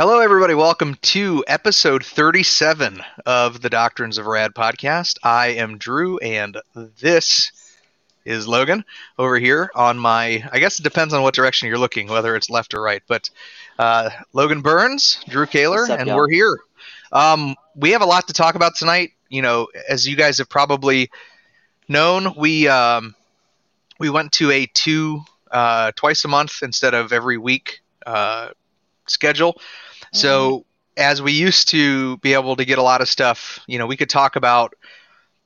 Hello, 0.00 0.20
everybody. 0.20 0.54
Welcome 0.54 0.94
to 1.02 1.44
episode 1.46 2.02
37 2.02 3.02
of 3.26 3.60
the 3.60 3.68
Doctrines 3.68 4.16
of 4.16 4.24
Rad 4.24 4.54
podcast. 4.54 5.18
I 5.22 5.48
am 5.48 5.76
Drew, 5.76 6.16
and 6.20 6.56
this 6.74 7.52
is 8.24 8.48
Logan 8.48 8.86
over 9.18 9.38
here 9.38 9.70
on 9.74 9.98
my. 9.98 10.42
I 10.50 10.58
guess 10.58 10.78
it 10.78 10.84
depends 10.84 11.12
on 11.12 11.22
what 11.22 11.34
direction 11.34 11.68
you're 11.68 11.76
looking, 11.76 12.08
whether 12.08 12.34
it's 12.34 12.48
left 12.48 12.72
or 12.72 12.80
right. 12.80 13.02
But 13.08 13.28
uh, 13.78 14.08
Logan 14.32 14.62
Burns, 14.62 15.22
Drew 15.28 15.44
Koehler, 15.44 15.90
up, 15.90 16.00
and 16.00 16.08
y'all? 16.08 16.16
we're 16.16 16.30
here. 16.30 16.58
Um, 17.12 17.54
we 17.76 17.90
have 17.90 18.00
a 18.00 18.06
lot 18.06 18.26
to 18.28 18.32
talk 18.32 18.54
about 18.54 18.76
tonight. 18.76 19.10
You 19.28 19.42
know, 19.42 19.68
as 19.86 20.08
you 20.08 20.16
guys 20.16 20.38
have 20.38 20.48
probably 20.48 21.10
known, 21.90 22.34
we 22.38 22.68
um, 22.68 23.14
we 23.98 24.08
went 24.08 24.32
to 24.32 24.50
a 24.50 24.64
two 24.64 25.20
uh, 25.50 25.92
twice 25.94 26.24
a 26.24 26.28
month 26.28 26.62
instead 26.62 26.94
of 26.94 27.12
every 27.12 27.36
week 27.36 27.80
uh, 28.06 28.48
schedule. 29.06 29.60
So 30.12 30.64
as 30.96 31.22
we 31.22 31.32
used 31.32 31.68
to 31.70 32.18
be 32.18 32.34
able 32.34 32.56
to 32.56 32.64
get 32.64 32.78
a 32.78 32.82
lot 32.82 33.00
of 33.00 33.08
stuff, 33.08 33.60
you 33.66 33.78
know, 33.78 33.86
we 33.86 33.96
could 33.96 34.10
talk 34.10 34.36
about 34.36 34.74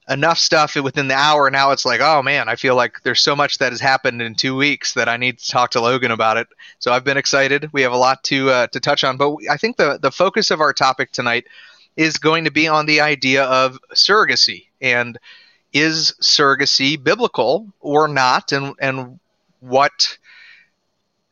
enough 0.08 0.38
stuff 0.38 0.74
within 0.76 1.08
the 1.08 1.14
hour. 1.14 1.50
Now 1.50 1.70
it's 1.70 1.84
like, 1.84 2.00
oh 2.00 2.22
man, 2.22 2.48
I 2.48 2.56
feel 2.56 2.76
like 2.76 3.02
there's 3.02 3.20
so 3.20 3.34
much 3.34 3.58
that 3.58 3.72
has 3.72 3.80
happened 3.80 4.20
in 4.20 4.34
two 4.34 4.54
weeks 4.56 4.94
that 4.94 5.08
I 5.08 5.16
need 5.16 5.38
to 5.38 5.50
talk 5.50 5.70
to 5.70 5.80
Logan 5.80 6.10
about 6.10 6.36
it. 6.36 6.48
So 6.78 6.92
I've 6.92 7.04
been 7.04 7.16
excited. 7.16 7.70
We 7.72 7.82
have 7.82 7.92
a 7.92 7.96
lot 7.96 8.22
to 8.24 8.50
uh, 8.50 8.66
to 8.68 8.80
touch 8.80 9.04
on, 9.04 9.16
but 9.16 9.36
I 9.50 9.56
think 9.56 9.76
the 9.76 9.98
the 10.00 10.10
focus 10.10 10.50
of 10.50 10.60
our 10.60 10.72
topic 10.72 11.12
tonight 11.12 11.46
is 11.96 12.18
going 12.18 12.44
to 12.44 12.50
be 12.50 12.68
on 12.68 12.86
the 12.86 13.00
idea 13.00 13.44
of 13.44 13.78
surrogacy 13.94 14.66
and 14.80 15.18
is 15.72 16.14
surrogacy 16.20 17.02
biblical 17.02 17.72
or 17.80 18.08
not, 18.08 18.52
and 18.52 18.74
and 18.80 19.18
what 19.60 20.18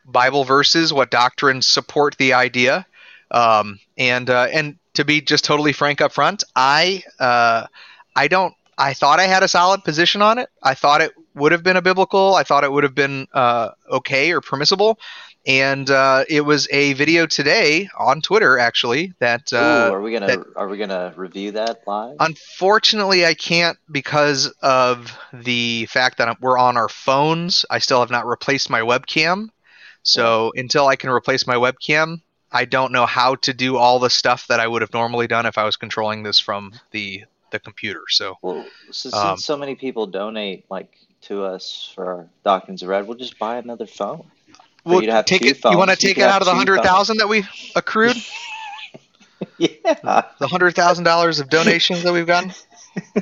Bible 0.07 0.45
verses, 0.45 0.93
what 0.93 1.11
doctrines 1.11 1.69
support 1.69 2.17
the 2.19 2.33
idea, 2.33 2.87
um, 3.33 3.79
and 3.97 4.29
uh, 4.31 4.49
and 4.53 4.77
to 4.95 5.05
be 5.05 5.21
just 5.21 5.45
totally 5.45 5.73
frank 5.73 6.01
up 6.01 6.13
front, 6.13 6.45
I 6.55 7.03
uh, 7.19 7.67
I 8.15 8.29
don't. 8.29 8.55
I 8.79 8.95
thought 8.95 9.21
I 9.21 9.25
had 9.25 9.43
a 9.43 9.49
solid 9.49 9.85
position 9.85 10.23
on 10.23 10.39
it. 10.39 10.49
I 10.63 10.75
thought 10.75 11.03
it 11.03 11.13
would 11.35 11.53
have 11.53 11.63
been 11.63 11.77
a 11.77 11.83
biblical. 11.83 12.35
I 12.35 12.43
thought 12.43 12.65
it 12.65 12.73
would 12.73 12.85
have 12.85 12.95
been 12.95 13.27
uh, 13.33 13.71
okay 13.91 14.33
or 14.33 14.41
permissible. 14.41 14.99
And 15.47 15.91
uh, 15.91 16.25
it 16.29 16.43
was 16.43 16.69
a 16.71 16.93
video 16.93 17.27
today 17.27 17.89
on 17.99 18.23
Twitter, 18.23 18.59
actually, 18.59 19.13
that 19.19 19.53
Ooh, 19.53 19.57
uh, 19.57 19.91
are 19.93 20.01
we 20.01 20.13
gonna 20.13 20.27
that- 20.27 20.47
are 20.57 20.69
we 20.69 20.79
gonna 20.79 21.13
review 21.17 21.53
that 21.53 21.81
live? 21.87 22.17
Unfortunately, 22.21 23.27
I 23.27 23.35
can't 23.35 23.77
because 23.91 24.47
of 24.63 25.17
the 25.33 25.87
fact 25.87 26.19
that 26.19 26.41
we're 26.41 26.59
on 26.59 26.77
our 26.77 26.89
phones. 26.89 27.65
I 27.71 27.79
still 27.79 28.01
have 28.01 28.11
not 28.11 28.27
replaced 28.27 28.71
my 28.71 28.81
webcam. 28.81 29.49
So 30.05 30.53
until 30.57 30.87
I 30.87 30.97
can 30.97 31.11
replace 31.11 31.47
my 31.47 31.57
webcam, 31.57 32.21
I 32.53 32.65
don't 32.67 32.93
know 32.93 33.07
how 33.07 33.37
to 33.37 33.55
do 33.55 33.77
all 33.77 33.99
the 33.99 34.11
stuff 34.11 34.47
that 34.49 34.61
I 34.61 34.67
would 34.69 34.83
have 34.83 34.93
normally 34.93 35.27
done 35.27 35.47
if 35.47 35.57
I 35.59 35.65
was 35.65 35.77
controlling 35.77 36.23
this 36.23 36.39
from 36.39 36.73
the 36.91 37.25
the 37.51 37.59
computer. 37.59 38.03
So 38.09 38.37
well, 38.43 38.65
so 38.91 39.11
since 39.11 39.15
um, 39.15 39.37
so 39.39 39.57
many 39.57 39.75
people 39.75 40.07
donate 40.07 40.65
like 40.71 40.97
to 41.23 41.45
us 41.45 41.91
for 41.95 42.07
our 42.07 42.29
Doctrines 42.45 42.83
of 42.83 42.89
Red, 42.89 43.07
we'll 43.07 43.19
just 43.19 43.39
buy 43.39 43.57
another 43.59 43.87
phone. 43.87 44.25
we'll 44.85 45.03
you'd 45.03 45.11
have 45.11 45.25
take 45.25 45.43
two 45.43 45.49
it. 45.49 45.65
You 45.65 45.79
want 45.79 45.91
to 45.91 45.97
take 45.97 46.19
it 46.19 46.23
out 46.25 46.43
of 46.43 46.47
the 46.47 46.53
two 46.53 46.57
hundred 46.57 46.83
thousand 46.83 47.19
that 47.19 47.29
we 47.29 47.45
accrued? 47.77 48.17
yeah, 49.59 50.23
the 50.39 50.47
hundred 50.49 50.75
thousand 50.75 51.05
dollars 51.05 51.41
of 51.41 51.49
donations 51.49 52.03
that 52.03 52.13
we've 52.13 52.27
gotten. 52.27 52.53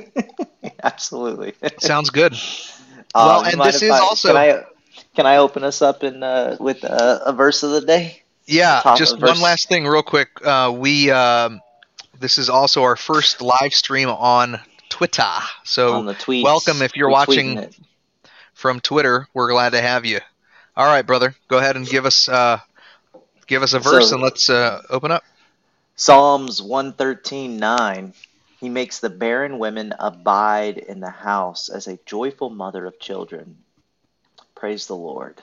absolutely. 0.83 1.55
Sounds 1.78 2.11
good. 2.11 2.34
Uh, 2.34 2.36
Well, 3.14 3.45
and 3.45 3.61
this 3.61 3.83
is 3.83 3.91
I- 3.91 3.98
also- 3.98 4.28
Can 4.28 4.36
I 4.36 4.64
can 5.17 5.27
I 5.27 5.36
open 5.39 5.64
us 5.64 5.83
up 5.83 6.05
in 6.05 6.23
uh, 6.23 6.56
with 6.61 6.84
uh, 6.84 7.20
a 7.27 7.33
verse 7.33 7.62
of 7.64 7.70
the 7.73 7.81
day? 7.81 8.23
Yeah, 8.51 8.97
just 8.97 9.20
one 9.20 9.41
last 9.41 9.69
thing, 9.69 9.87
real 9.87 10.03
quick. 10.03 10.29
Uh, 10.45 10.75
we 10.77 11.09
um, 11.12 11.61
this 12.19 12.37
is 12.37 12.51
also 12.51 12.83
our 12.83 12.97
first 12.97 13.41
live 13.41 13.73
stream 13.73 14.09
on 14.09 14.59
Twitter. 14.89 15.23
So 15.62 15.95
on 15.95 16.07
tweets. 16.17 16.42
welcome 16.42 16.83
if 16.83 16.97
you're 16.97 17.11
watching 17.11 17.73
from 18.52 18.80
Twitter. 18.80 19.29
We're 19.35 19.51
glad 19.51 19.70
to 19.70 19.80
have 19.80 20.05
you. 20.05 20.19
All 20.77 20.86
right, 20.86 21.07
brother, 21.07 21.36
go 21.47 21.58
ahead 21.58 21.77
and 21.77 21.86
give 21.89 22.07
us 22.07 22.29
uh, 22.29 22.58
give 23.47 23.63
us 23.63 23.73
a 23.73 23.79
verse 23.79 24.08
So- 24.08 24.17
and 24.17 24.23
let's 24.23 24.51
uh, 24.51 24.83
open 24.91 25.13
up. 25.13 25.23
Psalms 25.95 26.61
one 26.61 26.92
thirteen 26.92 27.57
nine. 27.58 28.14
He 28.58 28.69
makes 28.69 28.98
the 28.98 29.11
barren 29.11 29.61
women 29.61 29.95
abide 29.98 30.77
in 30.77 30.98
the 30.98 31.11
house 31.11 31.69
as 31.69 31.86
a 31.86 31.98
joyful 32.05 32.51
mother 32.51 32.85
of 32.85 32.98
children. 32.98 33.58
Praise 34.57 34.89
the 34.89 34.97
Lord. 34.97 35.41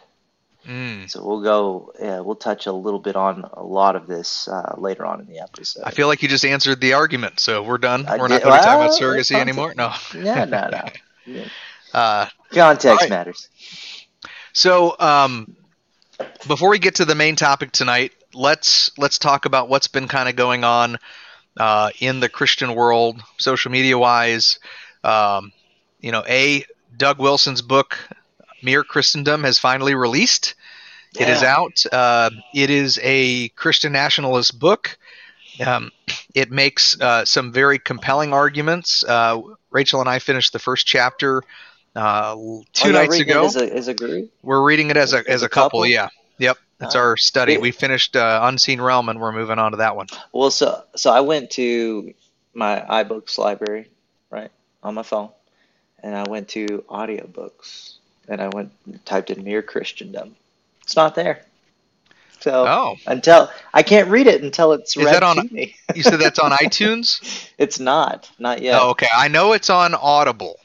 Mm. 0.68 1.10
So 1.10 1.26
we'll 1.26 1.42
go. 1.42 1.94
Uh, 2.00 2.22
we'll 2.24 2.36
touch 2.36 2.66
a 2.68 2.72
little 2.74 3.00
bit 3.00 3.16
on 3.16 3.50
a 3.54 3.64
lot 3.64 3.96
of 3.96 4.06
this 4.08 4.48
uh, 4.48 4.76
later 4.78 5.06
on 5.06 5.22
in 5.22 5.28
the 5.28 5.40
episode. 5.40 5.84
I 5.86 5.92
feel 5.92 6.08
like 6.08 6.22
you 6.22 6.28
just 6.28 6.44
answered 6.46 6.82
the 6.82 6.94
argument, 6.94 7.40
so 7.40 7.64
we're 7.64 7.78
done. 7.78 8.06
I 8.06 8.18
we're 8.18 8.28
not 8.28 8.40
did- 8.40 8.44
going 8.44 8.60
to 8.60 8.66
talk 8.66 8.76
about 8.76 8.92
surrogacy 9.00 9.36
anymore. 9.36 9.74
No. 9.78 9.94
no, 10.14 10.46
no, 10.46 10.70
no. 10.70 10.84
Yeah. 11.26 11.44
Uh, 11.94 12.26
Context 12.52 13.02
right. 13.02 13.10
matters. 13.10 13.50
So, 14.54 14.96
um, 14.98 15.56
before 16.48 16.70
we 16.70 16.80
get 16.80 16.96
to 16.96 17.06
the 17.06 17.16
main 17.16 17.36
topic 17.36 17.72
tonight, 17.74 18.14
let's 18.34 18.92
let's 18.98 19.18
talk 19.20 19.46
about 19.46 19.68
what's 19.70 19.88
been 19.88 20.08
kind 20.08 20.30
of 20.30 20.36
going 20.38 20.64
on 20.64 20.98
uh, 21.58 21.90
in 22.00 22.20
the 22.22 22.30
Christian 22.30 22.76
world, 22.76 23.22
social 23.38 23.72
media 23.72 23.98
wise. 23.98 24.60
Um, 25.04 25.52
you 26.00 26.12
know, 26.12 26.24
a 26.28 26.64
Doug 26.96 27.20
Wilson's 27.20 27.62
book, 27.62 27.98
Mere 28.64 28.84
Christendom, 28.84 29.44
has 29.44 29.60
finally 29.60 29.96
released. 29.96 30.56
It 31.20 31.30
is 31.30 31.42
out. 31.42 31.84
Uh, 31.92 32.30
it 32.54 32.70
is 32.70 33.00
a 33.02 33.50
Christian 33.50 33.92
nationalist 33.94 34.60
book. 34.60 34.98
Um, 35.66 35.92
it 36.36 36.52
makes 36.52 37.00
uh, 37.02 37.26
some 37.26 37.52
very 37.52 37.80
compelling 37.80 38.34
arguments. 38.34 39.04
Uh, 39.04 39.42
Rachel 39.72 40.00
and 40.00 40.10
I 40.10 40.20
finished 40.20 40.54
the 40.54 40.60
first 40.60 40.86
chapter 40.86 41.42
uh, 41.96 42.36
two 42.74 42.90
Oh, 42.90 42.92
nights 42.92 43.12
reading 43.14 43.30
ago. 43.32 43.44
it 43.44 43.46
as 43.48 43.56
a, 43.56 43.76
as 43.76 43.88
a 43.88 43.94
group. 43.96 44.32
We're 44.44 44.64
reading 44.64 44.92
it 44.92 44.98
as 44.98 45.14
a 45.14 45.24
As 45.28 45.42
a 45.42 45.50
couple, 45.50 45.80
couple? 45.80 45.86
yeah. 45.88 46.10
Yep. 46.38 46.58
That's 46.78 46.94
our 46.96 47.18
study. 47.18 47.58
We 47.58 47.72
finished 47.72 48.16
uh, 48.16 48.42
Unseen 48.44 48.80
Realm 48.80 49.10
and 49.10 49.20
we're 49.20 49.32
moving 49.32 49.58
on 49.58 49.72
to 49.72 49.78
that 49.78 49.96
one. 49.96 50.06
Well, 50.32 50.52
so 50.52 50.84
so 50.96 51.12
I 51.12 51.22
went 51.22 51.50
to 51.52 52.14
my 52.54 52.86
iBooks 52.88 53.40
library, 53.40 53.90
right, 54.30 54.52
on 54.84 54.94
my 54.94 55.02
phone, 55.02 55.30
and 56.04 56.16
I 56.16 56.30
went 56.30 56.50
to 56.50 56.84
audiobooks, 56.88 57.96
and 58.28 58.42
I 58.42 58.48
went 58.50 58.72
and 58.86 59.04
typed 59.06 59.30
in 59.30 59.44
Mere 59.44 59.62
Christendom. 59.62 60.36
It's 60.84 60.96
not 60.96 61.16
there. 61.16 61.44
So 62.40 62.66
Oh, 62.68 62.96
until 63.08 63.50
I 63.74 63.82
can't 63.84 64.10
read 64.10 64.28
it 64.28 64.44
until 64.44 64.74
it's 64.74 64.96
Is 64.96 65.04
read 65.04 65.24
on- 65.24 65.36
to 65.48 65.54
me. 65.54 65.76
you 65.96 66.04
said 66.04 66.18
that's 66.20 66.40
on 66.40 66.52
iTunes? 66.64 67.50
It's 67.58 67.80
not, 67.80 68.30
not 68.38 68.62
yet. 68.62 68.80
Oh, 68.82 68.92
okay. 68.92 69.08
I 69.16 69.28
know 69.28 69.54
it's 69.54 69.70
on 69.70 69.96
Audible. 69.96 70.60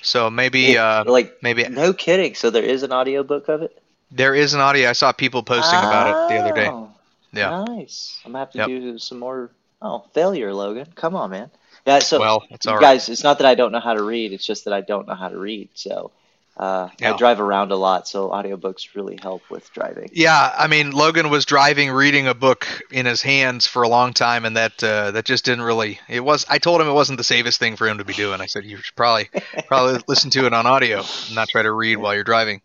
So 0.00 0.30
maybe 0.30 0.72
It- 0.72 0.78
uh, 0.78 1.04
like 1.06 1.42
maybe 1.42 1.68
no 1.68 1.92
kidding. 1.92 2.34
So 2.34 2.50
there 2.50 2.62
is 2.62 2.82
an 2.82 2.92
audiobook 2.92 3.48
of 3.48 3.62
it. 3.62 3.80
there 4.10 4.34
is 4.34 4.54
an 4.54 4.60
audio. 4.60 4.88
I 4.88 4.92
saw 4.92 5.12
people 5.12 5.42
posting 5.42 5.78
about 5.78 6.08
it 6.08 6.34
the 6.34 6.40
other 6.42 6.54
day. 6.54 6.68
Oh, 6.68 6.90
Yeah. 7.32 7.64
Nice. 7.64 8.18
I'm 8.24 8.32
gonna 8.32 8.38
have 8.44 8.52
to 8.52 8.58
Yep. 8.58 8.66
do 8.68 8.98
some 8.98 9.18
more. 9.18 9.50
Oh, 9.82 10.04
failure, 10.14 10.52
Logan. 10.54 10.86
Come 10.94 11.14
on, 11.14 11.30
man. 11.30 11.50
Yeah. 11.86 11.98
So 11.98 12.18
well, 12.18 12.44
it's 12.50 12.66
all 12.66 12.74
right. 12.76 12.80
guys, 12.80 13.08
it's 13.10 13.22
not 13.22 13.38
that 13.38 13.46
I 13.46 13.54
don't 13.54 13.70
know 13.72 13.80
how 13.80 13.92
to 13.94 14.02
read. 14.02 14.32
It's 14.32 14.46
just 14.46 14.64
that 14.64 14.72
I 14.72 14.80
don't 14.80 15.06
know 15.06 15.14
how 15.14 15.28
to 15.28 15.38
read. 15.38 15.68
So 15.74 16.10
uh, 16.58 16.88
Yeah. 16.98 17.14
I 17.14 17.16
drive 17.16 17.40
around 17.40 17.70
a 17.70 17.76
lot, 17.76 18.08
so 18.08 18.30
audiobooks 18.30 18.94
really 18.94 19.18
help 19.22 19.42
with 19.50 19.72
driving. 19.72 20.10
Yeah, 20.12 20.52
I 20.56 20.66
mean 20.66 20.90
Logan 20.90 21.30
was 21.30 21.44
driving, 21.44 21.90
reading 21.90 22.26
a 22.26 22.34
book 22.34 22.66
in 22.90 23.06
his 23.06 23.22
hands 23.22 23.66
for 23.66 23.82
a 23.82 23.88
long 23.88 24.12
time, 24.12 24.44
and 24.44 24.56
that 24.56 24.82
uh, 24.82 25.12
that 25.12 25.24
just 25.24 25.44
didn't 25.44 25.62
really. 25.62 26.00
It 26.08 26.20
was. 26.20 26.44
I 26.48 26.58
told 26.58 26.80
him 26.80 26.88
it 26.88 26.92
wasn't 26.92 27.18
the 27.18 27.24
safest 27.24 27.58
thing 27.58 27.76
for 27.76 27.88
him 27.88 27.98
to 27.98 28.04
be 28.04 28.12
doing. 28.14 28.40
I 28.40 28.46
said 28.46 28.64
you 28.64 28.76
should 28.78 28.96
probably 28.96 29.30
probably 29.66 30.02
listen 30.08 30.30
to 30.32 30.46
it 30.46 30.52
on 30.52 30.66
audio, 30.66 30.98
and 30.98 31.34
not 31.34 31.48
try 31.48 31.62
to 31.62 31.72
read 31.72 31.96
while 31.96 32.14
you're 32.14 32.24
driving. 32.24 32.60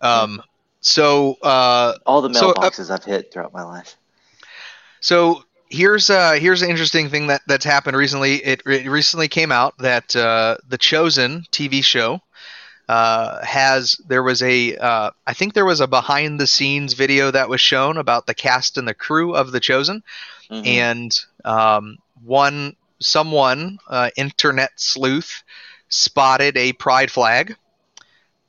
Um, 0.00 0.42
so 0.80 1.36
uh, 1.42 1.94
All 2.06 2.22
the 2.22 2.32
So, 2.32 2.50
uh, 2.50 2.54
mailboxes 2.54 2.90
I've 2.90 3.04
hit 3.04 3.32
throughout 3.32 3.52
my 3.52 3.64
life. 3.64 3.96
So 5.00 5.42
here's 5.68 6.10
uh, 6.10 6.32
here's 6.32 6.62
an 6.62 6.70
interesting 6.70 7.08
thing 7.10 7.26
that 7.26 7.42
that's 7.46 7.64
happened 7.64 7.96
recently. 7.96 8.36
It, 8.36 8.62
it 8.66 8.88
recently 8.88 9.28
came 9.28 9.52
out 9.52 9.76
that 9.78 10.14
uh, 10.16 10.56
the 10.68 10.78
Chosen 10.78 11.44
TV 11.52 11.84
show 11.84 12.20
uh, 12.88 13.44
has 13.44 14.00
there 14.06 14.22
was 14.22 14.42
a 14.42 14.76
uh, 14.76 15.10
I 15.26 15.32
think 15.34 15.54
there 15.54 15.64
was 15.64 15.80
a 15.80 15.86
behind 15.86 16.38
the 16.38 16.46
scenes 16.46 16.92
video 16.94 17.30
that 17.30 17.48
was 17.48 17.60
shown 17.60 17.96
about 17.96 18.26
the 18.26 18.34
cast 18.34 18.78
and 18.78 18.86
the 18.86 18.94
crew 18.94 19.34
of 19.34 19.52
the 19.52 19.60
Chosen, 19.60 20.02
Mhm. 20.50 20.66
and 20.66 21.20
um, 21.44 21.98
one 22.24 22.76
someone 23.00 23.78
uh, 23.88 24.10
internet 24.16 24.70
sleuth 24.76 25.42
spotted 25.88 26.56
a 26.56 26.72
pride 26.74 27.10
flag 27.10 27.56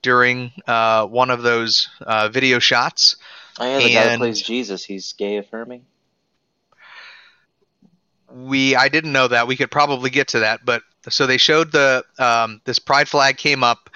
during 0.01 0.51
uh, 0.67 1.05
one 1.05 1.29
of 1.31 1.41
those 1.41 1.89
uh, 2.01 2.29
video 2.29 2.59
shots. 2.59 3.15
oh 3.59 3.65
yeah, 3.65 3.77
the 3.79 3.93
guy 3.93 4.03
that 4.03 4.11
and- 4.13 4.19
plays 4.21 4.41
Jesus, 4.41 4.83
he's 4.85 5.13
gay 5.13 5.37
affirming. 5.37 5.83
we 8.31 8.75
I 8.75 8.89
didn't 8.89 9.13
know 9.13 9.27
that. 9.27 9.47
We 9.47 9.55
could 9.55 9.71
probably 9.71 10.09
get 10.09 10.27
to 10.29 10.39
that, 10.39 10.65
but 10.65 10.83
so 11.09 11.25
they 11.25 11.37
showed 11.37 11.71
the 11.71 12.03
um, 12.19 12.61
this 12.65 12.79
pride 12.79 13.07
flag 13.07 13.37
came 13.37 13.63
up. 13.63 13.89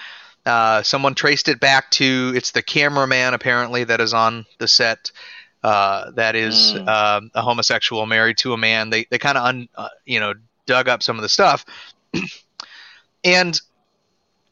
Uh, 0.46 0.82
someone 0.82 1.14
traced 1.14 1.48
it 1.48 1.60
back 1.60 1.92
to 1.92 2.32
it's 2.36 2.52
the 2.52 2.64
cameraman 2.64 3.36
apparently 3.36 3.84
that 3.84 4.02
is 4.02 4.12
on 4.14 4.44
the 4.58 4.68
set 4.68 5.12
uh, 5.64 6.10
that 6.12 6.36
is 6.36 6.74
Mm. 6.74 6.88
uh, 6.88 7.22
a 7.36 7.42
homosexual 7.44 8.06
married 8.08 8.38
to 8.40 8.54
a 8.54 8.58
man. 8.58 8.90
They 8.90 9.06
they 9.10 9.20
kind 9.20 9.38
of 9.38 9.46
un, 9.46 9.70
uh, 9.76 9.90
you 10.06 10.20
know 10.20 10.34
dug 10.66 10.90
up 10.90 11.04
some 11.04 11.18
of 11.18 11.22
the 11.22 11.30
stuff, 11.30 11.66
and 13.24 13.60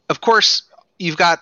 of 0.08 0.20
course 0.20 0.62
you've 0.98 1.16
got 1.16 1.40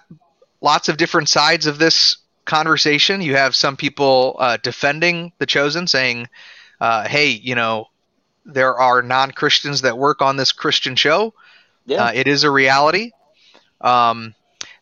lots 0.61 0.89
of 0.89 0.97
different 0.97 1.29
sides 1.29 1.67
of 1.67 1.79
this 1.79 2.17
conversation. 2.47 3.21
You 3.21 3.37
have 3.37 3.55
some 3.55 3.77
people 3.77 4.37
uh, 4.39 4.57
defending 4.63 5.33
the 5.39 5.47
chosen, 5.47 5.87
saying, 5.87 6.29
uh, 6.81 7.07
"Hey, 7.07 7.29
you 7.29 7.55
know, 7.55 7.89
there 8.47 8.75
are 8.79 9.03
non 9.03 9.33
Christians 9.33 9.83
that 9.83 9.99
work 9.99 10.23
on 10.23 10.37
this 10.39 10.53
Christian 10.53 10.97
show. 10.97 11.35
Yeah. 11.85 12.05
Uh, 12.05 12.13
it 12.15 12.27
is 12.27 12.45
a 12.45 12.51
reality." 12.51 13.11
Um, 13.83 14.35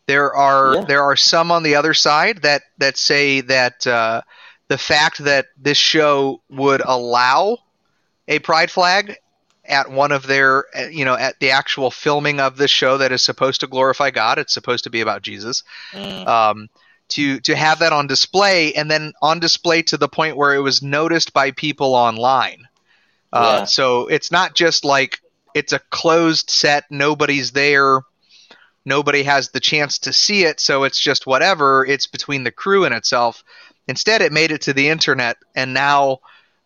there 0.07 0.33
are 0.33 0.75
Yeah. 0.75 0.81
there 0.85 1.03
are 1.03 1.15
some 1.15 1.51
on 1.51 1.63
the 1.63 1.75
other 1.75 1.93
side 1.93 2.41
that 2.41 2.63
that 2.79 2.97
say 2.97 3.41
that 3.41 3.85
uh, 3.85 4.21
the 4.69 4.77
fact 4.77 5.19
that 5.23 5.47
this 5.57 5.77
show 5.77 6.41
would 6.49 6.81
allow 6.83 7.57
a 8.27 8.39
pride 8.39 8.71
flag 8.71 9.17
at 9.65 9.91
one 9.91 10.11
of 10.13 10.25
their 10.25 10.65
uh, 10.77 10.87
you 10.87 11.05
know 11.05 11.15
at 11.15 11.39
the 11.39 11.51
actual 11.51 11.91
filming 11.91 12.39
of 12.39 12.57
this 12.57 12.71
show 12.71 12.97
that 12.97 13.11
is 13.11 13.21
supposed 13.21 13.59
to 13.61 13.67
glorify 13.67 14.09
God. 14.09 14.39
It's 14.39 14.53
supposed 14.53 14.85
to 14.85 14.89
be 14.89 15.01
about 15.01 15.21
Jesus 15.21 15.63
Mm. 15.93 16.27
um, 16.27 16.69
to 17.09 17.39
to 17.41 17.55
have 17.55 17.79
that 17.79 17.93
on 17.93 18.07
display 18.07 18.73
and 18.73 18.89
then 18.89 19.13
on 19.21 19.39
display 19.39 19.81
to 19.83 19.97
the 19.97 20.07
point 20.09 20.37
where 20.37 20.53
it 20.55 20.59
was 20.61 20.81
noticed 20.81 21.33
by 21.33 21.51
people 21.51 21.95
online. 21.95 22.67
Uh, 23.33 23.57
Yeah. 23.59 23.63
So 23.65 24.07
it's 24.07 24.31
not 24.31 24.55
just 24.55 24.85
like 24.85 25.19
it's 25.53 25.73
a 25.73 25.79
closed 25.89 26.49
set, 26.49 26.85
nobody's 26.89 27.51
there, 27.51 28.01
nobody 28.87 29.21
has 29.23 29.49
the 29.49 29.59
chance 29.59 29.99
to 29.99 30.13
see 30.13 30.45
it, 30.45 30.59
so 30.59 30.83
it's 30.83 30.99
just 30.99 31.27
whatever. 31.27 31.85
It's 31.85 32.07
between 32.07 32.43
the 32.43 32.51
crew 32.51 32.85
and 32.85 32.95
itself. 32.95 33.43
Instead, 33.87 34.21
it 34.21 34.33
made 34.33 34.51
it 34.51 34.61
to 34.61 34.73
the 34.73 34.89
internet, 34.89 35.37
and 35.55 35.73
now. 35.73 36.19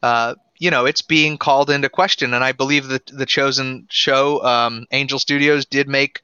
Uh, 0.04 0.34
you 0.58 0.70
know, 0.70 0.86
it's 0.86 1.02
being 1.02 1.40
called 1.40 1.72
into 1.72 1.90
question, 1.90 2.36
and 2.36 2.44
I 2.44 2.52
believe 2.52 2.88
that 2.90 3.08
the 3.08 3.26
chosen 3.26 3.88
show, 3.90 4.44
um, 4.44 4.86
Angel 4.92 5.18
Studios, 5.18 5.66
did 5.66 5.88
make 5.88 6.22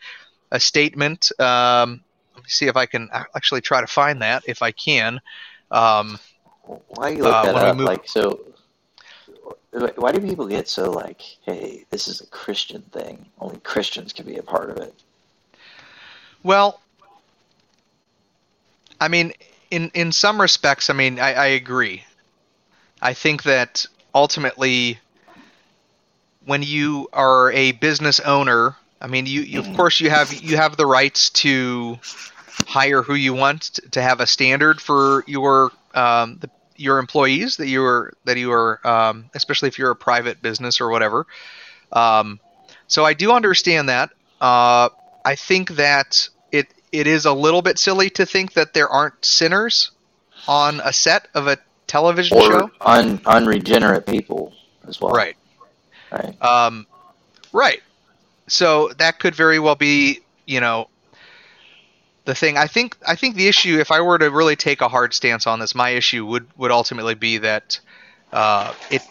a 0.52 0.60
statement. 0.60 1.32
Um, 1.40 2.04
let 2.36 2.44
me 2.44 2.50
see 2.50 2.68
if 2.68 2.78
I 2.78 2.86
can 2.86 3.10
actually 3.36 3.62
try 3.62 3.82
to 3.82 3.88
find 3.88 4.22
that 4.22 4.44
if 4.48 4.62
I 4.62 4.72
can. 4.72 5.20
Um, 5.72 6.20
Why 6.90 7.10
you 7.10 7.24
look 7.24 7.34
uh, 7.34 7.52
that 7.52 7.56
up? 7.56 7.78
move- 7.78 7.88
Like 7.88 8.08
so. 8.08 8.40
Why 9.96 10.12
do 10.12 10.20
people 10.22 10.48
get 10.48 10.68
so 10.68 10.92
like, 10.92 11.22
hey, 11.42 11.86
this 11.90 12.08
is 12.08 12.22
a 12.22 12.28
Christian 12.28 12.84
thing? 12.84 13.26
Only 13.40 13.58
Christians 13.58 14.14
can 14.14 14.26
be 14.26 14.38
a 14.38 14.44
part 14.44 14.70
of 14.70 14.78
it. 14.78 14.94
Well, 16.48 16.80
I 19.02 19.10
mean, 19.10 19.34
in 19.70 19.92
in 19.94 20.14
some 20.14 20.40
respects, 20.40 20.90
I 20.90 20.94
mean, 20.94 21.20
I, 21.20 21.34
I 21.34 21.46
agree. 21.48 22.06
I 23.02 23.14
think 23.14 23.44
that 23.44 23.86
ultimately, 24.16 24.98
when 26.46 26.64
you 26.64 27.10
are 27.12 27.52
a 27.52 27.74
business 27.74 28.22
owner, 28.22 28.78
I 29.02 29.08
mean, 29.08 29.26
you, 29.26 29.42
you 29.42 29.60
of 29.60 29.72
course 29.76 30.00
you 30.00 30.10
have 30.10 30.34
you 30.34 30.56
have 30.56 30.78
the 30.78 30.86
rights 30.86 31.30
to 31.42 32.00
hire 32.66 33.02
who 33.02 33.14
you 33.14 33.34
want 33.34 33.80
to 33.92 34.02
have 34.02 34.22
a 34.22 34.26
standard 34.26 34.80
for 34.80 35.26
your 35.28 35.72
um, 35.94 36.38
the, 36.40 36.50
your 36.78 37.00
employees 37.00 37.58
that 37.58 37.68
you 37.68 37.84
are 37.84 38.14
that 38.24 38.38
you 38.38 38.54
are 38.54 38.80
um, 38.88 39.30
especially 39.36 39.68
if 39.68 39.78
you're 39.78 39.92
a 39.92 39.96
private 39.98 40.42
business 40.42 40.80
or 40.80 40.90
whatever. 40.90 41.28
Um, 41.92 42.40
so 42.88 43.04
I 43.04 43.14
do 43.14 43.34
understand 43.34 43.90
that. 43.90 44.12
Uh, 44.40 44.90
I 45.26 45.36
think 45.36 45.72
that 45.72 46.30
it 47.00 47.08
is 47.08 47.26
a 47.26 47.34
little 47.34 47.62
bit 47.62 47.78
silly 47.78 48.10
to 48.12 48.26
think 48.26 48.54
that 48.54 48.74
there 48.74 48.90
aren't 48.90 49.24
sinners 49.24 49.92
on 50.48 50.80
a 50.84 50.94
set 50.94 51.28
of 51.34 51.48
a 51.48 51.58
television 51.88 52.38
Or 52.38 52.44
show. 52.44 52.72
un, 52.82 53.22
unregenerate 53.26 54.06
people 54.06 54.54
as 54.88 55.00
well. 55.00 55.12
Right. 55.12 55.36
Right. 56.12 56.42
Um, 56.42 56.88
right. 57.52 57.82
So 58.48 58.90
that 58.98 59.20
could 59.20 59.36
very 59.36 59.60
well 59.60 59.76
be, 59.76 60.22
you 60.46 60.62
know, 60.62 60.88
the 62.26 62.34
thing. 62.36 62.58
I 62.58 62.68
think. 62.68 62.98
I 63.06 63.16
think 63.16 63.36
the 63.36 63.48
issue, 63.48 63.80
if 63.80 63.92
I 63.92 64.02
were 64.02 64.18
to 64.18 64.30
really 64.32 64.56
take 64.56 64.82
a 64.82 64.88
hard 64.88 65.14
stance 65.14 65.48
on 65.48 65.60
this, 65.60 65.76
my 65.76 65.90
issue 65.92 66.26
would 66.26 66.48
would 66.58 66.72
ultimately 66.72 67.16
be 67.16 67.40
that 67.40 67.80
uh, 68.32 68.74
it 68.90 69.02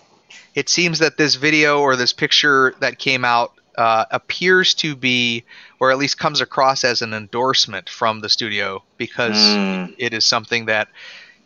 it 0.54 0.68
seems 0.70 1.00
that 1.00 1.18
this 1.18 1.34
video 1.34 1.80
or 1.80 1.96
this 1.96 2.12
picture 2.14 2.74
that 2.80 2.98
came 2.98 3.24
out 3.24 3.52
uh, 3.76 4.06
appears 4.11 4.75
to 4.75 4.96
be, 4.96 5.44
or 5.81 5.90
at 5.90 5.99
least 5.99 6.19
comes 6.19 6.40
across 6.40 6.84
as 6.84 7.02
an 7.02 7.14
endorsement 7.14 7.88
from 7.88 8.20
the 8.20 8.28
studio 8.28 8.82
because 8.99 9.58
Mm. 9.58 9.94
it 9.99 10.14
is 10.14 10.25
something 10.25 10.67
that 10.67 10.88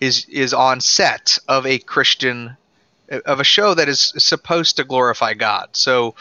is 0.00 0.26
is 0.26 0.54
on 0.54 0.80
set 0.80 1.38
of 1.48 1.66
a 1.66 1.78
Christian 1.78 2.56
of 3.26 3.40
a 3.40 3.44
show 3.44 3.74
that 3.74 3.88
is 3.88 4.14
supposed 4.18 4.76
to 4.76 4.84
glorify 4.84 5.34
God. 5.34 5.70
So 5.72 6.14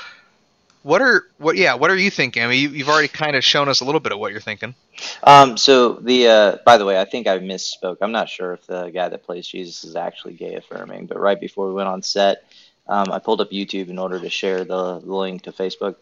what 0.84 1.02
are 1.02 1.26
what 1.38 1.58
yeah, 1.58 1.76
what 1.76 1.92
are 1.92 1.98
you 1.98 2.10
thinking? 2.10 2.44
I 2.44 2.48
mean, 2.48 2.62
you, 2.62 2.70
you've 2.70 2.90
already 2.90 3.08
kind 3.10 3.36
of 3.36 3.44
shown 3.44 3.70
us 3.70 3.82
a 3.82 3.86
little 3.86 4.00
bit 4.00 4.12
of 4.12 4.20
what 4.20 4.32
you're 4.32 4.42
thinking. 4.42 4.76
Um, 5.24 5.58
so 5.58 5.94
the 5.94 6.28
uh, 6.28 6.58
by 6.66 6.78
the 6.78 6.86
way, 6.86 7.00
I 7.00 7.06
think 7.06 7.28
I 7.28 7.40
misspoke. 7.40 7.98
I'm 8.02 8.12
not 8.12 8.30
sure 8.30 8.54
if 8.54 8.66
the 8.68 8.90
guy 8.90 9.10
that 9.10 9.24
plays 9.24 9.48
Jesus 9.48 9.84
is 9.84 9.96
actually 9.96 10.34
gay 10.36 10.56
affirming, 10.56 11.08
but 11.08 11.20
right 11.20 11.40
before 11.40 11.68
we 11.68 11.74
went 11.74 11.90
on 11.90 12.02
set, 12.02 12.44
um, 12.90 13.12
I 13.12 13.20
pulled 13.20 13.42
up 13.42 13.52
YouTube 13.52 13.90
in 13.90 14.00
order 14.00 14.20
to 14.20 14.30
share 14.30 14.66
the, 14.66 14.96
link 14.96 15.44
to 15.44 15.52
Facebook, 15.54 15.96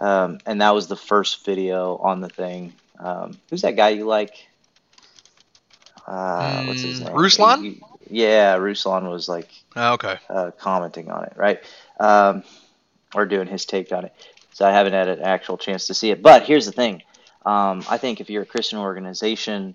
um, 0.00 0.38
and 0.46 0.60
that 0.60 0.74
was 0.74 0.86
the 0.86 0.96
first 0.96 1.44
video 1.46 1.96
on 1.96 2.20
the 2.20 2.28
thing. 2.28 2.74
Um, 3.00 3.38
who's 3.50 3.62
that 3.62 3.76
guy 3.76 3.90
you 3.90 4.04
like? 4.04 4.34
Uh, 6.06 6.62
what's 6.64 6.82
his 6.82 7.00
Mm, 7.00 7.06
name? 7.06 7.14
Ruslan? 7.14 7.80
Yeah, 8.10 8.56
Ruslan 8.58 9.10
was 9.10 9.28
like 9.28 9.50
Oh, 9.76 9.94
okay. 9.94 10.18
uh, 10.30 10.52
commenting 10.58 11.10
on 11.10 11.24
it, 11.24 11.32
right? 11.36 11.60
Um, 11.98 12.44
or 13.14 13.26
doing 13.26 13.48
his 13.48 13.64
take 13.66 13.92
on 13.92 14.04
it. 14.04 14.14
So 14.52 14.66
I 14.66 14.72
haven't 14.72 14.92
had 14.92 15.08
an 15.08 15.22
actual 15.22 15.58
chance 15.58 15.86
to 15.88 15.94
see 15.94 16.10
it. 16.10 16.22
But 16.22 16.44
here's 16.44 16.66
the 16.66 16.72
thing: 16.72 17.02
um, 17.44 17.84
I 17.88 17.98
think 17.98 18.20
if 18.20 18.30
you're 18.30 18.42
a 18.42 18.46
Christian 18.46 18.78
organization, 18.78 19.74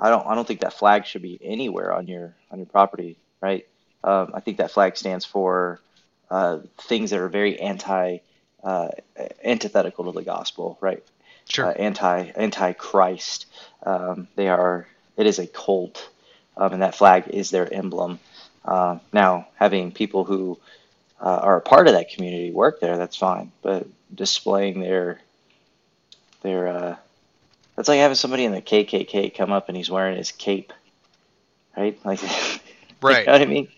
I 0.00 0.10
don't 0.10 0.26
I 0.26 0.34
don't 0.34 0.46
think 0.46 0.60
that 0.60 0.74
flag 0.74 1.06
should 1.06 1.22
be 1.22 1.38
anywhere 1.42 1.92
on 1.94 2.06
your 2.06 2.36
on 2.50 2.58
your 2.58 2.66
property, 2.66 3.16
right? 3.40 3.66
Um, 4.04 4.32
I 4.34 4.40
think 4.40 4.58
that 4.58 4.70
flag 4.70 4.96
stands 4.96 5.24
for 5.24 5.80
uh, 6.34 6.58
things 6.88 7.10
that 7.10 7.20
are 7.20 7.28
very 7.28 7.60
anti 7.60 8.18
uh, 8.64 8.88
antithetical 9.44 10.06
to 10.06 10.12
the 10.12 10.24
gospel, 10.24 10.76
right? 10.80 11.02
Sure. 11.48 11.66
uh, 11.66 11.72
anti 11.72 12.32
anti 12.34 12.72
Christ. 12.72 13.46
Um, 13.84 14.26
they 14.34 14.48
are. 14.48 14.88
It 15.16 15.26
is 15.26 15.38
a 15.38 15.46
cult, 15.46 16.08
um, 16.56 16.72
and 16.72 16.82
that 16.82 16.96
flag 16.96 17.28
is 17.28 17.50
their 17.50 17.72
emblem. 17.72 18.18
Uh, 18.64 18.98
now, 19.12 19.46
having 19.54 19.92
people 19.92 20.24
who 20.24 20.58
uh, 21.20 21.38
are 21.42 21.58
a 21.58 21.60
part 21.60 21.86
of 21.86 21.92
that 21.92 22.10
community 22.10 22.50
work 22.50 22.80
there, 22.80 22.96
that's 22.98 23.16
fine. 23.16 23.52
But 23.62 23.86
displaying 24.12 24.80
their 24.80 25.20
their 26.42 26.66
uh, 26.66 26.96
that's 27.76 27.88
like 27.88 28.00
having 28.00 28.16
somebody 28.16 28.44
in 28.44 28.50
the 28.50 28.60
KKK 28.60 29.32
come 29.36 29.52
up 29.52 29.68
and 29.68 29.76
he's 29.76 29.90
wearing 29.90 30.16
his 30.16 30.32
cape, 30.32 30.72
right? 31.76 31.96
Like, 32.04 32.20
Right. 33.04 33.20
You 33.20 33.26
know 33.26 33.32
what 33.32 33.42
I 33.42 33.46
mean? 33.46 33.68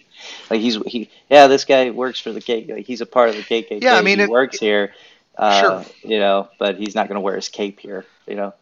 Like 0.50 0.60
he's 0.60 0.76
he 0.86 1.10
yeah, 1.30 1.46
this 1.46 1.64
guy 1.64 1.90
works 1.90 2.18
for 2.20 2.32
the 2.32 2.40
KKK. 2.40 2.70
Like 2.76 2.86
he's 2.86 3.00
a 3.00 3.06
part 3.06 3.28
of 3.30 3.36
the 3.36 3.42
KKK. 3.42 3.82
Yeah, 3.82 3.94
I 3.94 4.02
mean, 4.02 4.18
he 4.18 4.24
it- 4.24 4.30
works 4.30 4.58
here. 4.58 4.94
Uh, 5.36 5.60
Sure. 5.60 5.84
You 6.02 6.18
know, 6.18 6.48
but 6.58 6.76
he's 6.76 6.94
not 6.94 7.08
going 7.08 7.16
to 7.16 7.20
wear 7.20 7.36
his 7.36 7.48
cape 7.48 7.80
here. 7.80 8.04
You 8.26 8.36
know. 8.36 8.54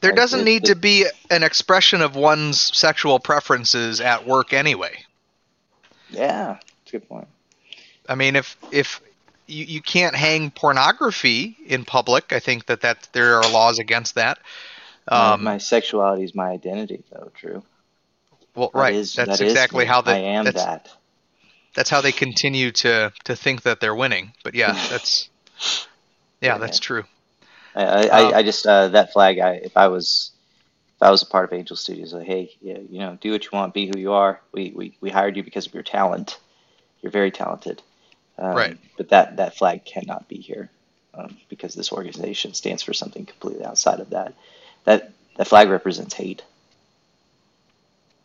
There 0.00 0.10
Like, 0.10 0.16
doesn't 0.16 0.40
it- 0.40 0.44
need 0.44 0.64
it- 0.64 0.66
to 0.66 0.74
be 0.76 1.06
an 1.30 1.42
expression 1.42 2.02
of 2.02 2.16
one's 2.16 2.76
sexual 2.76 3.18
preferences 3.18 4.00
at 4.00 4.26
work 4.26 4.52
anyway. 4.52 4.92
Yeah, 6.10 6.58
that's 6.58 6.88
a 6.88 6.92
good 6.92 7.08
point. 7.08 7.28
I 8.08 8.14
mean, 8.14 8.36
if 8.36 8.56
if 8.70 9.00
you, 9.46 9.64
you 9.64 9.80
can't 9.80 10.14
hang 10.14 10.50
pornography 10.50 11.56
in 11.66 11.84
public, 11.84 12.32
I 12.32 12.40
think 12.40 12.66
that 12.66 12.82
that 12.82 13.08
there 13.12 13.36
are 13.36 13.50
laws 13.50 13.78
against 13.78 14.16
that. 14.16 14.38
My- 15.10 15.32
Um, 15.32 15.44
my, 15.44 15.58
sexuality 15.58 16.24
is 16.24 16.34
my 16.34 16.48
identity, 16.50 17.02
though. 17.10 17.30
True. 17.34 17.62
Well, 18.54 18.70
That 18.74 18.78
right. 18.78 18.94
is- 18.94 19.14
that's 19.14 19.38
that 19.38 19.44
exactly 19.44 19.84
how 19.84 20.00
they. 20.02 20.12
I 20.12 20.18
am 20.38 20.44
that's, 20.44 20.64
that. 20.64 20.90
that's 21.74 21.90
how 21.90 22.00
they 22.00 22.12
continue 22.12 22.70
to 22.72 23.12
to 23.24 23.36
think 23.36 23.62
that 23.62 23.80
they're 23.80 23.94
winning. 23.94 24.32
But 24.44 24.54
yeah, 24.54 24.72
that's 24.90 25.28
yeah, 26.40 26.54
Yeah, 26.54 26.58
that's 26.58 26.78
true. 26.78 27.04
I, 27.74 27.82
I, 27.84 28.22
Um, 28.28 28.34
I 28.34 28.42
just 28.42 28.66
uh, 28.66 28.88
that 28.88 29.12
flag. 29.12 29.38
I 29.38 29.52
if 29.54 29.76
I 29.76 29.88
was 29.88 30.30
if 30.96 31.02
I 31.02 31.10
was 31.10 31.22
a 31.22 31.26
part 31.26 31.44
of 31.44 31.52
Angel 31.58 31.76
Studios, 31.76 32.12
like, 32.12 32.26
hey, 32.26 32.54
yeah, 32.60 32.78
you 32.78 32.98
know, 33.00 33.18
do 33.20 33.32
what 33.32 33.44
you 33.44 33.50
want, 33.52 33.74
be 33.74 33.86
who 33.86 33.98
you 33.98 34.12
are. 34.12 34.40
We 34.52 34.72
we, 34.74 34.96
we 35.00 35.10
hired 35.10 35.36
you 35.36 35.42
because 35.42 35.66
of 35.66 35.74
your 35.74 35.82
talent. 35.82 36.38
You're 37.00 37.12
very 37.12 37.30
talented. 37.30 37.82
Um, 38.38 38.54
Right. 38.54 38.78
But 38.96 39.08
that 39.10 39.36
that 39.38 39.56
flag 39.56 39.84
cannot 39.84 40.28
be 40.28 40.36
here 40.36 40.70
um, 41.14 41.36
because 41.48 41.74
this 41.74 41.92
organization 41.92 42.54
stands 42.54 42.82
for 42.82 42.92
something 42.92 43.24
completely 43.26 43.64
outside 43.64 44.00
of 44.00 44.10
that. 44.10 44.34
That 44.84 45.12
that 45.36 45.48
flag 45.48 45.70
represents 45.70 46.14
hate. 46.14 46.42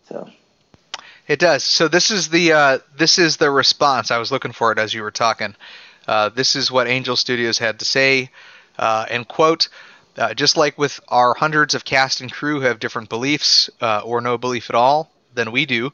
So 0.10 0.30
It 1.28 1.40
does. 1.40 1.64
So 1.64 1.88
this 1.88 2.12
is 2.12 2.30
the 2.30 2.54
uh, 2.54 2.80
this 2.98 3.18
is 3.20 3.38
the 3.38 3.52
response. 3.52 4.12
I 4.12 4.18
was 4.18 4.32
looking 4.32 4.54
for 4.54 4.72
it 4.72 4.80
as 4.80 4.94
you 4.94 5.02
were 5.02 5.12
talking. 5.12 5.56
Uh, 6.08 6.30
this 6.30 6.56
is 6.56 6.72
what 6.72 6.88
Angel 6.88 7.16
Studios 7.18 7.58
had 7.58 7.80
to 7.80 7.86
say, 7.86 8.32
uh, 8.78 9.06
and 9.10 9.28
quote. 9.28 9.70
Uh, 10.18 10.34
just 10.34 10.58
like 10.58 10.78
with 10.80 11.00
our 11.10 11.36
hundreds 11.36 11.76
of 11.76 11.86
cast 11.86 12.22
and 12.22 12.32
crew 12.32 12.60
who 12.60 12.66
have 12.66 12.80
different 12.80 13.08
beliefs 13.10 13.70
uh, 13.82 14.02
or 14.04 14.20
no 14.20 14.38
belief 14.38 14.70
at 14.70 14.76
all 14.76 15.12
than 15.36 15.52
we 15.52 15.66
do, 15.66 15.92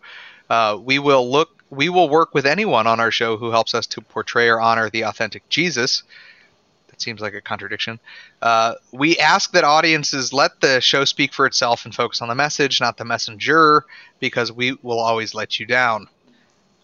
Uh, 0.50 0.77
we 0.79 1.00
will 1.00 1.32
look. 1.32 1.50
We 1.70 1.89
will 1.89 2.08
work 2.08 2.36
with 2.36 2.46
anyone 2.46 2.86
on 2.86 3.00
our 3.00 3.12
show 3.12 3.38
who 3.38 3.50
helps 3.50 3.74
us 3.74 3.88
to 3.88 4.01
portray 4.01 4.48
or 4.50 4.62
honor 4.62 4.89
the 4.89 5.05
authentic 5.05 5.50
Jesus. 5.50 6.03
Seems 7.03 7.22
like 7.22 7.33
a 7.33 7.41
contradiction. 7.41 8.00
Uh, 8.41 8.75
we 8.91 9.17
ask 9.17 9.51
that 9.51 9.63
audiences 9.63 10.33
let 10.33 10.62
the 10.62 10.79
show 10.81 11.05
speak 11.05 11.33
for 11.33 11.45
itself 11.45 11.86
and 11.86 11.93
focus 11.93 12.22
on 12.22 12.29
the 12.29 12.36
message, 12.36 12.79
not 12.79 12.98
the 12.98 13.05
messenger, 13.05 13.86
because 14.19 14.51
we 14.51 14.77
will 14.81 15.00
always 15.00 15.36
let 15.36 15.60
you 15.60 15.65
down. 15.65 16.07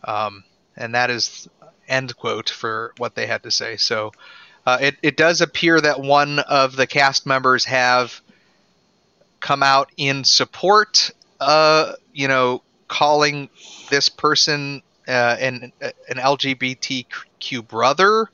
Um, 0.03 0.43
and 0.75 0.95
that 0.95 1.09
is 1.09 1.47
end 1.87 2.15
quote 2.17 2.49
for 2.49 2.93
what 2.97 3.15
they 3.15 3.27
had 3.27 3.43
to 3.43 3.51
say. 3.51 3.77
So 3.77 4.11
uh, 4.65 4.77
it, 4.81 4.97
it 5.01 5.17
does 5.17 5.41
appear 5.41 5.79
that 5.79 5.99
one 5.99 6.39
of 6.39 6.75
the 6.75 6.85
cast 6.85 7.25
members 7.25 7.65
have 7.65 8.21
come 9.39 9.63
out 9.63 9.91
in 9.97 10.23
support, 10.23 11.11
uh, 11.39 11.93
you 12.13 12.27
know, 12.27 12.61
calling 12.87 13.49
this 13.89 14.09
person 14.09 14.81
uh, 15.07 15.37
an, 15.39 15.71
an 15.81 16.17
LGBTQ 16.17 17.67
brother. 17.67 18.29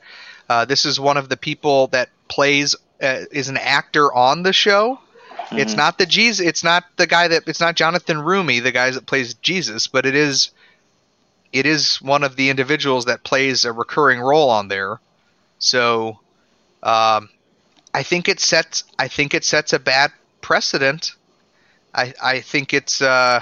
Uh, 0.48 0.66
this 0.66 0.86
is 0.86 1.00
one 1.00 1.18
of 1.18 1.30
the 1.30 1.38
people 1.38 1.88
that 1.88 2.10
plays, 2.28 2.76
uh, 3.02 3.22
is 3.32 3.50
an 3.50 3.58
actor 3.58 4.14
on 4.14 4.44
the 4.44 4.54
show. 4.54 5.00
Mm-hmm. 5.46 5.60
It's 5.60 5.76
not 5.76 5.98
the 5.98 6.06
Jesus. 6.06 6.46
It's 6.46 6.64
not 6.64 6.86
the 6.96 7.08
guy 7.08 7.28
that. 7.28 7.44
It's 7.48 7.60
not 7.60 7.76
Jonathan 7.76 8.18
Roumie, 8.18 8.64
the 8.64 8.72
guy 8.72 8.90
that 8.90 9.06
plays 9.06 9.36
Jesus, 9.36 9.86
but 9.88 10.06
it 10.06 10.16
is 10.16 10.52
it 11.54 11.66
is 11.66 12.02
one 12.02 12.24
of 12.24 12.36
the 12.36 12.50
individuals 12.50 13.06
that 13.06 13.24
plays 13.24 13.64
a 13.64 13.72
recurring 13.72 14.20
role 14.20 14.50
on 14.50 14.68
there. 14.68 15.00
So 15.60 16.20
um, 16.84 17.30
I 17.94 18.04
think 18.04 18.28
it 18.28 18.40
sets 18.40 18.84
I 19.00 19.08
think 19.08 19.34
it 19.34 19.46
sets 19.46 19.72
a 19.72 19.80
bad 19.80 20.12
precedent. 20.42 21.14
I 21.94 22.14
I 22.22 22.40
think 22.42 22.74
it's 22.74 23.02
uh, 23.02 23.42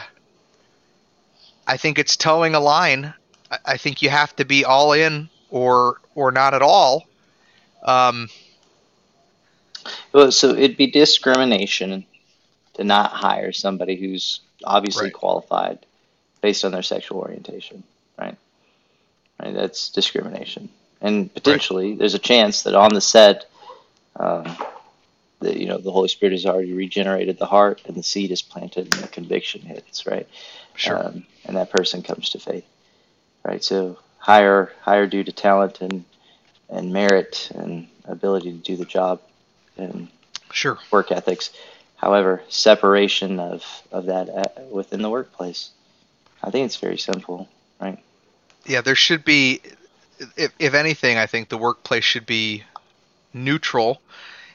I 1.65 1.77
think 1.77 1.98
it's 1.98 2.17
towing 2.17 2.53
a 2.53 2.60
line. 2.60 3.13
I, 3.50 3.57
I, 3.65 3.77
think 3.77 4.01
you 4.01 4.10
have 4.10 4.36
to 4.36 4.45
be 4.45 4.63
all 4.63 4.93
in 4.93 5.29
or 5.50 6.00
or 6.15 6.32
not 6.32 6.53
at 6.53 6.62
all. 6.62 7.08
Um, 7.84 8.29
well, 10.13 10.32
so 10.32 10.50
it'd 10.50 10.77
be 10.77 10.88
discrimination 10.88 12.05
to 12.75 12.84
not 12.84 13.12
hire 13.12 13.51
somebody 13.51 13.96
who's 13.96 14.41
obviously 14.63 15.05
right. 15.05 15.13
qualified 15.13 15.86
based 16.41 16.65
on 16.65 16.72
their 16.72 16.82
sexual 16.82 17.20
orientation 17.20 17.84
right? 18.17 18.38
Right, 19.41 19.53
that's 19.53 19.89
discrimination, 19.89 20.70
and 21.01 21.34
potentially 21.34 21.91
right. 21.91 22.00
there's 22.00 22.13
a 22.13 22.20
chance 22.20 22.63
that 22.63 22.75
on 22.75 22.93
the 22.93 23.01
set, 23.01 23.46
uh, 24.15 24.55
that 25.39 25.58
you 25.58 25.67
know 25.67 25.79
the 25.79 25.91
Holy 25.91 26.08
Spirit 26.08 26.34
has 26.34 26.46
already 26.46 26.74
regenerated 26.74 27.39
the 27.39 27.46
heart, 27.46 27.82
and 27.86 27.96
the 27.96 28.03
seed 28.03 28.32
is 28.32 28.41
planted, 28.41 28.88
and 28.88 29.03
the 29.03 29.08
conviction 29.08 29.62
hits, 29.62 30.05
right? 30.05 30.27
Sure. 30.75 31.08
Um, 31.08 31.25
and 31.46 31.58
that 31.58 31.72
person 31.72 32.03
comes 32.03 32.29
to 32.29 32.39
faith, 32.39 32.65
right? 33.43 33.63
So 33.63 33.98
higher, 34.24 34.72
higher 34.82 35.08
due 35.08 35.24
to 35.24 35.32
talent 35.32 35.82
and 35.82 36.06
and 36.70 36.92
merit 36.92 37.51
and 37.53 37.88
ability 38.06 38.51
to 38.51 38.58
do 38.58 38.75
the 38.75 38.86
job, 38.86 39.22
and 39.77 40.08
sure 40.51 40.77
work 40.92 41.12
ethics. 41.12 41.51
However, 41.98 42.42
separation 42.50 43.39
of 43.39 43.63
of 43.92 44.06
that 44.06 44.30
uh, 44.30 44.62
within 44.72 45.01
the 45.01 45.10
workplace. 45.10 45.72
I 46.46 46.51
think 46.51 46.65
it's 46.65 46.75
very 46.77 46.98
simple 46.98 47.48
right? 47.84 48.00
Yeah, 48.65 48.82
there 48.82 48.96
should 48.96 49.25
be, 49.25 49.62
if, 50.38 50.53
if 50.60 50.74
anything, 50.74 51.18
I 51.18 51.25
think 51.25 51.50
the 51.50 51.58
workplace 51.58 52.03
should 52.03 52.25
be 52.25 52.63
neutral. 53.34 54.01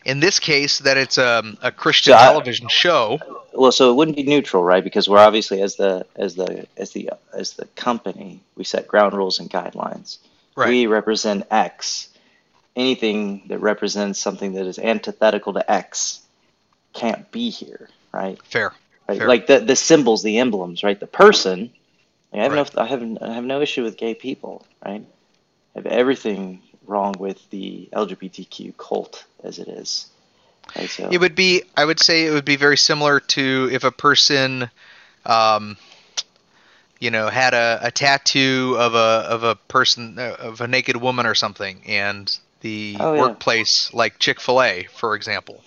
In 0.05 0.21
this 0.21 0.39
case, 0.39 0.79
that 0.81 0.97
it's 0.97 1.19
a, 1.19 1.41
um, 1.41 1.59
a 1.63 1.71
Christian 1.71 2.13
so 2.13 2.19
television 2.19 2.67
I, 2.67 2.71
show. 2.71 3.19
Well, 3.53 3.73
so 3.73 3.91
it 3.91 3.95
wouldn't 3.95 4.17
be 4.17 4.23
neutral, 4.23 4.63
right? 4.63 4.83
Because 4.83 5.09
we're 5.09 5.19
obviously 5.19 5.63
as 5.63 5.77
the 5.77 6.07
as 6.17 6.35
the 6.35 6.67
as 6.77 6.93
the 6.93 7.11
as 7.33 7.55
the 7.55 7.67
company, 7.77 8.41
we 8.57 8.65
set 8.65 8.87
ground 8.89 9.15
rules 9.15 9.39
and 9.41 9.51
guidelines. 9.51 10.19
Right. 10.57 10.69
We 10.69 10.87
represent 10.87 11.47
X. 11.51 12.09
Anything 12.77 13.43
that 13.49 13.59
represents 13.59 14.21
something 14.21 14.53
that 14.53 14.67
is 14.67 14.79
antithetical 14.79 15.55
to 15.55 15.71
X 15.71 16.21
can't 16.93 17.31
be 17.33 17.51
here, 17.51 17.89
right? 18.13 18.39
Fair. 18.45 18.73
Right? 19.09 19.19
Fair. 19.19 19.29
Like 19.29 19.47
the 19.49 19.59
the 19.59 19.77
symbols, 19.77 20.23
the 20.23 20.39
emblems, 20.39 20.85
right? 20.85 20.99
The 20.99 21.09
person 21.09 21.73
I 22.33 22.39
have 22.39 22.53
right. 22.53 22.75
no, 22.75 22.83
I 22.83 22.87
have, 22.87 23.19
I 23.23 23.33
have 23.33 23.45
no 23.45 23.61
issue 23.61 23.83
with 23.83 23.97
gay 23.97 24.15
people, 24.15 24.67
right? 24.85 25.05
I 25.75 25.79
have 25.79 25.87
everything 25.87 26.63
wrong 26.89 27.15
with 27.19 27.49
the 27.51 27.89
LGBTQ 27.93 28.77
cult 28.77 29.25
as 29.45 29.59
it 29.59 29.69
is. 29.69 30.07
Right, 30.77 30.89
so. 30.89 31.09
It 31.11 31.19
would 31.19 31.35
be, 31.35 31.63
I 31.77 31.85
would 31.85 32.01
say, 32.01 32.27
it 32.27 32.33
would 32.33 32.45
be 32.45 32.57
very 32.57 32.77
similar 32.77 33.21
to 33.21 33.69
if 33.73 33.85
a 33.85 33.91
person, 33.91 34.71
um, 35.25 35.77
you 36.99 37.11
know, 37.11 37.29
had 37.29 37.55
a, 37.55 37.81
a 37.85 37.91
tattoo 37.91 38.77
of 38.79 38.95
a 38.95 38.99
of 39.29 39.45
a 39.45 39.55
person 39.55 40.19
of 40.19 40.61
a 40.61 40.67
naked 40.67 40.97
woman 40.97 41.27
or 41.27 41.35
something, 41.35 41.83
and 41.87 42.37
the 42.61 42.97
oh, 42.99 43.15
yeah. 43.15 43.21
workplace, 43.21 43.95
like 43.95 44.19
Chick 44.19 44.41
Fil 44.41 44.61
A, 44.61 44.89
for 44.93 45.15
example, 45.15 45.63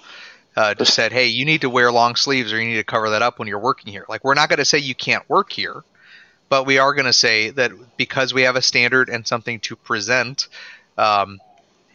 uh, 0.55 0.75
just 0.75 0.93
said, 0.93 1.11
"Hey, 1.11 1.27
you 1.27 1.45
need 1.45 1.61
to 1.61 1.69
wear 1.69 1.91
long 1.91 2.15
sleeves, 2.15 2.53
or 2.53 2.61
you 2.61 2.67
need 2.67 2.75
to 2.75 2.83
cover 2.83 3.11
that 3.11 3.23
up 3.23 3.39
when 3.39 3.47
you're 3.47 3.59
working 3.59 3.91
here." 3.91 4.05
Like, 4.07 4.23
we're 4.23 4.35
not 4.35 4.49
going 4.49 4.59
to 4.59 4.65
say 4.65 4.77
you 4.77 4.95
can't 4.95 5.27
work 5.29 5.51
here 5.51 5.83
but 6.51 6.65
we 6.65 6.79
are 6.79 6.93
going 6.93 7.05
to 7.05 7.13
say 7.13 7.49
that 7.49 7.71
because 7.95 8.33
we 8.33 8.41
have 8.41 8.57
a 8.57 8.61
standard 8.61 9.07
and 9.07 9.25
something 9.25 9.61
to 9.61 9.77
present, 9.77 10.49
um, 10.98 11.39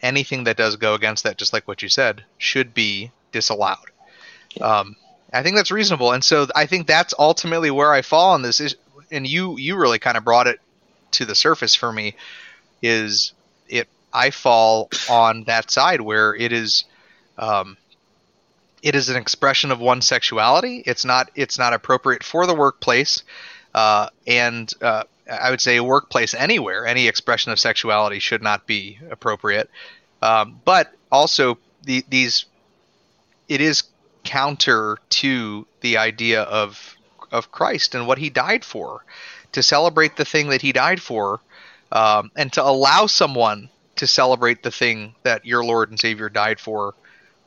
anything 0.01 0.45
that 0.45 0.57
does 0.57 0.75
go 0.75 0.93
against 0.93 1.23
that, 1.23 1.37
just 1.37 1.53
like 1.53 1.67
what 1.67 1.81
you 1.81 1.89
said, 1.89 2.23
should 2.37 2.73
be 2.73 3.11
disallowed. 3.31 3.77
Um, 4.61 4.95
I 5.31 5.43
think 5.43 5.55
that's 5.55 5.71
reasonable, 5.71 6.13
and 6.13 6.23
so 6.23 6.47
I 6.55 6.65
think 6.65 6.87
that's 6.87 7.13
ultimately 7.17 7.71
where 7.71 7.91
I 7.91 8.01
fall 8.01 8.33
on 8.33 8.41
this. 8.41 8.59
Is, 8.59 8.75
and 9.11 9.27
you 9.27 9.57
you 9.57 9.75
really 9.77 9.99
kind 9.99 10.17
of 10.17 10.23
brought 10.23 10.47
it 10.47 10.59
to 11.11 11.25
the 11.25 11.35
surface 11.35 11.75
for 11.75 11.91
me. 11.91 12.15
Is 12.81 13.33
it? 13.67 13.87
I 14.13 14.29
fall 14.29 14.89
on 15.09 15.43
that 15.43 15.69
side 15.69 16.01
where 16.01 16.33
it 16.33 16.53
is. 16.53 16.85
Um, 17.37 17.77
it 18.81 18.95
is 18.95 19.09
an 19.09 19.17
expression 19.17 19.71
of 19.71 19.79
one's 19.79 20.07
sexuality. 20.07 20.81
It's 20.85 21.03
not. 21.03 21.29
It's 21.35 21.59
not 21.59 21.73
appropriate 21.73 22.23
for 22.23 22.47
the 22.47 22.55
workplace. 22.55 23.23
Uh, 23.75 24.09
and 24.25 24.73
uh, 24.81 25.03
I 25.29 25.49
would 25.49 25.61
say 25.61 25.79
workplace 25.79 26.33
anywhere, 26.33 26.85
any 26.85 27.07
expression 27.07 27.51
of 27.51 27.59
sexuality 27.59 28.19
should 28.19 28.41
not 28.41 28.65
be 28.67 28.99
appropriate. 29.09 29.69
Um, 30.21 30.61
but 30.65 30.93
also 31.11 31.57
the, 31.83 32.03
these, 32.09 32.45
it 33.47 33.61
is 33.61 33.83
counter 34.23 34.97
to 35.09 35.65
the 35.81 35.97
idea 35.97 36.41
of 36.43 36.95
of 37.31 37.51
Christ 37.51 37.95
and 37.95 38.07
what 38.07 38.17
He 38.17 38.29
died 38.29 38.63
for, 38.63 39.03
to 39.51 39.61
celebrate 39.61 40.15
the 40.15 40.25
thing 40.25 40.49
that 40.49 40.61
He 40.61 40.71
died 40.71 41.01
for, 41.01 41.41
um, 41.91 42.31
and 42.35 42.51
to 42.53 42.63
allow 42.63 43.05
someone 43.05 43.69
to 43.97 44.07
celebrate 44.07 44.63
the 44.63 44.71
thing 44.71 45.15
that 45.23 45.45
your 45.45 45.63
Lord 45.63 45.89
and 45.89 45.99
Savior 45.99 46.29
died 46.29 46.59
for, 46.59 46.93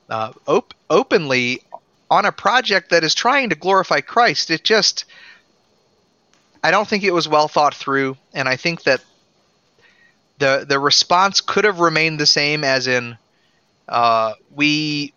uh, 0.09 0.33
op- 0.47 0.75
openly 0.91 1.63
on 2.11 2.27
a 2.27 2.33
project 2.33 2.91
that 2.91 3.05
is 3.05 3.15
trying 3.15 3.51
to 3.51 3.55
glorify 3.55 4.01
Christ. 4.01 4.51
It 4.51 4.65
just 4.65 5.05
I 6.63 6.71
don't 6.71 6.87
think 6.87 7.05
it 7.05 7.13
was 7.13 7.29
well 7.29 7.49
thought 7.49 7.75
through, 7.75 8.17
and 8.35 8.49
I 8.49 8.57
think 8.57 8.83
that 8.85 9.01
the 10.39 10.65
the 10.69 10.79
response 10.79 11.41
could 11.41 11.65
have 11.65 11.81
remained 11.81 12.19
the 12.19 12.27
same, 12.27 12.65
as 12.65 12.87
in 12.87 13.17
uh, 13.89 14.35
we 14.55 15.13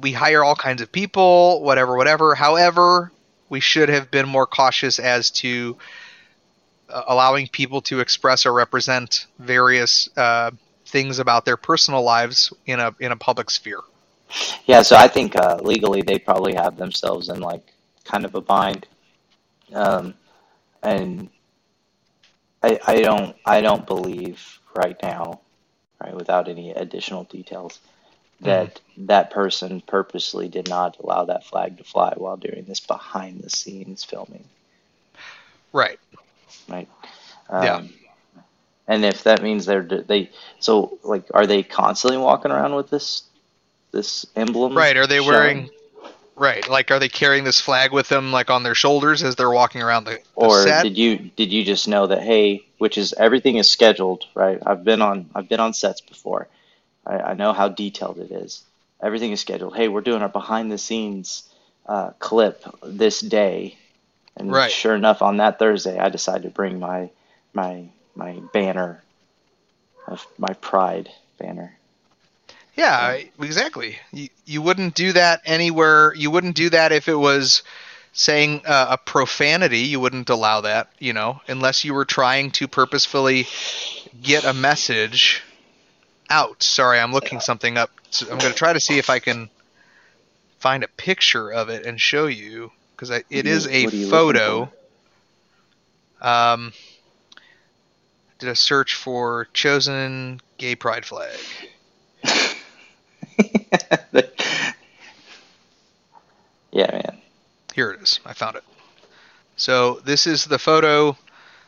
we 0.00 0.12
hire 0.12 0.44
all 0.44 0.54
kinds 0.54 0.82
of 0.82 0.92
people, 0.92 1.62
whatever, 1.62 1.96
whatever. 1.96 2.34
However, 2.34 3.10
we 3.48 3.60
should 3.60 3.88
have 3.88 4.10
been 4.10 4.28
more 4.28 4.46
cautious 4.46 4.98
as 4.98 5.30
to 5.30 5.76
uh, 6.88 7.02
allowing 7.08 7.48
people 7.48 7.80
to 7.82 8.00
express 8.00 8.46
or 8.46 8.52
represent 8.52 9.26
various 9.38 10.08
uh, 10.16 10.50
things 10.86 11.18
about 11.18 11.44
their 11.44 11.56
personal 11.56 12.02
lives 12.02 12.52
in 12.66 12.80
a 12.80 12.94
in 13.00 13.12
a 13.12 13.16
public 13.16 13.50
sphere. 13.50 13.80
Yeah, 14.66 14.82
so 14.82 14.96
I 14.96 15.08
think 15.08 15.36
uh, 15.36 15.58
legally 15.62 16.02
they 16.02 16.18
probably 16.18 16.54
have 16.54 16.76
themselves 16.76 17.28
in 17.28 17.40
like 17.40 17.66
kind 18.04 18.24
of 18.24 18.34
a 18.34 18.40
bind. 18.40 18.86
Um, 19.72 20.14
and 20.82 21.28
I, 22.62 22.78
I 22.86 23.00
don't 23.00 23.36
I 23.44 23.60
don't 23.60 23.86
believe 23.86 24.60
right 24.74 24.96
now, 25.02 25.40
right, 26.00 26.14
without 26.14 26.48
any 26.48 26.70
additional 26.72 27.24
details, 27.24 27.78
that 28.40 28.76
mm. 28.76 29.06
that 29.06 29.30
person 29.30 29.80
purposely 29.80 30.48
did 30.48 30.68
not 30.68 30.98
allow 30.98 31.24
that 31.24 31.44
flag 31.44 31.78
to 31.78 31.84
fly 31.84 32.14
while 32.16 32.36
doing 32.36 32.64
this 32.66 32.80
behind 32.80 33.42
the 33.42 33.50
scenes 33.50 34.04
filming. 34.04 34.44
Right. 35.72 35.98
Right. 36.68 36.88
Um, 37.48 37.64
yeah. 37.64 37.82
And 38.88 39.04
if 39.04 39.22
that 39.24 39.42
means 39.42 39.66
they're 39.66 39.82
they 39.82 40.30
so 40.58 40.98
like 41.02 41.24
are 41.32 41.46
they 41.46 41.62
constantly 41.62 42.18
walking 42.18 42.50
around 42.50 42.74
with 42.74 42.90
this 42.90 43.22
this 43.92 44.26
emblem? 44.36 44.76
Right. 44.76 44.96
Are 44.96 45.06
they 45.06 45.18
showing? 45.18 45.28
wearing 45.28 45.70
Right. 46.40 46.66
Like, 46.70 46.90
are 46.90 46.98
they 46.98 47.10
carrying 47.10 47.44
this 47.44 47.60
flag 47.60 47.92
with 47.92 48.08
them, 48.08 48.32
like 48.32 48.48
on 48.48 48.62
their 48.62 48.74
shoulders 48.74 49.22
as 49.22 49.36
they're 49.36 49.50
walking 49.50 49.82
around 49.82 50.04
the, 50.04 50.12
the 50.12 50.20
or 50.36 50.48
set? 50.48 50.84
did 50.84 50.96
you 50.96 51.18
did 51.18 51.52
you 51.52 51.62
just 51.62 51.86
know 51.86 52.06
that 52.06 52.22
hey, 52.22 52.64
which 52.78 52.96
is 52.96 53.12
everything 53.12 53.56
is 53.56 53.68
scheduled, 53.68 54.24
right? 54.34 54.58
I've 54.64 54.82
been 54.82 55.02
on 55.02 55.28
I've 55.34 55.50
been 55.50 55.60
on 55.60 55.74
sets 55.74 56.00
before. 56.00 56.48
I, 57.06 57.18
I 57.18 57.34
know 57.34 57.52
how 57.52 57.68
detailed 57.68 58.18
it 58.20 58.32
is. 58.32 58.64
Everything 59.02 59.32
is 59.32 59.40
scheduled. 59.42 59.76
Hey, 59.76 59.88
we're 59.88 60.00
doing 60.00 60.22
our 60.22 60.30
behind 60.30 60.72
the 60.72 60.78
scenes 60.78 61.42
uh, 61.84 62.12
clip 62.18 62.64
this 62.82 63.20
day. 63.20 63.76
And 64.34 64.50
Right. 64.50 64.70
sure 64.70 64.94
enough, 64.94 65.20
on 65.20 65.36
that 65.36 65.58
Thursday, 65.58 65.98
I 65.98 66.08
decided 66.08 66.44
to 66.44 66.48
bring 66.48 66.80
my 66.80 67.10
my 67.52 67.84
my 68.14 68.40
banner 68.54 69.02
of 70.06 70.26
my 70.38 70.54
pride 70.54 71.10
banner. 71.38 71.76
Yeah, 72.80 73.18
exactly. 73.38 73.98
You, 74.10 74.28
you 74.46 74.62
wouldn't 74.62 74.94
do 74.94 75.12
that 75.12 75.42
anywhere. 75.44 76.14
You 76.14 76.30
wouldn't 76.30 76.56
do 76.56 76.70
that 76.70 76.92
if 76.92 77.08
it 77.08 77.14
was 77.14 77.62
saying 78.14 78.62
uh, 78.64 78.86
a 78.90 78.96
profanity. 78.96 79.80
You 79.80 80.00
wouldn't 80.00 80.30
allow 80.30 80.62
that, 80.62 80.88
you 80.98 81.12
know, 81.12 81.42
unless 81.46 81.84
you 81.84 81.92
were 81.92 82.06
trying 82.06 82.52
to 82.52 82.66
purposefully 82.66 83.46
get 84.22 84.44
a 84.44 84.54
message 84.54 85.42
out. 86.30 86.62
Sorry, 86.62 86.98
I'm 86.98 87.12
looking 87.12 87.40
something 87.40 87.76
up. 87.76 87.90
So 88.08 88.30
I'm 88.30 88.38
going 88.38 88.52
to 88.52 88.58
try 88.58 88.72
to 88.72 88.80
see 88.80 88.96
if 88.96 89.10
I 89.10 89.18
can 89.18 89.50
find 90.58 90.82
a 90.82 90.88
picture 90.88 91.52
of 91.52 91.68
it 91.68 91.84
and 91.84 92.00
show 92.00 92.26
you 92.26 92.72
because 92.96 93.10
it 93.10 93.24
is 93.30 93.66
a 93.66 93.84
what 93.84 93.92
are 93.92 93.96
you 93.96 94.06
looking 94.06 94.10
photo. 94.10 94.72
Um, 96.22 96.72
did 98.38 98.48
a 98.48 98.56
search 98.56 98.94
for 98.94 99.48
chosen 99.52 100.40
gay 100.56 100.76
pride 100.76 101.04
flag. 101.04 101.38
yeah, 106.72 106.90
man. 106.92 107.18
Here 107.74 107.90
it 107.92 108.00
is. 108.02 108.20
I 108.24 108.32
found 108.34 108.56
it. 108.56 108.64
So 109.56 110.00
this 110.04 110.26
is 110.26 110.44
the 110.44 110.58
photo. 110.58 111.16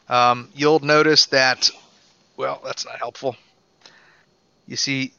Um, 0.09 0.51
you'll 0.55 0.81
notice 0.81 1.27
that. 1.27 1.71
Well, 2.37 2.61
that's 2.65 2.85
not 2.87 2.99
helpful. 2.99 3.37
You 4.67 4.77
see, 4.77 5.13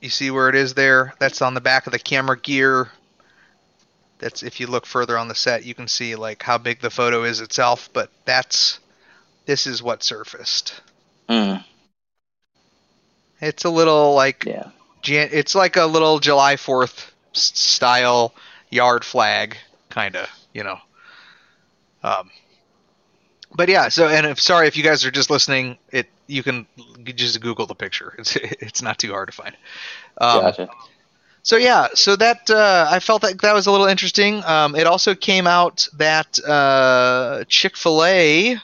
you 0.00 0.10
see 0.10 0.30
where 0.30 0.48
it 0.48 0.54
is 0.54 0.74
there. 0.74 1.14
That's 1.18 1.42
on 1.42 1.54
the 1.54 1.60
back 1.60 1.86
of 1.86 1.92
the 1.92 1.98
camera 1.98 2.38
gear. 2.38 2.90
That's 4.18 4.42
if 4.42 4.60
you 4.60 4.66
look 4.66 4.86
further 4.86 5.18
on 5.18 5.28
the 5.28 5.34
set, 5.34 5.64
you 5.64 5.74
can 5.74 5.88
see 5.88 6.14
like 6.16 6.42
how 6.42 6.58
big 6.58 6.80
the 6.80 6.90
photo 6.90 7.24
is 7.24 7.40
itself. 7.40 7.88
But 7.92 8.10
that's 8.24 8.80
this 9.46 9.66
is 9.66 9.82
what 9.82 10.02
surfaced. 10.02 10.80
Mm, 11.28 11.64
It's 13.40 13.64
a 13.64 13.70
little 13.70 14.14
like 14.14 14.46
yeah. 14.46 14.70
Jan- 15.02 15.30
it's 15.32 15.54
like 15.54 15.76
a 15.76 15.86
little 15.86 16.18
July 16.18 16.56
Fourth 16.56 17.12
style 17.32 18.34
yard 18.70 19.04
flag, 19.04 19.56
kind 19.88 20.16
of, 20.16 20.28
you 20.52 20.64
know. 20.64 20.78
Um, 22.02 22.30
but 23.54 23.68
yeah, 23.68 23.88
so 23.88 24.08
and 24.08 24.26
if 24.26 24.40
sorry 24.40 24.68
if 24.68 24.76
you 24.76 24.82
guys 24.82 25.04
are 25.04 25.10
just 25.10 25.30
listening, 25.30 25.76
it 25.90 26.08
you 26.26 26.42
can 26.42 26.66
just 27.04 27.40
Google 27.40 27.66
the 27.66 27.74
picture. 27.74 28.14
It's 28.18 28.36
it's 28.36 28.82
not 28.82 28.98
too 28.98 29.10
hard 29.10 29.28
to 29.28 29.32
find. 29.32 29.56
Um, 30.18 30.40
gotcha. 30.42 30.68
so 31.42 31.56
yeah, 31.56 31.88
so 31.94 32.16
that 32.16 32.48
uh, 32.50 32.88
I 32.90 33.00
felt 33.00 33.22
that 33.22 33.40
that 33.42 33.54
was 33.54 33.66
a 33.66 33.72
little 33.72 33.86
interesting. 33.86 34.44
Um, 34.44 34.76
it 34.76 34.86
also 34.86 35.14
came 35.14 35.46
out 35.46 35.88
that 35.96 36.38
uh, 36.44 37.44
Chick 37.48 37.76
Fil 37.76 38.04
A 38.04 38.56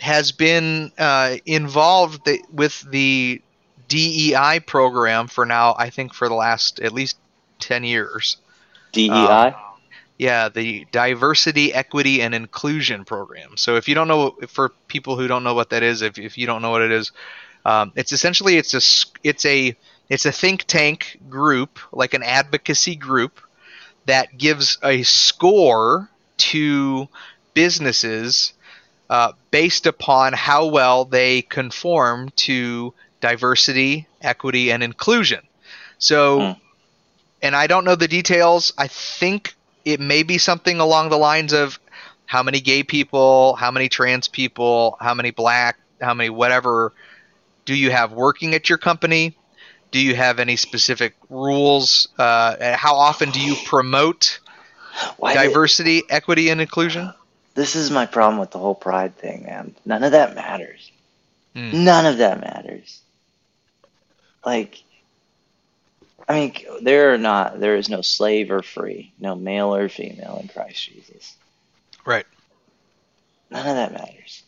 has 0.00 0.32
been 0.32 0.92
uh, 0.98 1.36
involved 1.44 2.24
th- 2.24 2.42
with 2.52 2.80
the 2.90 3.42
DEI 3.88 4.60
program 4.60 5.26
for 5.26 5.46
now. 5.46 5.74
I 5.78 5.90
think 5.90 6.14
for 6.14 6.28
the 6.28 6.34
last 6.34 6.80
at 6.80 6.92
least 6.92 7.18
ten 7.58 7.84
years. 7.84 8.36
DEI. 8.92 9.54
Yeah, 10.18 10.48
the 10.48 10.84
Diversity, 10.90 11.72
Equity, 11.72 12.22
and 12.22 12.34
Inclusion 12.34 13.04
Program. 13.04 13.56
So 13.56 13.76
if 13.76 13.88
you 13.88 13.94
don't 13.94 14.08
know, 14.08 14.36
for 14.48 14.70
people 14.88 15.16
who 15.16 15.28
don't 15.28 15.44
know 15.44 15.54
what 15.54 15.70
that 15.70 15.84
is, 15.84 16.02
if, 16.02 16.18
if 16.18 16.36
you 16.36 16.46
don't 16.46 16.60
know 16.60 16.70
what 16.70 16.82
it 16.82 16.90
is, 16.90 17.12
um, 17.64 17.92
it's 17.94 18.12
essentially 18.12 18.56
it's 18.56 18.74
a 18.74 18.80
it's 19.22 19.44
a 19.44 19.76
it's 20.08 20.26
a 20.26 20.32
think 20.32 20.64
tank 20.64 21.20
group, 21.28 21.78
like 21.92 22.14
an 22.14 22.22
advocacy 22.22 22.96
group, 22.96 23.40
that 24.06 24.36
gives 24.36 24.78
a 24.82 25.02
score 25.02 26.08
to 26.38 27.08
businesses 27.54 28.54
uh, 29.10 29.32
based 29.50 29.86
upon 29.86 30.32
how 30.32 30.66
well 30.66 31.04
they 31.04 31.42
conform 31.42 32.30
to 32.36 32.92
diversity, 33.20 34.06
equity, 34.20 34.70
and 34.70 34.82
inclusion. 34.82 35.40
So, 35.98 36.40
Hmm. 36.40 36.52
and 37.42 37.56
I 37.56 37.66
don't 37.66 37.84
know 37.84 37.94
the 37.94 38.08
details. 38.08 38.72
I 38.78 38.88
think 38.88 39.54
it 39.84 40.00
may 40.00 40.22
be 40.22 40.38
something 40.38 40.80
along 40.80 41.10
the 41.10 41.18
lines 41.18 41.52
of 41.52 41.78
how 42.26 42.42
many 42.42 42.60
gay 42.60 42.82
people, 42.82 43.54
how 43.56 43.70
many 43.70 43.88
trans 43.88 44.28
people, 44.28 44.96
how 45.00 45.14
many 45.14 45.30
black, 45.30 45.78
how 46.00 46.14
many 46.14 46.30
whatever 46.30 46.92
do 47.64 47.74
you 47.74 47.90
have 47.90 48.12
working 48.12 48.54
at 48.54 48.68
your 48.68 48.78
company? 48.78 49.34
Do 49.90 49.98
you 49.98 50.14
have 50.14 50.38
any 50.38 50.56
specific 50.56 51.14
rules? 51.30 52.08
Uh, 52.18 52.76
how 52.76 52.94
often 52.96 53.30
do 53.30 53.40
you 53.40 53.56
promote 53.64 54.38
Why 55.16 55.32
did- 55.34 55.48
diversity, 55.48 56.02
equity, 56.10 56.50
and 56.50 56.60
inclusion? 56.60 57.12
this 57.54 57.74
is 57.74 57.90
my 57.90 58.06
problem 58.06 58.38
with 58.38 58.52
the 58.52 58.58
whole 58.58 58.74
pride 58.74 59.16
thing, 59.18 59.42
man. 59.44 59.74
None 59.84 60.04
of 60.04 60.12
that 60.12 60.36
matters. 60.36 60.92
Hmm. 61.56 61.82
None 61.84 62.06
of 62.06 62.18
that 62.18 62.40
matters. 62.40 63.00
Like, 64.44 64.82
I 66.28 66.40
mean, 66.40 66.54
there 66.82 67.14
are 67.14 67.18
not, 67.18 67.60
there 67.60 67.76
is 67.76 67.88
no 67.88 68.02
slave 68.02 68.50
or 68.50 68.62
free, 68.62 69.12
no 69.18 69.34
male 69.34 69.74
or 69.74 69.88
female 69.88 70.38
in 70.40 70.48
Christ 70.48 70.84
Jesus. 70.84 71.36
Right. 72.04 72.26
None 73.50 73.66
of 73.66 73.76
that 73.76 73.92
matters. 73.92 74.42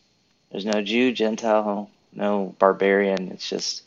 There's 0.51 0.65
no 0.65 0.81
Jew, 0.81 1.11
Gentile, 1.11 1.89
no 2.13 2.55
barbarian. 2.59 3.31
It's 3.31 3.49
just 3.49 3.83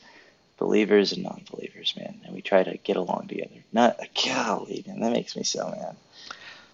believers 0.58 1.12
and 1.12 1.22
non-believers, 1.22 1.94
man. 1.96 2.20
And 2.24 2.34
we 2.34 2.42
try 2.42 2.62
to 2.62 2.76
get 2.78 2.96
along 2.96 3.28
together. 3.28 3.50
Not, 3.72 4.00
a 4.00 4.08
golly, 4.26 4.84
man, 4.86 5.00
that 5.00 5.12
makes 5.12 5.36
me 5.36 5.42
so 5.42 5.68
mad. 5.68 5.96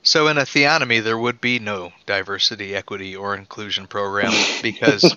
So 0.02 0.28
in 0.28 0.38
a 0.38 0.42
theonomy, 0.42 1.02
there 1.02 1.18
would 1.18 1.40
be 1.40 1.58
no 1.58 1.92
diversity, 2.06 2.74
equity, 2.74 3.16
or 3.16 3.34
inclusion 3.34 3.86
program 3.86 4.32
because 4.62 5.16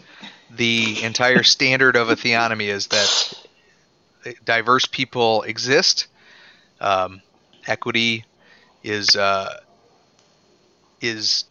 the 0.51 1.01
entire 1.03 1.43
standard 1.43 1.95
of 1.95 2.09
a 2.09 2.15
theonomy 2.15 2.67
is 2.67 2.87
that 2.87 3.42
diverse 4.45 4.85
people 4.85 5.43
exist. 5.43 6.07
Um, 6.79 7.21
equity 7.67 8.25
is 8.83 9.15
uh, 9.15 9.57
is 11.01 11.45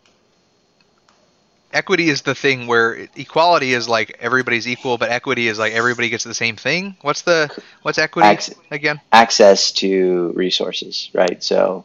equity 1.72 2.08
is 2.08 2.22
the 2.22 2.34
thing 2.34 2.66
where 2.66 3.08
equality 3.16 3.72
is 3.74 3.88
like 3.88 4.16
everybody's 4.20 4.66
equal, 4.68 4.98
but 4.98 5.10
equity 5.10 5.48
is 5.48 5.58
like 5.58 5.72
everybody 5.72 6.08
gets 6.08 6.24
the 6.24 6.34
same 6.34 6.56
thing. 6.56 6.96
What's 7.02 7.22
the 7.22 7.50
what's 7.82 7.98
equity 7.98 8.38
again? 8.70 9.00
access 9.12 9.72
to 9.72 10.32
resources, 10.34 11.10
right? 11.14 11.42
So, 11.42 11.84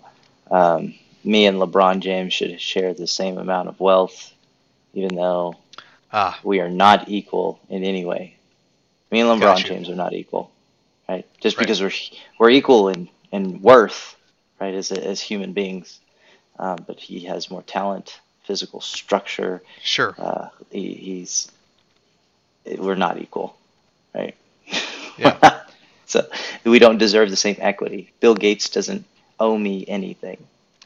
um, 0.52 0.93
me 1.23 1.45
and 1.45 1.58
LeBron 1.58 2.00
James 2.00 2.34
should 2.34 2.60
share 2.62 2.93
the 2.93 3.08
same 3.08 3.38
amount 3.38 3.69
of 3.69 3.80
wealth, 3.80 4.34
even 4.93 5.15
though 5.15 5.56
Ah, 6.12 6.39
we 6.43 6.60
are 6.60 6.69
not 6.69 7.10
equal 7.10 7.60
in 7.69 7.84
any 7.84 8.06
way. 8.06 8.36
Me 9.12 9.19
and 9.21 9.30
LeBron 9.30 9.63
James 9.63 9.89
are 9.89 9.95
not 9.95 10.13
equal, 10.13 10.52
right? 11.08 11.26
Just 11.41 11.58
Right. 11.58 11.67
because 11.67 11.82
we're 11.82 11.91
we're 12.39 12.50
equal 12.50 12.89
in, 12.89 13.10
in 13.32 13.62
worth, 13.62 14.15
right, 14.60 14.74
as 14.74 14.91
as 14.91 15.22
human 15.22 15.54
beings, 15.54 16.00
um, 16.60 16.78
but 16.88 17.00
he 17.00 17.22
has 17.26 17.50
more 17.50 17.62
talent, 17.63 18.20
physical 18.46 18.82
structure. 18.82 19.62
sure. 19.82 20.15
Uh, 20.17 20.50
he, 20.72 20.93
he's 20.93 21.52
we're 22.78 22.96
not 22.96 23.20
equal, 23.22 23.56
right? 24.13 24.36
Yeah. 25.17 25.62
so 26.06 26.28
we 26.63 26.80
don't 26.80 26.98
deserve 26.98 27.30
the 27.30 27.36
same 27.38 27.56
equity. 27.60 28.12
Bill 28.20 28.36
Gates 28.36 28.70
doesn't 28.70 29.06
owe 29.39 29.58
me 29.58 29.86
anything, 29.88 30.38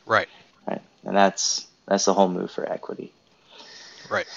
Right. 0.05 0.29
right? 0.67 0.81
And 1.03 1.15
that's 1.15 1.67
that's 1.87 2.05
the 2.05 2.13
whole 2.13 2.29
move 2.29 2.51
for 2.51 2.69
equity. 2.71 3.11
Right. 4.09 4.27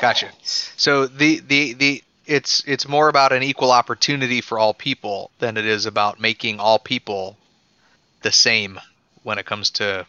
Gotcha. 0.00 0.30
So 0.42 1.06
the 1.06 1.40
the 1.40 1.74
the 1.74 2.02
it's 2.30 2.62
it's 2.66 2.86
more 2.88 3.08
about 3.08 3.32
an 3.32 3.42
equal 3.42 3.72
opportunity 3.72 4.40
for 4.40 4.58
all 4.58 4.72
people 4.72 5.30
than 5.40 5.56
it 5.56 5.66
is 5.66 5.84
about 5.86 6.20
making 6.20 6.60
all 6.60 6.78
people 6.78 7.36
the 8.22 8.30
same 8.30 8.78
when 9.24 9.38
it 9.38 9.46
comes 9.46 9.70
to 9.70 10.06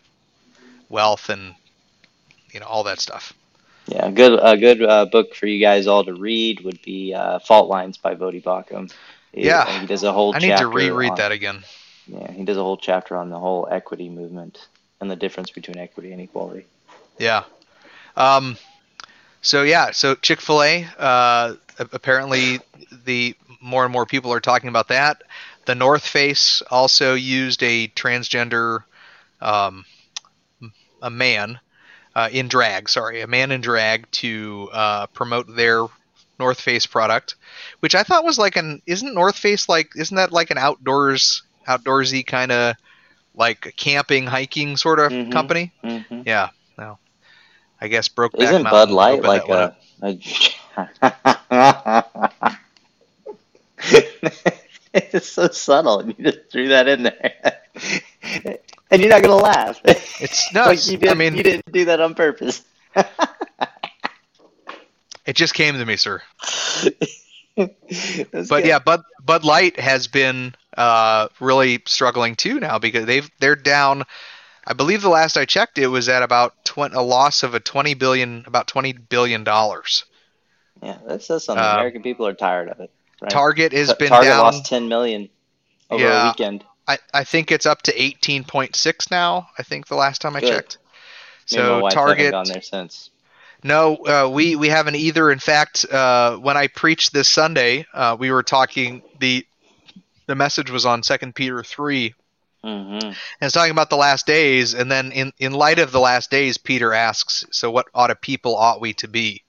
wealth 0.90 1.30
and 1.30 1.56
you 2.52 2.60
know 2.60 2.68
all 2.68 2.84
that 2.84 3.00
stuff. 3.00 3.34
Yeah, 3.88 4.06
a 4.08 4.12
good 4.12 4.40
a 4.42 4.56
good 4.58 4.84
uh, 4.84 5.06
book 5.06 5.34
for 5.34 5.48
you 5.48 5.60
guys 5.60 5.88
all 5.88 6.04
to 6.04 6.14
read 6.14 6.62
would 6.62 6.82
be 6.84 7.14
uh, 7.14 7.40
Fault 7.40 7.70
Lines 7.70 7.98
by 7.98 8.14
Voddie 8.16 8.44
Baucham. 8.44 8.92
He, 9.34 9.46
Yeah. 9.46 9.80
he 9.80 9.88
does 9.88 10.04
a 10.04 10.14
whole. 10.14 10.36
I 10.36 10.40
need 10.40 10.48
to 10.50 10.54
chapter 10.54 10.70
reread 10.70 11.12
on- 11.12 11.18
that 11.18 11.32
again. 11.32 11.64
Yeah, 12.08 12.32
he 12.32 12.44
does 12.44 12.58
a 12.58 12.64
whole 12.64 12.78
chapter 12.78 13.16
on 13.16 13.30
the 13.30 13.40
whole 13.40 13.68
equity 13.72 14.10
movement 14.10 14.68
and 15.00 15.10
the 15.10 15.16
difference 15.16 15.50
between 15.52 15.78
equity 15.78 16.12
and 16.12 16.22
equality. 16.22 16.66
Yeah. 17.18 17.44
Um. 18.16 18.58
So 19.41 19.63
yeah. 19.63 19.91
So 19.91 20.15
Chick 20.15 20.41
Fil 20.41 20.63
A. 20.63 20.88
Uh. 20.97 21.54
Apparently, 21.80 22.60
the 23.06 23.36
more 23.60 23.84
and 23.84 23.91
more 23.91 24.06
people 24.06 24.32
are 24.34 24.39
talking 24.39 24.69
about 24.69 24.89
that. 24.89 25.23
The 25.65 25.73
North 25.75 26.06
Face 26.06 26.62
also 26.69 27.15
used 27.15 27.63
a 27.63 27.88
transgender, 27.88 28.84
um, 29.41 29.86
a 31.01 31.10
man, 31.10 31.60
uh, 32.15 32.30
in 32.32 32.47
drag. 32.47 32.89
Sorry, 32.89 33.21
a 33.21 33.27
man 33.27 33.51
in 33.51 33.62
drag 33.62 34.10
to 34.12 34.69
uh, 34.71 35.08
promote 35.08 35.54
their 35.56 35.88
North 36.39 36.60
Face 36.62 36.86
product, 36.86 37.36
which 37.80 37.95
I 37.95 38.04
thought 38.04 38.23
was 38.23 38.38
like 38.38 38.56
an. 38.58 38.82
Isn't 38.86 39.13
North 39.13 39.38
Face 39.38 39.67
like? 39.69 39.91
Isn't 39.95 40.17
that 40.17 40.32
like 40.32 40.51
an 40.51 40.58
outdoors, 40.58 41.43
outdoorsy 41.67 42.25
kind 42.25 42.51
of 42.51 42.75
like 43.36 43.73
camping, 43.77 44.27
hiking 44.27 44.77
sort 44.77 44.99
of 44.99 45.12
Mhm. 45.12 45.32
company? 45.32 45.71
hmm 45.82 46.21
Yeah. 46.25 46.49
I 47.82 47.88
guess 47.88 48.08
broke. 48.08 48.34
Isn't 48.38 48.63
Bud 48.63 48.91
Light 48.91 49.24
like 49.24 49.50
a? 49.50 49.76
a... 50.04 50.15
it's 54.94 55.28
so 55.28 55.48
subtle. 55.48 56.00
and 56.00 56.15
You 56.17 56.26
just 56.32 56.52
threw 56.52 56.67
that 56.70 56.88
in 56.88 57.04
there, 57.04 57.58
and 58.91 59.02
you're 59.02 59.10
not 59.10 59.24
gonna 59.24 59.36
laugh. 59.36 59.82
It's 59.84 60.54
no. 60.54 60.65
like 60.67 60.88
you 60.88 60.98
did, 60.98 61.10
I 61.10 61.15
mean, 61.15 61.36
you 61.36 61.41
didn't 61.44 61.72
do 61.72 61.86
that 61.86 62.00
on 62.00 62.13
purpose. 62.13 62.63
it 65.26 65.36
just 65.36 65.56
came 65.56 65.76
to 65.76 65.86
me, 65.86 65.98
sir. 65.98 66.22
but 67.56 67.80
good. 68.36 68.65
yeah, 68.65 68.78
Bud 68.78 69.02
Bud 69.26 69.44
Light 69.44 69.80
has 69.80 70.08
been 70.08 70.54
uh, 70.78 71.30
really 71.39 71.82
struggling 71.88 72.36
too 72.36 72.60
now 72.60 72.78
because 72.78 73.08
they've 73.08 73.30
they're 73.39 73.56
down. 73.56 74.04
I 74.67 74.74
believe 74.74 75.02
the 75.02 75.10
last 75.10 75.38
I 75.38 75.46
checked, 75.46 75.80
it 75.80 75.88
was 75.88 76.08
at 76.08 76.22
about 76.22 76.61
20, 76.72 76.96
a 76.96 77.02
loss 77.02 77.44
of 77.44 77.54
a 77.54 77.60
twenty 77.60 77.96
billion, 77.96 78.46
about 78.48 78.66
twenty 78.66 78.94
billion 78.94 79.44
dollars. 79.44 80.06
Yeah, 80.82 80.98
that 81.06 81.22
says 81.22 81.44
something. 81.44 81.62
Uh, 81.64 81.74
American 81.74 82.02
people 82.02 82.26
are 82.26 82.34
tired 82.34 82.70
of 82.70 82.80
it. 82.80 82.90
Right? 83.22 83.30
Target 83.30 83.74
has 83.74 83.90
T- 83.90 83.96
been 84.00 84.08
Target 84.08 84.30
down. 84.30 84.40
lost 84.40 84.66
ten 84.68 84.88
million 84.88 85.28
over 85.90 86.02
yeah, 86.02 86.24
a 86.24 86.28
weekend. 86.30 86.64
I, 86.88 86.98
I 87.14 87.26
think 87.26 87.52
it's 87.52 87.66
up 87.66 87.82
to 87.84 88.02
eighteen 88.02 88.46
point 88.46 88.78
six 88.78 89.12
now. 89.12 89.50
I 89.58 89.64
think 89.64 89.88
the 89.88 89.96
last 89.96 90.22
time 90.22 90.38
I 90.38 90.40
Good. 90.40 90.50
checked. 90.50 90.78
So 91.46 91.90
Target 91.90 92.32
gone 92.32 92.48
there 92.48 92.62
since. 92.62 93.10
No, 93.66 93.98
uh, 93.98 94.30
we 94.34 94.56
we 94.56 94.70
haven't 94.70 94.96
either. 94.96 95.30
In 95.30 95.40
fact, 95.40 95.86
uh, 95.92 96.38
when 96.38 96.56
I 96.56 96.68
preached 96.68 97.12
this 97.12 97.28
Sunday, 97.28 97.86
uh, 97.94 98.16
we 98.18 98.32
were 98.32 98.44
talking 98.44 99.02
the 99.20 99.46
the 100.28 100.36
message 100.36 100.72
was 100.72 100.86
on 100.86 101.04
Second 101.04 101.36
Peter 101.36 101.62
3 101.64 102.16
mm-hmm. 102.63 103.08
and 103.08 103.15
it's 103.41 103.54
talking 103.54 103.71
about 103.71 103.89
the 103.89 103.97
last 103.97 104.26
days. 104.26 104.74
And 104.74 104.91
then 104.91 105.12
in 105.12 105.34
in 105.39 105.54
light 105.54 105.80
of 105.80 105.91
the 105.91 106.00
last 106.00 106.32
days, 106.32 106.58
Peter 106.58 106.93
asks, 106.93 107.45
"So 107.52 107.71
what 107.71 107.88
ought 107.93 108.12
a 108.12 108.15
people 108.15 108.56
ought 108.56 108.82
we 108.82 108.93
to 108.95 109.08
be?" 109.08 109.43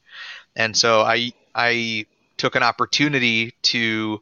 And 0.56 0.76
so 0.76 1.02
I 1.02 1.32
I 1.54 2.06
took 2.36 2.54
an 2.54 2.62
opportunity 2.62 3.54
to 3.62 4.20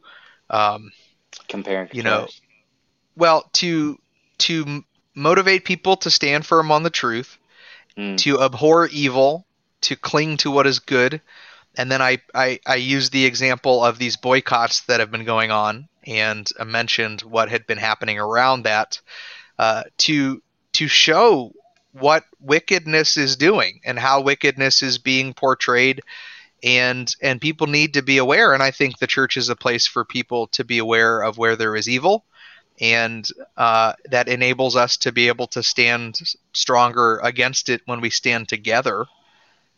um, 0.49 0.93
compare, 1.49 1.89
you 1.93 2.03
know, 2.03 2.29
well 3.17 3.49
to 3.55 3.99
to 4.39 4.85
motivate 5.15 5.65
people 5.65 5.97
to 5.97 6.11
stand 6.11 6.47
firm 6.47 6.73
on 6.73 6.83
the 6.83 6.91
truth, 6.91 7.39
mm. 7.97 8.17
to 8.19 8.43
abhor 8.43 8.87
evil, 8.89 9.47
to 9.83 9.97
cling 9.97 10.37
to 10.39 10.51
what 10.51 10.67
is 10.67 10.79
good. 10.79 11.21
And 11.77 11.91
then 11.91 12.03
I, 12.03 12.19
I, 12.35 12.59
I 12.67 12.77
used 12.77 13.13
the 13.13 13.25
example 13.25 13.85
of 13.85 13.99
these 13.99 14.17
boycotts 14.17 14.83
that 14.83 15.01
have 15.01 15.11
been 15.11 15.25
going 15.25 15.51
on 15.51 15.89
and 16.07 16.51
mentioned 16.65 17.23
what 17.23 17.51
had 17.51 17.67
been 17.67 17.79
happening 17.79 18.19
around 18.19 18.63
that 18.65 19.01
uh, 19.59 19.85
to 19.99 20.43
to 20.73 20.89
show 20.89 21.53
what 21.93 22.25
wickedness 22.41 23.17
is 23.17 23.37
doing 23.37 23.81
and 23.85 23.99
how 23.99 24.21
wickedness 24.21 24.83
is 24.83 24.99
being 24.99 25.35
portrayed. 25.35 26.03
And 26.63 27.13
and 27.23 27.41
people 27.41 27.67
need 27.67 27.95
to 27.95 28.03
be 28.03 28.19
aware 28.19 28.53
and 28.53 28.63
i 28.63 28.71
think 28.71 28.99
the 28.99 29.07
church 29.07 29.39
is 29.39 29.49
a 29.49 29.57
place 29.57 29.87
for 29.87 30.05
people 30.05 30.47
to 30.49 30.63
be 30.63 30.77
aware 30.77 31.23
of 31.23 31.39
where 31.39 31.57
there 31.57 31.75
is 31.75 31.89
evil. 31.89 32.25
And 32.81 33.27
uh, 33.59 33.93
that 34.11 34.29
enables 34.29 34.77
us 34.77 34.97
to 34.99 35.13
be 35.13 35.29
able 35.29 35.47
to 35.49 35.63
stand 35.63 36.19
stronger 36.55 37.19
against 37.23 37.69
it 37.69 37.83
when 37.85 38.01
we 38.01 38.09
stand 38.09 38.49
together. 38.49 39.05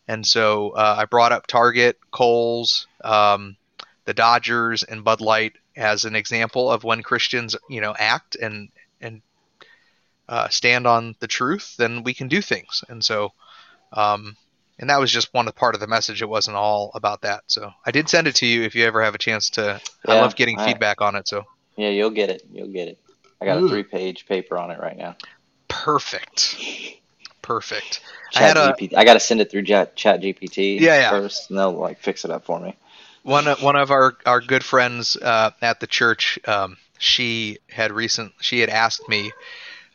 And 0.07 0.25
so 0.25 0.71
uh, 0.71 0.95
I 0.99 1.05
brought 1.05 1.33
up 1.33 1.47
Target, 1.47 1.97
Kohl's, 2.11 2.87
um, 3.03 3.57
the 4.05 4.13
Dodgers, 4.13 4.83
and 4.83 5.03
Bud 5.03 5.21
Light 5.21 5.53
as 5.75 6.05
an 6.05 6.15
example 6.15 6.71
of 6.71 6.83
when 6.83 7.03
Christians, 7.03 7.55
you 7.69 7.81
know, 7.81 7.95
act 7.97 8.35
and 8.35 8.69
and 9.01 9.21
uh, 10.29 10.47
stand 10.49 10.87
on 10.87 11.15
the 11.19 11.27
truth, 11.27 11.75
then 11.77 12.03
we 12.03 12.13
can 12.13 12.27
do 12.27 12.41
things. 12.41 12.83
And 12.87 13.03
so, 13.03 13.33
um, 13.91 14.37
and 14.79 14.89
that 14.89 14.99
was 14.99 15.11
just 15.11 15.33
one 15.33 15.51
part 15.51 15.75
of 15.75 15.81
the 15.81 15.87
message. 15.87 16.21
It 16.21 16.29
wasn't 16.29 16.57
all 16.57 16.91
about 16.95 17.21
that. 17.21 17.43
So 17.47 17.71
I 17.85 17.91
did 17.91 18.09
send 18.09 18.27
it 18.27 18.35
to 18.35 18.45
you 18.45 18.63
if 18.63 18.75
you 18.75 18.85
ever 18.85 19.03
have 19.03 19.15
a 19.15 19.19
chance 19.19 19.49
to. 19.51 19.81
Yeah, 20.07 20.15
I 20.15 20.21
love 20.21 20.35
getting 20.35 20.59
I, 20.59 20.65
feedback 20.65 21.01
on 21.01 21.15
it. 21.15 21.27
So 21.27 21.43
yeah, 21.75 21.89
you'll 21.89 22.09
get 22.09 22.29
it. 22.29 22.43
You'll 22.51 22.71
get 22.71 22.87
it. 22.87 22.99
I 23.41 23.45
got 23.45 23.57
Ooh. 23.57 23.65
a 23.65 23.69
three-page 23.69 24.25
paper 24.25 24.57
on 24.57 24.71
it 24.71 24.79
right 24.79 24.97
now. 24.97 25.17
Perfect. 25.67 26.55
Perfect. 27.41 27.99
Chat 28.31 28.57
I, 28.57 28.71
GPT. 28.71 28.95
I 28.95 29.03
got 29.03 29.15
to 29.15 29.19
send 29.19 29.41
it 29.41 29.51
through 29.51 29.63
Chat, 29.63 29.95
Chat 29.95 30.21
GPT 30.21 30.79
yeah, 30.79 30.99
yeah. 30.99 31.09
first, 31.09 31.49
and 31.49 31.59
they'll 31.59 31.73
like 31.73 31.99
fix 31.99 32.23
it 32.23 32.31
up 32.31 32.45
for 32.45 32.59
me. 32.59 32.75
One 33.23 33.45
one 33.45 33.75
of 33.75 33.89
our 33.89 34.17
our 34.25 34.41
good 34.41 34.63
friends 34.63 35.17
uh, 35.17 35.51
at 35.61 35.79
the 35.79 35.87
church, 35.87 36.37
um, 36.45 36.77
she 36.99 37.57
had 37.69 37.91
recent 37.91 38.33
she 38.41 38.59
had 38.59 38.69
asked 38.69 39.07
me. 39.07 39.31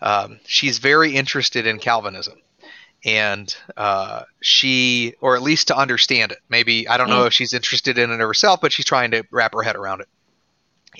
Um, 0.00 0.40
she's 0.46 0.78
very 0.78 1.14
interested 1.14 1.66
in 1.66 1.78
Calvinism, 1.78 2.38
and 3.04 3.54
uh, 3.76 4.22
she, 4.40 5.14
or 5.20 5.34
at 5.36 5.42
least 5.42 5.68
to 5.68 5.76
understand 5.76 6.32
it. 6.32 6.38
Maybe 6.48 6.88
I 6.88 6.96
don't 6.96 7.10
know 7.10 7.24
mm. 7.24 7.26
if 7.26 7.32
she's 7.32 7.52
interested 7.52 7.98
in 7.98 8.10
it 8.10 8.20
herself, 8.20 8.60
but 8.60 8.72
she's 8.72 8.86
trying 8.86 9.10
to 9.10 9.24
wrap 9.30 9.52
her 9.54 9.62
head 9.62 9.76
around 9.76 10.00
it. 10.00 10.08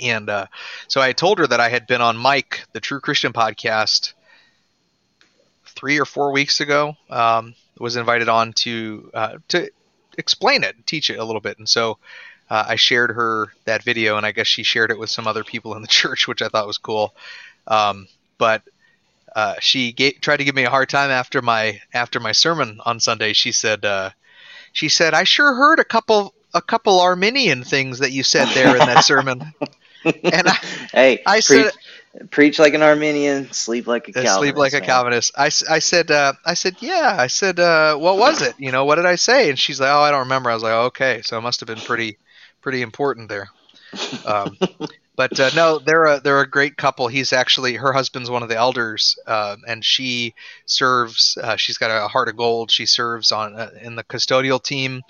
And 0.03 0.29
uh, 0.29 0.47
so 0.89 1.01
I 1.01 1.13
told 1.13 1.39
her 1.39 1.47
that 1.47 1.61
I 1.61 1.69
had 1.69 1.87
been 1.87 2.01
on 2.01 2.17
Mike, 2.17 2.67
the 2.73 2.81
True 2.81 3.01
Christian 3.01 3.33
podcast, 3.33 4.13
three 5.65 5.99
or 5.99 6.05
four 6.05 6.33
weeks 6.33 6.61
ago. 6.61 6.97
Um, 7.09 7.55
was 7.79 7.97
invited 7.97 8.29
on 8.29 8.53
to 8.53 9.11
uh, 9.15 9.39
to 9.49 9.71
explain 10.19 10.65
it, 10.65 10.77
and 10.77 10.87
teach 10.87 11.09
it 11.11 11.19
a 11.19 11.25
little 11.25 11.41
bit, 11.41 11.59
and 11.59 11.69
so 11.69 11.99
uh, 12.51 12.65
I 12.69 12.77
shared 12.77 13.11
her 13.11 13.53
that 13.65 13.83
video, 13.83 14.17
and 14.17 14.25
I 14.25 14.33
guess 14.33 14.47
she 14.47 14.63
shared 14.63 14.91
it 14.91 14.99
with 14.99 15.11
some 15.11 15.27
other 15.27 15.45
people 15.45 15.75
in 15.75 15.83
the 15.83 15.89
church, 16.01 16.29
which 16.29 16.43
I 16.43 16.49
thought 16.49 16.67
was 16.67 16.79
cool. 16.79 17.15
Um, 17.67 18.09
but 18.39 18.63
uh, 19.35 19.57
she 19.61 19.93
gave, 19.93 20.21
tried 20.21 20.39
to 20.39 20.45
give 20.45 20.55
me 20.55 20.65
a 20.65 20.71
hard 20.71 20.89
time 20.89 21.11
after 21.11 21.43
my 21.43 21.81
after 21.93 22.21
my 22.21 22.33
sermon 22.33 22.81
on 22.85 23.01
Sunday. 23.01 23.33
She 23.33 23.53
said 23.53 23.85
uh, 23.85 24.11
she 24.73 24.89
said 24.89 25.15
I 25.15 25.25
sure 25.25 25.55
heard 25.55 25.79
a 25.79 25.85
couple 25.85 26.35
a 26.55 26.63
couple 26.63 27.01
Arminian 27.01 27.63
things 27.65 27.99
that 27.99 28.13
you 28.13 28.23
said 28.23 28.49
there 28.55 28.73
in 28.73 28.79
that 28.79 29.05
sermon. 29.05 29.53
and 30.05 30.49
I, 30.49 30.55
hey, 30.93 31.23
I 31.27 31.41
said 31.41 31.73
preach 32.31 32.59
like 32.59 32.75
an 32.75 32.83
Arminian, 32.83 33.53
sleep 33.53 33.87
like 33.87 34.09
a 34.09 34.13
Calvinist. 34.13 34.39
Sleep 34.39 34.57
like 34.57 34.73
man. 34.73 34.83
a 34.83 34.85
Calvinist. 34.87 35.33
I, 35.37 35.47
I 35.47 35.79
said, 35.79 36.11
uh, 36.11 36.33
I 36.45 36.55
said, 36.55 36.77
yeah. 36.81 37.17
I 37.19 37.27
said, 37.27 37.61
uh, 37.61 37.97
what 37.97 38.19
was 38.19 38.43
it? 38.43 38.55
You 38.59 38.73
know, 38.73 38.85
what 38.85 38.97
did 38.97 39.07
I 39.07 39.17
say? 39.17 39.51
And 39.51 39.59
she's 39.59 39.81
like, 39.81 39.91
oh, 39.91 40.01
I 40.01 40.11
don't 40.11 40.21
remember. 40.21 40.51
I 40.51 40.55
was 40.55 40.63
like, 40.63 40.73
oh, 40.73 40.87
okay, 40.87 41.23
so 41.23 41.39
it 41.39 41.43
must 41.43 41.61
have 41.61 41.67
been 41.67 41.79
pretty, 41.79 42.19
pretty 42.61 42.83
important 42.83 43.29
there. 43.29 43.49
Um, 44.25 44.57
but 45.17 45.39
uh, 45.39 45.51
no, 45.55 45.79
they're 45.79 46.05
a 46.05 46.21
they're 46.21 46.41
a 46.41 46.49
great 46.49 46.77
couple. 46.77 47.09
He's 47.09 47.33
actually 47.33 47.75
her 47.75 47.93
husband's 47.93 48.31
one 48.31 48.43
of 48.43 48.49
the 48.49 48.57
elders, 48.57 49.19
uh, 49.27 49.57
and 49.67 49.85
she 49.85 50.35
serves. 50.67 51.39
Uh, 51.41 51.57
she's 51.57 51.79
got 51.79 51.91
a 51.91 52.09
heart 52.09 52.29
of 52.29 52.37
gold. 52.37 52.71
She 52.71 52.87
serves 52.87 53.33
on 53.33 53.57
uh, 53.57 53.71
in 53.81 53.97
the 53.97 54.05
custodial 54.05 54.63
team. 54.63 55.03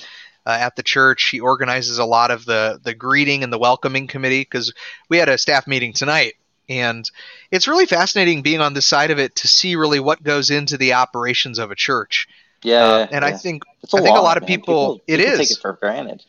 Uh, 0.46 0.56
at 0.58 0.76
the 0.76 0.82
church. 0.82 1.20
She 1.20 1.40
organizes 1.40 1.98
a 1.98 2.06
lot 2.06 2.30
of 2.30 2.46
the 2.46 2.80
the 2.82 2.94
greeting 2.94 3.44
and 3.44 3.52
the 3.52 3.58
welcoming 3.58 4.06
committee 4.06 4.40
because 4.40 4.72
we 5.10 5.18
had 5.18 5.28
a 5.28 5.36
staff 5.36 5.66
meeting 5.66 5.92
tonight 5.92 6.36
and 6.68 7.10
it's 7.50 7.68
really 7.68 7.86
fascinating 7.86 8.42
being 8.42 8.60
on 8.60 8.74
this 8.74 8.86
side 8.86 9.10
of 9.10 9.18
it 9.18 9.36
to 9.36 9.48
see 9.48 9.76
really 9.76 10.00
what 10.00 10.22
goes 10.22 10.50
into 10.50 10.76
the 10.76 10.94
operations 10.94 11.58
of 11.58 11.70
a 11.70 11.74
church. 11.74 12.28
Yeah, 12.62 12.84
uh, 12.84 13.06
and 13.10 13.22
yeah. 13.22 13.28
I 13.28 13.32
think 13.32 13.62
I 13.84 13.86
think 13.86 14.08
lot, 14.08 14.18
a 14.18 14.22
lot 14.22 14.36
of 14.36 14.46
people, 14.46 14.98
people 14.98 15.00
it 15.06 15.16
people 15.18 15.32
is 15.32 15.38
take 15.38 15.50
it 15.56 15.60
for 15.60 15.72
granted. 15.74 16.24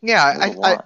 Yeah, 0.00 0.24
I, 0.24 0.54
I, 0.62 0.78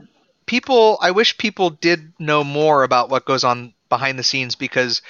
people. 0.47 0.99
I 1.01 1.11
wish 1.11 1.39
people 1.39 1.71
did 1.71 2.13
know 2.19 2.45
more 2.45 2.83
about 2.83 3.11
what 3.11 3.25
goes 3.25 3.45
on 3.45 3.75
behind 3.89 4.19
the 4.19 4.23
scenes 4.23 4.55
because 4.55 5.03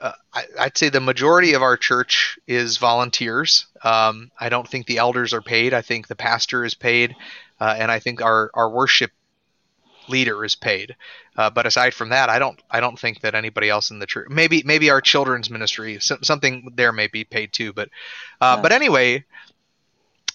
uh, 0.00 0.12
I, 0.32 0.44
would 0.64 0.78
say 0.78 0.88
the 0.88 1.00
majority 1.00 1.54
of 1.54 1.62
our 1.62 1.76
church 1.76 2.38
is 2.46 2.76
volunteers. 2.76 3.66
Um, 3.82 4.30
I 4.38 4.48
don't 4.48 4.68
think 4.68 4.86
the 4.86 4.98
elders 4.98 5.32
are 5.32 5.42
paid. 5.42 5.72
I 5.74 5.82
think 5.82 6.08
the 6.08 6.16
pastor 6.16 6.64
is 6.64 6.74
paid, 6.74 7.16
uh, 7.60 7.74
and 7.78 7.90
I 7.90 7.98
think 7.98 8.22
our 8.22 8.50
our 8.54 8.68
worship 8.68 9.10
leader 10.08 10.44
is 10.44 10.54
paid. 10.54 10.96
Uh, 11.36 11.50
but 11.50 11.66
aside 11.66 11.94
from 11.94 12.10
that, 12.10 12.28
I 12.28 12.38
don't 12.38 12.60
I 12.70 12.80
don't 12.80 12.98
think 12.98 13.20
that 13.20 13.34
anybody 13.34 13.68
else 13.68 13.90
in 13.90 13.98
the 13.98 14.06
church 14.06 14.28
maybe 14.30 14.62
maybe 14.64 14.90
our 14.90 15.00
children's 15.00 15.50
ministry 15.50 15.98
something 16.00 16.70
there 16.74 16.92
may 16.92 17.08
be 17.08 17.24
paid 17.24 17.52
too. 17.52 17.72
But 17.72 17.88
uh, 18.40 18.54
yeah. 18.56 18.62
but 18.62 18.72
anyway, 18.72 19.24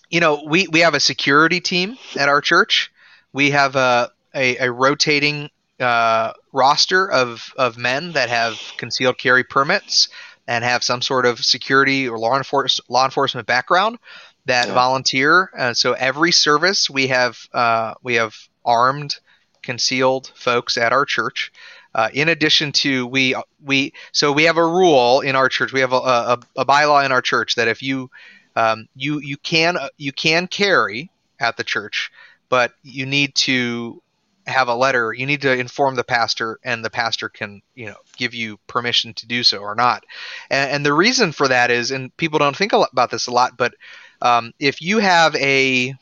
you 0.10 0.20
know 0.20 0.44
we 0.46 0.68
we 0.68 0.82
have 0.82 0.94
a 0.94 1.00
security 1.00 1.62
team 1.62 1.98
at 2.18 2.30
our 2.30 2.42
church. 2.42 2.92
We 3.34 3.52
have 3.52 3.76
a 3.76 4.12
a, 4.36 4.58
a 4.58 4.72
rotating 4.72 5.50
uh, 5.80 6.34
roster 6.52 7.10
of 7.10 7.54
of 7.58 7.78
men 7.78 8.12
that 8.14 8.30
have 8.30 8.60
concealed 8.78 9.18
carry 9.18 9.44
permits 9.44 10.10
and 10.48 10.64
have 10.64 10.84
some 10.84 11.02
sort 11.02 11.26
of 11.26 11.40
security 11.40 12.10
or 12.10 12.18
law 12.18 12.36
enforcement 12.36 12.90
law 12.90 13.06
enforcement 13.06 13.48
background 13.48 14.00
that 14.46 14.68
yeah. 14.68 14.74
volunteer. 14.74 15.52
Uh, 15.58 15.74
so 15.74 15.94
every 15.94 16.32
service 16.32 16.90
we 16.90 17.08
have 17.08 17.38
uh, 17.54 17.94
we 18.04 18.16
have 18.16 18.36
armed 18.66 19.16
concealed 19.62 20.32
folks 20.36 20.78
at 20.78 20.94
our 20.94 21.06
church. 21.06 21.52
Uh, 21.96 22.10
in 22.14 22.30
addition 22.30 22.72
to 22.72 23.08
we 23.08 23.36
we 23.64 23.94
so 24.12 24.32
we 24.32 24.44
have 24.44 24.58
a 24.58 24.66
rule 24.66 25.22
in 25.22 25.36
our 25.36 25.50
church. 25.50 25.74
We 25.74 25.80
have 25.80 25.94
a, 25.94 25.98
a, 25.98 26.40
a 26.58 26.66
bylaw 26.66 27.04
in 27.04 27.12
our 27.12 27.22
church 27.22 27.56
that 27.56 27.68
if 27.68 27.82
you 27.82 28.12
um, 28.56 28.88
you 28.96 29.20
you 29.20 29.38
can 29.38 29.78
you 29.98 30.12
can 30.12 30.48
carry 30.48 31.12
at 31.40 31.58
the 31.58 31.64
church, 31.64 32.12
but 32.48 32.74
you 32.84 33.06
need 33.06 33.34
to 33.36 34.02
have 34.46 34.68
a 34.68 34.76
letter. 34.76 35.14
You 35.14 35.26
need 35.26 35.42
to 35.44 35.58
inform 35.58 35.96
the 35.96 36.04
pastor, 36.04 36.60
and 36.64 36.84
the 36.84 36.90
pastor 36.90 37.30
can 37.30 37.62
you 37.74 37.88
know 37.88 37.98
give 38.18 38.34
you 38.34 38.60
permission 38.68 39.14
to 39.16 39.28
do 39.28 39.44
so 39.44 39.60
or 39.60 39.76
not. 39.76 40.06
And, 40.50 40.72
and 40.72 40.86
the 40.86 40.94
reason 40.94 41.32
for 41.32 41.48
that 41.48 41.72
is, 41.72 41.92
and 41.92 42.16
people 42.18 42.40
don't 42.40 42.56
think 42.56 42.74
about 42.74 43.12
this 43.12 43.28
a 43.28 43.32
lot, 43.32 43.58
but 43.58 43.74
um, 44.22 44.54
if 44.60 44.82
you 44.82 45.00
have 45.00 45.36
a 45.36 45.96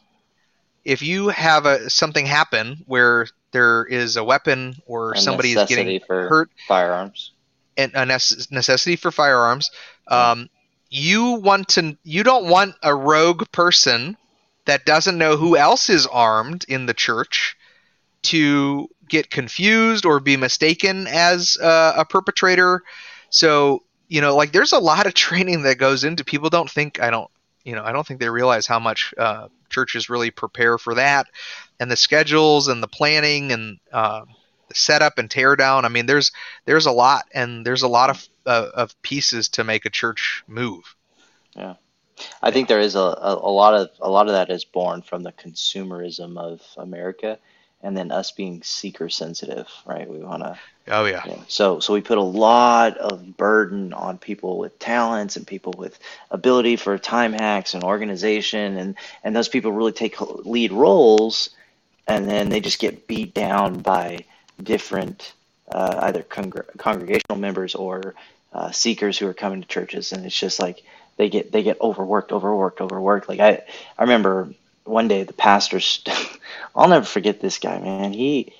if 0.88 1.02
you 1.02 1.28
have 1.28 1.66
a 1.66 1.90
something 1.90 2.26
happen 2.26 2.82
where 2.86 3.28
there 3.52 3.84
is 3.84 4.16
a 4.16 4.24
weapon 4.24 4.78
or 4.86 5.12
A 5.12 5.18
somebody 5.18 5.52
is 5.52 5.68
getting 5.68 6.00
hurt 6.08 6.50
firearms. 6.66 7.34
and 7.76 7.92
a 7.94 8.06
nece- 8.06 8.50
necessity 8.52 8.96
for 8.96 9.12
firearms. 9.12 9.70
Um, 10.08 10.50
you 10.90 11.34
want 11.34 11.68
to 11.70 11.98
you 12.04 12.24
don't 12.24 12.48
want 12.48 12.76
a 12.82 12.96
rogue 12.96 13.52
person 13.52 14.16
that 14.64 14.86
doesn't 14.86 15.18
know 15.18 15.36
who 15.36 15.58
else 15.58 15.90
is 15.90 16.08
armed 16.08 16.66
in 16.70 16.86
the 16.86 16.94
church 16.94 17.58
to 18.22 18.88
get 19.10 19.30
confused 19.30 20.06
or 20.06 20.22
be 20.22 20.38
mistaken 20.38 21.06
as 21.08 21.58
uh, 21.62 21.96
a 21.98 22.06
perpetrator. 22.06 22.82
So 23.30 23.84
you 24.08 24.22
know, 24.22 24.38
like 24.38 24.54
there's 24.54 24.72
a 24.72 24.80
lot 24.80 25.06
of 25.06 25.14
training 25.26 25.64
that 25.64 25.78
goes 25.80 26.06
into. 26.06 26.24
People 26.24 26.50
don't 26.50 26.70
think 26.72 27.02
I 27.02 27.10
don't 27.10 27.30
you 27.68 27.76
know 27.76 27.84
I 27.84 27.92
don't 27.92 28.08
think 28.08 28.22
they 28.22 28.30
realize 28.30 28.66
how 28.66 28.80
much 28.80 29.14
uh, 29.18 29.50
churches 29.70 30.10
really 30.10 30.32
prepare 30.32 30.78
for 30.78 30.96
that 30.96 31.28
and 31.82 31.92
the 31.92 31.98
schedules 31.98 32.70
and 32.70 32.82
the 32.82 32.88
planning 32.88 33.52
and 33.52 33.78
uh, 33.92 34.22
the 34.70 34.74
setup 34.76 35.18
and 35.18 35.30
tear 35.30 35.58
down. 35.58 35.84
I 35.84 35.90
mean, 35.90 36.06
there's 36.06 36.32
there's 36.64 36.86
a 36.86 36.92
lot 36.92 37.26
and 37.34 37.66
there's 37.66 37.84
a 37.84 37.88
lot 37.90 38.10
of 38.10 38.28
uh, 38.46 38.70
of 38.74 39.00
pieces 39.02 39.50
to 39.50 39.66
make 39.66 39.86
a 39.86 39.90
church 39.90 40.44
move. 40.48 40.96
Yeah, 41.58 41.76
I 42.42 42.52
think 42.52 42.70
there 42.70 42.80
is 42.80 42.96
a, 42.96 43.00
a, 43.00 43.36
a 43.36 43.52
lot 43.52 43.74
of 43.74 43.90
a 44.00 44.10
lot 44.10 44.28
of 44.28 44.34
that 44.34 44.50
is 44.50 44.64
born 44.64 45.02
from 45.02 45.24
the 45.24 45.34
consumerism 45.34 46.38
of 46.38 46.62
America, 46.78 47.38
and 47.84 47.98
then 47.98 48.14
us 48.14 48.32
being 48.32 48.64
seeker 48.64 49.10
sensitive, 49.10 49.68
right? 49.86 50.10
We 50.10 50.20
want 50.20 50.44
to 50.44 50.58
Oh 50.88 51.06
yeah, 51.06 51.24
Yeah. 51.24 51.38
So 51.48 51.80
so 51.80 51.94
we 51.94 52.02
put 52.02 52.18
a 52.18 52.22
lot 52.24 52.98
of 52.98 53.38
burden 53.38 53.94
on 53.94 54.18
people 54.18 54.58
with 54.58 54.80
talents 54.80 55.36
and 55.36 55.46
people 55.46 55.74
with 55.78 55.98
ability 56.32 56.78
for 56.78 56.98
time 56.98 57.34
hacks 57.34 57.74
and 57.74 57.84
organization 57.84 58.78
and 58.78 58.96
and 59.24 59.36
those 59.36 59.50
people 59.50 59.72
really 59.72 59.92
take 59.92 60.20
lead 60.22 60.72
roles 60.72 61.50
and 62.08 62.30
then 62.30 62.50
they 62.50 62.62
just 62.62 62.80
get 62.80 63.08
beat 63.08 63.34
down 63.34 63.82
by 63.82 64.26
different 64.62 65.34
uh, 65.72 66.00
either 66.04 66.24
congr- 66.24 66.78
congregational 66.78 67.40
members 67.40 67.76
or 67.76 68.16
uh, 68.54 68.72
seekers 68.72 69.18
who 69.18 69.28
are 69.28 69.34
coming 69.34 69.62
to 69.62 69.68
churches 69.68 70.14
and 70.14 70.26
it's 70.26 70.40
just 70.40 70.60
like 70.60 70.84
they 71.18 71.30
get 71.30 71.52
they 71.52 71.64
get 71.64 71.82
overworked 71.82 72.32
overworked 72.34 72.82
overworked. 72.82 73.30
Like 73.30 73.40
I 73.42 73.64
I 73.98 74.04
remember 74.04 74.50
one 74.86 75.08
day 75.10 75.24
the 75.24 75.34
pastor 75.34 75.80
st- 75.80 76.18
I'll 76.76 76.90
never 76.90 77.06
forget 77.06 77.42
this 77.42 77.60
guy 77.60 77.80
man. 77.80 78.14
He 78.14 78.54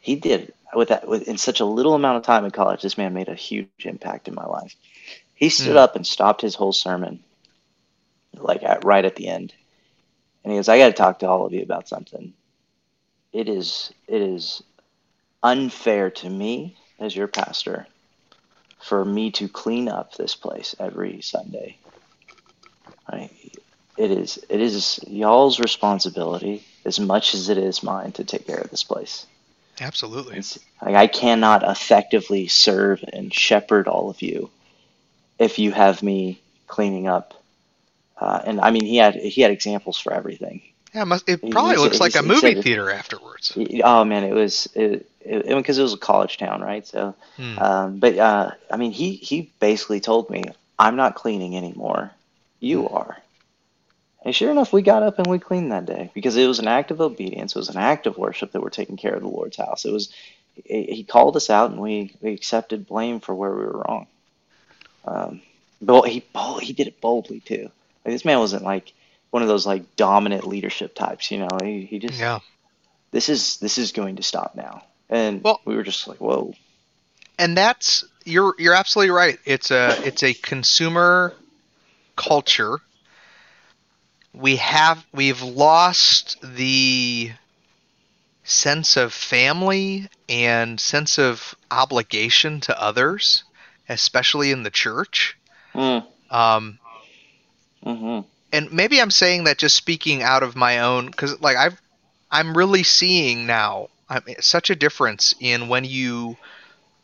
he 0.00 0.16
did 0.16 0.53
with 0.76 0.88
that 0.88 1.08
with 1.08 1.28
in 1.28 1.38
such 1.38 1.60
a 1.60 1.64
little 1.66 1.94
amount 1.94 2.18
of 2.18 2.24
time 2.24 2.44
in 2.44 2.50
college 2.50 2.82
this 2.82 2.98
man 2.98 3.14
made 3.14 3.28
a 3.28 3.34
huge 3.34 3.70
impact 3.72 4.12
in 4.12 4.20
my 4.20 4.32
life. 4.32 4.60
He 5.20 5.34
stood 5.36 5.62
Hmm. 5.62 5.76
up 5.76 5.96
and 5.96 6.06
stopped 6.06 6.30
his 6.30 6.44
whole 6.46 6.72
sermon 6.72 7.20
like 8.34 8.62
at, 8.62 8.84
right 8.84 9.04
at 9.04 9.16
the 9.16 9.28
end. 9.28 9.54
And 10.44 10.52
he 10.52 10.58
goes 10.58 10.68
i 10.68 10.78
got 10.78 10.86
to 10.88 10.92
talk 10.92 11.20
to 11.20 11.28
all 11.28 11.46
of 11.46 11.52
you 11.52 11.62
about 11.62 11.88
something. 11.88 12.34
It 13.32 13.48
is 13.48 13.92
it 14.08 14.22
is 14.22 14.62
unfair 15.42 16.10
to 16.10 16.30
me 16.30 16.76
as 16.98 17.16
your 17.16 17.28
pastor 17.28 17.86
for 18.80 19.04
me 19.04 19.30
to 19.32 19.48
clean 19.48 19.88
up 19.88 20.14
this 20.14 20.34
place 20.36 20.74
every 20.78 21.20
sunday. 21.22 21.78
Right? 23.12 23.30
It 23.96 24.10
is 24.10 24.38
it 24.48 24.60
is 24.60 25.00
y'all's 25.06 25.60
responsibility 25.60 26.64
as 26.84 26.98
much 27.00 27.34
as 27.34 27.48
it 27.48 27.58
is 27.58 27.82
mine 27.82 28.12
to 28.12 28.24
take 28.24 28.46
care 28.46 28.60
of 28.60 28.70
this 28.70 28.84
place 28.84 29.26
absolutely. 29.80 30.38
it's, 30.38 30.58
like 30.82 30.94
I 30.94 31.06
cannot 31.06 31.62
effectively 31.62 32.46
serve 32.48 33.04
and 33.12 33.32
shepherd 33.32 33.88
all 33.88 34.10
of 34.10 34.22
you 34.22 34.50
if 35.38 35.58
you 35.58 35.72
have 35.72 36.02
me 36.02 36.40
cleaning 36.66 37.08
up. 37.08 37.34
Uh, 38.16 38.40
and 38.46 38.60
I 38.60 38.70
mean, 38.70 38.84
he 38.84 38.96
had 38.96 39.14
he 39.16 39.42
had 39.42 39.50
examples 39.50 39.98
for 39.98 40.12
everything. 40.12 40.62
Yeah, 40.94 41.02
it 41.02 41.06
must, 41.06 41.28
it 41.28 41.50
probably 41.50 41.72
he 41.72 41.76
looks 41.78 41.96
said- 41.96 42.00
like 42.00 42.12
he 42.12 42.18
a 42.18 42.22
movie 42.22 42.62
theater 42.62 42.90
afterwards. 42.90 43.52
He- 43.52 43.82
Oh 43.82 44.04
man, 44.04 44.22
it 44.24 44.32
was 44.32 44.68
it 44.74 45.08
because 45.24 45.78
it, 45.78 45.82
was 45.82 45.94
a 45.94 45.98
college 45.98 46.38
town, 46.38 46.60
right? 46.60 46.86
So, 46.86 47.14
Hmm. 47.36 47.58
um, 47.58 47.98
but 47.98 48.16
uh, 48.16 48.50
I 48.70 48.76
mean, 48.76 48.92
he 48.92 49.14
he 49.14 49.50
basically 49.58 49.98
told 50.00 50.30
me, 50.30 50.44
"I'm 50.78 50.94
not 50.96 51.16
cleaning 51.16 51.56
anymore. 51.56 52.12
You 52.60 52.88
are." 52.88 53.18
And 54.24 54.34
sure 54.34 54.50
enough, 54.50 54.72
we 54.72 54.80
got 54.82 55.02
up 55.02 55.18
and 55.18 55.26
we 55.26 55.38
cleaned 55.38 55.70
that 55.70 55.84
day 55.84 56.10
because 56.14 56.36
it 56.36 56.46
was 56.46 56.58
an 56.58 56.66
act 56.68 56.90
of 56.90 57.00
obedience. 57.00 57.54
It 57.54 57.58
was 57.58 57.68
an 57.68 57.76
act 57.76 58.06
of 58.06 58.16
worship 58.16 58.52
that 58.52 58.62
we're 58.62 58.70
taking 58.70 58.96
care 58.96 59.14
of 59.14 59.20
the 59.20 59.28
Lord's 59.28 59.58
house. 59.58 59.84
It 59.84 59.92
was 59.92 60.12
he 60.64 61.04
called 61.04 61.36
us 61.36 61.50
out 61.50 61.70
and 61.72 61.80
we, 61.80 62.14
we 62.20 62.32
accepted 62.32 62.86
blame 62.86 63.20
for 63.20 63.34
where 63.34 63.50
we 63.50 63.64
were 63.64 63.84
wrong. 63.86 64.06
Um, 65.04 65.42
but 65.82 66.02
he 66.08 66.24
he 66.62 66.72
did 66.72 66.86
it 66.86 67.00
boldly 67.00 67.40
too. 67.40 67.70
Like 68.04 68.14
this 68.14 68.24
man 68.24 68.38
wasn't 68.38 68.62
like 68.62 68.92
one 69.30 69.42
of 69.42 69.48
those 69.48 69.66
like 69.66 69.96
dominant 69.96 70.46
leadership 70.46 70.94
types, 70.94 71.30
you 71.30 71.38
know. 71.38 71.48
He 71.62 71.84
he 71.84 71.98
just 71.98 72.18
Yeah, 72.18 72.38
this 73.10 73.28
is 73.28 73.58
this 73.58 73.76
is 73.78 73.92
going 73.92 74.16
to 74.16 74.22
stop 74.22 74.54
now. 74.54 74.84
And 75.10 75.42
Well- 75.42 75.60
we 75.66 75.74
were 75.76 75.82
just 75.82 76.08
like, 76.08 76.18
whoa. 76.18 76.54
and 77.38 77.56
that's 77.56 78.04
you're 78.24 78.54
you're 78.58 78.74
absolutely 78.74 79.10
right. 79.10 79.38
It's 79.44 79.70
a 79.70 80.00
it's 80.06 80.22
a 80.22 80.32
consumer 80.32 81.34
culture. 82.16 82.78
We 84.34 84.56
have 84.56 85.06
we've 85.12 85.42
lost 85.42 86.36
the 86.42 87.32
sense 88.42 88.96
of 88.96 89.12
family 89.12 90.08
and 90.28 90.78
sense 90.78 91.18
of 91.18 91.54
obligation 91.70 92.60
to 92.60 92.80
others, 92.80 93.44
especially 93.88 94.50
in 94.50 94.62
the 94.62 94.70
church. 94.70 95.36
Mm, 95.74 96.06
Um, 96.30 96.78
hmm 97.82 98.20
and 98.52 98.72
maybe 98.72 99.00
I'm 99.00 99.10
saying 99.10 99.44
that 99.44 99.58
just 99.58 99.76
speaking 99.76 100.22
out 100.22 100.44
of 100.44 100.54
my 100.54 100.78
own 100.78 101.06
because 101.06 101.40
like 101.40 101.56
I've 101.56 101.80
I'm 102.30 102.56
really 102.56 102.84
seeing 102.84 103.46
now 103.46 103.88
I'm, 104.08 104.22
such 104.40 104.70
a 104.70 104.76
difference 104.76 105.34
in 105.40 105.68
when 105.68 105.84
you 105.84 106.36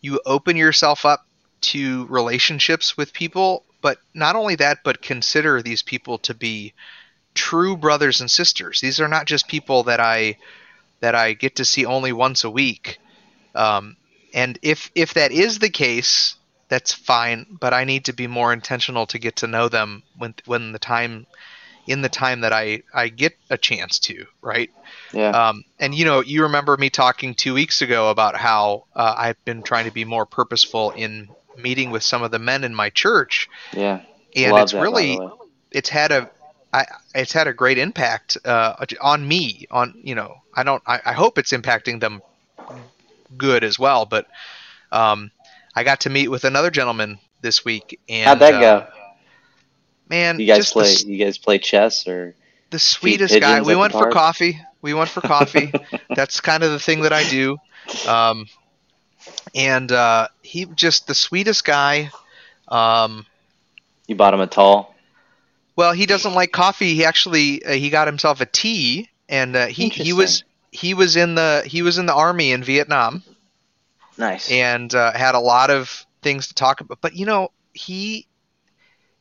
you 0.01 0.21
open 0.25 0.57
yourself 0.57 1.05
up 1.05 1.27
to 1.63 2.07
relationships 2.07 2.97
with 2.97 3.13
people, 3.13 3.65
but 3.83 3.99
not 4.15 4.37
only 4.37 4.55
that, 4.57 4.79
but 4.85 5.03
consider 5.03 5.61
these 5.61 5.83
people 5.83 6.19
to 6.19 6.35
be 6.35 6.73
true 7.35 7.77
brothers 7.77 8.21
and 8.21 8.31
sisters. 8.31 8.81
These 8.81 9.01
are 9.01 9.09
not 9.09 9.27
just 9.27 9.49
people 9.49 9.85
that 9.85 10.01
I 10.01 10.37
that 11.01 11.15
I 11.15 11.33
get 11.33 11.57
to 11.57 11.65
see 11.65 11.87
only 11.87 12.13
once 12.13 12.45
a 12.45 12.51
week. 12.51 12.99
Um, 13.55 13.97
and 14.33 14.59
if 14.63 14.91
if 14.95 15.15
that 15.15 15.33
is 15.33 15.59
the 15.59 15.71
case, 15.71 16.37
that's 16.69 16.93
fine. 16.93 17.47
But 17.51 17.75
I 17.75 17.85
need 17.85 18.07
to 18.07 18.13
be 18.13 18.27
more 18.27 18.53
intentional 18.53 19.07
to 19.07 19.19
get 19.19 19.37
to 19.37 19.47
know 19.47 19.69
them 19.69 20.03
when 20.19 20.35
when 20.47 20.73
the 20.73 20.79
time 20.79 21.27
in 21.87 22.03
the 22.03 22.09
time 22.09 22.43
that 22.43 22.53
I 22.53 22.83
I 22.95 23.09
get 23.09 23.37
a 23.49 23.59
chance 23.59 23.99
to, 24.01 24.27
right? 24.43 24.71
Yeah. 25.13 25.31
Um, 25.31 25.65
and 25.79 25.95
you 25.95 26.05
know, 26.05 26.21
you 26.21 26.43
remember 26.43 26.77
me 26.77 26.91
talking 26.91 27.35
two 27.35 27.55
weeks 27.55 27.83
ago 27.83 28.11
about 28.11 28.37
how 28.37 28.85
uh, 28.95 29.15
I've 29.17 29.45
been 29.45 29.63
trying 29.63 29.87
to 29.87 29.91
be 29.91 30.05
more 30.05 30.27
purposeful 30.27 30.91
in 30.91 31.29
meeting 31.59 31.91
with 31.91 32.03
some 32.03 32.23
of 32.23 32.31
the 32.31 32.39
men 32.39 32.65
in 32.65 32.75
my 32.75 32.91
church, 32.91 33.49
yeah. 33.73 34.03
and 34.37 34.53
Love 34.53 34.63
it's 34.63 34.73
that, 34.73 34.83
really 34.83 35.19
it's 35.71 35.89
had 35.89 36.13
a 36.13 36.31
I, 36.73 36.87
it's 37.15 37.33
had 37.33 37.49
a 37.49 37.53
great 37.53 37.79
impact 37.79 38.37
uh, 38.45 38.75
on 39.01 39.27
me. 39.27 39.67
On 39.71 39.95
you 40.03 40.15
know, 40.15 40.37
I 40.55 40.63
don't. 40.63 40.83
I, 40.87 41.01
I 41.05 41.13
hope 41.13 41.39
it's 41.39 41.53
impacting 41.53 42.01
them 42.01 42.23
good 43.37 43.65
as 43.65 43.79
well. 43.79 44.07
But 44.07 44.27
um, 44.93 45.31
I 45.75 45.85
got 45.85 46.01
to 46.01 46.11
meet 46.11 46.29
with 46.29 46.45
another 46.45 46.71
gentleman 46.71 47.19
this 47.41 47.65
week, 47.65 47.99
and 48.09 48.29
How'd 48.29 48.39
that 48.41 48.55
uh, 48.55 48.61
go? 48.61 48.87
Man, 50.09 50.41
You 50.41 50.47
guys 50.47 50.73
play 50.73 50.95
the, 50.95 51.05
you 51.07 51.25
guys 51.25 51.39
play 51.39 51.59
chess 51.59 52.07
or 52.07 52.35
the 52.71 52.79
sweetest 52.79 53.39
guy. 53.41 53.63
We 53.63 53.77
went 53.77 53.93
for 53.93 54.11
coffee. 54.11 54.61
We 54.83 54.95
went 54.95 55.11
for 55.11 55.21
coffee. 55.21 55.73
That's 56.15 56.41
kind 56.41 56.63
of 56.63 56.71
the 56.73 56.81
thing 56.81 57.03
that 57.03 57.13
I 57.13 57.29
do. 57.29 57.59
Um, 58.07 58.47
and 59.55 59.91
uh, 59.91 60.29
he 60.43 60.67
just 60.67 61.07
the 61.07 61.15
sweetest 61.15 61.65
guy. 61.65 62.11
Um, 62.69 63.27
you 64.07 64.15
bought 64.17 64.35
him 64.35 64.41
a 64.41 64.47
tall? 64.47 64.90
Well, 65.77 65.93
he 65.93 66.07
doesn't 66.07 66.35
like 66.35 66.53
coffee. 66.53 66.95
He 66.95 67.05
actually 67.05 67.65
uh, 67.65 67.73
he 67.73 67.91
got 67.91 68.07
himself 68.09 68.41
a 68.41 68.47
tea, 68.47 69.09
and 69.29 69.57
uh, 69.57 69.67
he 69.67 69.89
he 69.89 70.13
was 70.13 70.45
he 70.71 70.95
was 70.95 71.17
in 71.17 71.35
the 71.35 71.63
he 71.67 71.83
was 71.83 71.99
in 71.99 72.07
the 72.07 72.15
army 72.15 72.53
in 72.53 72.63
Vietnam, 72.63 73.23
Nice. 74.19 74.51
and 74.51 74.95
uh, 74.95 75.13
had 75.13 75.35
a 75.35 75.41
lot 75.41 75.71
of 75.71 76.05
things 76.23 76.49
to 76.49 76.55
talk 76.55 76.81
about. 76.81 76.99
But 77.01 77.15
you 77.15 77.27
know, 77.27 77.51
he 77.73 78.27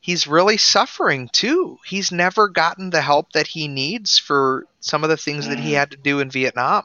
he's 0.02 0.28
really 0.28 0.58
suffering 0.58 1.30
too. 1.32 1.78
He's 1.86 2.12
never 2.12 2.48
gotten 2.48 2.90
the 2.90 3.02
help 3.02 3.32
that 3.34 3.48
he 3.48 3.68
needs 3.68 4.18
for 4.18 4.66
some 4.80 5.04
of 5.04 5.10
the 5.10 5.18
things 5.18 5.48
that 5.48 5.60
he 5.60 5.72
Mm. 5.72 5.76
had 5.76 5.92
to 5.92 5.98
do 5.98 6.20
in 6.20 6.30
Vietnam. 6.30 6.84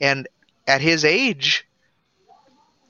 And 0.00 0.28
at 0.66 0.80
his 0.80 1.04
age, 1.04 1.66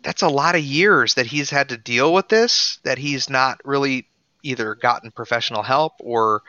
that's 0.03 0.23
a 0.23 0.29
lot 0.29 0.55
of 0.55 0.61
years 0.63 1.15
that 1.15 1.27
he's 1.27 1.51
had 1.51 1.71
to 1.71 1.77
deal 1.77 2.13
with 2.13 2.29
this, 2.29 2.79
that 2.85 2.99
he's 2.99 3.31
not 3.31 3.61
really 3.65 4.07
either 4.51 4.75
gotten 4.75 5.11
professional 5.11 5.63
help 5.63 5.95
or 6.01 6.43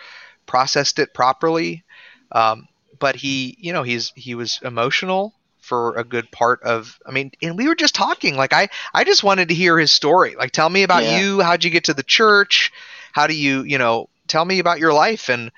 processed 0.45 0.99
it 0.99 1.13
properly. 1.13 1.83
Um, 2.31 2.67
but 2.99 3.15
he, 3.15 3.57
you 3.59 3.73
know, 3.73 3.83
he's 3.83 4.12
he 4.15 4.35
was 4.35 4.59
emotional 4.63 5.33
for 5.62 5.95
a 5.97 6.03
good 6.03 6.31
part 6.31 6.62
of 6.63 6.97
I 7.05 7.12
mean, 7.12 7.31
and 7.41 7.57
we 7.57 7.67
were 7.67 7.75
just 7.75 7.95
talking 7.95 8.35
like 8.35 8.53
I 8.53 8.69
I 8.93 9.03
just 9.03 9.23
wanted 9.23 9.49
to 9.49 9.53
hear 9.55 9.77
his 9.79 9.91
story. 9.91 10.35
Like 10.35 10.51
tell 10.51 10.69
me 10.69 10.83
about 10.83 11.03
Yeah. 11.03 11.15
you, 11.17 11.41
how'd 11.41 11.63
you 11.63 11.69
get 11.69 11.85
to 11.85 11.93
the 11.93 12.03
church? 12.03 12.71
How 13.13 13.27
do 13.27 13.35
you, 13.35 13.63
you 13.63 13.77
know, 13.77 14.09
tell 14.27 14.45
me 14.45 14.59
about 14.59 14.79
your 14.79 14.93
life 14.93 15.29
and 15.29 15.51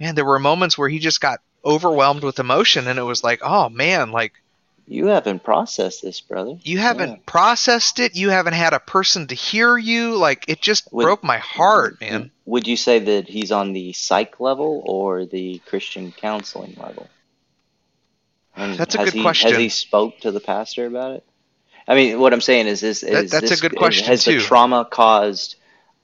man 0.00 0.14
there 0.14 0.24
were 0.24 0.38
moments 0.38 0.76
where 0.76 0.88
he 0.88 0.98
just 0.98 1.20
got 1.20 1.40
overwhelmed 1.64 2.22
with 2.24 2.38
emotion 2.38 2.86
and 2.88 2.98
it 2.98 3.02
was 3.02 3.24
like 3.24 3.40
oh 3.42 3.68
man 3.68 4.10
like 4.12 4.32
You 4.88 5.06
haven't 5.06 5.42
processed 5.42 6.02
this, 6.02 6.20
brother. 6.20 6.58
you 6.62 6.78
haven't 6.78 7.10
Yeah. 7.10 7.16
processed 7.26 7.98
it 7.98 8.14
you 8.16 8.30
haven't 8.30 8.52
had 8.54 8.72
a 8.72 8.78
person 8.80 9.26
to 9.28 9.34
hear 9.34 9.76
you 9.76 10.14
like 10.16 10.44
it 10.48 10.60
just 10.62 10.92
Would- 10.92 11.02
broke 11.02 11.24
my 11.24 11.38
heart 11.38 12.00
man 12.00 12.30
Would 12.44 12.66
you 12.68 12.76
say 12.76 12.98
that 13.00 13.28
he's 13.28 13.50
on 13.50 13.72
the 13.72 13.92
psych 13.92 14.38
level 14.38 14.82
or 14.86 15.26
the 15.26 15.58
Christian 15.66 16.12
counseling 16.12 16.76
level? 16.78 17.08
And 18.56 18.78
That's 18.78 18.94
a 18.94 18.98
good 18.98 19.12
he, 19.12 19.22
question. 19.22 19.50
Has 19.50 19.58
he 19.58 19.68
spoke 19.68 20.20
to 20.20 20.30
the 20.30 20.40
pastor 20.40 20.86
about 20.86 21.12
it? 21.16 21.24
I 21.88 21.94
mean, 21.94 22.18
what 22.20 22.32
I'm 22.32 22.40
saying 22.40 22.68
is, 22.68 22.82
is, 22.82 23.00
That- 23.02 23.24
is 23.24 23.30
that's 23.30 23.50
a 23.50 23.56
good 23.60 23.76
question, 23.76 24.06
Has 24.06 24.24
too. 24.24 24.38
the 24.38 24.40
trauma 24.44 24.84
caused 24.90 25.56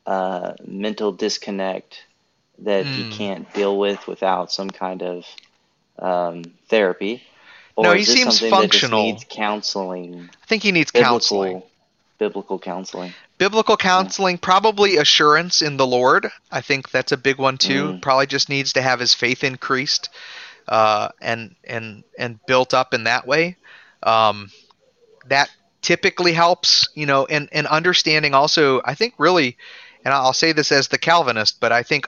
uh, 0.04 0.54
mental 0.66 1.12
disconnect 1.12 2.04
that 2.58 2.86
he 2.86 3.04
Hmm. 3.04 3.10
can't 3.10 3.54
deal 3.54 3.78
with 3.78 4.06
without 4.08 4.50
some 4.52 4.68
kind 4.70 5.02
of 5.02 5.24
um, 5.98 6.42
therapy? 6.68 7.22
Or 7.76 7.84
No, 7.84 7.92
he 7.94 8.04
seems 8.04 8.40
functional. 8.40 9.02
Needs 9.02 9.24
counseling, 9.28 10.28
i 10.42 10.46
think 10.46 10.62
he 10.62 10.72
needs 10.72 10.90
biblical, 10.90 11.18
counseling 11.18 11.62
biblical 12.18 12.58
counseling. 12.58 13.12
biblical 13.38 13.76
counseling 13.76 14.38
probably 14.38 14.96
assurance 14.98 15.60
in 15.62 15.76
the 15.76 15.86
lord 15.86 16.30
i 16.52 16.60
think 16.60 16.90
that's 16.90 17.10
a 17.10 17.16
big 17.16 17.38
one 17.38 17.58
too 17.58 17.94
Mm. 17.94 18.02
probably 18.02 18.26
just 18.26 18.48
needs 18.48 18.74
to 18.74 18.82
have 18.82 19.00
his 19.00 19.12
faith 19.14 19.42
increased 19.42 20.08
uh, 20.68 21.08
and 21.20 21.56
and 21.64 22.04
and 22.16 22.38
built 22.46 22.72
up 22.74 22.94
in 22.94 23.04
that 23.04 23.26
way 23.26 23.56
um, 24.04 24.50
that 25.26 25.50
typically 25.80 26.32
helps 26.32 26.88
you 26.94 27.06
know 27.06 27.26
and 27.26 27.48
and 27.50 27.66
understanding 27.66 28.34
also 28.34 28.80
i 28.84 28.94
think 28.94 29.14
really 29.18 29.56
and 30.04 30.14
i'll 30.14 30.32
say 30.32 30.52
this 30.52 30.70
as 30.70 30.86
the 30.88 30.98
calvinist 30.98 31.58
but 31.58 31.72
i 31.72 31.82
think 31.82 32.06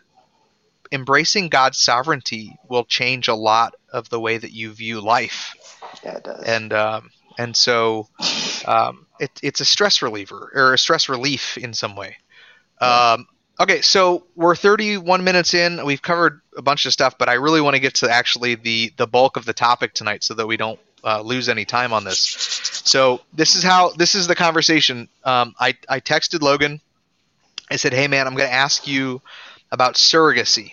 embracing 0.93 1.49
god's 1.49 1.79
sovereignty 1.79 2.57
will 2.69 2.85
change 2.85 3.27
a 3.27 3.35
lot 3.35 3.75
of 3.95 4.09
the 4.11 4.21
way 4.21 4.37
that 4.37 4.53
you 4.53 4.73
view 4.73 5.01
life 5.01 5.55
Yeah, 6.05 6.17
it 6.17 6.25
does. 6.25 6.43
and 6.45 6.73
um, 6.73 7.11
and 7.39 7.57
so 7.57 8.09
um, 8.67 9.07
it, 9.19 9.31
it's 9.43 9.61
a 9.61 9.65
stress 9.65 10.03
reliever 10.03 10.51
or 10.55 10.75
a 10.75 10.79
stress 10.79 11.09
relief 11.09 11.57
in 11.59 11.73
some 11.73 11.97
way. 11.97 12.17
Um, 12.81 13.27
okay, 13.59 13.81
so 13.81 14.27
we're 14.37 14.55
31 14.57 15.25
minutes 15.25 15.55
in. 15.55 15.85
We've 15.85 16.03
covered 16.03 16.41
a 16.57 16.63
bunch 16.63 16.87
of 16.87 16.93
stuff, 16.93 17.17
but 17.19 17.29
I 17.29 17.35
really 17.35 17.61
want 17.61 17.75
to 17.75 17.81
get 17.81 17.95
to 17.97 18.11
actually 18.11 18.57
the 18.57 18.93
the 18.97 19.07
bulk 19.07 19.37
of 19.37 19.45
the 19.45 19.53
topic 19.55 19.95
tonight, 19.95 20.23
so 20.25 20.35
that 20.35 20.47
we 20.47 20.57
don't 20.57 20.79
uh, 21.03 21.21
lose 21.23 21.49
any 21.49 21.65
time 21.65 21.93
on 21.93 22.05
this. 22.05 22.19
So 22.85 23.21
this 23.33 23.55
is 23.55 23.63
how 23.63 23.91
this 23.91 24.15
is 24.15 24.27
the 24.27 24.35
conversation. 24.35 25.09
Um, 25.25 25.55
I 25.59 25.75
I 25.89 26.01
texted 26.01 26.43
Logan. 26.43 26.81
I 27.71 27.77
said, 27.77 27.95
"Hey 27.95 28.09
man, 28.09 28.27
I'm 28.27 28.35
going 28.35 28.49
to 28.49 28.55
ask 28.55 28.87
you 28.87 29.23
about 29.73 29.95
surrogacy." 29.95 30.73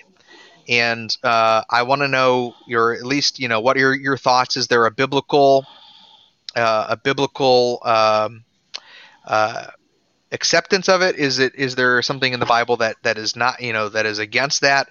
And 0.68 1.16
uh, 1.24 1.64
I 1.70 1.84
want 1.84 2.02
to 2.02 2.08
know 2.08 2.56
your 2.66 2.94
at 2.94 3.06
least 3.06 3.40
you 3.40 3.48
know 3.48 3.60
what 3.62 3.78
are 3.78 3.80
your 3.80 3.94
your 3.96 4.18
thoughts? 4.18 4.58
Is 4.58 4.68
there 4.68 4.86
a 4.86 4.92
biblical 4.92 5.68
uh, 6.56 6.88
a 6.90 6.98
biblical 6.98 7.80
um, 7.84 8.46
uh, 9.26 9.68
acceptance 10.32 10.90
of 10.90 11.02
it? 11.02 11.16
Is 11.18 11.40
it 11.40 11.54
is 11.56 11.76
there 11.76 12.02
something 12.02 12.34
in 12.34 12.40
the 12.40 12.46
Bible 12.46 12.78
that 12.78 12.98
that 13.04 13.18
is 13.18 13.36
not 13.36 13.62
you 13.62 13.74
know 13.74 13.90
that 13.90 14.06
is 14.06 14.20
against 14.20 14.62
that? 14.62 14.88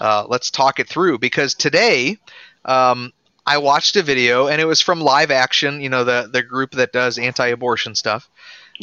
Uh, 0.00 0.24
let's 0.28 0.50
talk 0.50 0.78
it 0.80 0.88
through 0.88 1.18
because 1.18 1.54
today 1.54 2.16
um, 2.64 3.12
I 3.46 3.58
watched 3.58 3.96
a 3.96 4.02
video 4.02 4.46
and 4.48 4.60
it 4.60 4.66
was 4.66 4.80
from 4.80 5.00
Live 5.00 5.30
Action, 5.30 5.80
you 5.80 5.88
know 5.90 6.04
the 6.04 6.28
the 6.32 6.42
group 6.42 6.72
that 6.72 6.92
does 6.92 7.18
anti-abortion 7.18 7.94
stuff, 7.94 8.28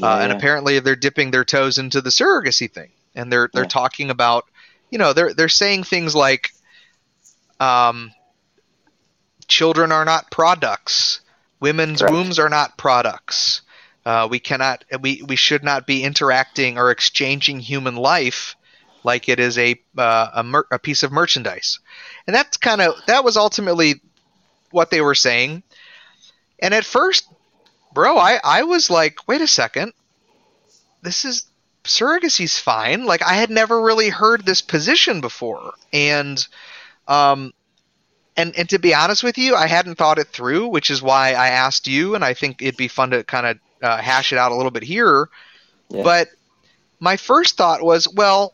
uh, 0.01 0.19
and 0.21 0.31
apparently 0.31 0.79
they're 0.79 0.95
dipping 0.95 1.31
their 1.31 1.45
toes 1.45 1.77
into 1.77 2.01
the 2.01 2.09
surrogacy 2.09 2.71
thing, 2.71 2.91
and 3.15 3.31
they're 3.31 3.49
they're 3.53 3.65
Yeah. 3.65 3.65
talking 3.65 4.09
about 4.09 4.45
you 4.91 4.97
know 4.97 5.13
they're 5.13 5.33
they're 5.33 5.49
saying 5.49 5.83
things 5.83 6.13
like 6.13 6.51
um, 7.59 8.11
children 9.47 9.91
are 9.91 10.05
not 10.05 10.29
products. 10.29 11.21
Women's 11.59 12.01
Correct. 12.01 12.13
wombs 12.13 12.39
are 12.39 12.49
not 12.49 12.77
products. 12.77 13.61
Uh, 14.05 14.27
we 14.29 14.39
cannot 14.39 14.83
we, 14.99 15.23
we 15.27 15.35
should 15.35 15.63
not 15.63 15.87
be 15.87 16.03
interacting 16.03 16.77
or 16.77 16.91
exchanging 16.91 17.59
human 17.59 17.95
life 17.95 18.55
like 19.03 19.29
it 19.29 19.39
is 19.39 19.57
a 19.57 19.79
uh, 19.97 20.27
a, 20.35 20.43
mer- 20.43 20.67
a 20.71 20.79
piece 20.79 21.03
of 21.03 21.11
merchandise. 21.11 21.79
And 22.27 22.35
that's 22.35 22.57
kind 22.57 22.81
of 22.81 22.95
that 23.07 23.23
was 23.23 23.37
ultimately 23.37 24.01
what 24.71 24.89
they 24.89 25.01
were 25.01 25.15
saying. 25.15 25.63
And 26.59 26.73
at 26.73 26.85
first 26.85 27.27
bro 27.93 28.17
i 28.17 28.39
i 28.43 28.63
was 28.63 28.89
like 28.89 29.27
wait 29.27 29.41
a 29.41 29.47
second. 29.47 29.93
This 31.03 31.25
is 31.25 31.50
surrogacy's 31.83 32.57
fine. 32.57 33.05
Like 33.05 33.21
i 33.23 33.33
had 33.33 33.49
never 33.49 33.81
really 33.81 34.09
heard 34.09 34.45
this 34.45 34.61
position 34.61 35.21
before. 35.21 35.73
And 35.91 36.45
um 37.07 37.53
and 38.37 38.55
and 38.57 38.69
to 38.69 38.79
be 38.79 38.93
honest 38.93 39.23
with 39.23 39.37
you 39.37 39.55
i 39.55 39.67
hadn't 39.67 39.95
thought 39.95 40.17
it 40.17 40.27
through 40.27 40.67
which 40.67 40.89
is 40.89 41.01
why 41.01 41.33
i 41.33 41.49
asked 41.49 41.85
you 41.85 42.15
and 42.15 42.23
i 42.23 42.33
think 42.33 42.61
it'd 42.61 42.77
be 42.77 42.87
fun 42.87 43.09
to 43.09 43.25
kind 43.25 43.45
of 43.45 43.59
uh, 43.83 43.97
hash 43.97 44.31
it 44.31 44.37
out 44.37 44.51
a 44.51 44.55
little 44.55 44.71
bit 44.71 44.83
here. 44.83 45.27
Yeah. 45.89 46.03
but 46.03 46.29
my 46.99 47.17
first 47.17 47.57
thought 47.57 47.81
was 47.81 48.07
well 48.07 48.53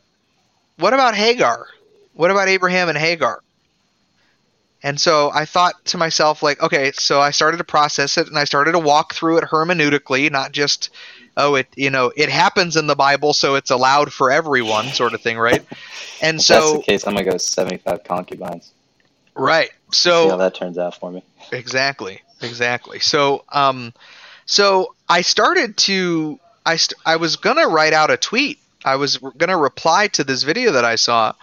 what 0.78 0.94
about 0.94 1.16
hagar? 1.16 1.68
What 2.14 2.32
about 2.32 2.48
abraham 2.48 2.90
and 2.90 2.98
hagar? 2.98 3.42
And 4.84 5.00
so 5.02 5.32
I 5.34 5.46
thought 5.46 5.74
to 5.86 5.98
myself, 5.98 6.44
like, 6.44 6.62
okay, 6.62 6.92
so 6.94 7.20
I 7.20 7.32
started 7.32 7.58
to 7.58 7.64
process 7.64 8.18
it 8.18 8.28
and 8.28 8.38
I 8.38 8.44
started 8.44 8.74
to 8.74 8.80
walk 8.80 9.14
through 9.14 9.40
it 9.40 9.44
hermeneutically, 9.44 10.32
not 10.32 10.52
just, 10.52 10.92
oh, 11.38 11.56
it, 11.56 11.68
you 11.78 11.92
know, 11.92 12.12
it 12.16 12.30
happens 12.30 12.78
in 12.78 12.88
the 12.88 12.96
Bible, 12.96 13.34
so 13.34 13.56
it's 13.56 13.72
allowed 13.72 14.14
for 14.14 14.32
everyone, 14.32 14.94
sort 14.94 15.16
of 15.16 15.22
thing, 15.22 15.40
right? 15.40 15.64
And 16.22 16.42
If 16.42 16.48
that's 16.48 16.72
so, 16.72 16.72
the 16.72 16.80
case, 16.80 17.08
I'm 17.08 17.16
gonna 17.16 17.26
go 17.26 17.38
75 17.38 18.04
concubines. 18.04 18.74
right. 19.36 19.72
So 19.92 20.12
See 20.12 20.28
how 20.28 20.38
So, 20.38 20.38
that 20.38 20.56
turns 20.56 20.78
out 20.78 20.96
for 20.98 21.12
me. 21.12 21.24
exactly, 21.52 22.22
exactly. 22.42 23.00
So, 23.00 23.44
um, 23.52 23.94
so 24.46 24.96
I 25.10 25.22
started 25.22 25.78
to, 25.78 26.40
I, 26.66 26.78
st- 26.78 27.00
I 27.06 27.18
was 27.18 27.38
going 27.38 27.58
to 27.58 27.68
write 27.68 27.94
out 27.94 28.12
a 28.12 28.18
tweet. 28.18 28.60
I 28.86 28.98
was 28.98 29.18
going 29.18 29.50
to 29.50 29.58
reply 29.58 30.08
to 30.10 30.24
this 30.24 30.44
video 30.44 30.74
that 30.74 30.86
I 30.86 30.96
saw, 30.96 31.34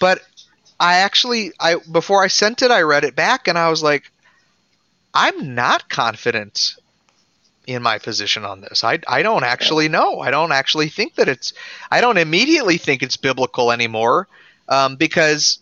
but 0.00 0.20
I 0.80 0.98
actually 0.98 1.52
I 1.60 1.76
before 1.90 2.22
I 2.22 2.28
sent 2.28 2.62
it 2.62 2.70
I 2.70 2.82
read 2.82 3.04
it 3.04 3.14
back 3.16 3.48
and 3.48 3.58
I 3.58 3.70
was 3.70 3.82
like 3.82 4.10
I'm 5.14 5.54
not 5.54 5.88
confident 5.88 6.74
in 7.66 7.82
my 7.82 7.98
position 7.98 8.44
on 8.44 8.60
this. 8.60 8.84
I 8.84 8.98
I 9.06 9.22
don't 9.22 9.44
actually 9.44 9.88
know. 9.88 10.20
I 10.20 10.30
don't 10.30 10.52
actually 10.52 10.88
think 10.88 11.16
that 11.16 11.28
it's 11.28 11.52
I 11.90 12.00
don't 12.00 12.18
immediately 12.18 12.78
think 12.78 13.02
it's 13.02 13.16
biblical 13.16 13.72
anymore 13.72 14.28
um, 14.68 14.96
because 14.96 15.58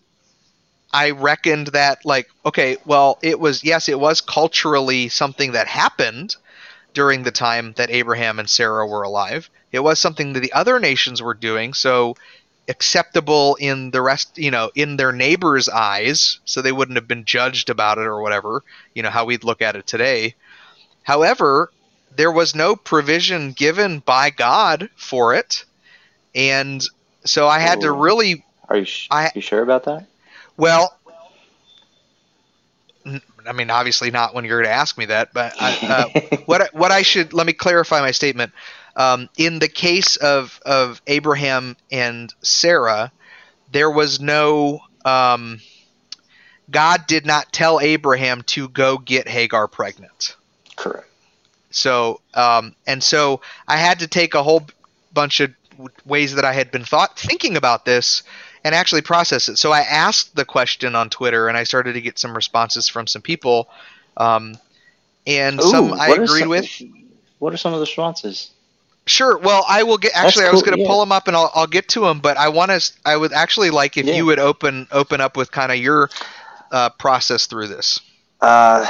I 0.93 1.11
reckoned 1.11 1.69
that 1.69 2.05
like 2.05 2.29
okay, 2.45 2.77
well 2.85 3.19
it 3.23 3.38
was 3.38 3.65
yes 3.65 3.88
it 3.88 3.99
was 3.99 4.21
culturally 4.21 5.09
something 5.09 5.53
that 5.53 5.67
happened 5.67 6.37
during 6.95 7.23
the 7.23 7.31
time 7.31 7.73
that 7.77 7.91
Abraham 7.91 8.38
and 8.38 8.49
Sarah 8.49 8.87
were 8.87 9.03
alive. 9.03 9.49
It 9.71 9.81
was 9.81 9.99
something 9.99 10.35
that 10.35 10.41
the 10.41 10.53
other 10.53 10.79
nations 10.79 11.23
were 11.23 11.35
doing, 11.35 11.73
so 11.73 12.17
acceptable 12.69 13.57
in 13.57 13.91
the 13.91 14.03
rest, 14.03 14.38
you 14.38 14.51
know, 14.51 14.71
in 14.75 14.97
their 14.97 15.12
neighbors' 15.12 15.69
eyes, 15.69 16.38
so 16.45 16.61
they 16.62 16.73
wouldn't 16.73 16.97
have 16.97 17.09
been 17.09 17.25
judged 17.25 17.71
about 17.71 17.99
it 17.99 18.07
or 18.07 18.21
whatever, 18.21 18.62
you 18.95 19.03
know, 19.03 19.11
how 19.11 19.25
we'd 19.25 19.45
look 19.45 19.62
at 19.62 19.77
it 19.77 19.87
today. 19.87 20.35
However, 21.03 21.71
there 22.16 22.33
was 22.33 22.55
no 22.55 22.77
provision 22.77 23.53
given 23.53 24.01
by 24.01 24.31
God 24.31 24.90
for 24.96 25.35
it. 25.35 25.64
And 26.35 26.83
so 27.25 27.46
I 27.46 27.59
had 27.59 27.81
to 27.83 27.92
really 27.92 28.44
Are 28.68 28.77
you 28.77 28.85
sh- 28.85 29.09
I- 29.11 29.31
you 29.35 29.40
sure 29.40 29.62
about 29.62 29.85
that? 29.85 30.07
well, 30.57 30.96
n- 33.07 33.22
I 33.46 33.53
mean, 33.53 33.70
obviously 33.70 34.11
not 34.11 34.35
when 34.35 34.44
you're 34.44 34.61
going 34.62 34.72
to 34.72 34.79
ask 34.79 34.96
me 34.98 35.07
that, 35.07 35.33
but 35.33 35.55
I, 35.59 35.77
uh, 35.88 36.09
what 36.46 36.62
I, 36.62 36.68
what 36.72 36.90
I 36.92 37.03
should 37.03 37.33
let 37.33 37.46
me 37.46 37.53
clarify 37.53 38.01
my 38.01 38.11
statement. 38.12 38.53
Um, 38.94 39.29
in 39.38 39.59
the 39.59 39.68
case 39.68 40.16
of 40.16 40.61
of 40.66 41.01
Abraham 41.07 41.76
and 41.91 42.32
Sarah, 42.43 43.11
there 43.70 43.91
was 43.91 44.20
no 44.20 44.80
um, 45.05 45.61
God 46.70 47.07
did 47.07 47.24
not 47.24 47.53
tell 47.53 47.80
Abraham 47.80 48.43
to 48.49 48.68
go 48.68 48.99
get 48.99 49.28
Hagar 49.28 49.66
pregnant. 49.66 50.37
Correct. 50.76 51.09
So 51.75 52.20
um, 52.35 52.75
and 52.87 53.03
so 53.03 53.41
I 53.68 53.77
had 53.77 54.01
to 54.01 54.07
take 54.09 54.35
a 54.35 54.43
whole 54.43 54.66
bunch 55.12 55.41
of 55.41 55.51
ways 56.07 56.35
that 56.35 56.45
I 56.45 56.53
had 56.53 56.70
been 56.70 56.85
thought 56.85 57.18
thinking 57.18 57.57
about 57.57 57.85
this 57.85 58.23
and 58.64 58.75
actually 58.75 59.03
process 59.03 59.49
it. 59.49 59.57
So 59.57 59.73
I 59.73 59.81
asked 59.81 60.37
the 60.37 60.45
question 60.45 60.95
on 60.95 61.11
Twitter 61.11 61.49
and 61.49 61.57
I 61.57 61.64
started 61.64 61.95
to 61.95 62.01
get 62.01 62.18
some 62.18 62.35
responses 62.35 62.89
from 62.89 63.07
some 63.07 63.23
people, 63.23 63.68
um, 64.16 64.57
and 65.27 65.61
Ooh, 65.61 65.70
some 65.70 65.93
I 65.93 66.09
agreed 66.09 66.41
some- 66.41 66.49
with. 66.49 66.83
What 67.39 67.53
are 67.53 67.57
some 67.57 67.73
of 67.73 67.81
the 67.81 67.87
responses? 67.87 68.51
Sure. 69.05 69.37
Well, 69.37 69.64
I 69.68 69.83
will 69.83 69.99
get. 69.99 70.12
Actually, 70.14 70.47
I 70.47 70.53
was 70.53 70.62
going 70.62 70.77
to 70.77 70.83
yeah. 70.83 70.87
pull 70.87 71.01
them 71.01 71.11
up 71.11 71.27
and 71.27 71.37
I'll, 71.37 71.51
I'll 71.57 71.66
get 71.66 71.89
to 71.89 72.01
them. 72.03 72.20
But 72.20 72.37
I 72.37 72.51
want 72.51 72.70
to. 72.70 72.93
I 73.05 73.16
would 73.16 73.33
actually 73.33 73.70
like 73.70 73.97
if 73.97 74.07
Yeah. 74.07 74.14
you 74.14 74.27
would 74.27 74.39
open 74.39 74.87
open 74.93 75.20
up 75.20 75.37
with 75.37 75.51
kind 75.51 75.73
of 75.73 75.79
your 75.79 76.09
uh, 76.70 76.91
process 76.91 77.47
through 77.47 77.66
this. 77.66 78.01
Uh, 78.41 78.87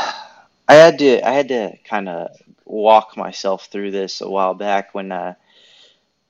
I 0.69 0.75
had 0.75 0.99
to 0.99 1.27
I 1.27 1.33
had 1.33 1.49
to 1.49 1.77
kind 1.85 2.11
of 2.11 2.31
walk 2.65 3.17
myself 3.17 3.67
through 3.67 3.91
this 3.91 4.21
a 4.21 4.29
while 4.31 4.55
back 4.55 4.95
when 4.95 5.13
uh, 5.13 5.35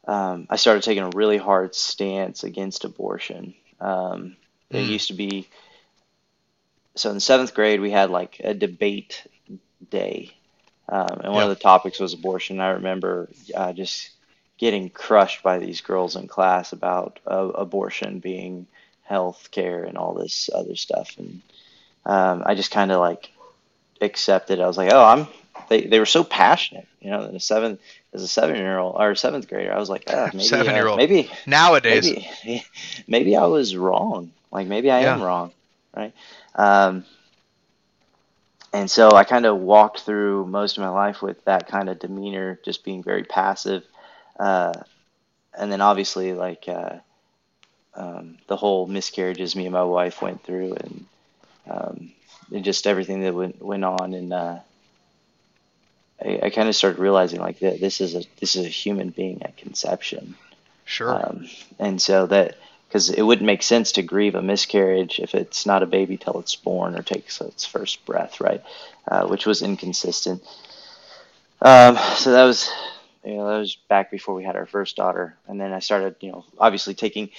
um, 0.07 0.47
I 0.51 0.57
started 0.57 0.83
taking 0.83 1.03
a 1.05 1.11
really 1.11 1.39
hard 1.39 1.75
stance 1.75 2.45
against 2.45 2.85
abortion. 2.85 3.55
Um, 3.81 4.37
Mm. 4.73 4.87
used 4.87 5.09
to 5.09 5.15
be 5.15 5.49
so 6.97 7.11
in 7.11 7.21
seventh 7.21 7.55
grade 7.55 7.81
we 7.81 7.91
had 7.91 8.11
like 8.11 8.41
a 8.45 8.55
debate 8.55 9.27
day, 9.91 10.33
um, 10.89 11.21
and 11.25 11.33
one 11.33 11.43
Yeah. 11.43 11.45
of 11.45 11.51
the 11.51 11.57
topics 11.63 12.01
was 12.01 12.15
abortion. 12.15 12.61
I 12.61 12.71
remember 12.71 13.31
uh, 13.55 13.73
just 13.73 14.11
getting 14.59 14.91
crushed 14.91 15.43
by 15.43 15.59
these 15.59 15.81
girls 15.81 16.17
in 16.17 16.29
class 16.29 16.73
about 16.73 17.21
uh, 17.27 17.49
abortion 17.55 18.21
being 18.21 18.67
health 19.03 19.49
care 19.51 19.85
and 19.85 19.99
all 19.99 20.15
this 20.15 20.51
other 20.55 20.77
stuff, 20.77 21.17
and 21.19 21.43
um, 22.07 22.43
I 22.47 22.55
just 22.55 22.71
kind 22.71 22.93
of 22.93 23.01
like 23.01 23.31
accepted. 24.01 24.61
I 24.61 24.67
was 24.67 24.77
like, 24.79 24.93
oh, 24.93 25.05
I'm. 25.05 25.29
They, 25.73 25.87
they 25.87 25.99
were 25.99 26.05
so 26.05 26.23
passionate, 26.23 26.87
you 27.01 27.09
know. 27.09 27.23
In 27.23 27.35
a 27.35 27.41
seventh, 27.41 27.81
as 28.13 28.23
a 28.23 28.29
seven 28.29 28.57
year 28.57 28.77
old 28.77 28.97
or 28.99 29.15
seventh 29.15 29.49
grader, 29.49 29.73
I 29.73 29.79
was 29.79 29.89
like, 29.89 30.05
oh, 30.09 30.27
maybe, 30.35 30.39
uh, 30.39 30.43
Seven-year-old. 30.43 30.99
maybe 30.99 31.31
Nowadays, 31.47 32.05
maybe 32.45 32.67
maybe 33.09 33.37
I 33.37 33.47
was 33.47 33.75
wrong. 33.75 34.33
Like 34.51 34.67
maybe 34.67 34.91
I 34.91 35.01
am 35.01 35.23
wrong, 35.23 35.51
right? 35.97 36.13
Um, 36.55 37.07
and 38.75 38.91
so 38.91 39.13
I 39.13 39.25
kind 39.25 39.47
of 39.47 39.61
walked 39.61 40.01
through 40.01 40.45
most 40.45 40.77
of 40.77 40.83
my 40.83 40.91
life 40.91 41.23
with 41.23 41.43
that 41.47 41.69
kind 41.69 41.89
of 41.89 41.99
demeanor, 41.99 42.61
just 42.63 42.85
being 42.85 43.03
very 43.03 43.25
passive. 43.25 43.83
Uh, 44.39 44.75
and 45.57 45.73
then 45.73 45.81
obviously, 45.81 46.35
like 46.35 46.69
uh, 46.69 46.97
um, 47.95 48.37
the 48.47 48.57
whole 48.57 48.87
miscarriages 48.87 49.57
me 49.57 49.65
and 49.65 49.73
my 49.73 49.85
wife 49.85 50.21
went 50.21 50.45
through, 50.45 50.75
and, 50.75 51.07
um, 51.67 52.13
and 52.53 52.63
just 52.63 52.87
everything 52.87 53.23
that 53.23 53.33
went 53.33 53.63
went 53.63 53.85
on, 53.85 54.13
and 54.13 54.35
uh, 54.35 54.59
I, 56.25 56.41
I 56.45 56.51
kind 56.51 56.69
of 56.69 56.77
started 56.77 56.99
realizing 56.99 57.41
like 57.41 57.61
that 57.61 57.81
this 57.81 58.01
is 58.01 58.15
a 58.15 58.25
this 58.41 58.57
is 58.57 58.67
a 58.67 58.69
human 58.69 59.11
being 59.11 59.43
at 59.43 59.57
conception. 59.57 60.35
sure. 60.85 61.15
Um, 61.15 61.49
and 61.79 62.01
so 62.01 62.27
that, 62.27 62.57
because 62.89 63.11
it 63.11 63.23
wouldn't 63.23 63.47
make 63.47 63.63
sense 63.63 63.93
to 63.93 64.03
grieve 64.03 64.35
a 64.35 64.43
miscarriage 64.43 65.19
if 65.19 65.35
it's 65.35 65.67
not 65.67 65.83
a 65.83 65.87
baby 65.87 66.17
till 66.17 66.39
it's 66.39 66.57
born 66.57 66.95
or 66.95 67.03
takes 67.03 67.41
its 67.41 67.65
first 67.65 68.05
breath, 68.05 68.41
right? 68.41 68.63
Uh, 69.09 69.27
which 69.27 69.47
was 69.47 69.63
inconsistent. 69.63 70.43
Um, 71.61 71.97
so 72.17 72.33
that 72.33 72.45
was, 72.45 72.71
you 73.25 73.37
know, 73.37 73.49
that 73.49 73.59
was 73.59 73.77
back 73.89 74.11
before 74.11 74.35
we 74.35 74.45
had 74.45 74.57
our 74.57 74.67
first 74.67 74.97
daughter, 74.97 75.37
and 75.47 75.61
then 75.61 75.73
I 75.73 75.79
started, 75.79 76.17
you 76.21 76.33
know, 76.33 76.45
obviously 76.59 76.95
taking 76.95 77.31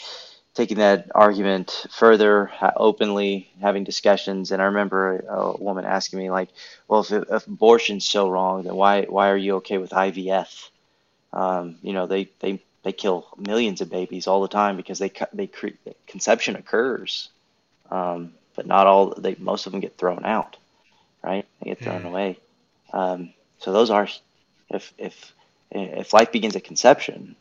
taking 0.56 0.78
that 0.78 1.10
argument 1.16 1.86
further 1.92 2.52
openly, 2.78 3.50
having 3.62 3.84
discussions. 3.84 4.52
And 4.52 4.62
I 4.62 4.66
remember 4.66 5.18
a, 5.30 5.58
woman 5.58 5.86
asking 5.86 6.20
me, 6.20 6.30
like, 6.30 6.50
"Well, 6.88 7.02
if, 7.02 7.12
if 7.12 7.48
abortion's 7.48 8.08
so 8.08 8.30
wrong, 8.30 8.64
then 8.64 8.76
why 8.76 9.04
why 9.04 9.30
are 9.30 9.38
you 9.38 9.56
okay 9.58 9.78
with 9.78 9.94
IVF?" 9.94 10.70
Um, 11.34 11.78
you 11.82 11.94
know, 11.94 12.08
they, 12.08 12.30
they 12.40 12.60
they 12.84 12.92
kill 12.94 13.28
millions 13.38 13.82
of 13.82 13.90
babies 13.90 14.28
all 14.28 14.42
the 14.42 14.48
time 14.48 14.78
because 14.78 15.00
they 15.00 15.12
they 15.34 15.48
cre- 15.48 15.80
conception 16.08 16.56
occurs, 16.56 17.30
um, 17.92 18.34
but 18.56 18.66
not 18.68 18.88
all. 18.88 19.14
They 19.18 19.36
most 19.40 19.66
of 19.66 19.72
them 19.72 19.82
get 19.82 19.98
thrown 19.98 20.26
out, 20.26 20.58
right? 21.24 21.46
They 21.62 21.70
get 21.72 21.82
thrown 21.82 22.04
Hmm. 22.04 22.06
away. 22.06 22.40
Um, 22.94 23.34
so 23.60 23.72
those 23.74 23.90
are, 23.92 24.08
if 24.70 24.94
if 24.98 25.34
if 25.72 26.14
life 26.14 26.32
begins 26.32 26.56
at 26.56 26.64
conception, 26.64 27.36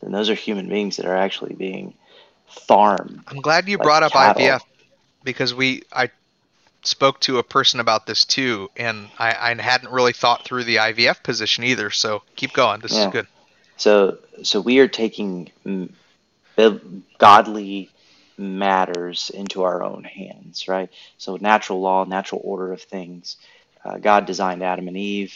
then 0.00 0.12
those 0.12 0.30
are 0.30 0.34
human 0.34 0.68
beings 0.68 0.96
that 0.96 1.06
are 1.06 1.16
actually 1.16 1.54
being 1.54 1.94
farmed. 2.48 3.24
I'm 3.28 3.40
glad 3.40 3.68
you 3.68 3.78
like 3.78 3.84
brought 3.84 4.02
up 4.02 4.12
cattle. 4.12 4.42
IVF 4.42 4.60
because 5.24 5.54
we 5.54 5.82
I 5.92 6.10
spoke 6.82 7.20
to 7.20 7.38
a 7.38 7.42
person 7.42 7.80
about 7.80 8.06
this 8.06 8.24
too, 8.24 8.70
and 8.76 9.08
I, 9.18 9.34
I 9.50 9.62
hadn't 9.62 9.90
really 9.90 10.12
thought 10.12 10.44
through 10.44 10.64
the 10.64 10.76
IVF 10.76 11.22
position 11.22 11.64
either. 11.64 11.90
So 11.90 12.22
keep 12.36 12.52
going. 12.52 12.80
This 12.80 12.92
Yeah. 12.92 13.06
is 13.06 13.12
good. 13.12 13.26
So 13.76 14.18
so 14.42 14.60
we 14.60 14.78
are 14.78 14.88
taking 14.88 15.50
godly 17.18 17.90
matters 18.36 19.30
into 19.30 19.62
our 19.62 19.82
own 19.82 20.04
hands, 20.04 20.68
right? 20.68 20.90
So 21.18 21.36
natural 21.40 21.80
law, 21.80 22.04
natural 22.04 22.40
order 22.44 22.72
of 22.72 22.82
things. 22.82 23.36
Uh, 23.84 23.98
God 23.98 24.26
designed 24.26 24.62
Adam 24.62 24.88
and 24.88 24.96
Eve. 24.96 25.34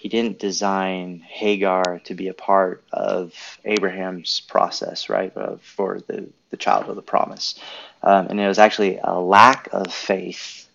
He 0.00 0.10
didn't 0.10 0.40
design 0.40 1.22
Hagar 1.28 2.00
to 2.06 2.14
be 2.14 2.28
a 2.28 2.34
part 2.34 2.84
of 2.92 3.34
Abraham's 3.66 4.40
process, 4.48 5.10
right, 5.10 5.36
uh, 5.36 5.58
for 5.62 6.00
the, 6.08 6.28
the 6.50 6.58
child 6.58 6.90
of 6.90 6.96
the 6.96 7.02
promise. 7.02 7.56
Um, 8.02 8.28
and 8.30 8.40
it 8.40 8.48
was 8.48 8.60
actually 8.60 9.00
a 9.02 9.20
lack 9.20 9.70
of 9.72 9.92
faith 9.94 10.68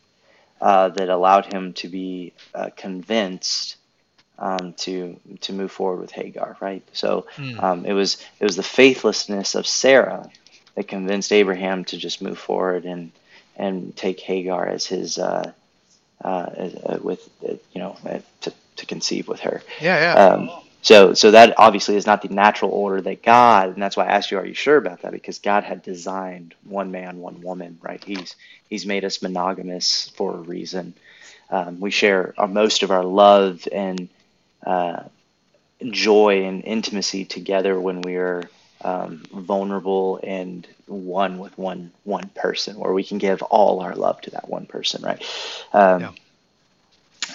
uh, 0.62 0.90
that 0.90 1.10
allowed 1.10 1.48
him 1.54 1.74
to 1.76 1.90
be 1.90 2.34
uh, 2.56 2.72
convinced 2.78 3.78
um, 4.40 4.74
to 4.80 5.20
to 5.42 5.54
move 5.54 5.72
forward 5.72 6.02
with 6.02 6.12
Hagar, 6.12 6.58
right? 6.62 6.84
So 6.94 7.28
Hmm. 7.38 7.60
um, 7.60 7.86
it 7.86 7.94
was 7.94 8.18
it 8.40 8.46
was 8.46 8.58
the 8.58 8.64
faithlessness 8.64 9.56
of 9.56 9.68
Sarah 9.68 10.32
that 10.76 10.90
convinced 10.90 11.34
Abraham 11.34 11.86
to 11.86 11.98
just 11.98 12.22
move 12.22 12.40
forward 12.40 12.86
and 12.86 13.12
and 13.56 13.96
take 13.96 14.20
Hagar 14.22 14.68
as 14.68 14.86
his 14.88 15.20
uh, 15.20 15.54
uh, 16.24 16.28
uh, 16.28 17.00
with 17.02 17.30
uh, 17.48 17.56
you 17.74 17.82
know 17.82 17.98
to 18.42 18.54
to 18.78 18.86
conceive 18.86 19.28
with 19.28 19.42
her. 19.42 19.62
Yeah, 19.82 20.16
yeah. 20.16 20.24
Um, 20.24 20.50
so 20.82 21.14
so 21.16 21.32
that 21.32 21.56
obviously 21.58 21.96
is 21.96 22.06
not 22.06 22.22
the 22.22 22.30
natural 22.30 22.72
order 22.72 23.02
that 23.02 23.24
God, 23.24 23.70
and 23.70 23.82
that's 23.82 23.98
why 23.98 24.06
I 24.06 24.12
asked 24.12 24.32
you, 24.32 24.38
are 24.38 24.46
you 24.46 24.54
sure 24.54 24.78
about 24.78 25.02
that? 25.02 25.12
Because 25.12 25.40
God 25.40 25.64
had 25.64 25.82
designed 25.82 26.54
one 26.64 26.92
man, 26.92 27.20
one 27.20 27.42
woman, 27.42 27.80
right? 27.82 28.04
He's 28.04 28.36
He's 28.70 28.86
made 28.86 29.04
us 29.06 29.22
monogamous 29.22 30.10
for 30.16 30.34
a 30.34 30.38
reason. 30.38 30.94
Um, 31.50 31.80
we 31.80 31.92
share 31.92 32.34
our, 32.38 32.48
most 32.48 32.84
of 32.84 32.92
our 32.92 33.04
love 33.04 33.68
and 33.72 34.10
uh, 34.66 35.04
joy 35.92 36.46
and 36.46 36.64
intimacy 36.64 37.26
together 37.26 37.80
when 37.80 38.02
we 38.02 38.16
are 38.16 38.44
um, 38.82 39.24
vulnerable 39.32 40.20
and 40.24 40.68
one 40.88 41.40
with 41.40 41.58
one 41.58 41.92
one 42.04 42.30
person, 42.36 42.78
where 42.78 42.94
we 42.94 43.04
can 43.04 43.18
give 43.18 43.42
all 43.44 43.82
our 43.82 43.96
love 43.96 44.22
to 44.22 44.32
that 44.32 44.50
one 44.50 44.66
person, 44.66 45.02
right? 45.04 45.22
Um, 45.74 46.02
Yeah. 46.02 46.12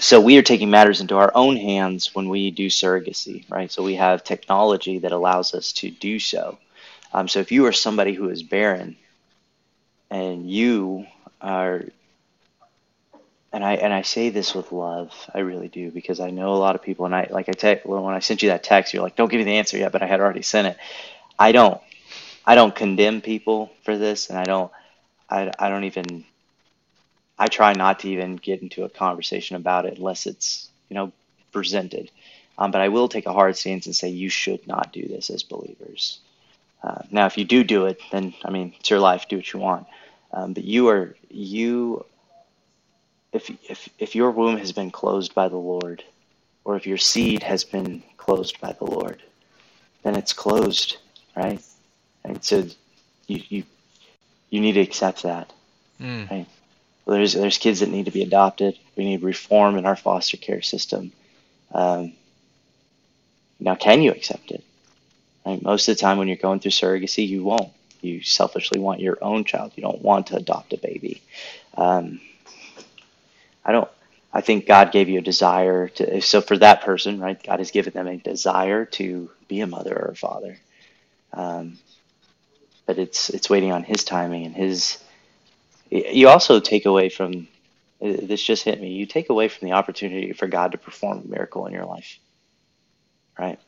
So 0.00 0.20
we 0.20 0.38
are 0.38 0.42
taking 0.42 0.70
matters 0.70 1.02
into 1.02 1.16
our 1.18 1.32
own 1.34 1.56
hands 1.56 2.14
when 2.14 2.30
we 2.30 2.50
do 2.52 2.68
surrogacy, 2.68 3.48
right? 3.50 3.70
So 3.72 3.82
we 3.84 3.96
have 3.96 4.24
technology 4.24 5.00
that 5.00 5.12
allows 5.12 5.54
us 5.54 5.72
to 5.74 5.90
do 5.90 6.20
so. 6.20 6.58
Um, 7.12 7.28
so 7.28 7.40
if 7.40 7.52
you 7.52 7.66
are 7.66 7.72
somebody 7.72 8.14
who 8.14 8.30
is 8.30 8.42
barren, 8.42 8.96
and 10.10 10.50
you 10.50 11.06
are 11.40 11.84
and 13.52 13.64
I 13.64 13.74
and 13.74 13.92
I 13.92 14.02
say 14.02 14.30
this 14.30 14.54
with 14.54 14.72
love, 14.72 15.12
I 15.34 15.40
really 15.40 15.68
do, 15.68 15.90
because 15.90 16.20
I 16.20 16.30
know 16.30 16.54
a 16.54 16.56
lot 16.58 16.76
of 16.76 16.82
people, 16.82 17.06
and 17.06 17.14
I 17.14 17.28
like 17.30 17.48
I 17.48 17.52
te- 17.52 17.80
when 17.84 18.14
I 18.14 18.20
sent 18.20 18.42
you 18.42 18.50
that 18.50 18.62
text, 18.64 18.94
you're 18.94 19.02
like, 19.02 19.16
"Don't 19.16 19.30
give 19.30 19.38
me 19.38 19.44
the 19.44 19.58
answer 19.58 19.78
yet," 19.78 19.92
but 19.92 20.02
I 20.02 20.06
had 20.06 20.20
already 20.20 20.42
sent 20.42 20.68
it. 20.68 20.78
I 21.38 21.52
don't, 21.52 21.80
I 22.46 22.54
don't 22.56 22.74
condemn 22.74 23.20
people 23.22 23.72
for 23.84 23.98
this, 23.98 24.30
and 24.30 24.38
I 24.38 24.44
don't, 24.44 24.72
I, 25.30 25.52
I 25.58 25.68
don't 25.70 25.84
even, 25.84 26.24
I 27.40 27.48
try 27.48 27.72
not 27.72 28.00
to 28.00 28.08
even 28.10 28.36
get 28.36 28.60
into 28.60 28.84
a 28.84 28.90
conversation 28.90 29.56
about 29.56 29.86
it 29.86 29.96
unless 29.96 30.26
it's 30.26 30.68
you 30.90 30.94
know 30.94 31.10
presented. 31.52 32.10
Um, 32.58 32.70
but 32.70 32.82
I 32.82 32.88
will 32.88 33.08
take 33.08 33.24
a 33.24 33.32
hard 33.32 33.56
stance 33.56 33.86
and 33.86 33.96
say 33.96 34.10
you 34.10 34.28
should 34.28 34.68
not 34.68 34.92
do 34.92 35.08
this 35.08 35.30
as 35.30 35.42
believers. 35.42 36.20
Uh, 36.82 37.02
now, 37.10 37.24
if 37.24 37.38
you 37.38 37.46
do 37.46 37.64
do 37.64 37.86
it, 37.86 37.98
then 38.12 38.34
I 38.44 38.50
mean 38.50 38.74
it's 38.78 38.90
your 38.90 39.00
life. 39.00 39.26
Do 39.26 39.36
what 39.36 39.52
you 39.52 39.58
want. 39.58 39.86
Um, 40.32 40.52
but 40.52 40.64
you 40.64 40.88
are 40.88 41.16
you 41.30 42.04
if 43.32 43.50
if 43.70 43.88
if 43.98 44.14
your 44.14 44.30
womb 44.30 44.58
has 44.58 44.72
been 44.72 44.90
closed 44.90 45.34
by 45.34 45.48
the 45.48 45.56
Lord, 45.56 46.04
or 46.64 46.76
if 46.76 46.86
your 46.86 46.98
seed 46.98 47.42
has 47.42 47.64
been 47.64 48.02
closed 48.18 48.60
by 48.60 48.72
the 48.72 48.84
Lord, 48.84 49.22
then 50.02 50.14
it's 50.14 50.34
closed, 50.34 50.98
right? 51.34 51.62
And 52.22 52.44
so 52.44 52.66
you 53.28 53.42
you 53.48 53.64
you 54.50 54.60
need 54.60 54.72
to 54.72 54.80
accept 54.80 55.22
that. 55.22 55.50
Mm. 55.98 56.46
There's 57.10 57.34
there's 57.34 57.58
kids 57.58 57.80
that 57.80 57.90
need 57.90 58.06
to 58.06 58.10
be 58.10 58.22
adopted. 58.22 58.78
We 58.96 59.04
need 59.04 59.22
reform 59.22 59.76
in 59.76 59.86
our 59.86 59.96
foster 59.96 60.36
care 60.36 60.62
system. 60.62 61.12
Um, 61.72 62.14
now, 63.58 63.74
can 63.74 64.02
you 64.02 64.10
accept 64.12 64.50
it? 64.50 64.64
Right? 65.44 65.62
Most 65.62 65.88
of 65.88 65.96
the 65.96 66.00
time, 66.00 66.18
when 66.18 66.28
you're 66.28 66.36
going 66.36 66.60
through 66.60 66.72
surrogacy, 66.72 67.26
you 67.26 67.44
won't. 67.44 67.72
You 68.00 68.22
selfishly 68.22 68.80
want 68.80 69.00
your 69.00 69.18
own 69.22 69.44
child. 69.44 69.72
You 69.76 69.82
don't 69.82 70.02
want 70.02 70.28
to 70.28 70.36
adopt 70.36 70.72
a 70.72 70.78
baby. 70.78 71.22
Um, 71.76 72.20
I 73.64 73.72
don't. 73.72 73.88
I 74.32 74.40
think 74.42 74.66
God 74.66 74.92
gave 74.92 75.08
you 75.08 75.18
a 75.18 75.22
desire 75.22 75.88
to. 75.88 76.20
So 76.22 76.40
for 76.40 76.56
that 76.58 76.82
person, 76.82 77.20
right? 77.20 77.42
God 77.42 77.58
has 77.58 77.70
given 77.72 77.92
them 77.92 78.06
a 78.06 78.16
desire 78.16 78.84
to 78.86 79.30
be 79.48 79.60
a 79.60 79.66
mother 79.66 79.94
or 79.94 80.12
a 80.12 80.16
father. 80.16 80.58
Um, 81.32 81.78
but 82.86 82.98
it's 82.98 83.30
it's 83.30 83.50
waiting 83.50 83.72
on 83.72 83.82
His 83.84 84.04
timing 84.04 84.46
and 84.46 84.54
His. 84.54 84.98
You 85.90 86.28
also 86.28 86.60
take 86.60 86.86
away 86.86 87.08
from. 87.10 87.48
This 88.00 88.42
just 88.42 88.64
hit 88.64 88.80
me. 88.80 88.90
You 88.92 89.06
take 89.06 89.30
away 89.30 89.48
from 89.48 89.68
the 89.68 89.74
opportunity 89.74 90.32
for 90.32 90.46
God 90.48 90.72
to 90.72 90.78
perform 90.78 91.18
a 91.20 91.28
miracle 91.28 91.66
in 91.66 91.72
your 91.74 91.84
life, 91.86 92.18
right? 93.38 93.58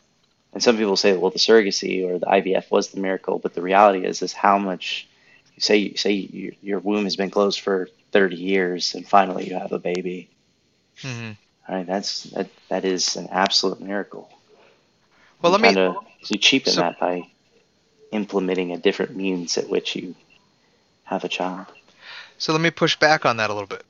And 0.53 0.63
some 0.63 0.77
people 0.77 0.97
say, 0.97 1.17
well, 1.17 1.31
the 1.31 1.39
surrogacy 1.39 2.05
or 2.09 2.19
the 2.19 2.27
IVF 2.27 2.71
was 2.71 2.91
the 2.91 3.01
miracle, 3.01 3.39
but 3.39 3.55
the 3.55 3.63
reality 3.63 4.05
is, 4.07 4.23
is 4.23 4.33
how 4.33 4.59
much. 4.59 5.09
Say, 5.59 5.95
say 5.95 6.13
your, 6.13 6.53
your 6.63 6.79
womb 6.81 7.05
has 7.05 7.17
been 7.17 7.31
closed 7.31 7.61
for 7.61 7.89
30 8.13 8.37
years, 8.37 8.95
and 8.95 9.07
finally 9.09 9.49
you 9.49 9.55
have 9.59 9.73
a 9.73 9.79
baby. 9.79 10.31
hmm 11.03 11.33
All 11.69 11.77
right, 11.77 11.87
that's 11.87 12.25
that. 12.25 12.49
That 12.69 12.85
is 12.85 13.17
an 13.17 13.29
absolute 13.31 13.81
miracle. 13.81 14.31
Well, 15.43 15.53
you 15.53 15.59
let 15.59 15.61
me. 15.61 15.77
you 16.29 16.39
cheapen 16.39 16.73
so- 16.73 16.83
that 16.83 16.99
by 16.99 17.29
implementing 18.13 18.73
a 18.73 18.79
different 18.79 19.17
means 19.17 19.59
at 19.59 19.69
which 19.69 19.97
you 19.97 20.15
have 21.05 21.25
a 21.25 21.29
child. 21.29 21.67
So 22.43 22.51
let 22.51 22.61
me 22.61 22.73
push 22.73 22.97
back 22.97 23.25
on 23.25 23.37
that 23.37 23.51
a 23.51 23.53
little 23.53 23.69
bit. 23.69 23.85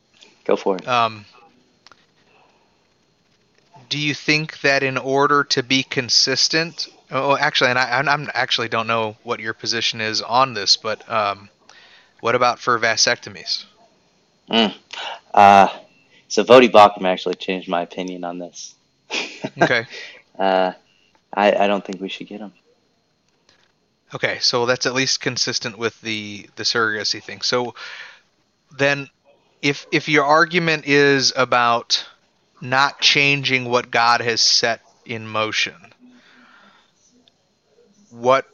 Go 0.44 0.56
for 0.56 0.76
it. 0.76 0.86
Um, 0.86 1.24
do 3.88 3.98
you 3.98 4.12
think 4.12 4.60
that 4.60 4.82
in 4.82 4.98
order 4.98 5.42
to 5.44 5.62
be 5.62 5.82
consistent, 5.82 6.88
oh, 7.10 7.34
actually, 7.34 7.70
and 7.70 7.78
I, 7.78 8.00
I'm 8.00 8.28
actually 8.34 8.68
don't 8.68 8.86
know 8.86 9.16
what 9.22 9.40
your 9.40 9.54
position 9.54 10.02
is 10.02 10.20
on 10.20 10.52
this, 10.52 10.76
but 10.76 11.10
um, 11.10 11.48
what 12.20 12.34
about 12.34 12.58
for 12.58 12.78
vasectomies? 12.78 13.64
Mm. 14.50 14.74
Uh, 15.32 15.68
so 16.28 16.44
Voddie 16.44 16.70
Baucham 16.70 17.06
actually 17.06 17.36
changed 17.36 17.70
my 17.70 17.80
opinion 17.80 18.22
on 18.22 18.38
this. 18.38 18.74
Okay. 19.62 19.86
uh, 20.38 20.72
I, 21.32 21.52
I 21.54 21.66
don't 21.66 21.82
think 21.82 22.02
we 22.02 22.10
should 22.10 22.26
get 22.26 22.40
them. 22.40 22.52
Okay, 24.14 24.38
so 24.40 24.66
that's 24.66 24.84
at 24.84 24.92
least 24.92 25.22
consistent 25.22 25.78
with 25.78 25.98
the 26.02 26.46
the 26.56 26.64
surrogacy 26.64 27.22
thing. 27.22 27.40
So 27.40 27.74
then, 28.76 29.08
if 29.60 29.86
if 29.92 30.08
your 30.08 30.24
argument 30.24 30.86
is 30.86 31.32
about 31.36 32.04
not 32.60 33.00
changing 33.00 33.66
what 33.66 33.90
God 33.90 34.20
has 34.20 34.40
set 34.40 34.80
in 35.04 35.26
motion, 35.26 35.74
what 38.10 38.46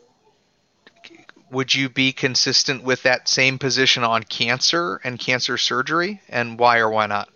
would 1.51 1.75
you 1.75 1.89
be 1.89 2.13
consistent 2.13 2.85
with 2.85 3.03
that 3.05 3.29
same 3.29 3.59
position 3.59 4.05
on 4.05 4.23
cancer 4.23 5.01
and 5.05 5.19
cancer 5.19 5.57
surgery, 5.57 6.21
and 6.29 6.59
why 6.59 6.79
or 6.79 6.91
why 6.91 7.07
not? 7.07 7.29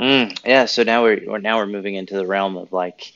Mm, 0.00 0.38
yeah, 0.44 0.66
so 0.66 0.82
now 0.82 1.02
we're 1.02 1.38
now 1.38 1.58
we're 1.58 1.66
moving 1.66 1.94
into 1.94 2.14
the 2.14 2.26
realm 2.26 2.56
of 2.56 2.72
like 2.72 3.12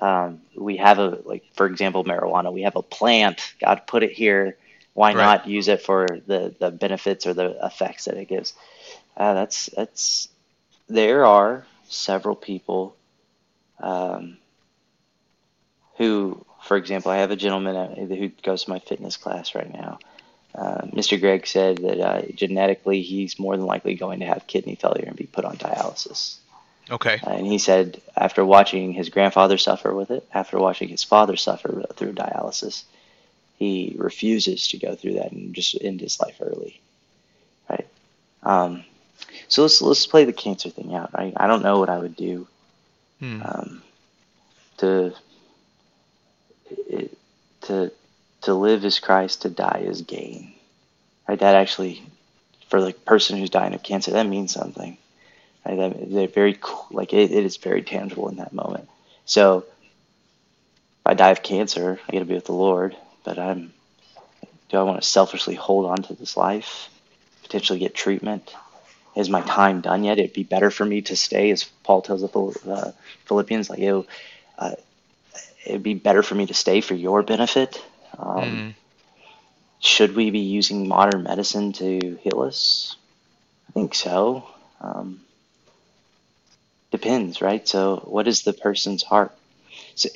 um, 0.00 0.42
we 0.56 0.76
have 0.76 0.98
a 0.98 1.20
like 1.24 1.44
for 1.54 1.66
example 1.66 2.04
marijuana. 2.04 2.52
We 2.52 2.62
have 2.62 2.76
a 2.76 2.82
plant. 2.82 3.54
God 3.60 3.82
put 3.86 4.02
it 4.02 4.12
here. 4.12 4.56
Why 4.98 5.14
right. 5.14 5.22
not 5.22 5.46
use 5.46 5.68
it 5.68 5.80
for 5.80 6.08
the 6.26 6.52
the 6.58 6.72
benefits 6.72 7.24
or 7.24 7.32
the 7.32 7.64
effects 7.64 8.06
that 8.06 8.16
it 8.16 8.24
gives? 8.24 8.52
Uh, 9.16 9.32
that's 9.34 9.66
that's 9.66 10.28
there 10.88 11.24
are 11.24 11.64
several 11.88 12.34
people 12.34 12.96
um, 13.78 14.38
who, 15.98 16.44
for 16.64 16.76
example, 16.76 17.12
I 17.12 17.18
have 17.18 17.30
a 17.30 17.36
gentleman 17.36 18.08
who 18.08 18.28
goes 18.42 18.64
to 18.64 18.70
my 18.70 18.80
fitness 18.80 19.16
class 19.16 19.54
right 19.54 19.72
now. 19.72 20.00
Uh, 20.52 20.80
Mr. 20.86 21.20
Greg 21.20 21.46
said 21.46 21.78
that 21.78 22.00
uh, 22.00 22.22
genetically 22.34 23.02
he's 23.02 23.38
more 23.38 23.56
than 23.56 23.66
likely 23.66 23.94
going 23.94 24.18
to 24.18 24.26
have 24.26 24.48
kidney 24.48 24.74
failure 24.74 25.04
and 25.06 25.14
be 25.14 25.26
put 25.26 25.44
on 25.44 25.56
dialysis. 25.58 26.38
Okay. 26.90 27.20
Uh, 27.24 27.30
and 27.30 27.46
he 27.46 27.58
said 27.58 28.02
after 28.16 28.44
watching 28.44 28.94
his 28.94 29.10
grandfather 29.10 29.58
suffer 29.58 29.94
with 29.94 30.10
it, 30.10 30.26
after 30.34 30.58
watching 30.58 30.88
his 30.88 31.04
father 31.04 31.36
suffer 31.36 31.86
through 31.94 32.14
dialysis, 32.14 32.82
he 33.58 33.94
refuses 33.98 34.68
to 34.68 34.78
go 34.78 34.94
through 34.94 35.14
that 35.14 35.32
and 35.32 35.54
just 35.54 35.76
end 35.80 36.00
his 36.00 36.20
life 36.20 36.36
early. 36.40 36.80
Right. 37.68 37.88
Um, 38.42 38.84
so 39.48 39.62
let's 39.62 39.82
let's 39.82 40.06
play 40.06 40.24
the 40.24 40.32
cancer 40.32 40.70
thing 40.70 40.94
out. 40.94 41.10
I 41.14 41.32
I 41.36 41.46
don't 41.46 41.62
know 41.62 41.78
what 41.78 41.88
I 41.88 41.98
would 41.98 42.16
do 42.16 42.46
hmm. 43.18 43.42
um, 43.42 43.82
to 44.78 45.14
to 47.62 47.92
to 48.42 48.54
live 48.54 48.84
as 48.84 49.00
Christ, 49.00 49.42
to 49.42 49.50
die 49.50 49.84
as 49.88 50.02
gain. 50.02 50.54
Right? 51.28 51.38
That 51.38 51.56
actually, 51.56 52.02
for 52.68 52.80
the 52.80 52.92
person 52.92 53.36
who's 53.36 53.50
dying 53.50 53.74
of 53.74 53.82
cancer, 53.82 54.12
that 54.12 54.26
means 54.26 54.52
something. 54.52 54.96
Right? 55.66 55.76
That, 55.76 56.10
they're 56.10 56.28
very 56.28 56.58
like 56.90 57.12
it, 57.12 57.32
it 57.32 57.44
is 57.44 57.56
very 57.56 57.82
tangible 57.82 58.28
in 58.28 58.36
that 58.36 58.52
moment. 58.52 58.88
So, 59.24 59.58
if 59.58 61.06
I 61.06 61.14
die 61.14 61.30
of 61.30 61.42
cancer, 61.42 62.00
I 62.08 62.12
get 62.12 62.20
to 62.20 62.24
be 62.24 62.34
with 62.34 62.46
the 62.46 62.52
Lord. 62.52 62.96
But 63.24 63.38
I'm, 63.38 63.72
do 64.68 64.76
I 64.78 64.82
want 64.82 65.02
to 65.02 65.08
selfishly 65.08 65.54
hold 65.54 65.86
on 65.86 66.02
to 66.04 66.14
this 66.14 66.36
life, 66.36 66.88
potentially 67.42 67.78
get 67.78 67.94
treatment? 67.94 68.54
is 69.18 69.28
my 69.28 69.40
time 69.40 69.80
done 69.80 70.04
yet? 70.04 70.18
It'd 70.18 70.32
be 70.32 70.44
better 70.44 70.70
for 70.70 70.84
me 70.84 71.02
to 71.02 71.16
stay, 71.16 71.50
as 71.50 71.64
Paul 71.82 72.02
tells 72.02 72.20
the 72.20 72.70
uh, 72.70 72.92
Philippians, 73.24 73.68
like, 73.68 73.80
it, 73.80 74.06
uh, 74.56 74.72
it'd 75.66 75.82
be 75.82 75.94
better 75.94 76.22
for 76.22 76.36
me 76.36 76.46
to 76.46 76.54
stay 76.54 76.80
for 76.80 76.94
your 76.94 77.24
benefit. 77.24 77.82
Um, 78.16 78.44
mm. 78.44 78.74
Should 79.80 80.14
we 80.14 80.30
be 80.30 80.40
using 80.40 80.86
modern 80.86 81.24
medicine 81.24 81.72
to 81.74 82.16
heal 82.22 82.42
us? 82.42 82.94
I 83.68 83.72
think 83.72 83.94
so. 83.94 84.48
Um, 84.80 85.20
depends, 86.92 87.40
right? 87.42 87.66
So, 87.66 87.96
what 88.06 88.28
is 88.28 88.42
the 88.42 88.52
person's 88.52 89.02
heart? 89.02 89.34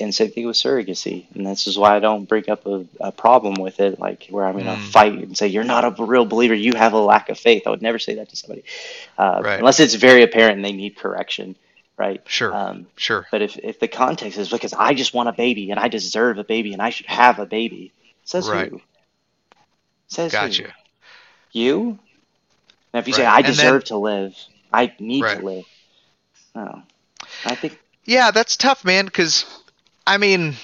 And 0.01 0.15
same 0.15 0.31
thing 0.31 0.47
with 0.47 0.57
surrogacy. 0.57 1.27
And 1.35 1.47
this 1.47 1.67
is 1.67 1.79
why 1.79 1.97
I 1.97 2.01
don't 2.01 2.29
bring 2.29 2.49
up 2.51 2.67
a, 2.67 2.85
a 3.01 3.13
problem 3.13 3.55
with 3.55 3.81
it, 3.81 3.99
like 3.99 4.27
where 4.31 4.45
I'm 4.45 4.55
going 4.55 4.67
to 4.67 4.73
mm. 4.73 4.91
fight 4.91 5.13
and 5.13 5.37
say, 5.37 5.49
you're 5.49 5.65
not 5.65 5.85
a 5.85 6.05
real 6.05 6.25
believer. 6.25 6.55
You 6.55 6.75
have 6.75 6.93
a 6.93 6.99
lack 6.99 7.29
of 7.29 7.39
faith. 7.39 7.67
I 7.67 7.71
would 7.71 7.83
never 7.83 7.99
say 7.99 8.17
that 8.17 8.29
to 8.31 8.37
somebody 8.37 8.65
uh, 9.19 9.41
right. 9.45 9.59
unless 9.59 9.81
it's 9.81 9.95
very 9.95 10.23
apparent 10.23 10.57
and 10.57 10.65
they 10.65 10.73
need 10.73 10.97
correction. 10.97 11.57
Right. 11.97 12.23
Sure. 12.27 12.55
Um, 12.55 12.87
sure. 12.97 13.27
But 13.31 13.43
if, 13.43 13.59
if 13.59 13.79
the 13.79 13.89
context 13.89 14.39
is 14.39 14.49
because 14.49 14.73
I 14.73 14.95
just 14.95 15.15
want 15.15 15.29
a 15.29 15.33
baby 15.33 15.71
and 15.71 15.79
I 15.79 15.89
deserve 15.89 16.39
a 16.39 16.45
baby 16.45 16.73
and 16.73 16.83
I 16.83 16.91
should 16.91 17.07
have 17.07 17.39
a 17.39 17.47
baby, 17.47 17.93
says 18.25 18.49
right. 18.49 18.71
who? 18.71 18.81
Says 20.09 20.33
gotcha. 20.33 20.65
who? 20.65 20.69
You? 21.53 21.99
Now, 22.93 23.01
if 23.01 23.09
you 23.09 23.13
right. 23.13 23.19
say 23.19 23.27
I 23.27 23.43
deserve 23.43 23.83
then, 23.83 23.89
to 23.89 23.97
live, 23.99 24.37
I 24.73 24.93
need 24.99 25.23
to 25.23 25.39
live. 25.39 25.65
No, 26.55 26.83
I 27.45 27.55
think. 27.55 27.79
Yeah, 28.05 28.31
that's 28.31 28.57
tough, 28.57 28.85
man. 28.85 29.07
Because 29.07 29.45
I 30.07 30.19
mean, 30.19 30.57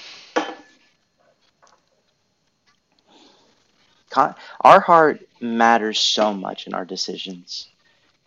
our 4.61 4.81
heart 4.81 5.21
matters 5.41 6.01
so 6.01 6.35
much 6.35 6.67
in 6.67 6.75
our 6.75 6.85
decisions. 6.85 7.69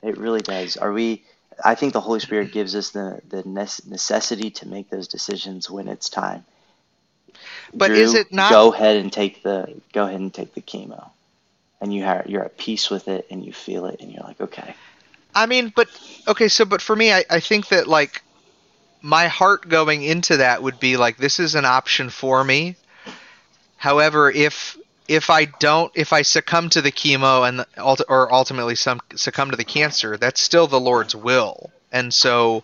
It 0.01 0.17
really 0.17 0.41
does. 0.41 0.77
Are 0.77 0.91
we? 0.91 1.23
I 1.63 1.75
think 1.75 1.93
the 1.93 2.01
Holy 2.01 2.19
Spirit 2.19 2.51
gives 2.51 2.75
us 2.75 2.91
the 2.91 3.21
the 3.29 3.43
necessity 3.45 4.51
to 4.51 4.67
make 4.67 4.89
those 4.89 5.07
decisions 5.07 5.69
when 5.69 5.87
it's 5.87 6.09
time. 6.09 6.45
But 7.73 7.87
Drew, 7.87 7.97
is 7.97 8.13
it 8.13 8.31
not? 8.31 8.51
Go 8.51 8.73
ahead 8.73 8.97
and 8.97 9.11
take 9.11 9.43
the 9.43 9.81
go 9.93 10.05
ahead 10.05 10.19
and 10.19 10.33
take 10.33 10.53
the 10.53 10.61
chemo, 10.61 11.09
and 11.79 11.93
you 11.93 12.03
have 12.03 12.27
you're 12.27 12.43
at 12.45 12.57
peace 12.57 12.89
with 12.89 13.07
it, 13.07 13.27
and 13.29 13.43
you 13.45 13.53
feel 13.53 13.85
it, 13.85 13.99
and 14.01 14.11
you're 14.11 14.23
like, 14.23 14.41
okay. 14.41 14.75
I 15.33 15.45
mean, 15.45 15.71
but 15.75 15.87
okay, 16.27 16.47
so 16.47 16.65
but 16.65 16.81
for 16.81 16.95
me, 16.95 17.13
I, 17.13 17.23
I 17.29 17.39
think 17.39 17.69
that 17.69 17.87
like 17.87 18.23
my 19.01 19.27
heart 19.27 19.67
going 19.67 20.03
into 20.03 20.37
that 20.37 20.61
would 20.61 20.79
be 20.79 20.97
like 20.97 21.17
this 21.17 21.39
is 21.39 21.55
an 21.55 21.65
option 21.65 22.09
for 22.09 22.43
me. 22.43 22.75
However, 23.77 24.29
if 24.29 24.77
if 25.07 25.29
I 25.29 25.45
don't, 25.45 25.91
if 25.95 26.13
I 26.13 26.21
succumb 26.21 26.69
to 26.69 26.81
the 26.81 26.91
chemo 26.91 27.47
and 27.47 27.65
or 28.07 28.33
ultimately 28.33 28.75
some 28.75 29.01
succumb 29.15 29.51
to 29.51 29.57
the 29.57 29.63
cancer, 29.63 30.17
that's 30.17 30.41
still 30.41 30.67
the 30.67 30.79
Lord's 30.79 31.15
will. 31.15 31.71
And 31.91 32.13
so, 32.13 32.63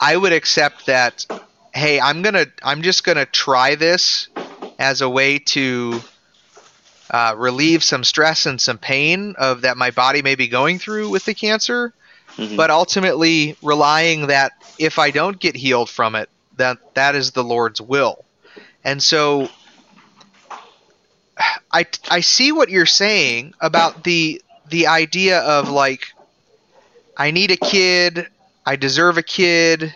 I 0.00 0.16
would 0.16 0.32
accept 0.32 0.86
that. 0.86 1.26
Hey, 1.72 2.00
I'm 2.00 2.22
gonna, 2.22 2.46
I'm 2.62 2.82
just 2.82 3.04
gonna 3.04 3.26
try 3.26 3.74
this 3.74 4.28
as 4.78 5.02
a 5.02 5.08
way 5.08 5.38
to 5.38 6.00
uh, 7.10 7.34
relieve 7.36 7.84
some 7.84 8.04
stress 8.04 8.46
and 8.46 8.60
some 8.60 8.78
pain 8.78 9.34
of 9.38 9.60
that 9.60 9.76
my 9.76 9.90
body 9.90 10.22
may 10.22 10.34
be 10.34 10.48
going 10.48 10.78
through 10.78 11.10
with 11.10 11.24
the 11.24 11.34
cancer 11.34 11.92
mm-hmm. 12.38 12.56
but 12.56 12.70
ultimately 12.70 13.56
relying 13.62 14.28
that 14.28 14.52
if 14.78 14.98
I 14.98 15.10
don't 15.10 15.38
get 15.38 15.56
healed 15.56 15.90
from 15.90 16.14
it, 16.14 16.30
that 16.56 16.78
that 16.94 17.14
is 17.14 17.32
the 17.32 17.44
Lord's 17.44 17.80
will. 17.80 18.24
And 18.84 19.02
so 19.02 19.48
I 21.72 21.86
I 22.08 22.20
see 22.20 22.52
what 22.52 22.70
you're 22.70 22.86
saying 22.86 23.54
about 23.60 24.04
the 24.04 24.40
the 24.68 24.86
idea 24.86 25.40
of 25.40 25.68
like 25.68 26.06
I 27.16 27.32
need 27.32 27.50
a 27.50 27.56
kid, 27.56 28.28
I 28.64 28.76
deserve 28.76 29.18
a 29.18 29.22
kid. 29.22 29.94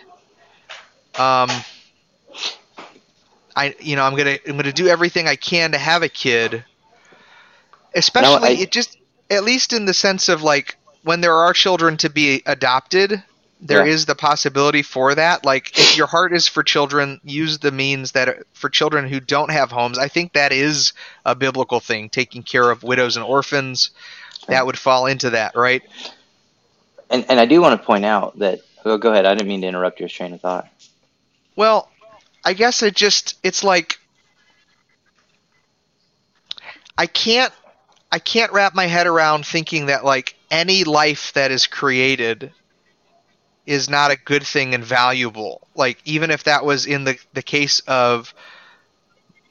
Um 1.18 1.48
I 3.54 3.74
you 3.80 3.96
know, 3.96 4.02
I'm 4.02 4.16
going 4.16 4.38
to 4.38 4.50
I'm 4.50 4.58
to 4.58 4.72
do 4.72 4.88
everything 4.88 5.28
I 5.28 5.36
can 5.36 5.72
to 5.72 5.78
have 5.78 6.02
a 6.02 6.08
kid. 6.08 6.64
Especially 7.94 8.40
no, 8.40 8.46
I, 8.46 8.50
it 8.62 8.72
just 8.72 8.96
at 9.30 9.44
least 9.44 9.72
in 9.72 9.84
the 9.84 9.94
sense 9.94 10.28
of 10.28 10.42
like 10.42 10.76
when 11.02 11.20
there 11.20 11.34
are 11.34 11.52
children 11.52 11.96
to 11.98 12.10
be 12.10 12.42
adopted, 12.46 13.22
there 13.60 13.86
yeah. 13.86 13.92
is 13.92 14.06
the 14.06 14.14
possibility 14.14 14.82
for 14.82 15.14
that. 15.14 15.44
Like 15.44 15.78
if 15.78 15.96
your 15.96 16.06
heart 16.06 16.32
is 16.32 16.48
for 16.48 16.62
children, 16.62 17.20
use 17.24 17.58
the 17.58 17.70
means 17.70 18.12
that 18.12 18.28
are, 18.28 18.46
for 18.52 18.68
children 18.68 19.08
who 19.08 19.20
don't 19.20 19.50
have 19.50 19.70
homes. 19.70 19.98
I 19.98 20.08
think 20.08 20.32
that 20.32 20.52
is 20.52 20.92
a 21.24 21.34
biblical 21.34 21.78
thing, 21.78 22.08
taking 22.08 22.42
care 22.42 22.70
of 22.70 22.82
widows 22.82 23.16
and 23.16 23.24
orphans. 23.24 23.90
That 24.48 24.66
would 24.66 24.76
fall 24.76 25.06
into 25.06 25.30
that, 25.30 25.54
right? 25.54 25.82
And 27.08 27.24
and 27.28 27.38
I 27.38 27.46
do 27.46 27.60
want 27.60 27.80
to 27.80 27.86
point 27.86 28.04
out 28.04 28.38
that 28.40 28.60
oh, 28.84 28.98
go 28.98 29.12
ahead. 29.12 29.26
I 29.26 29.34
didn't 29.34 29.48
mean 29.48 29.60
to 29.60 29.68
interrupt 29.68 30.00
your 30.00 30.08
train 30.08 30.32
of 30.32 30.40
thought. 30.40 30.68
Well, 31.54 31.88
I 32.44 32.54
guess 32.54 32.82
it 32.82 32.96
just 32.96 33.38
it's 33.44 33.62
like 33.62 34.00
I 36.98 37.06
can't 37.06 37.52
I 38.10 38.18
can't 38.18 38.52
wrap 38.52 38.74
my 38.74 38.86
head 38.86 39.06
around 39.06 39.46
thinking 39.46 39.86
that 39.86 40.04
like 40.04 40.34
any 40.52 40.84
life 40.84 41.32
that 41.34 41.52
is 41.52 41.66
created 41.66 42.52
is 43.66 43.88
not 43.90 44.10
a 44.10 44.16
good 44.16 44.44
thing 44.44 44.74
and 44.74 44.84
valuable. 44.84 45.68
Like 45.74 45.98
even 46.04 46.30
if 46.30 46.44
that 46.44 46.64
was 46.64 46.86
in 46.86 47.04
the 47.04 47.18
the 47.34 47.42
case 47.42 47.80
of 47.88 48.34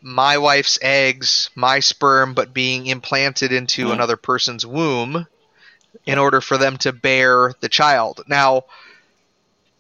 my 0.02 0.38
wife's 0.38 0.80
eggs, 0.82 1.50
my 1.56 1.80
sperm, 1.80 2.34
but 2.34 2.54
being 2.54 2.88
implanted 2.88 3.52
into 3.54 3.92
Mhm. 3.92 3.94
another 3.94 4.18
person's 4.18 4.66
womb 4.66 5.28
in 6.06 6.18
order 6.20 6.42
for 6.42 6.58
them 6.58 6.78
to 6.80 6.94
bear 6.94 7.54
the 7.62 7.70
child. 7.70 8.22
Now, 8.28 8.66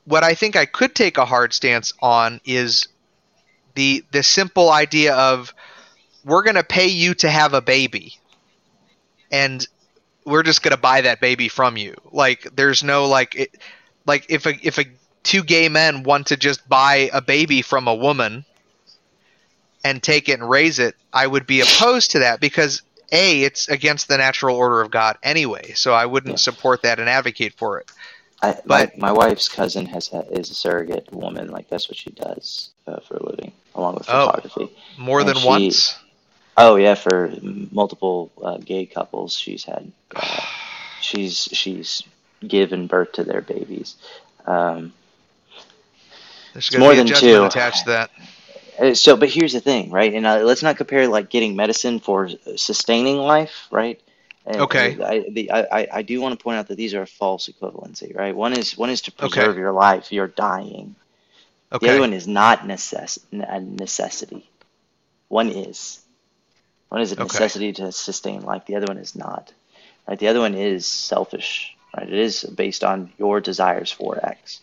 what 0.05 0.23
I 0.23 0.35
think 0.35 0.55
I 0.55 0.65
could 0.65 0.95
take 0.95 1.17
a 1.17 1.25
hard 1.25 1.53
stance 1.53 1.93
on 2.01 2.41
is 2.45 2.87
the 3.75 4.03
the 4.11 4.23
simple 4.23 4.71
idea 4.71 5.15
of 5.15 5.53
we're 6.25 6.43
going 6.43 6.55
to 6.55 6.63
pay 6.63 6.87
you 6.87 7.15
to 7.15 7.29
have 7.29 7.53
a 7.53 7.61
baby 7.61 8.15
and 9.31 9.67
we're 10.25 10.43
just 10.43 10.61
going 10.63 10.75
to 10.75 10.81
buy 10.81 11.01
that 11.01 11.19
baby 11.21 11.47
from 11.47 11.77
you. 11.77 11.95
Like 12.11 12.47
there's 12.55 12.83
no 12.83 13.05
like 13.07 13.35
it, 13.35 13.57
like 14.05 14.25
if 14.29 14.45
a 14.45 14.53
if 14.65 14.77
a 14.77 14.85
two 15.23 15.43
gay 15.43 15.69
men 15.69 16.03
want 16.03 16.27
to 16.27 16.37
just 16.37 16.67
buy 16.69 17.09
a 17.13 17.21
baby 17.21 17.61
from 17.61 17.87
a 17.87 17.95
woman 17.95 18.45
and 19.83 20.01
take 20.01 20.29
it 20.29 20.33
and 20.39 20.49
raise 20.49 20.79
it, 20.79 20.95
I 21.13 21.27
would 21.27 21.47
be 21.47 21.61
opposed 21.61 22.11
to 22.11 22.19
that 22.19 22.39
because 22.39 22.81
a 23.11 23.43
it's 23.43 23.67
against 23.67 24.07
the 24.07 24.17
natural 24.17 24.55
order 24.55 24.81
of 24.81 24.91
God 24.91 25.17
anyway. 25.23 25.73
So 25.73 25.93
I 25.93 26.05
wouldn't 26.05 26.33
Yeah. 26.33 26.37
support 26.37 26.83
that 26.83 26.99
and 26.99 27.09
advocate 27.09 27.53
for 27.53 27.79
it. 27.79 27.91
I, 28.43 28.57
But- 28.65 28.97
my, 28.97 29.11
my 29.11 29.11
wife's 29.11 29.47
cousin 29.49 29.85
has 29.87 30.09
is 30.31 30.49
a 30.49 30.53
surrogate 30.55 31.11
woman. 31.11 31.49
Like 31.49 31.67
that's 31.69 31.89
what 31.89 31.97
she 31.97 32.09
does 32.11 32.69
uh, 32.87 32.99
for 33.01 33.17
a 33.17 33.25
living, 33.29 33.51
along 33.75 33.95
with 33.95 34.05
photography. 34.05 34.49
Oh. 34.49 34.51
photography. 34.67 34.81
More 34.97 35.19
And 35.19 35.29
than 35.29 35.37
she- 35.37 35.47
once. 35.47 35.95
Oh 36.57 36.75
yeah, 36.75 36.95
for 36.95 37.33
multiple 37.71 38.31
uh, 38.43 38.57
gay 38.57 38.85
couples, 38.85 39.35
she's 39.37 39.63
had. 39.63 39.91
Uh, 40.15 40.41
she's 41.01 41.43
she's 41.51 42.03
given 42.45 42.87
birth 42.87 43.13
to 43.13 43.23
their 43.23 43.41
babies. 43.41 43.95
Um, 44.45 44.93
There's 46.53 46.77
more 46.77 46.95
than 46.95 47.07
two. 47.07 47.43
attached 47.45 47.85
to 47.85 47.89
that. 47.91 48.11
Uh, 48.79 48.93
So, 48.93 49.15
but 49.15 49.29
here's 49.29 49.53
the 49.53 49.59
thing, 49.61 49.91
right? 49.91 50.13
And 50.13 50.25
uh, 50.25 50.39
let's 50.43 50.63
not 50.63 50.77
compare 50.77 51.07
like 51.07 51.29
getting 51.29 51.55
medicine 51.55 51.99
for 51.99 52.29
sustaining 52.55 53.17
life, 53.17 53.67
right? 53.71 53.99
And, 54.45 54.57
Okay. 54.61 54.97
I, 55.03 55.25
the, 55.29 55.51
I, 55.51 55.87
I- 55.93 56.01
do 56.01 56.19
want 56.19 56.37
to 56.37 56.43
point 56.43 56.57
out 56.57 56.67
that 56.69 56.75
these 56.75 56.93
are 56.95 57.03
a 57.03 57.07
false 57.07 57.47
equivalency, 57.47 58.15
right? 58.15 58.35
One 58.35 58.53
is 58.53 58.75
one 58.77 58.89
is 58.89 59.01
to 59.01 59.11
Okay. 59.11 59.29
preserve 59.29 59.57
your 59.57 59.71
life, 59.71 60.11
you're 60.11 60.27
dying. 60.27 60.95
Okay. 61.71 61.85
The 61.85 61.91
other 61.93 62.01
one 62.01 62.13
is 62.13 62.27
not 62.27 62.61
necess- 62.61 63.19
a 63.31 63.59
necessity. 63.61 64.49
One 65.29 65.49
is. 65.49 66.00
One 66.91 67.01
is 67.01 67.13
a 67.13 67.17
Okay. 67.19 67.41
necessity 67.41 67.73
to 67.73 67.91
sustain 67.91 68.43
life. 68.43 68.65
The 68.67 68.77
other 68.77 68.87
one 68.87 68.99
is 68.99 69.15
not. 69.15 69.53
Right? 70.07 70.19
The 70.19 70.27
other 70.29 70.41
one 70.41 70.55
is 70.55 70.87
selfish. 70.87 71.75
Right? 71.97 72.07
It 72.09 72.19
is 72.19 72.43
based 72.43 72.83
on 72.83 73.13
your 73.17 73.41
desires 73.41 73.91
for 73.91 74.23
X. 74.25 74.61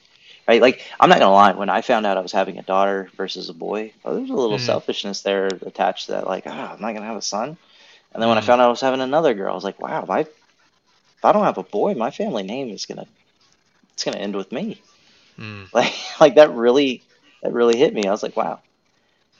Right? 0.48 0.62
Like 0.62 0.82
I'm 1.00 1.10
not 1.10 1.20
gonna 1.20 1.32
lie. 1.34 1.52
When 1.54 1.70
I 1.70 1.82
found 1.82 2.06
out 2.06 2.18
I 2.18 2.22
was 2.22 2.32
having 2.32 2.58
a 2.58 2.62
daughter 2.62 3.10
versus 3.16 3.50
a 3.50 3.54
boy, 3.54 3.94
well, 4.04 4.14
there 4.14 4.22
was 4.22 4.30
a 4.30 4.34
little 4.34 4.58
Mhm. 4.58 4.72
selfishness 4.72 5.22
there 5.22 5.60
attached 5.66 6.06
to 6.06 6.12
that. 6.12 6.26
Like, 6.28 6.44
ah, 6.46 6.74
I'm 6.74 6.80
not 6.80 6.94
gonna 6.94 7.06
have 7.06 7.16
a 7.16 7.22
son. 7.22 7.58
And 8.12 8.22
then 8.22 8.28
when 8.28 8.38
I 8.38 8.42
Mhm. 8.42 8.48
found 8.48 8.60
out 8.62 8.66
I 8.68 8.70
was 8.70 8.80
having 8.80 9.00
another 9.02 9.34
girl, 9.34 9.52
I 9.52 9.56
was 9.56 9.64
like, 9.64 9.80
wow, 9.80 10.04
my 10.08 10.20
if 10.20 10.28
I 11.24 11.32
don't 11.32 11.44
have 11.44 11.58
a 11.58 11.64
boy, 11.64 11.94
my 11.94 12.10
family 12.10 12.44
name 12.44 12.70
is 12.70 12.86
gonna 12.86 13.06
it's 13.94 14.04
gonna 14.04 14.18
end 14.18 14.36
with 14.36 14.52
me. 14.52 14.84
Mm, 15.38 15.66
Like 15.72 15.94
like 16.20 16.34
that 16.36 16.52
really 16.52 17.04
that 17.42 17.52
really 17.52 17.76
hit 17.78 17.94
me. 17.94 18.06
I 18.06 18.12
was 18.12 18.22
like, 18.22 18.36
wow. 18.36 18.60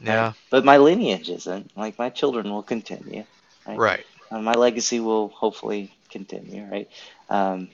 Yeah. 0.00 0.32
But 0.50 0.64
my 0.64 0.76
lineage 0.78 1.28
isn't. 1.30 1.76
Like 1.76 1.98
my 1.98 2.10
children 2.10 2.50
will 2.50 2.62
continue. 2.62 3.24
Right. 3.66 3.82
Right. 3.82 4.04
Uh, 4.30 4.40
my 4.40 4.54
legacy 4.54 5.00
will 5.00 5.28
hopefully 5.28 5.92
continue. 6.10 6.64
Right. 6.70 6.88
Um, 7.30 7.68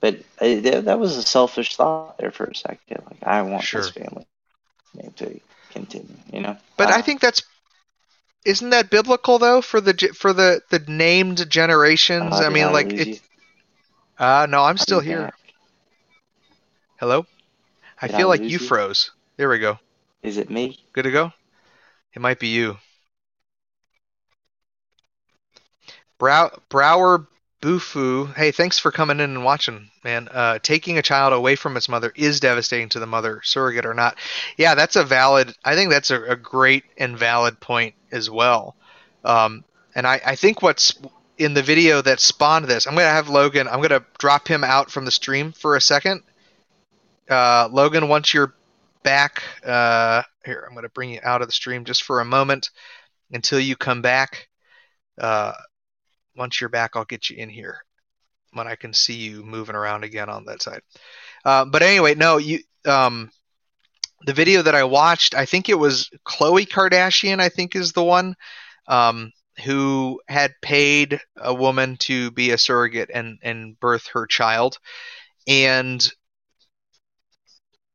but 0.00 0.20
that, 0.40 0.84
that 0.86 0.98
was 1.00 1.16
a 1.16 1.22
selfish 1.22 1.76
thought 1.76 2.18
there 2.18 2.30
for 2.32 2.44
a 2.46 2.54
second. 2.54 3.02
Like 3.10 3.22
I 3.24 3.42
want 3.42 3.68
Sure. 3.68 3.82
this 3.82 3.98
family 3.98 4.26
name 4.94 5.12
to 5.16 5.40
continue. 5.70 6.16
You 6.32 6.40
know. 6.40 6.56
But 6.76 6.90
I 6.90 7.00
Uh, 7.00 7.02
think 7.02 7.20
that's 7.20 7.42
isn't 8.44 8.70
that 8.70 8.90
biblical 8.90 9.38
though 9.38 9.60
for 9.60 9.80
the 9.80 9.94
for 10.16 10.32
the 10.32 10.62
the 10.70 10.78
named 10.86 11.48
generations? 11.50 12.40
uh, 12.40 12.40
I 12.40 12.48
mean, 12.48 12.72
like 12.72 12.92
it. 12.96 13.08
you? 13.08 13.18
Uh, 14.18 14.46
no, 14.48 14.62
I'm 14.64 14.78
still 14.78 15.00
you 15.00 15.00
here. 15.00 15.30
back? 15.30 15.34
Hello. 16.98 17.26
I 18.00 18.06
Did 18.06 18.14
I 18.16 18.18
feel 18.18 18.28
like 18.28 18.48
you 18.48 18.58
you? 18.58 18.58
froze. 18.58 19.10
There 19.36 19.48
we 19.48 19.58
go. 19.58 19.78
Is 20.22 20.36
it 20.38 20.50
me? 20.50 20.78
Good 20.92 21.04
to 21.04 21.10
go. 21.10 21.32
It 22.14 22.20
might 22.20 22.38
be 22.38 22.48
you. 22.48 22.76
Brow 26.18 26.50
Brower 26.68 27.26
Bufu. 27.62 28.34
Hey, 28.34 28.52
thanks 28.52 28.78
for 28.78 28.90
coming 28.90 29.20
in 29.20 29.30
and 29.30 29.44
watching, 29.44 29.90
man. 30.02 30.28
Uh, 30.28 30.58
taking 30.62 30.98
a 30.98 31.02
child 31.02 31.32
away 31.32 31.56
from 31.56 31.76
its 31.76 31.88
mother 31.88 32.12
is 32.14 32.40
devastating 32.40 32.88
to 32.90 33.00
the 33.00 33.06
mother, 33.06 33.40
surrogate 33.44 33.86
or 33.86 33.94
not. 33.94 34.16
Yeah, 34.56 34.74
that's 34.74 34.96
a 34.96 35.04
valid. 35.04 35.54
I 35.64 35.74
think 35.74 35.90
that's 35.90 36.10
a, 36.10 36.22
a 36.22 36.36
great 36.36 36.84
and 36.96 37.18
valid 37.18 37.60
point 37.60 37.94
as 38.12 38.30
well. 38.30 38.76
Um, 39.24 39.64
and 39.94 40.06
I, 40.06 40.20
I 40.24 40.36
think 40.36 40.62
what's 40.62 40.98
in 41.36 41.54
the 41.54 41.62
video 41.62 42.02
that 42.02 42.20
spawned 42.20 42.66
this. 42.66 42.86
I'm 42.86 42.94
gonna 42.94 43.08
have 43.08 43.28
Logan. 43.28 43.68
I'm 43.68 43.80
gonna 43.82 44.04
drop 44.18 44.48
him 44.48 44.64
out 44.64 44.90
from 44.90 45.04
the 45.04 45.10
stream 45.10 45.52
for 45.52 45.76
a 45.76 45.80
second. 45.80 46.22
Uh, 47.28 47.68
Logan, 47.70 48.08
once 48.08 48.34
you're 48.34 48.54
back, 49.02 49.42
uh, 49.64 50.22
here 50.44 50.66
I'm 50.68 50.74
gonna 50.74 50.88
bring 50.88 51.10
you 51.10 51.20
out 51.22 51.42
of 51.42 51.48
the 51.48 51.52
stream 51.52 51.84
just 51.84 52.02
for 52.02 52.20
a 52.20 52.24
moment 52.24 52.70
until 53.32 53.60
you 53.60 53.76
come 53.76 54.02
back. 54.02 54.48
Uh, 55.18 55.52
once 56.36 56.60
you're 56.60 56.70
back, 56.70 56.92
I'll 56.94 57.04
get 57.04 57.30
you 57.30 57.36
in 57.36 57.48
here 57.48 57.78
when 58.52 58.66
I 58.66 58.76
can 58.76 58.92
see 58.92 59.14
you 59.14 59.44
moving 59.44 59.76
around 59.76 60.04
again 60.04 60.28
on 60.28 60.44
that 60.46 60.62
side. 60.62 60.82
Uh, 61.44 61.64
but 61.64 61.82
anyway, 61.82 62.14
no, 62.14 62.38
you. 62.38 62.60
Um, 62.86 63.30
the 64.26 64.32
video 64.34 64.62
that 64.62 64.74
I 64.74 64.84
watched, 64.84 65.34
I 65.34 65.46
think 65.46 65.68
it 65.68 65.78
was 65.78 66.10
Khloe 66.26 66.68
Kardashian. 66.68 67.40
I 67.40 67.48
think 67.48 67.74
is 67.74 67.92
the 67.92 68.04
one. 68.04 68.34
Um, 68.86 69.32
who 69.64 70.20
had 70.28 70.52
paid 70.62 71.20
a 71.36 71.54
woman 71.54 71.96
to 71.98 72.30
be 72.32 72.50
a 72.50 72.58
surrogate 72.58 73.10
and, 73.12 73.38
and 73.42 73.78
birth 73.78 74.08
her 74.12 74.26
child. 74.26 74.78
And 75.46 76.06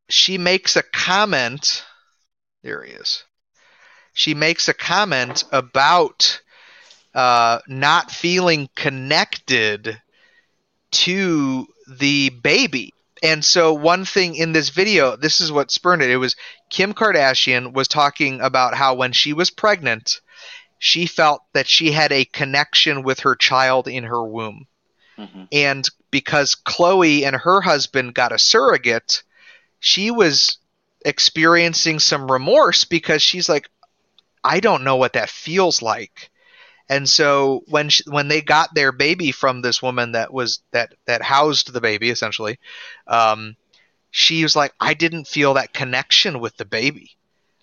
she 0.10 0.38
makes 0.38 0.76
a 0.76 0.84
comment. 0.84 1.84
There 2.64 2.84
he 2.84 2.94
is. 2.94 3.24
She 4.14 4.34
makes 4.34 4.68
a 4.68 4.74
comment 4.74 5.44
about 5.52 6.42
uh, 7.14 7.60
not 7.68 8.12
feeling 8.12 8.70
connected 8.76 10.02
to 10.92 11.68
the 11.88 12.30
baby. 12.30 12.94
And 13.24 13.44
so, 13.44 13.74
one 13.74 14.06
thing 14.06 14.36
in 14.36 14.52
this 14.54 14.70
video, 14.70 15.16
this 15.16 15.40
is 15.42 15.52
what 15.52 15.72
spurned 15.72 16.02
it. 16.02 16.10
It 16.10 16.18
was 16.18 16.36
Kim 16.70 16.94
Kardashian 16.94 17.74
was 17.74 17.88
talking 17.88 18.42
about 18.42 18.76
how 18.76 18.96
when 18.96 19.14
she 19.14 19.34
was 19.34 19.50
pregnant, 19.50 20.22
she 20.78 21.06
felt 21.06 21.42
that 21.54 21.68
she 21.68 21.92
had 21.92 22.12
a 22.12 22.26
connection 22.26 23.04
with 23.04 23.22
her 23.22 23.36
child 23.36 23.88
in 23.88 24.04
her 24.04 24.24
womb. 24.24 24.68
hmm 25.18 25.46
And 25.52 25.88
because 26.12 26.56
Khloe 26.56 27.26
and 27.26 27.36
her 27.36 27.62
husband 27.62 28.14
got 28.14 28.32
a 28.32 28.40
surrogate, 28.40 29.24
she 29.86 30.10
was 30.10 30.58
experiencing 31.06 32.00
some 32.00 32.32
remorse 32.32 32.86
because 32.86 33.22
she's 33.22 33.48
like, 33.48 33.70
I 34.44 34.60
don't 34.60 34.84
know 34.84 34.96
what 34.96 35.14
that 35.14 35.30
feels 35.30 35.84
like. 35.84 36.32
And 36.90 37.08
so 37.08 37.62
when 37.68 37.90
she, 37.90 38.04
when 38.08 38.28
they 38.28 38.42
got 38.42 38.74
their 38.74 38.92
baby 38.92 39.32
from 39.32 39.62
this 39.62 39.84
woman 39.84 40.14
that 40.14 40.34
was 40.34 40.64
that 40.72 40.96
that 41.06 41.22
housed 41.22 41.72
the 41.72 41.82
baby 41.82 42.10
essentially, 42.10 42.58
um, 43.06 43.56
she 44.10 44.42
was 44.42 44.56
like, 44.56 44.74
I 44.80 44.96
didn't 44.96 45.28
feel 45.28 45.54
that 45.54 45.72
connection 45.72 46.40
with 46.40 46.58
the 46.58 46.66
baby. 46.66 47.12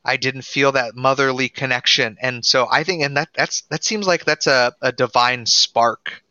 I 0.05 0.17
didn't 0.17 0.43
feel 0.43 0.73
that 0.73 0.95
motherly 0.95 1.49
connection, 1.49 2.19
and 2.21 2.45
so 2.45 2.69
I 2.71 2.83
think, 2.85 3.03
and 3.03 3.17
that 3.17 3.29
that's 3.35 3.63
that 3.71 3.85
seems 3.85 4.07
like 4.07 4.25
that's 4.25 4.47
a, 4.49 4.73
a 4.81 4.91
divine 4.93 5.47
spark 5.47 6.23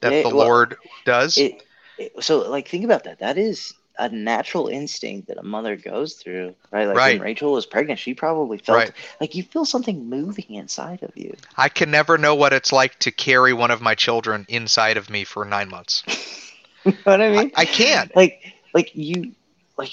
that 0.00 0.12
Yeah, 0.12 0.22
the 0.22 0.34
well, 0.34 0.46
Lord 0.46 0.76
does. 1.04 1.38
It, 1.38 1.62
it, 1.98 2.12
so 2.22 2.50
like 2.50 2.68
think 2.68 2.84
about 2.84 3.04
that. 3.04 3.20
That 3.20 3.38
is 3.38 3.74
a 3.98 4.08
natural 4.08 4.68
instinct 4.68 5.28
that 5.28 5.38
a 5.38 5.42
mother 5.42 5.76
goes 5.76 6.14
through, 6.14 6.54
right? 6.70 6.86
Like 6.86 6.96
Right. 6.96 7.06
when 7.06 7.20
Rachel 7.20 7.52
was 7.52 7.66
pregnant, 7.66 7.98
she 8.00 8.14
probably 8.14 8.58
felt 8.58 8.78
Right. 8.78 8.92
like 9.20 9.34
you 9.34 9.42
feel 9.42 9.64
something 9.64 10.08
moving 10.08 10.54
inside 10.54 11.02
of 11.02 11.10
you. 11.16 11.36
I 11.56 11.68
can 11.68 11.90
never 11.90 12.18
know 12.18 12.34
what 12.34 12.52
it's 12.52 12.72
like 12.72 12.98
to 13.00 13.10
carry 13.10 13.52
one 13.52 13.70
of 13.70 13.80
my 13.80 13.94
children 13.94 14.46
inside 14.48 14.96
of 14.96 15.10
me 15.10 15.24
for 15.24 15.44
nine 15.44 15.68
months. 15.68 16.04
you 16.84 16.92
know 16.92 16.98
what 17.04 17.20
I 17.20 17.30
mean? 17.30 17.52
I 17.56 17.64
can't. 17.64 18.10
Like 18.14 18.40
like 18.74 18.90
you 18.94 19.32
like 19.76 19.90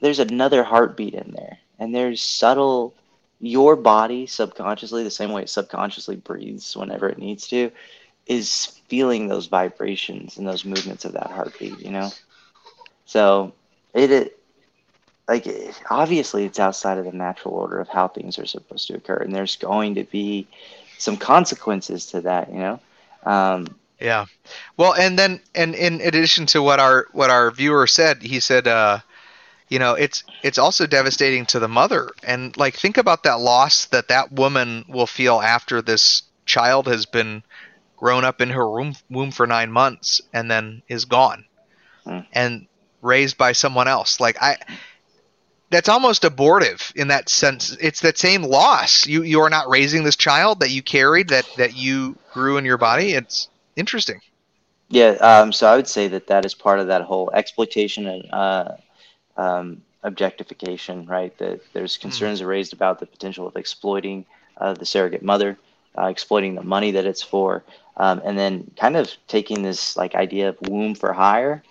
there's 0.00 0.18
another 0.20 0.62
heartbeat 0.62 1.14
in 1.14 1.32
there, 1.32 1.58
and 1.78 1.94
there's 1.94 2.22
subtle. 2.22 2.94
Your 3.40 3.76
body 3.76 4.26
subconsciously, 4.26 5.02
the 5.04 5.10
same 5.10 5.32
way 5.32 5.42
it 5.42 5.50
subconsciously 5.50 6.16
breathes 6.16 6.76
whenever 6.76 7.08
it 7.08 7.18
needs 7.18 7.48
to, 7.48 7.70
is 8.26 8.80
feeling 8.88 9.28
those 9.28 9.46
vibrations 9.46 10.38
and 10.38 10.46
those 10.46 10.64
movements 10.64 11.04
of 11.04 11.12
that 11.12 11.30
heartbeat. 11.30 11.80
You 11.80 11.90
know. 11.92 12.14
So 13.04 13.52
it, 13.94 14.10
it 14.10 14.38
like 15.28 15.46
it- 15.46 15.80
obviously 15.90 16.44
it's 16.44 16.58
outside 16.60 16.98
of 16.98 17.04
the 17.04 17.12
natural 17.12 17.54
order 17.54 17.80
of 17.80 17.88
how 17.88 18.08
things 18.08 18.38
are 18.38 18.46
supposed 18.46 18.88
to 18.88 18.94
occur, 18.94 19.16
and 19.16 19.34
there's 19.34 19.56
going 19.56 19.94
to 19.96 20.04
be 20.04 20.46
some 20.98 21.16
consequences 21.16 22.06
to 22.06 22.20
that. 22.22 22.50
You 22.52 22.58
know. 22.58 22.80
Um, 23.24 23.66
Yeah. 24.00 24.26
Well, 24.76 24.94
and 24.94 25.18
then 25.18 25.40
and 25.54 25.74
in 25.74 26.00
addition 26.00 26.46
to 26.46 26.62
what 26.62 26.80
our 26.80 27.06
what 27.12 27.30
our 27.30 27.50
viewer 27.50 27.86
said, 27.86 28.22
he 28.22 28.40
said, 28.40 28.66
uh, 28.66 28.98
you 29.68 29.78
know 29.78 29.94
it's 29.94 30.22
it's 30.42 30.58
also 30.58 30.86
devastating 30.86 31.46
to 31.46 31.58
the 31.58 31.68
mother 31.68 32.10
and 32.22 32.56
like 32.56 32.74
think 32.76 32.96
about 32.98 33.22
that 33.24 33.40
loss 33.40 33.86
that 33.86 34.08
that 34.08 34.32
woman 34.32 34.84
will 34.88 35.06
feel 35.06 35.40
after 35.40 35.80
this 35.82 36.22
child 36.46 36.86
has 36.86 37.06
been 37.06 37.42
grown 37.96 38.24
up 38.24 38.40
in 38.40 38.50
her 38.50 38.68
womb, 38.68 38.94
womb 39.10 39.30
for 39.30 39.46
nine 39.46 39.70
months 39.72 40.20
and 40.32 40.50
then 40.50 40.82
is 40.88 41.04
gone 41.06 41.44
Mm. 42.06 42.24
and 42.32 42.66
raised 43.04 43.38
by 43.38 43.52
someone 43.52 43.88
else. 43.88 44.18
Like 44.20 44.36
i 44.40 44.56
that's 45.70 45.88
almost 45.88 46.24
abortive 46.24 46.92
in 46.94 47.08
that 47.08 47.28
sense. 47.28 47.76
It's 47.80 48.00
that 48.00 48.16
same 48.16 48.42
loss. 48.42 49.06
You 49.06 49.22
you 49.22 49.40
are 49.40 49.50
not 49.50 49.68
raising 49.68 50.04
this 50.04 50.16
child 50.16 50.60
that 50.60 50.70
you 50.70 50.82
carried 50.82 51.28
that 51.28 51.46
that 51.56 51.74
you 51.74 52.16
grew 52.32 52.56
in 52.58 52.64
your 52.64 52.78
body. 52.78 53.12
It's 53.14 53.48
interesting. 53.76 54.20
Yeah, 54.88 55.12
um, 55.20 55.52
so 55.52 55.66
I 55.66 55.76
would 55.76 55.88
say 55.88 56.08
that 56.08 56.28
that 56.28 56.44
is 56.44 56.54
part 56.54 56.78
of 56.78 56.86
that 56.88 57.02
whole 57.02 57.30
exploitation 57.32 58.06
and 58.06 58.32
uh, 58.32 58.68
um, 59.36 59.82
objectification, 60.02 61.06
right? 61.06 61.36
That 61.38 61.60
there's 61.72 61.96
concerns 61.96 62.42
raised 62.42 62.72
about 62.72 63.00
the 63.00 63.06
potential 63.06 63.46
of 63.46 63.56
exploiting 63.56 64.26
uh, 64.58 64.74
the 64.74 64.86
surrogate 64.86 65.22
mother, 65.22 65.58
uh, 65.98 66.06
exploiting 66.06 66.54
the 66.54 66.62
money 66.62 66.92
that 66.92 67.06
it's 67.06 67.22
for, 67.22 67.64
um, 67.96 68.20
and 68.24 68.38
then 68.38 68.70
kind 68.76 68.96
of 68.96 69.10
taking 69.26 69.62
this 69.62 69.96
like 69.96 70.14
idea 70.14 70.50
of 70.50 70.60
womb 70.68 70.94
for 70.94 71.12
hire, 71.12 71.62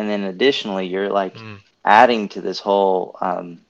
and 0.00 0.08
then 0.08 0.24
additionally 0.24 0.86
you're 0.86 1.10
like 1.10 1.34
Mm. 1.36 1.60
adding 1.84 2.28
to 2.30 2.40
this 2.40 2.58
whole. 2.58 3.16
Um, 3.20 3.60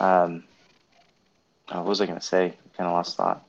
um, 0.00 0.44
oh, 1.70 1.78
what 1.78 1.86
was 1.86 2.00
I 2.00 2.06
going 2.06 2.18
to 2.18 2.24
say? 2.24 2.54
Kind 2.76 2.88
of 2.88 2.94
lost 2.94 3.16
thought. 3.16 3.44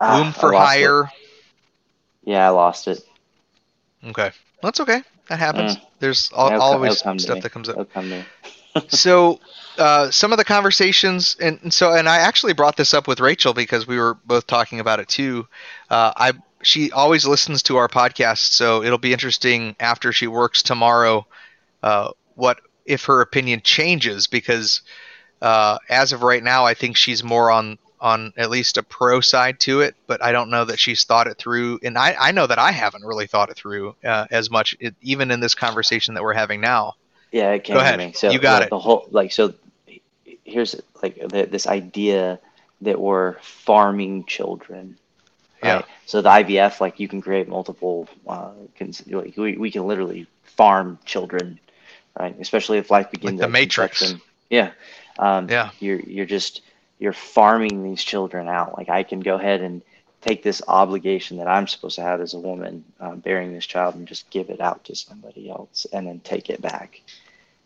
Ah, 0.00 0.32
for 0.32 0.52
lost 0.52 0.76
it. 0.76 0.80
hire 0.80 1.10
Yeah, 2.24 2.46
I 2.46 2.50
lost 2.50 2.88
it. 2.88 3.00
okay 4.04 4.30
that's 4.62 4.80
okay 4.80 5.02
that 5.28 5.38
happens 5.38 5.76
Mm. 5.76 5.80
there's 6.00 6.30
al- 6.36 6.46
It'll 6.48 6.58
come- 6.58 6.68
always 6.74 6.92
it'll 6.92 7.04
come 7.04 7.16
to 7.18 7.22
stuff 7.22 7.40
that 7.42 7.50
comes 7.50 7.68
up 7.68 7.92
come 7.92 8.08
to 8.10 8.16
me. 8.16 8.24
so 8.88 9.38
uh, 9.78 10.10
some 10.10 10.32
of 10.32 10.38
the 10.38 10.44
conversations 10.44 11.36
and, 11.40 11.58
and 11.62 11.72
so 11.72 11.92
and 11.92 12.08
i 12.08 12.18
actually 12.18 12.52
brought 12.52 12.76
this 12.76 12.92
up 12.94 13.06
with 13.06 13.20
rachel 13.20 13.54
because 13.54 13.86
we 13.86 13.96
were 13.98 14.14
both 14.26 14.46
talking 14.46 14.80
about 14.80 14.98
it 15.00 15.08
too 15.08 15.46
uh, 15.90 16.12
i 16.16 16.32
she 16.62 16.90
always 16.92 17.26
listens 17.26 17.62
to 17.62 17.76
our 17.76 17.88
podcast 17.88 18.52
so 18.52 18.82
it'll 18.82 18.98
be 18.98 19.12
interesting 19.12 19.74
after 19.80 20.12
she 20.12 20.26
works 20.26 20.62
tomorrow 20.62 21.26
uh, 21.82 22.10
what 22.34 22.60
if 22.86 23.04
her 23.04 23.20
opinion 23.20 23.60
changes 23.62 24.26
because 24.26 24.82
uh, 25.40 25.78
as 25.88 26.12
of 26.12 26.22
right 26.22 26.42
now 26.42 26.64
i 26.64 26.74
think 26.74 26.96
she's 26.96 27.22
more 27.24 27.50
on 27.50 27.78
on 28.00 28.32
at 28.36 28.50
least 28.50 28.78
a 28.78 28.82
pro 28.82 29.20
side 29.20 29.60
to 29.60 29.80
it 29.80 29.94
but 30.06 30.22
i 30.22 30.32
don't 30.32 30.50
know 30.50 30.64
that 30.64 30.78
she's 30.78 31.04
thought 31.04 31.26
it 31.26 31.38
through 31.38 31.78
and 31.84 31.96
i, 31.96 32.14
I 32.18 32.32
know 32.32 32.46
that 32.46 32.58
i 32.58 32.72
haven't 32.72 33.04
really 33.04 33.26
thought 33.26 33.50
it 33.50 33.56
through 33.56 33.94
uh, 34.04 34.26
as 34.30 34.50
much 34.50 34.76
it, 34.80 34.94
even 35.02 35.30
in 35.30 35.40
this 35.40 35.54
conversation 35.54 36.14
that 36.14 36.22
we're 36.22 36.32
having 36.32 36.60
now 36.60 36.94
Yeah, 37.32 37.52
it 37.52 37.64
came 37.64 37.74
Go 37.74 37.80
to 37.80 37.86
ahead. 37.86 37.98
me. 37.98 38.12
So 38.12 38.30
You 38.30 38.38
got 38.38 38.60
like, 38.60 38.66
it. 38.66 38.70
The 38.70 38.78
whole 38.78 39.08
like 39.10 39.32
so. 39.32 39.54
Here's 40.44 40.76
like 41.02 41.16
the, 41.16 41.46
this 41.46 41.66
idea 41.66 42.38
that 42.82 43.00
we're 43.00 43.38
farming 43.40 44.26
children. 44.26 44.98
Yeah. 45.62 45.82
So 46.06 46.22
the 46.22 46.28
IVF, 46.30 46.80
like 46.80 47.00
you 47.00 47.08
can 47.08 47.20
create 47.22 47.48
multiple. 47.48 48.08
Uh, 48.26 48.52
cons- 48.78 49.06
like 49.06 49.36
we 49.36 49.56
we 49.56 49.70
can 49.70 49.86
literally 49.86 50.26
farm 50.44 50.98
children, 51.04 51.58
right? 52.18 52.36
Especially 52.40 52.78
if 52.78 52.90
life 52.90 53.10
begins 53.10 53.40
the 53.40 53.48
Matrix. 53.48 54.00
conception. 54.00 54.22
Yeah. 54.50 54.72
Um, 55.18 55.48
Yeah. 55.48 55.70
You're 55.80 56.00
you're 56.00 56.26
just 56.26 56.62
you're 56.98 57.12
farming 57.12 57.82
these 57.84 58.02
children 58.02 58.48
out. 58.48 58.76
Like 58.78 58.88
I 58.88 59.02
can 59.02 59.20
go 59.20 59.36
ahead 59.36 59.60
and 59.62 59.82
take 60.20 60.42
this 60.42 60.62
obligation 60.68 61.38
that 61.38 61.48
I'm 61.48 61.66
supposed 61.66 61.96
to 61.96 62.02
have 62.02 62.20
as 62.20 62.34
a 62.34 62.38
woman 62.38 62.84
um, 63.00 63.20
bearing 63.20 63.52
this 63.52 63.66
child 63.66 63.94
and 63.96 64.06
just 64.06 64.30
give 64.30 64.50
it 64.50 64.60
out 64.60 64.84
to 64.84 64.94
somebody 64.94 65.50
else 65.50 65.86
and 65.92 66.06
then 66.06 66.20
take 66.20 66.50
it 66.50 66.60
back. 66.62 67.00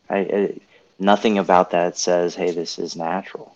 I, 0.08 0.18
it, 0.18 0.62
nothing 0.98 1.38
about 1.38 1.70
that 1.72 1.98
says, 1.98 2.34
"Hey, 2.34 2.52
this 2.52 2.78
is 2.78 2.96
natural." 2.96 3.55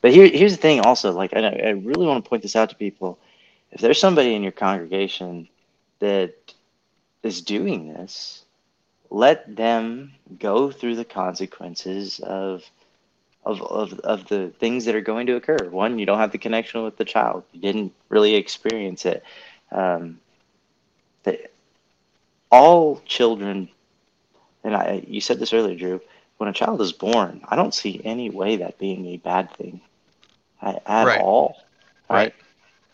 But 0.00 0.12
here, 0.12 0.28
here's 0.28 0.52
the 0.52 0.62
thing. 0.62 0.80
Also, 0.80 1.12
like 1.12 1.34
I, 1.34 1.40
I 1.40 1.70
really 1.70 2.06
want 2.06 2.24
to 2.24 2.28
point 2.28 2.42
this 2.42 2.56
out 2.56 2.70
to 2.70 2.76
people. 2.76 3.18
If 3.72 3.80
there's 3.80 4.00
somebody 4.00 4.34
in 4.34 4.42
your 4.42 4.52
congregation 4.52 5.48
that 6.00 6.34
is 7.22 7.42
doing 7.42 7.92
this, 7.92 8.44
let 9.10 9.54
them 9.54 10.14
go 10.38 10.70
through 10.70 10.96
the 10.96 11.04
consequences 11.04 12.20
of 12.20 12.64
of, 13.42 13.62
of, 13.62 13.98
of 14.00 14.28
the 14.28 14.52
things 14.58 14.84
that 14.84 14.94
are 14.94 15.00
going 15.00 15.26
to 15.26 15.36
occur. 15.36 15.56
One, 15.70 15.98
you 15.98 16.04
don't 16.04 16.18
have 16.18 16.30
the 16.30 16.38
connection 16.38 16.84
with 16.84 16.98
the 16.98 17.06
child. 17.06 17.44
You 17.52 17.60
didn't 17.60 17.94
really 18.10 18.34
experience 18.34 19.06
it. 19.06 19.24
Um, 19.72 20.20
all 22.50 23.00
children, 23.06 23.68
and 24.64 24.76
I, 24.76 25.04
you 25.06 25.20
said 25.20 25.38
this 25.38 25.52
earlier, 25.52 25.76
Drew. 25.76 26.00
When 26.36 26.48
a 26.48 26.54
child 26.54 26.80
is 26.80 26.92
born, 26.92 27.42
I 27.48 27.56
don't 27.56 27.74
see 27.74 28.00
any 28.04 28.30
way 28.30 28.56
that 28.56 28.78
being 28.78 29.06
a 29.06 29.18
bad 29.18 29.54
thing 29.56 29.80
at, 30.62 30.82
at 30.86 31.06
Right. 31.06 31.20
all. 31.20 31.56
Right. 32.08 32.34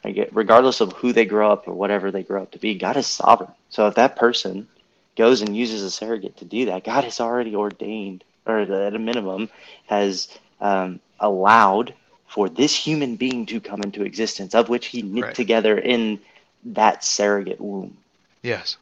I 0.04 0.10
get, 0.12 0.34
regardless 0.34 0.80
of 0.80 0.92
who 0.92 1.12
they 1.12 1.24
grow 1.24 1.50
up 1.52 1.66
or 1.68 1.74
whatever 1.74 2.10
they 2.10 2.22
grow 2.22 2.42
up 2.42 2.52
to 2.52 2.58
be, 2.58 2.74
God 2.74 2.96
is 2.96 3.06
sovereign. 3.06 3.50
So 3.70 3.86
if 3.88 3.94
that 3.96 4.16
person 4.16 4.68
goes 5.16 5.40
and 5.42 5.56
uses 5.56 5.82
a 5.82 5.90
surrogate 5.90 6.36
to 6.38 6.44
do 6.44 6.66
that, 6.66 6.84
God 6.84 7.04
has 7.04 7.20
already 7.20 7.54
ordained, 7.56 8.24
or 8.46 8.60
at 8.60 8.94
a 8.94 8.98
minimum, 8.98 9.48
has 9.86 10.28
um, 10.60 11.00
allowed 11.20 11.94
for 12.28 12.48
this 12.48 12.74
human 12.76 13.16
being 13.16 13.46
to 13.46 13.60
come 13.60 13.82
into 13.82 14.04
existence, 14.04 14.54
of 14.54 14.68
which 14.68 14.86
He 14.86 15.02
knit 15.02 15.24
Right. 15.24 15.34
together 15.34 15.78
in 15.78 16.20
that 16.64 17.04
surrogate 17.04 17.60
womb, 17.60 17.96
yes 18.42 18.76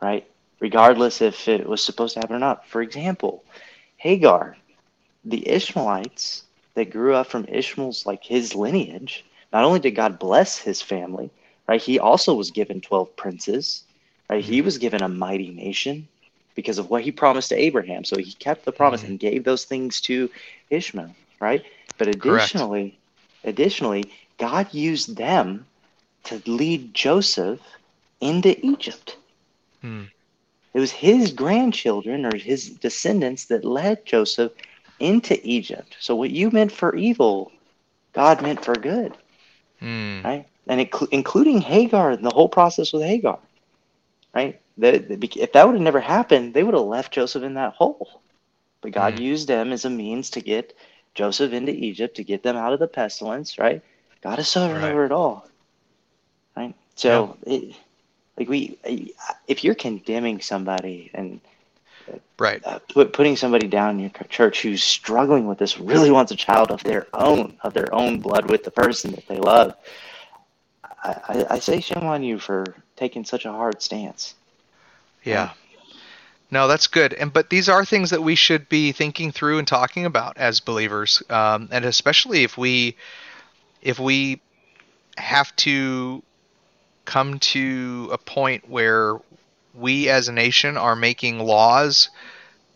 right? 0.00 0.26
Regardless 0.60 1.20
if 1.20 1.48
it 1.48 1.68
was 1.68 1.82
supposed 1.84 2.14
to 2.14 2.20
happen 2.20 2.36
or 2.36 2.40
not. 2.40 2.66
For 2.66 2.82
example, 2.82 3.44
Hagar, 3.96 4.56
the 5.24 5.48
Ishmaelites 5.48 6.44
that 6.74 6.90
grew 6.90 7.14
up 7.14 7.26
from 7.26 7.46
Ishmael's, 7.48 8.06
like 8.06 8.24
his 8.24 8.54
lineage, 8.54 9.24
not 9.52 9.64
only 9.64 9.80
did 9.80 9.92
God 9.92 10.18
bless 10.18 10.58
his 10.58 10.80
family, 10.82 11.30
right? 11.68 11.80
He 11.80 11.98
also 11.98 12.34
was 12.34 12.50
given 12.50 12.80
12 12.80 13.16
princes, 13.16 13.84
right? 14.28 14.42
He 14.42 14.62
was 14.62 14.78
given 14.78 15.02
a 15.02 15.08
mighty 15.08 15.50
nation 15.50 16.08
because 16.54 16.78
of 16.78 16.90
what 16.90 17.02
he 17.02 17.12
promised 17.12 17.50
to 17.50 17.56
Abraham. 17.56 18.04
So 18.04 18.16
he 18.18 18.32
kept 18.32 18.64
the 18.64 18.72
promise 18.72 19.02
and 19.04 19.18
gave 19.18 19.44
those 19.44 19.64
things 19.64 20.00
to 20.02 20.30
Ishmael, 20.70 21.14
right? 21.40 21.62
But 21.98 22.08
Correct. 22.18 22.54
additionally, 22.54 22.98
additionally, 23.44 24.12
God 24.38 24.72
used 24.72 25.16
them 25.16 25.66
to 26.24 26.42
lead 26.46 26.94
Joseph 26.94 27.60
into 28.20 28.58
Egypt. 28.64 29.16
Hmm. 29.80 30.04
It 30.74 30.80
was 30.80 30.92
his 30.92 31.32
grandchildren 31.32 32.24
or 32.24 32.36
his 32.36 32.70
descendants 32.70 33.46
that 33.46 33.64
led 33.64 34.06
Joseph 34.06 34.52
into 35.00 35.38
Egypt. 35.46 35.96
So 36.00 36.16
what 36.16 36.30
you 36.30 36.50
meant 36.50 36.72
for 36.72 36.94
evil, 36.96 37.52
God 38.14 38.42
meant 38.42 38.64
for 38.64 38.74
good 38.74 39.14
Hmm. 39.80 40.22
right? 40.24 40.46
And 40.68 40.80
inclu- 40.90 41.08
including 41.12 41.60
Hagar 41.60 42.12
and 42.12 42.24
the 42.24 42.30
whole 42.34 42.48
process 42.48 42.92
with 42.92 43.02
Hagar, 43.02 43.40
right? 44.34 44.60
If 44.78 45.52
that 45.52 45.66
would 45.66 45.74
have 45.74 45.82
never 45.82 46.00
happened, 46.00 46.54
they 46.54 46.64
would 46.64 46.74
have 46.74 46.84
left 46.84 47.14
Joseph 47.14 47.44
in 47.44 47.54
that 47.54 47.74
hole. 47.74 48.22
But 48.82 48.92
God 48.92 49.18
Mhm. 49.18 49.20
used 49.20 49.48
them 49.48 49.72
as 49.72 49.84
a 49.84 49.90
means 49.90 50.30
to 50.32 50.40
get 50.42 50.74
Joseph 51.14 51.52
into 51.52 51.72
Egypt 51.72 52.16
to 52.16 52.24
get 52.24 52.42
them 52.42 52.56
out 52.56 52.74
of 52.74 52.80
the 52.80 52.88
pestilence, 52.88 53.58
right? 53.58 53.82
God 54.22 54.38
is 54.40 54.48
sovereign 54.48 54.84
over 54.84 55.04
it 55.06 55.12
all, 55.12 55.48
right? 56.56 56.74
So, 56.96 57.38
it, 57.46 57.76
like 58.38 58.48
we, 58.48 58.78
if 59.48 59.64
you're 59.64 59.74
condemning 59.76 60.40
somebody 60.40 61.10
and 61.14 61.40
right 62.38 62.62
uh, 62.64 62.78
put, 62.92 63.12
putting 63.12 63.36
somebody 63.36 63.66
down 63.66 63.90
in 63.90 64.00
your 64.00 64.10
church 64.28 64.62
who's 64.62 64.82
struggling 64.82 65.46
with 65.46 65.58
this 65.58 65.78
really 65.78 66.10
wants 66.10 66.32
a 66.32 66.36
child 66.36 66.70
of 66.70 66.82
their 66.84 67.06
own 67.14 67.56
of 67.62 67.74
their 67.74 67.92
own 67.94 68.20
blood 68.20 68.50
with 68.50 68.64
the 68.64 68.70
person 68.70 69.12
that 69.12 69.26
they 69.28 69.38
love 69.38 69.74
I, 71.04 71.20
I, 71.28 71.46
I 71.50 71.58
say 71.58 71.80
shame 71.80 72.04
on 72.04 72.22
you 72.22 72.38
for 72.38 72.64
taking 72.96 73.24
such 73.24 73.44
a 73.44 73.52
hard 73.52 73.82
stance 73.82 74.34
Yeah. 75.24 75.50
No, 76.52 76.68
that's 76.68 76.86
good. 76.86 77.14
And 77.14 77.32
but 77.32 77.48
these 77.48 77.70
are 77.70 77.82
things 77.82 78.10
that 78.10 78.22
we 78.22 78.34
should 78.34 78.68
be 78.68 78.92
thinking 78.92 79.32
through 79.32 79.58
and 79.58 79.66
talking 79.66 80.04
about 80.04 80.36
as 80.36 80.60
believers, 80.60 81.22
um, 81.30 81.70
and 81.72 81.86
especially 81.86 82.44
if 82.44 82.58
we 82.58 82.94
if 83.80 83.98
we 83.98 84.38
have 85.16 85.56
to 85.56 86.22
come 87.06 87.38
to 87.38 88.10
a 88.12 88.18
point 88.18 88.68
where 88.68 89.16
we 89.74 90.08
as 90.08 90.28
a 90.28 90.32
nation 90.32 90.76
are 90.76 90.96
making 90.96 91.38
laws 91.38 92.10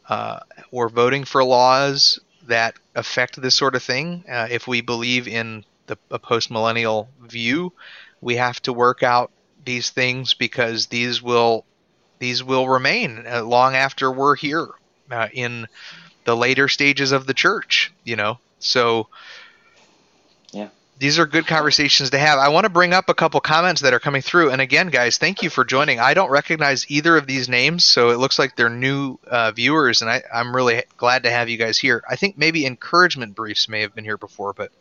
uh, 0.08 0.40
or 0.70 0.88
voting 0.88 1.24
for 1.24 1.44
laws 1.44 2.18
that 2.46 2.74
affect 2.94 3.40
this 3.40 3.54
sort 3.54 3.74
of 3.74 3.82
thing. 3.82 4.24
Uh, 4.28 4.46
if 4.50 4.66
we 4.66 4.80
believe 4.80 5.26
in 5.28 5.64
the 5.86 5.98
a 6.10 6.18
post 6.18 6.50
millennial 6.50 7.08
view, 7.22 7.72
we 8.20 8.36
have 8.36 8.60
to 8.62 8.72
work 8.72 9.02
out 9.02 9.30
these 9.64 9.90
things 9.90 10.34
because 10.34 10.86
these 10.86 11.22
will 11.22 11.64
these 12.18 12.42
will 12.42 12.68
remain 12.68 13.24
uh, 13.26 13.42
long 13.42 13.74
after 13.74 14.10
we're 14.10 14.36
here 14.36 14.68
uh, 15.10 15.28
in 15.32 15.66
the 16.24 16.36
later 16.36 16.68
stages 16.68 17.12
of 17.12 17.26
the 17.26 17.34
church 17.34 17.92
you 18.04 18.16
know 18.16 18.38
so. 18.58 19.08
These 20.98 21.18
are 21.18 21.26
good 21.26 21.46
conversations 21.46 22.10
to 22.10 22.18
have. 22.18 22.38
I 22.38 22.48
want 22.48 22.64
to 22.64 22.70
bring 22.70 22.94
up 22.94 23.08
a 23.08 23.14
couple 23.14 23.40
comments 23.40 23.82
that 23.82 23.92
are 23.92 24.00
coming 24.00 24.22
through. 24.22 24.50
And 24.50 24.60
again, 24.60 24.88
guys, 24.88 25.18
thank 25.18 25.42
you 25.42 25.50
for 25.50 25.64
joining. 25.64 26.00
I 26.00 26.14
don't 26.14 26.30
recognize 26.30 26.90
either 26.90 27.16
of 27.16 27.26
these 27.26 27.48
names, 27.48 27.84
so 27.84 28.10
it 28.10 28.18
looks 28.18 28.38
like 28.38 28.56
they're 28.56 28.70
new 28.70 29.18
uh, 29.26 29.52
viewers, 29.52 30.00
and 30.00 30.10
I, 30.10 30.22
I'm 30.32 30.56
really 30.56 30.84
glad 30.96 31.24
to 31.24 31.30
have 31.30 31.48
you 31.48 31.58
guys 31.58 31.78
here. 31.78 32.02
I 32.08 32.16
think 32.16 32.38
maybe 32.38 32.64
encouragement 32.64 33.34
briefs 33.34 33.68
may 33.68 33.82
have 33.82 33.94
been 33.94 34.04
here 34.04 34.16
before, 34.16 34.54
but 34.54 34.72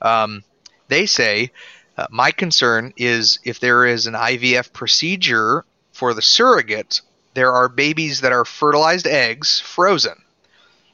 um, 0.00 0.44
they 0.88 1.04
say 1.04 1.50
uh, 1.98 2.06
my 2.10 2.30
concern 2.30 2.94
is 2.96 3.38
if 3.44 3.60
there 3.60 3.84
is 3.84 4.06
an 4.06 4.14
IVF 4.14 4.72
procedure 4.72 5.64
for 5.92 6.14
the 6.14 6.22
surrogate, 6.22 7.02
there 7.34 7.52
are 7.52 7.68
babies 7.68 8.22
that 8.22 8.32
are 8.32 8.46
fertilized 8.46 9.06
eggs 9.06 9.60
frozen. 9.60 10.22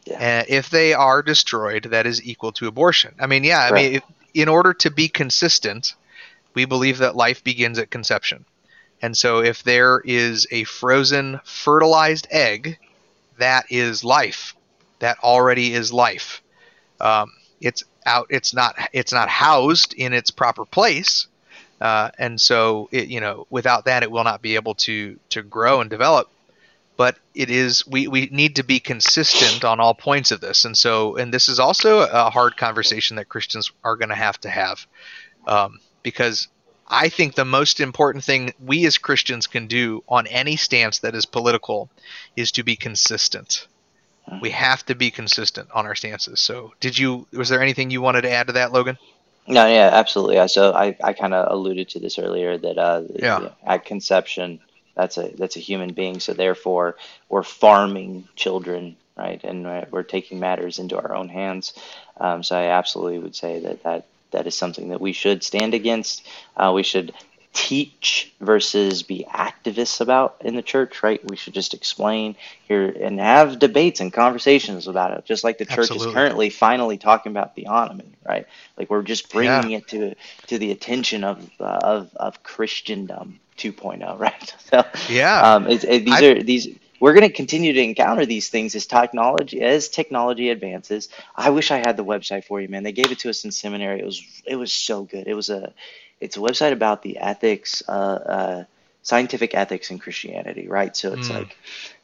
Yeah. 0.05 0.19
And 0.19 0.49
if 0.49 0.71
they 0.71 0.95
are 0.95 1.23
destroyed, 1.23 1.85
that 1.85 2.07
is 2.07 2.25
equal 2.25 2.53
to 2.53 2.67
abortion. 2.67 3.15
I 3.21 3.27
mean, 3.27 3.45
yeah, 3.45 3.61
I 3.61 3.71
right. 3.71 3.93
mean, 3.93 4.03
in 4.37 4.49
order 4.49 4.75
to 4.75 4.91
be 4.91 5.09
consistent, 5.09 5.95
we 6.53 6.67
believe 6.67 6.99
that 6.99 7.17
life 7.17 7.43
begins 7.43 7.79
at 7.79 7.91
conception. 7.91 8.45
And 9.01 9.17
so 9.17 9.41
if 9.41 9.63
there 9.63 10.03
is 10.05 10.47
a 10.51 10.65
frozen 10.65 11.41
fertilized 11.45 12.29
egg, 12.31 12.79
that 13.39 13.65
is 13.71 14.05
life. 14.05 14.55
That 14.99 15.19
already 15.23 15.73
is 15.73 15.91
life. 15.91 16.43
Um, 17.01 17.33
it's 17.63 17.83
out. 18.05 18.27
It's 18.29 18.53
not. 18.55 18.77
It's 18.93 19.13
not 19.13 19.29
housed 19.29 19.95
in 19.95 20.13
its 20.13 20.31
proper 20.31 20.65
place, 20.65 21.27
uh, 21.81 22.11
and 22.19 22.41
so 22.41 22.89
it, 22.93 23.09
you 23.09 23.21
know, 23.21 23.47
without 23.51 23.85
that, 23.87 24.03
it 24.03 24.11
will 24.11 24.25
not 24.25 24.41
be 24.41 24.55
able 24.55 24.75
to 24.75 25.19
to 25.31 25.43
grow 25.43 25.81
and 25.81 25.91
develop. 25.91 26.31
But 26.97 27.19
it 27.35 27.51
is. 27.51 27.87
We 27.87 28.09
we 28.09 28.29
need 28.33 28.57
to 28.57 28.63
be 28.63 28.81
consistent 28.81 29.65
on 29.65 29.81
all 29.81 29.95
points 29.95 30.31
of 30.31 30.41
this, 30.41 30.65
and 30.65 30.77
so 30.77 31.17
and 31.17 31.33
this 31.33 31.49
is 31.49 31.61
also 31.61 32.01
a 32.01 32.31
hard 32.31 32.57
conversation 32.57 33.17
that 33.17 33.29
Christians 33.29 33.71
are 33.85 33.97
going 33.97 34.09
to 34.09 34.15
have 34.15 34.41
to 34.41 34.49
have, 34.49 34.87
um, 35.47 35.81
because 36.03 36.49
I 36.89 37.11
think 37.11 37.35
the 37.35 37.45
most 37.45 37.81
important 37.81 38.25
thing 38.25 38.55
we 38.65 38.87
as 38.87 38.97
Christians 38.97 39.47
can 39.47 39.67
do 39.67 40.05
on 40.09 40.27
any 40.27 40.57
stance 40.57 41.01
that 41.01 41.15
is 41.15 41.27
political 41.27 41.91
is 42.35 42.53
to 42.53 42.63
be 42.63 42.77
consistent 42.77 43.67
we 44.41 44.51
have 44.51 44.85
to 44.87 44.95
be 44.95 45.11
consistent 45.11 45.69
on 45.73 45.87
our 45.87 45.95
stances. 45.95 46.41
So, 46.41 46.75
did 46.81 46.99
you? 46.99 47.27
Was 47.33 47.49
there 47.49 47.63
anything 47.63 47.91
you 47.91 48.01
wanted 48.01 48.23
to 48.23 48.31
add 48.31 48.49
to 48.49 48.55
that, 48.55 48.73
Logan? 48.73 48.99
No, 49.49 49.67
yeah, 49.67 49.91
absolutely. 49.93 50.47
So 50.49 50.73
I, 50.73 50.97
I 51.03 51.13
kind 51.13 51.33
of 51.33 51.53
alluded 51.53 51.89
to 51.91 52.01
this 52.01 52.19
earlier 52.19 52.59
that 52.59 52.79
uh, 52.79 53.03
yeah. 53.15 53.51
at 53.65 53.85
conception, 53.85 54.59
that's 54.97 55.19
a 55.19 55.29
that's 55.37 55.57
a 55.57 55.61
human 55.61 55.93
being. 55.93 56.21
So 56.21 56.33
therefore, 56.33 56.97
we're 57.29 57.43
farming 57.43 58.29
children, 58.35 58.97
right? 59.17 59.43
And 59.45 59.65
we're 59.91 60.03
taking 60.03 60.41
matters 60.41 60.79
into 60.79 60.97
our 60.97 61.15
own 61.15 61.29
hands. 61.29 61.75
Um, 62.19 62.43
so 62.43 62.57
I 62.57 62.67
absolutely 62.71 63.19
would 63.21 63.37
say 63.37 63.61
that 63.61 63.83
that 63.85 64.07
that 64.33 64.47
is 64.47 64.57
something 64.57 64.89
that 64.89 65.01
we 65.01 65.13
should 65.13 65.45
stand 65.45 65.75
against. 65.75 66.27
Uh, 66.57 66.73
we 66.75 66.83
should 66.83 67.13
teach 67.57 68.35
versus 68.39 69.03
be 69.03 69.25
activists 69.29 70.03
about 70.03 70.37
in 70.45 70.57
the 70.57 70.63
church, 70.63 71.03
right? 71.03 71.21
We 71.31 71.37
should 71.37 71.55
just 71.55 71.73
explain 71.73 72.37
here 72.69 72.87
and 72.87 73.19
have 73.19 73.59
debates 73.59 74.01
and 74.01 74.13
conversations 74.13 74.87
about 74.87 75.17
it, 75.17 75.25
just 75.25 75.43
like 75.43 75.57
the 75.57 75.65
church 75.65 75.91
Absolutely. 75.91 76.09
is 76.09 76.15
currently 76.15 76.51
finally 76.51 76.99
talking 76.99 77.33
about 77.33 77.57
theonomy, 77.57 78.13
right? 78.29 78.47
Like 78.77 78.91
we're 78.91 79.03
just 79.03 79.33
bringing 79.33 79.71
yeah. 79.71 79.79
it 79.79 79.89
to 79.89 80.15
to 80.49 80.59
the 80.59 80.71
attention 80.71 81.25
of 81.25 81.51
uh, 81.59 81.79
of 81.83 82.15
of 82.17 82.43
Christendom 82.43 83.41
2.0, 83.57 84.19
right? 84.19 84.55
So 84.71 84.85
yeah, 85.09 85.55
um, 85.55 85.67
it, 85.67 85.83
it, 85.83 86.05
these 86.05 86.23
I, 86.23 86.27
are 86.27 86.43
these. 86.43 86.69
We're 87.01 87.13
going 87.13 87.29
to 87.29 87.33
continue 87.33 87.75
to 87.75 87.81
encounter 87.81 88.25
these 88.25 88.49
things 88.49 88.75
as 88.75 88.87
technology 88.87 89.63
as 89.63 89.89
technology 89.89 90.51
advances. 90.51 91.09
I 91.35 91.51
wish 91.51 91.71
I 91.71 91.79
had 91.79 91.97
the 91.97 92.05
website 92.05 92.45
for 92.45 92.61
you, 92.61 92.69
man. 92.69 92.83
They 92.85 92.93
gave 92.93 93.13
it 93.13 93.19
to 93.21 93.31
us 93.31 93.45
in 93.45 93.51
seminary. 93.51 94.01
It 94.01 94.05
was 94.05 94.23
it 94.45 94.57
was 94.57 94.75
so 94.75 95.05
good. 95.05 95.27
It 95.27 95.35
was 95.35 95.49
a 95.49 95.73
it's 96.21 96.37
a 96.37 96.41
website 96.41 96.73
about 96.73 97.03
the 97.03 97.19
ethics, 97.19 97.83
uh, 97.89 97.93
uh, 97.93 98.65
scientific 99.03 99.55
ethics 99.55 99.91
in 99.91 99.99
Christianity, 99.99 100.69
right? 100.69 100.97
So 100.97 101.13
it's 101.13 101.29
mm. 101.29 101.35
like, 101.35 101.57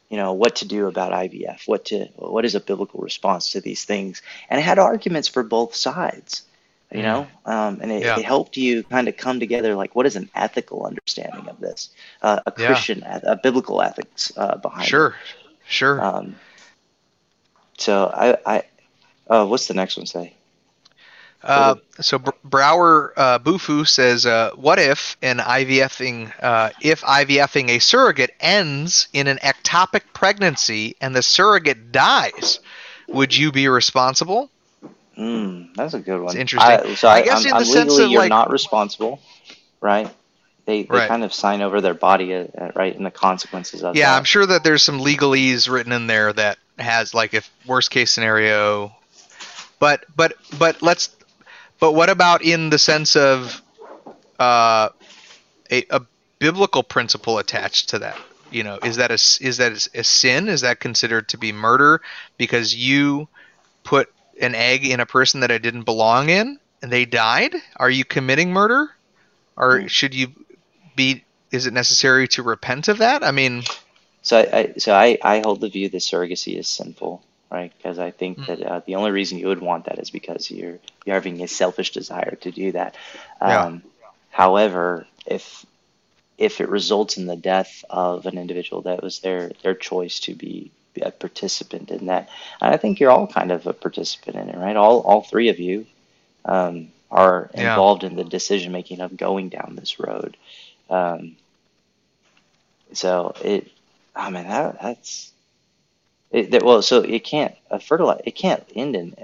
you 0.09 0.17
know, 0.17 0.33
what 0.33 0.57
to 0.57 0.67
do 0.67 0.87
about 0.87 1.11
IVF, 1.11 1.67
what 1.67 1.85
to, 1.85 2.05
what 2.15 2.45
is 2.45 2.55
a 2.55 2.59
biblical 2.59 3.01
response 3.01 3.51
to 3.51 3.61
these 3.61 3.83
things, 3.85 4.21
and 4.49 4.59
it 4.59 4.63
had 4.63 4.79
arguments 4.79 5.27
for 5.27 5.43
both 5.43 5.75
sides, 5.75 6.43
you 6.91 6.99
mm. 6.99 7.03
know, 7.03 7.27
um, 7.45 7.79
and 7.81 7.91
it, 7.91 8.03
yeah. 8.03 8.19
it, 8.19 8.25
helped 8.25 8.55
you 8.55 8.83
kind 8.83 9.07
of 9.07 9.17
come 9.17 9.39
together, 9.39 9.75
like, 9.75 9.95
what 9.95 10.05
is 10.05 10.15
an 10.15 10.29
ethical 10.35 10.85
understanding 10.85 11.47
of 11.49 11.59
this, 11.59 11.89
uh, 12.21 12.39
a 12.45 12.51
Christian, 12.51 12.99
yeah. 12.99 13.19
a 13.23 13.35
biblical 13.35 13.81
ethics 13.81 14.31
uh, 14.37 14.57
behind 14.57 14.87
sure. 14.87 15.07
it. 15.07 15.13
Sure, 15.65 15.97
sure. 15.97 16.05
Um, 16.05 16.35
so 17.77 18.11
I, 18.13 18.37
I, 18.45 18.63
uh, 19.27 19.45
what's 19.45 19.67
the 19.67 19.73
next 19.73 19.97
one 19.97 20.05
say? 20.05 20.35
Uh, 21.43 21.75
so 21.99 22.19
Brower 22.43 23.13
uh, 23.17 23.39
Bufu 23.39 23.87
says, 23.87 24.25
uh, 24.25 24.51
"What 24.55 24.79
if 24.79 25.17
an 25.21 25.39
IVFing, 25.39 26.31
uh, 26.41 26.69
if 26.81 27.01
IVFing 27.01 27.69
a 27.69 27.79
surrogate 27.79 28.31
ends 28.39 29.09
in 29.11 29.27
an 29.27 29.37
ectopic 29.37 30.01
pregnancy 30.13 30.95
and 31.01 31.15
the 31.15 31.21
surrogate 31.21 31.91
dies, 31.91 32.59
would 33.07 33.35
you 33.35 33.51
be 33.51 33.67
responsible?" 33.67 34.49
Mm, 35.17 35.75
that's 35.75 35.93
a 35.93 35.99
good 35.99 36.19
one. 36.21 36.27
It's 36.27 36.35
interesting. 36.35 36.91
I, 36.91 36.95
so 36.95 37.07
I, 37.07 37.15
I 37.15 37.21
guess 37.23 37.45
I'm, 37.45 37.47
in 37.47 37.49
the 37.51 37.55
I'm 37.57 37.65
sense 37.65 37.91
legally, 37.91 38.05
of 38.05 38.11
you're 38.11 38.21
like, 38.21 38.29
not 38.29 38.49
responsible, 38.49 39.19
right? 39.81 40.09
They, 40.65 40.83
they 40.83 40.87
right. 40.87 41.09
kind 41.09 41.25
of 41.25 41.33
sign 41.33 41.61
over 41.61 41.81
their 41.81 41.93
body, 41.93 42.33
uh, 42.33 42.45
uh, 42.57 42.71
right, 42.73 42.95
and 42.95 43.05
the 43.05 43.11
consequences 43.11 43.83
of 43.83 43.95
it. 43.95 43.99
yeah, 43.99 44.11
that. 44.11 44.17
I'm 44.17 44.23
sure 44.23 44.45
that 44.45 44.63
there's 44.63 44.81
some 44.81 45.01
legalese 45.01 45.69
written 45.69 45.91
in 45.91 46.07
there 46.07 46.31
that 46.31 46.57
has 46.79 47.13
like 47.13 47.33
if 47.33 47.51
worst 47.67 47.91
case 47.91 48.11
scenario 48.11 48.91
but 49.83 50.05
but 50.15 50.33
but 50.57 50.81
let's 50.81 51.13
but 51.83 51.95
what 51.95 52.09
about 52.09 52.45
in 52.45 52.69
the 52.69 52.79
sense 52.79 53.17
of 53.17 53.61
uh, 54.39 54.87
a, 55.69 55.85
a 55.89 56.01
biblical 56.39 56.81
principle 56.81 57.39
attached 57.39 57.89
to 57.89 57.99
that? 57.99 58.17
You 58.51 58.63
know, 58.63 58.79
is 58.81 58.95
that 58.95 59.11
a 59.11 59.15
is 59.15 59.57
that 59.57 59.89
a 59.93 60.03
sin? 60.05 60.47
Is 60.47 60.61
that 60.61 60.79
considered 60.79 61.27
to 61.27 61.37
be 61.37 61.51
murder 61.51 61.99
because 62.37 62.73
you 62.73 63.27
put 63.83 64.09
an 64.39 64.55
egg 64.55 64.85
in 64.85 65.01
a 65.01 65.05
person 65.05 65.41
that 65.41 65.51
it 65.51 65.61
didn't 65.61 65.83
belong 65.83 66.29
in 66.29 66.57
and 66.81 66.89
they 66.89 67.03
died? 67.03 67.53
Are 67.75 67.89
you 67.89 68.05
committing 68.05 68.53
murder, 68.53 68.89
or 69.57 69.81
hmm. 69.81 69.87
should 69.87 70.13
you 70.13 70.27
be? 70.95 71.25
Is 71.51 71.65
it 71.65 71.73
necessary 71.73 72.29
to 72.29 72.43
repent 72.43 72.87
of 72.87 72.99
that? 72.99 73.25
I 73.25 73.31
mean, 73.31 73.63
so 74.21 74.37
I, 74.37 74.57
I 74.57 74.73
so 74.77 74.95
I, 74.95 75.17
I 75.21 75.41
hold 75.43 75.59
the 75.59 75.67
view 75.67 75.89
that 75.89 75.97
surrogacy 75.97 76.57
is 76.57 76.69
sinful 76.69 77.25
right? 77.53 77.71
Because 77.77 77.99
I 77.99 78.09
think 78.09 78.39
mm. 78.39 78.47
that 78.47 78.61
uh, 78.63 78.81
the 78.85 78.95
only 78.95 79.11
reason 79.11 79.37
you 79.37 79.47
would 79.47 79.61
want 79.61 79.85
that 79.85 79.99
is 79.99 80.09
because 80.09 80.49
you're 80.49 80.79
you're 81.05 81.13
having 81.13 81.41
a 81.41 81.47
selfish 81.47 81.91
desire 81.91 82.35
to 82.41 82.51
do 82.51 82.71
that. 82.71 82.95
Um, 83.39 83.83
yeah. 84.01 84.07
However, 84.31 85.05
if 85.25 85.65
if 86.37 86.59
it 86.59 86.69
results 86.69 87.17
in 87.17 87.27
the 87.27 87.35
death 87.35 87.85
of 87.89 88.25
an 88.25 88.39
individual, 88.39 88.81
that 88.81 89.03
was 89.03 89.19
their 89.19 89.51
their 89.61 89.75
choice 89.75 90.19
to 90.21 90.33
be 90.33 90.71
a 91.01 91.11
participant 91.11 91.91
in 91.91 92.07
that. 92.07 92.29
And 92.59 92.73
I 92.73 92.77
think 92.77 92.99
you're 92.99 93.11
all 93.11 93.27
kind 93.27 93.51
of 93.51 93.67
a 93.67 93.73
participant 93.73 94.35
in 94.35 94.49
it, 94.49 94.57
right? 94.57 94.75
All 94.75 95.01
all 95.01 95.21
three 95.21 95.49
of 95.49 95.59
you 95.59 95.85
um, 96.45 96.89
are 97.11 97.51
involved 97.53 98.01
yeah. 98.01 98.09
in 98.09 98.15
the 98.15 98.23
decision 98.23 98.71
making 98.71 98.99
of 98.99 99.15
going 99.15 99.49
down 99.49 99.75
this 99.75 99.99
road. 99.99 100.35
Um, 100.89 101.35
so 102.93 103.33
it, 103.43 103.71
I 104.15 104.29
mean, 104.29 104.47
that, 104.47 104.81
that's 104.81 105.32
it, 106.33 106.63
well, 106.63 106.81
so 106.81 107.01
it 107.01 107.23
can't 107.23 107.55
a 107.69 107.79
fertilize 107.79 108.21
it 108.25 108.35
can't 108.35 108.63
end 108.75 108.95
in 108.95 109.15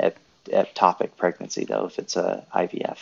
ectopic 0.47 1.17
pregnancy 1.17 1.65
though 1.65 1.85
if 1.85 1.99
it's 1.99 2.15
a 2.15 2.45
IVF, 2.53 2.97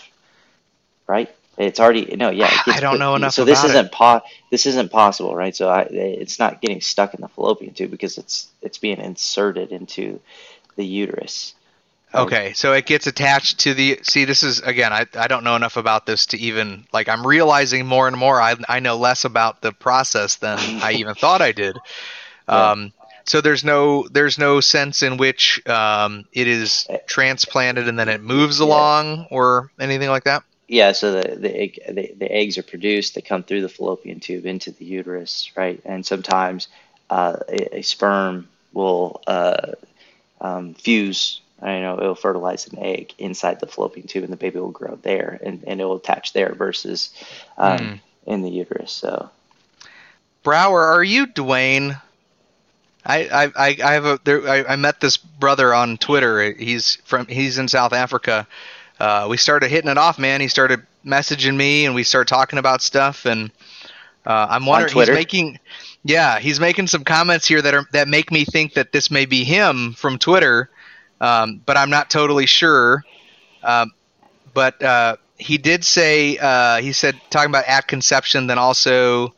right? 1.08 1.30
It's 1.58 1.80
already 1.80 2.16
no, 2.16 2.30
yeah. 2.30 2.50
I 2.68 2.80
don't 2.80 3.00
know 3.00 3.16
enough. 3.16 3.34
So 3.34 3.44
this 3.44 3.64
isn't 3.64 3.92
po- 3.92 4.22
this 4.52 4.66
isn't 4.66 4.92
possible, 4.92 5.36
right? 5.36 5.56
So 5.56 5.70
I, 5.70 5.82
it's 5.82 6.40
not 6.40 6.62
getting 6.62 6.82
stuck 6.82 7.14
in 7.14 7.22
the 7.22 7.28
fallopian 7.28 7.74
tube 7.74 7.92
because 7.92 8.18
it's 8.18 8.48
it's 8.62 8.78
being 8.78 9.00
inserted 9.00 9.72
into 9.72 10.20
the 10.76 10.86
uterus. 10.86 11.54
Right? 12.14 12.22
Okay, 12.22 12.54
so 12.54 12.72
it 12.72 12.86
gets 12.86 13.08
attached 13.08 13.60
to 13.62 13.74
the. 13.74 14.00
See, 14.04 14.24
this 14.24 14.44
is 14.44 14.62
again. 14.62 14.94
I 14.94 15.06
I 15.16 15.28
don't 15.28 15.44
know 15.44 15.56
enough 15.56 15.76
about 15.76 16.06
this 16.06 16.28
to 16.28 16.38
even 16.38 16.86
like. 16.94 17.10
I'm 17.10 17.26
realizing 17.26 17.86
more 17.86 18.08
and 18.08 18.16
more. 18.16 18.40
I 18.40 18.56
I 18.70 18.80
know 18.80 18.96
less 18.96 19.26
about 19.26 19.62
the 19.62 19.74
process 19.74 20.38
than 20.38 20.58
I 20.60 20.94
even 20.94 21.16
thought 21.16 21.42
I 21.42 21.52
did. 21.52 21.78
Yeah. 22.50 22.72
Um, 22.72 22.94
So 23.28 23.42
there's 23.42 23.64
no 23.64 24.08
there's 24.08 24.40
no 24.40 24.62
sense 24.62 25.04
in 25.04 25.18
which 25.18 25.66
um, 25.68 26.26
it 26.32 26.48
is 26.48 26.88
transplanted 27.08 27.90
and 27.90 28.00
then 28.00 28.08
it 28.08 28.22
moves 28.22 28.60
along 28.60 29.18
yeah. 29.18 29.26
or 29.32 29.72
anything 29.80 30.10
like 30.10 30.24
that. 30.24 30.44
Yeah, 30.70 30.94
so 30.94 31.12
the 31.12 31.36
the, 31.36 31.56
egg, 31.56 31.80
the 31.88 32.14
the 32.18 32.32
eggs 32.32 32.58
are 32.58 32.64
produced. 32.64 33.16
They 33.16 33.22
come 33.22 33.44
through 33.44 33.62
the 33.62 33.70
fallopian 33.70 34.22
tube 34.22 34.46
into 34.46 34.72
the 34.72 34.86
uterus, 34.86 35.52
right? 35.58 35.82
And 35.84 36.06
sometimes 36.06 36.70
uh, 37.10 37.38
a, 37.50 37.78
a, 37.78 37.82
sperm 37.82 38.48
will 38.74 39.22
uh, 39.28 39.74
um, 40.40 40.74
fuse. 40.74 41.42
I 41.62 41.80
know 41.80 41.98
it'll 41.98 42.16
fertilize 42.16 42.68
an 42.68 42.80
egg 42.80 43.14
inside 43.18 43.60
the 43.60 43.68
fallopian 43.68 44.08
tube, 44.08 44.24
and 44.24 44.32
the 44.32 44.38
baby 44.38 44.60
will 44.60 44.72
grow 44.72 44.96
there, 45.02 45.40
and, 45.42 45.64
and 45.66 45.82
it 45.82 45.86
will 45.86 45.96
attach 45.96 46.34
there 46.34 46.54
versus 46.54 47.14
um, 47.58 47.78
mm. 47.78 48.00
in 48.26 48.42
the 48.42 48.50
uterus. 48.50 48.92
So, 48.92 49.30
Brower, 50.44 50.82
are 50.82 51.04
you 51.04 51.28
Dwayne? 51.28 52.00
I 53.08 53.52
I 53.56 53.78
I 53.84 53.94
have 53.94 54.06
a 54.06 54.20
there, 54.24 54.48
I, 54.48 54.64
I 54.74 54.76
met 54.76 55.00
this 55.00 55.18
brother 55.18 55.74
on 55.74 55.98
Twitter. 55.98 56.52
He's 56.54 56.98
from 57.06 57.26
he's 57.28 57.58
in 57.58 57.68
South 57.68 57.94
Africa. 57.94 58.48
uh, 59.00 59.28
we 59.30 59.38
started 59.38 59.70
hitting 59.70 59.90
it 59.90 59.98
off, 59.98 60.18
man. 60.20 60.42
He 60.42 60.48
started 60.48 60.86
messaging 61.06 61.56
me, 61.56 61.86
and 61.86 61.96
we 61.96 62.04
started 62.04 62.28
talking 62.28 62.60
about 62.60 62.82
stuff. 62.82 63.26
And 63.26 63.52
uh, 64.26 64.48
I'm 64.50 64.66
wondering, 64.66 64.94
he's 64.94 65.10
making, 65.10 65.60
yeah, 66.04 66.40
he's 66.40 66.60
making 66.60 66.88
some 66.88 67.04
comments 67.04 67.48
here 67.48 67.62
that 67.62 67.74
are 67.74 67.86
that 67.94 68.08
make 68.08 68.32
me 68.32 68.46
think 68.46 68.74
that 68.74 68.92
this 68.92 69.12
may 69.12 69.26
be 69.26 69.44
him 69.44 69.94
from 69.94 70.18
Twitter, 70.18 70.70
um, 71.22 71.62
but 71.66 71.78
I'm 71.78 71.90
not 71.90 72.10
totally 72.10 72.46
sure. 72.46 73.04
Um, 73.64 73.92
but 74.54 74.82
uh, 74.82 75.18
he 75.38 75.58
did 75.58 75.86
say 75.86 76.38
uh, 76.38 76.78
he 76.78 76.92
said 76.92 77.20
talking 77.30 77.52
about 77.52 77.66
at 77.68 77.88
conception, 77.88 78.48
then 78.48 78.58
also 78.58 79.34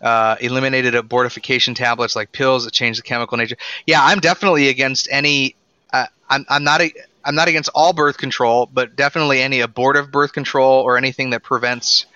uh, 0.00 0.36
eliminated 0.40 0.94
abortification 0.94 1.74
tablets 1.74 2.14
like 2.16 2.32
pills 2.32 2.64
that 2.64 2.72
change 2.72 2.96
the 2.96 3.02
chemical 3.02 3.36
nature. 3.38 3.56
Yeah, 3.86 4.00
I'm 4.02 4.20
definitely 4.20 4.68
against 4.68 5.08
any. 5.10 5.56
Uh, 5.92 6.06
I'm 6.28 6.44
I'm 6.48 6.64
not 6.64 6.80
a, 6.80 6.92
I'm 7.24 7.34
not 7.34 7.48
against 7.48 7.70
all 7.74 7.92
birth 7.92 8.18
control, 8.18 8.66
but 8.72 8.96
definitely 8.96 9.42
any 9.42 9.60
abortive 9.60 10.10
birth 10.10 10.32
control 10.32 10.82
or 10.82 10.96
anything 10.96 11.30
that 11.30 11.42
prevents 11.42 12.06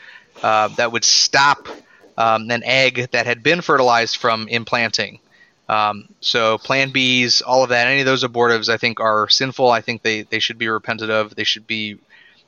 uh, 0.43 0.69
that 0.77 0.93
would 0.93 1.05
stop 1.05 1.69
um, 2.17 2.51
an 2.51 2.63
egg 2.65 3.09
that 3.13 3.27
had 3.27 3.43
been 3.43 3.61
fertilized 3.61 4.17
from 4.17 4.47
implanting. 4.49 5.21
Um, 5.69 6.09
so 6.21 6.59
Plan 6.59 6.91
Bs, 6.91 7.43
all 7.47 7.63
of 7.63 7.71
that, 7.71 7.87
any 7.87 8.01
of 8.01 8.07
those 8.07 8.25
abortives, 8.25 8.69
I 8.69 8.77
think 8.77 8.99
are 8.99 9.29
sinful. 9.29 9.71
I 9.71 9.81
think 9.81 10.03
they, 10.03 10.23
they 10.23 10.41
should 10.41 10.59
be 10.59 10.69
repented 10.69 11.11
of. 11.11 11.35
They 11.37 11.45
should 11.45 11.67
be, 11.67 11.99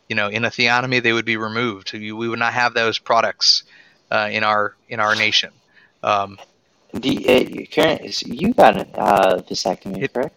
you 0.08 0.16
know, 0.16 0.28
in 0.28 0.44
a 0.44 0.50
theonomy, 0.50 1.00
they 1.00 1.12
would 1.12 1.24
be 1.24 1.36
removed. 1.36 1.92
We 1.92 2.12
would 2.12 2.38
not 2.40 2.52
have 2.52 2.74
those 2.74 2.98
products 2.98 3.62
uh, 4.12 4.28
in 4.30 4.44
our 4.44 4.76
in 4.88 5.00
our 5.00 5.14
nation. 5.16 5.50
Um, 6.02 6.38
Do 7.00 7.08
you, 7.08 7.26
uh, 7.26 7.98
you 8.26 8.52
got 8.52 8.76
a 8.76 9.00
uh, 9.00 9.42
vasectomy, 9.42 10.02
it, 10.02 10.12
correct? 10.12 10.34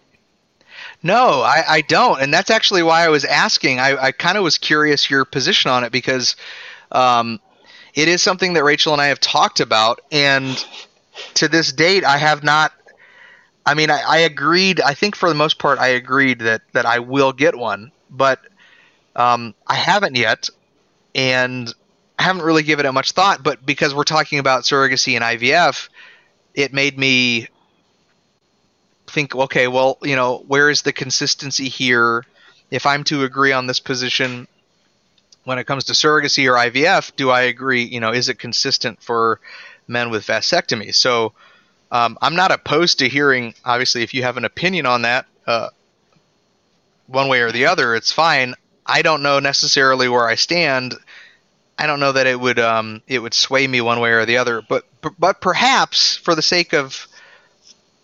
No, 1.04 1.42
I, 1.42 1.64
I, 1.68 1.82
don't, 1.82 2.22
and 2.22 2.34
that's 2.34 2.50
actually 2.50 2.82
why 2.82 3.06
I 3.06 3.10
was 3.10 3.26
asking. 3.26 3.80
I, 3.80 3.98
I 3.98 4.12
kind 4.12 4.38
of 4.38 4.44
was 4.44 4.58
curious 4.58 5.10
your 5.10 5.26
position 5.26 5.70
on 5.70 5.84
it 5.84 5.92
because 5.92 6.36
um, 6.92 7.40
it 7.94 8.08
is 8.08 8.22
something 8.22 8.54
that 8.54 8.64
Rachel 8.64 8.94
and 8.94 9.02
I 9.02 9.08
have 9.08 9.20
talked 9.20 9.60
about, 9.60 10.00
and 10.12 10.66
to 11.36 11.48
this 11.48 11.72
date, 11.74 12.04
I 12.06 12.18
have 12.18 12.44
not. 12.44 12.72
I 13.66 13.74
mean, 13.74 13.92
I, 13.92 14.02
I 14.08 14.18
agreed. 14.20 14.80
I 14.80 14.94
think 14.94 15.16
for 15.16 15.28
the 15.28 15.36
most 15.36 15.60
part, 15.60 15.80
I 15.80 15.88
agreed 15.88 16.40
that 16.40 16.62
that 16.72 16.86
I 16.86 17.00
will 17.00 17.34
get 17.34 17.56
one, 17.56 17.92
but 18.10 18.40
um, 19.16 19.54
I 19.68 19.76
haven't 19.76 20.16
yet, 20.16 20.50
and 21.14 21.74
haven't 22.26 22.44
really 22.44 22.64
given 22.64 22.86
it 22.86 22.92
much 22.92 23.12
thought. 23.12 23.44
But 23.44 23.66
because 23.66 23.96
we're 23.96 24.04
talking 24.04 24.40
about 24.40 24.64
surrogacy 24.64 25.16
and 25.16 25.24
IVF, 25.24 25.90
it 26.54 26.74
made 26.74 26.98
me 26.98 27.48
think. 29.08 29.36
Okay, 29.36 29.68
well, 29.68 29.98
you 30.02 30.16
know, 30.16 30.44
where 30.48 30.70
is 30.70 30.82
the 30.82 30.94
consistency 30.94 31.70
here? 31.70 32.26
If 32.72 32.86
I'm 32.86 33.04
to 33.06 33.24
agree 33.24 33.52
on 33.52 33.68
this 33.68 33.80
position, 33.80 34.48
when 35.44 35.60
it 35.60 35.66
comes 35.66 35.86
to 35.86 35.94
surrogacy 35.94 36.50
or 36.52 36.56
IVF, 36.56 37.16
do 37.16 37.30
I 37.30 37.42
agree? 37.42 37.84
You 37.84 38.00
know, 38.00 38.12
is 38.12 38.28
it 38.28 38.40
consistent 38.40 39.02
for 39.02 39.40
men 39.88 40.10
with 40.10 40.26
vasectomy? 40.26 40.94
So 40.94 41.34
um, 41.92 42.18
I'm 42.22 42.36
not 42.36 42.52
opposed 42.52 43.00
to 43.00 43.08
hearing. 43.08 43.54
Obviously, 43.64 44.02
if 44.02 44.14
you 44.14 44.24
have 44.24 44.38
an 44.38 44.46
opinion 44.46 44.86
on 44.88 45.04
that, 45.04 45.28
uh, 45.46 45.70
one 47.08 47.28
way 47.28 47.42
or 47.42 47.52
the 47.52 47.68
other, 47.68 47.96
it's 47.96 48.12
fine. 48.12 48.56
I 48.86 49.04
don't 49.04 49.22
know 49.22 49.40
necessarily 49.40 50.10
where 50.10 50.28
I 50.28 50.36
stand. 50.36 50.96
I 51.78 51.88
don't 51.88 52.00
know 52.00 52.14
that 52.14 52.28
it 52.28 52.40
would 52.40 52.60
um, 52.60 53.02
it 53.08 53.20
would 53.20 53.34
sway 53.34 53.68
me 53.68 53.82
one 53.82 54.00
way 54.00 54.12
or 54.12 54.26
the 54.26 54.38
other. 54.38 54.62
But 54.62 54.86
but 55.20 55.42
perhaps 55.42 56.16
for 56.16 56.36
the 56.36 56.42
sake 56.42 56.74
of 56.74 57.08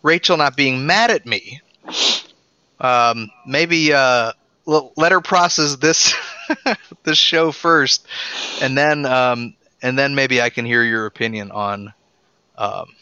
Rachel 0.03 0.37
not 0.37 0.57
being 0.57 0.85
mad 0.85 1.11
at 1.11 1.25
me, 1.25 1.61
um, 2.79 3.31
maybe 3.45 3.93
uh, 3.93 4.33
let 4.65 5.11
her 5.11 5.21
process 5.21 5.75
this 5.77 6.13
this 7.03 7.17
show 7.17 7.51
first, 7.51 8.05
and 8.61 8.77
then 8.77 9.05
um, 9.05 9.53
and 9.81 9.97
then 9.97 10.15
maybe 10.15 10.41
I 10.41 10.49
can 10.49 10.65
hear 10.65 10.83
your 10.83 11.05
opinion 11.05 11.51
on 11.51 11.93
um, 12.57 12.95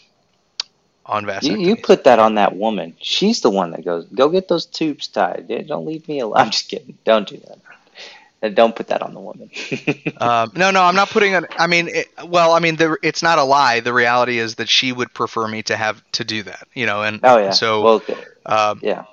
on 1.05 1.25
vasectomy. 1.25 1.59
You, 1.61 1.69
you, 1.69 1.75
put 1.75 2.03
that 2.03 2.19
on 2.19 2.35
that 2.35 2.55
woman. 2.55 2.95
She's 3.01 3.41
the 3.41 3.49
one 3.49 3.71
that 3.71 3.83
goes, 3.83 4.05
"Go 4.05 4.29
get 4.29 4.47
those 4.47 4.65
tubes 4.65 5.07
tied. 5.07 5.51
Don't 5.67 5.85
leave 5.85 6.07
me 6.07 6.19
alone." 6.19 6.37
I'm 6.37 6.51
just 6.51 6.69
kidding. 6.69 6.97
Don't 7.05 7.27
do 7.27 7.37
that. 7.37 7.59
Don't 8.41 8.73
put 8.73 8.87
that 8.87 9.01
on 9.01 9.13
the 9.13 9.19
woman. 9.19 9.49
um, 10.17 10.51
no, 10.55 10.71
no, 10.71 10.81
I'm 10.81 10.95
not 10.95 11.09
putting 11.09 11.33
it. 11.33 11.43
I 11.57 11.67
mean, 11.67 11.89
it, 11.89 12.07
well, 12.25 12.53
I 12.53 12.59
mean, 12.59 12.77
the, 12.77 12.97
it's 13.03 13.21
not 13.21 13.37
a 13.37 13.43
lie. 13.43 13.81
The 13.81 13.93
reality 13.93 14.39
is 14.39 14.55
that 14.55 14.69
she 14.69 14.93
would 14.93 15.13
prefer 15.13 15.45
me 15.45 15.61
to 15.63 15.75
have 15.75 16.01
to 16.13 16.23
do 16.23 16.43
that. 16.43 16.65
You 16.73 16.85
know, 16.85 17.03
and 17.03 17.19
oh 17.23 17.37
yeah, 17.37 17.51
so 17.51 17.81
well, 17.81 18.01
um, 18.45 18.79
yeah, 18.81 19.03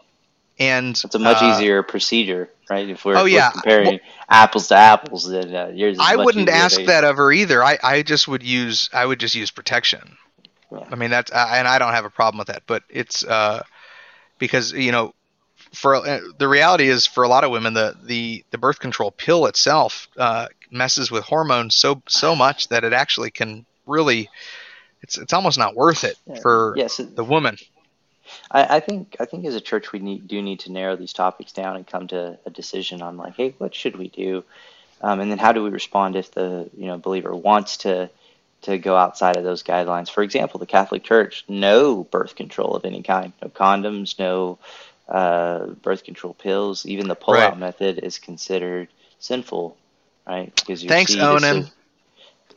and 0.60 0.90
it's 0.90 1.14
a 1.14 1.18
much 1.18 1.42
uh, 1.42 1.54
easier 1.56 1.82
procedure, 1.82 2.50
right? 2.70 2.88
If 2.88 3.04
we're, 3.04 3.16
oh, 3.16 3.24
yeah. 3.24 3.48
we're 3.48 3.52
comparing 3.52 3.86
well, 3.86 3.98
apples 4.28 4.68
to 4.68 4.76
apples, 4.76 5.28
then 5.28 5.54
uh, 5.54 5.72
yours. 5.74 5.98
I 6.00 6.16
wouldn't 6.16 6.48
ask 6.48 6.80
that 6.84 7.02
of 7.02 7.16
her 7.16 7.32
either. 7.32 7.64
I, 7.64 7.78
I 7.82 8.02
just 8.02 8.28
would 8.28 8.44
use 8.44 8.88
I 8.92 9.04
would 9.04 9.18
just 9.18 9.34
use 9.34 9.50
protection. 9.50 10.16
Yeah. 10.70 10.84
I 10.90 10.94
mean 10.94 11.10
that's 11.10 11.30
and 11.30 11.68
I 11.68 11.78
don't 11.78 11.92
have 11.92 12.04
a 12.04 12.10
problem 12.10 12.38
with 12.38 12.48
that, 12.48 12.62
but 12.66 12.84
it's 12.88 13.24
uh, 13.24 13.62
because 14.38 14.72
you 14.72 14.92
know 14.92 15.14
for 15.76 15.96
uh, 15.96 16.20
the 16.38 16.48
reality 16.48 16.88
is 16.88 17.06
for 17.06 17.22
a 17.24 17.28
lot 17.28 17.44
of 17.44 17.50
women 17.50 17.74
the 17.74 17.96
the, 18.04 18.44
the 18.50 18.58
birth 18.58 18.80
control 18.80 19.10
pill 19.10 19.46
itself 19.46 20.08
uh, 20.16 20.48
messes 20.70 21.10
with 21.10 21.24
hormones 21.24 21.74
so 21.74 22.02
so 22.08 22.34
much 22.34 22.68
that 22.68 22.84
it 22.84 22.92
actually 22.92 23.30
can 23.30 23.64
really 23.86 24.28
it's 25.02 25.18
it's 25.18 25.32
almost 25.32 25.58
not 25.58 25.76
worth 25.76 26.04
it 26.04 26.16
for 26.42 26.74
yes, 26.76 26.98
it, 27.00 27.14
the 27.14 27.24
woman. 27.24 27.56
I, 28.50 28.76
I, 28.76 28.80
think 28.80 29.16
I 29.20 29.24
think 29.24 29.44
as 29.44 29.54
a 29.54 29.60
church 29.60 29.92
we 29.92 30.00
need, 30.00 30.26
do 30.26 30.42
need 30.42 30.60
to 30.60 30.72
narrow 30.72 30.96
these 30.96 31.12
topics 31.12 31.52
down 31.52 31.76
and 31.76 31.86
come 31.86 32.08
to 32.08 32.38
a 32.44 32.50
decision 32.50 33.00
on 33.00 33.16
like, 33.16 33.36
hey, 33.36 33.54
what 33.58 33.72
should 33.72 33.96
we 33.96 34.08
do, 34.08 34.42
um, 35.00 35.20
and 35.20 35.30
then 35.30 35.38
how 35.38 35.52
do 35.52 35.62
we 35.62 35.70
respond 35.70 36.16
if 36.16 36.32
the 36.32 36.68
you 36.76 36.86
know 36.86 36.98
believer 36.98 37.34
wants 37.34 37.76
to 37.78 38.10
to 38.62 38.78
go 38.78 38.96
outside 38.96 39.36
of 39.36 39.44
those 39.44 39.62
guidelines. 39.62 40.10
For 40.10 40.22
example, 40.22 40.58
the 40.58 40.66
Catholic 40.66 41.04
Church, 41.04 41.44
no 41.46 42.02
birth 42.04 42.34
control 42.34 42.74
of 42.74 42.84
any 42.84 43.02
kind, 43.02 43.32
no 43.40 43.48
condoms, 43.48 44.18
no 44.18 44.58
uh, 45.09 45.66
birth 45.66 46.04
control 46.04 46.34
pills. 46.34 46.86
Even 46.86 47.09
the 47.09 47.14
pull-out 47.14 47.50
right. 47.50 47.59
method 47.59 47.98
is 47.98 48.18
considered 48.18 48.88
sinful, 49.18 49.76
right? 50.26 50.54
Because 50.54 50.82
your 50.82 50.88
Thanks, 50.88 51.12
seed 51.12 51.20
Onan. 51.20 51.57
Is, 51.59 51.70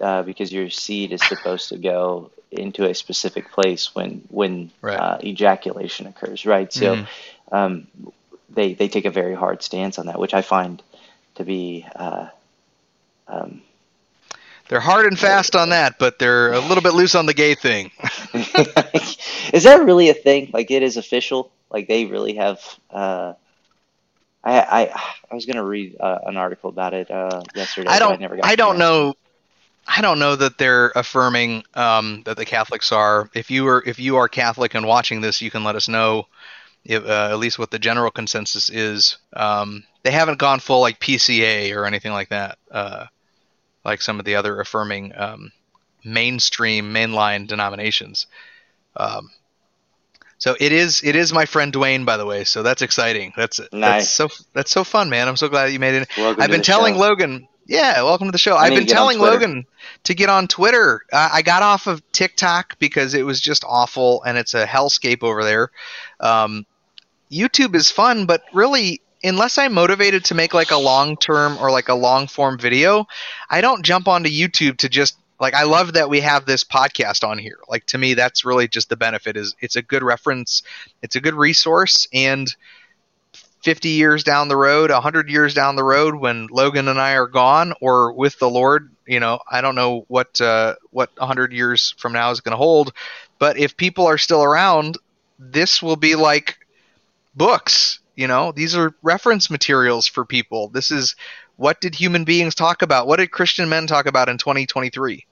uh, 0.01 0.23
because 0.23 0.51
your 0.51 0.69
seed 0.69 1.11
is 1.11 1.21
supposed 1.27 1.69
to 1.69 1.77
go 1.77 2.31
into 2.51 2.85
a 2.85 2.95
specific 2.95 3.51
place 3.51 3.93
when 3.93 4.23
when 4.29 4.71
right. 4.81 4.99
uh, 4.99 5.17
ejaculation 5.23 6.07
occurs, 6.07 6.45
right? 6.45 6.71
So 6.71 6.95
mm-hmm. 6.95 7.55
um, 7.55 7.87
they 8.49 8.73
they 8.73 8.87
take 8.87 9.05
a 9.05 9.11
very 9.11 9.35
hard 9.35 9.61
stance 9.61 9.99
on 9.99 10.07
that, 10.07 10.19
which 10.19 10.33
I 10.33 10.41
find 10.41 10.81
to 11.35 11.43
be. 11.43 11.85
Uh, 11.95 12.27
um, 13.27 13.61
they're 14.69 14.79
hard 14.79 15.07
and 15.07 15.17
fast 15.17 15.55
on 15.55 15.69
that, 15.69 15.97
but 15.97 16.19
they're 16.19 16.53
a 16.53 16.59
little 16.59 16.83
bit 16.83 16.93
loose 16.93 17.15
on 17.15 17.25
the 17.25 17.33
gay 17.33 17.55
thing. 17.55 17.91
is 19.51 19.63
that 19.63 19.81
really 19.83 20.09
a 20.09 20.13
thing? 20.13 20.51
Like 20.53 20.69
it 20.69 20.83
is 20.83 20.95
official? 20.95 21.51
Like 21.71 21.87
they 21.87 22.05
really 22.05 22.35
have? 22.35 22.61
Uh, 22.89 23.33
I 24.43 24.59
I 24.59 25.01
I 25.31 25.35
was 25.35 25.45
gonna 25.45 25.63
read 25.63 25.97
uh, 25.99 26.19
an 26.25 26.37
article 26.37 26.69
about 26.69 26.93
it 26.93 27.11
uh, 27.11 27.43
yesterday. 27.55 27.89
I 27.89 27.99
don't. 27.99 28.23
I, 28.23 28.39
I 28.43 28.55
don't 28.55 28.77
know. 28.77 29.15
I 29.87 30.01
don't 30.01 30.19
know 30.19 30.35
that 30.35 30.57
they're 30.57 30.91
affirming 30.95 31.63
um, 31.73 32.21
that 32.25 32.37
the 32.37 32.45
Catholics 32.45 32.91
are. 32.91 33.29
If 33.33 33.49
you 33.49 33.67
are 33.67 33.83
if 33.85 33.99
you 33.99 34.17
are 34.17 34.27
Catholic 34.27 34.75
and 34.75 34.85
watching 34.85 35.21
this, 35.21 35.41
you 35.41 35.51
can 35.51 35.63
let 35.63 35.75
us 35.75 35.87
know 35.87 36.27
if, 36.85 37.03
uh, 37.03 37.29
at 37.31 37.39
least 37.39 37.59
what 37.59 37.71
the 37.71 37.79
general 37.79 38.11
consensus 38.11 38.69
is. 38.69 39.17
Um, 39.33 39.83
they 40.03 40.11
haven't 40.11 40.39
gone 40.39 40.59
full 40.59 40.81
like 40.81 40.99
PCA 40.99 41.75
or 41.75 41.85
anything 41.85 42.11
like 42.11 42.29
that, 42.29 42.57
uh, 42.71 43.05
like 43.83 44.01
some 44.01 44.19
of 44.19 44.25
the 44.25 44.35
other 44.35 44.59
affirming 44.59 45.13
um, 45.15 45.51
mainstream 46.03 46.93
mainline 46.93 47.47
denominations. 47.47 48.27
Um, 48.95 49.29
so 50.39 50.55
it 50.59 50.71
is 50.71 51.03
it 51.03 51.15
is 51.15 51.31
my 51.31 51.45
friend 51.45 51.71
Dwayne, 51.71 52.05
by 52.05 52.17
the 52.17 52.25
way. 52.25 52.43
So 52.43 52.63
that's 52.63 52.81
exciting. 52.81 53.33
That's 53.37 53.59
nice. 53.71 53.71
that's 53.71 54.09
so 54.09 54.29
that's 54.53 54.71
so 54.71 54.83
fun, 54.83 55.11
man. 55.11 55.27
I'm 55.27 55.37
so 55.37 55.47
glad 55.49 55.71
you 55.71 55.79
made 55.79 55.93
it. 55.93 56.09
Welcome 56.17 56.41
I've 56.41 56.49
been 56.49 56.63
telling 56.63 56.95
show. 56.95 57.01
Logan 57.01 57.47
yeah, 57.69 58.01
welcome 58.01 58.27
to 58.27 58.31
the 58.31 58.39
show. 58.39 58.55
I 58.55 58.63
I've 58.63 58.73
been 58.73 58.87
telling 58.87 59.19
Logan 59.19 59.63
to 60.05 60.15
get 60.15 60.27
on 60.27 60.47
Twitter. 60.47 61.03
Uh, 61.13 61.29
I 61.31 61.43
got 61.43 61.61
off 61.61 61.85
of 61.85 62.01
TikTok 62.11 62.79
because 62.79 63.13
it 63.13 63.23
was 63.23 63.39
just 63.39 63.63
awful 63.63 64.23
and 64.23 64.39
it's 64.39 64.55
a 64.55 64.65
hellscape 64.65 65.21
over 65.21 65.43
there. 65.43 65.69
Um, 66.19 66.65
YouTube 67.31 67.75
is 67.75 67.91
fun, 67.91 68.25
but 68.25 68.41
really, 68.53 69.01
unless 69.23 69.59
I'm 69.59 69.73
motivated 69.73 70.25
to 70.25 70.35
make 70.35 70.55
like 70.55 70.71
a 70.71 70.77
long 70.77 71.15
term 71.15 71.59
or 71.59 71.69
like 71.69 71.89
a 71.89 71.93
long 71.93 72.25
form 72.25 72.57
video, 72.57 73.05
I 73.51 73.61
don't 73.61 73.85
jump 73.85 74.07
onto 74.07 74.31
YouTube 74.31 74.77
to 74.77 74.89
just 74.89 75.15
like 75.39 75.53
I 75.53 75.63
love 75.63 75.93
that 75.93 76.09
we 76.09 76.19
have 76.21 76.45
this 76.45 76.63
podcast 76.63 77.27
on 77.27 77.37
here. 77.37 77.59
Like 77.67 77.85
to 77.87 77.97
me, 77.97 78.13
that's 78.13 78.45
really 78.45 78.67
just 78.67 78.89
the 78.89 78.97
benefit 78.97 79.37
is 79.37 79.55
it's 79.59 79.75
a 79.75 79.81
good 79.81 80.03
reference, 80.03 80.63
it's 81.01 81.15
a 81.15 81.21
good 81.21 81.33
resource, 81.33 82.07
and 82.13 82.53
50 83.63 83.89
years 83.89 84.23
down 84.23 84.47
the 84.47 84.55
road, 84.55 84.89
100 84.89 85.29
years 85.29 85.53
down 85.53 85.75
the 85.75 85.83
road 85.83 86.15
when 86.15 86.47
Logan 86.47 86.87
and 86.87 86.99
I 86.99 87.13
are 87.13 87.27
gone 87.27 87.73
or 87.81 88.13
with 88.13 88.39
the 88.39 88.49
Lord, 88.49 88.91
you 89.05 89.19
know, 89.19 89.39
I 89.49 89.61
don't 89.61 89.75
know 89.75 90.05
what 90.07 90.39
uh, 90.39 90.75
what 90.91 91.09
100 91.17 91.51
years 91.51 91.93
from 91.97 92.13
now 92.13 92.31
is 92.31 92.41
going 92.41 92.53
to 92.53 92.57
hold, 92.57 92.93
but 93.37 93.57
if 93.57 93.75
people 93.75 94.05
are 94.07 94.17
still 94.17 94.43
around, 94.43 94.97
this 95.37 95.81
will 95.81 95.95
be 95.95 96.15
like 96.15 96.57
books. 97.35 97.99
You 98.15 98.27
know, 98.27 98.51
these 98.51 98.75
are 98.75 98.93
reference 99.01 99.49
materials 99.49 100.05
for 100.07 100.25
people. 100.25 100.67
This 100.67 100.91
is 100.91 101.15
what 101.55 101.81
did 101.81 101.95
human 101.95 102.25
beings 102.25 102.55
talk 102.55 102.81
about? 102.81 103.07
What 103.07 103.17
did 103.17 103.31
Christian 103.31 103.69
men 103.69 103.87
talk 103.87 104.05
about 104.05 104.29
in 104.29 104.37
2023? 104.37 105.25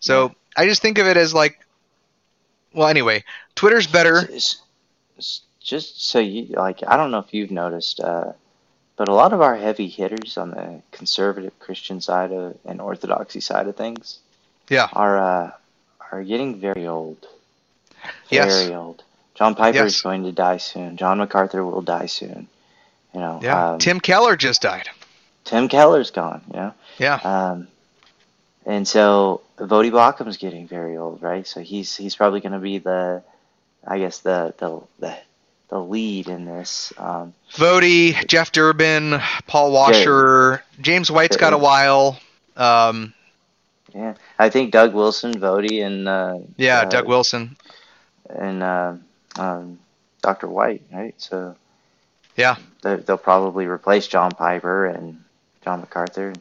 So. 0.00 0.34
I 0.56 0.66
just 0.66 0.82
think 0.82 0.98
of 0.98 1.06
it 1.06 1.16
as 1.16 1.32
like, 1.32 1.64
well, 2.74 2.88
anyway, 2.88 3.22
Twitter's 3.54 3.86
better. 3.86 4.28
Just 5.60 6.04
so 6.04 6.18
you 6.18 6.46
like, 6.46 6.80
I 6.86 6.96
don't 6.96 7.12
know 7.12 7.20
if 7.20 7.32
you've 7.32 7.52
noticed, 7.52 8.00
uh, 8.00 8.32
but 8.96 9.08
a 9.08 9.14
lot 9.14 9.32
of 9.32 9.40
our 9.40 9.56
heavy 9.56 9.88
hitters 9.88 10.36
on 10.36 10.50
the 10.50 10.82
conservative 10.90 11.56
Christian 11.60 12.00
side 12.00 12.32
of 12.32 12.58
and 12.64 12.80
orthodoxy 12.80 13.40
side 13.40 13.68
of 13.68 13.76
things, 13.76 14.18
yeah, 14.68 14.88
are 14.92 15.18
uh, 15.18 15.50
are 16.10 16.22
getting 16.24 16.58
very 16.58 16.86
old. 16.86 17.26
Very 18.28 18.42
yes. 18.42 18.70
old. 18.70 19.04
John 19.36 19.54
Piper 19.54 19.78
yes. 19.78 19.94
is 19.94 20.00
going 20.02 20.24
to 20.24 20.32
die 20.32 20.56
soon. 20.56 20.96
John 20.96 21.18
MacArthur 21.18 21.64
will 21.64 21.82
die 21.82 22.06
soon. 22.06 22.48
You 23.14 23.20
know. 23.20 23.40
Yeah. 23.40 23.72
Um, 23.72 23.78
Tim 23.78 24.00
Keller 24.00 24.36
just 24.36 24.62
died. 24.62 24.88
Tim 25.44 25.68
Keller's 25.68 26.10
gone. 26.10 26.42
You 26.48 26.56
know. 26.56 26.74
Yeah. 26.98 27.14
Um, 27.22 27.68
and 28.66 28.88
so 28.88 29.42
Voddie 29.66 29.92
Baucham's 29.92 30.36
getting 30.36 30.66
very 30.66 30.96
old, 30.96 31.22
right? 31.22 31.46
So 31.46 31.60
he's 31.60 31.94
he's 31.96 32.16
probably 32.16 32.40
going 32.40 32.52
to 32.52 32.58
be 32.58 32.78
the, 32.78 33.22
I 33.86 33.98
guess 33.98 34.18
the 34.20 34.54
the 34.58 34.80
the, 34.98 35.16
the 35.68 35.80
lead 35.80 36.28
in 36.28 36.44
this. 36.44 36.92
Um, 36.96 37.34
Voddie, 37.52 38.26
Jeff 38.26 38.52
Durbin, 38.52 39.20
Paul 39.46 39.72
Washer, 39.72 40.62
James 40.80 41.10
White's 41.10 41.36
got 41.36 41.52
a 41.52 41.58
while. 41.58 42.18
Um, 42.56 43.14
yeah, 43.94 44.14
I 44.38 44.48
think 44.50 44.72
Doug 44.72 44.94
Wilson, 44.94 45.34
Voddie, 45.34 45.84
and 45.84 46.08
uh, 46.08 46.38
yeah, 46.56 46.80
uh, 46.80 46.84
Doug 46.86 47.06
Wilson, 47.06 47.56
and 48.28 48.62
uh, 48.62 48.94
um, 49.38 49.78
Dr. 50.22 50.48
White, 50.48 50.82
right? 50.92 51.14
So 51.18 51.56
yeah, 52.36 52.56
they'll 52.82 53.18
probably 53.18 53.66
replace 53.66 54.06
John 54.06 54.30
Piper 54.30 54.86
and 54.86 55.22
John 55.64 55.80
MacArthur. 55.80 56.32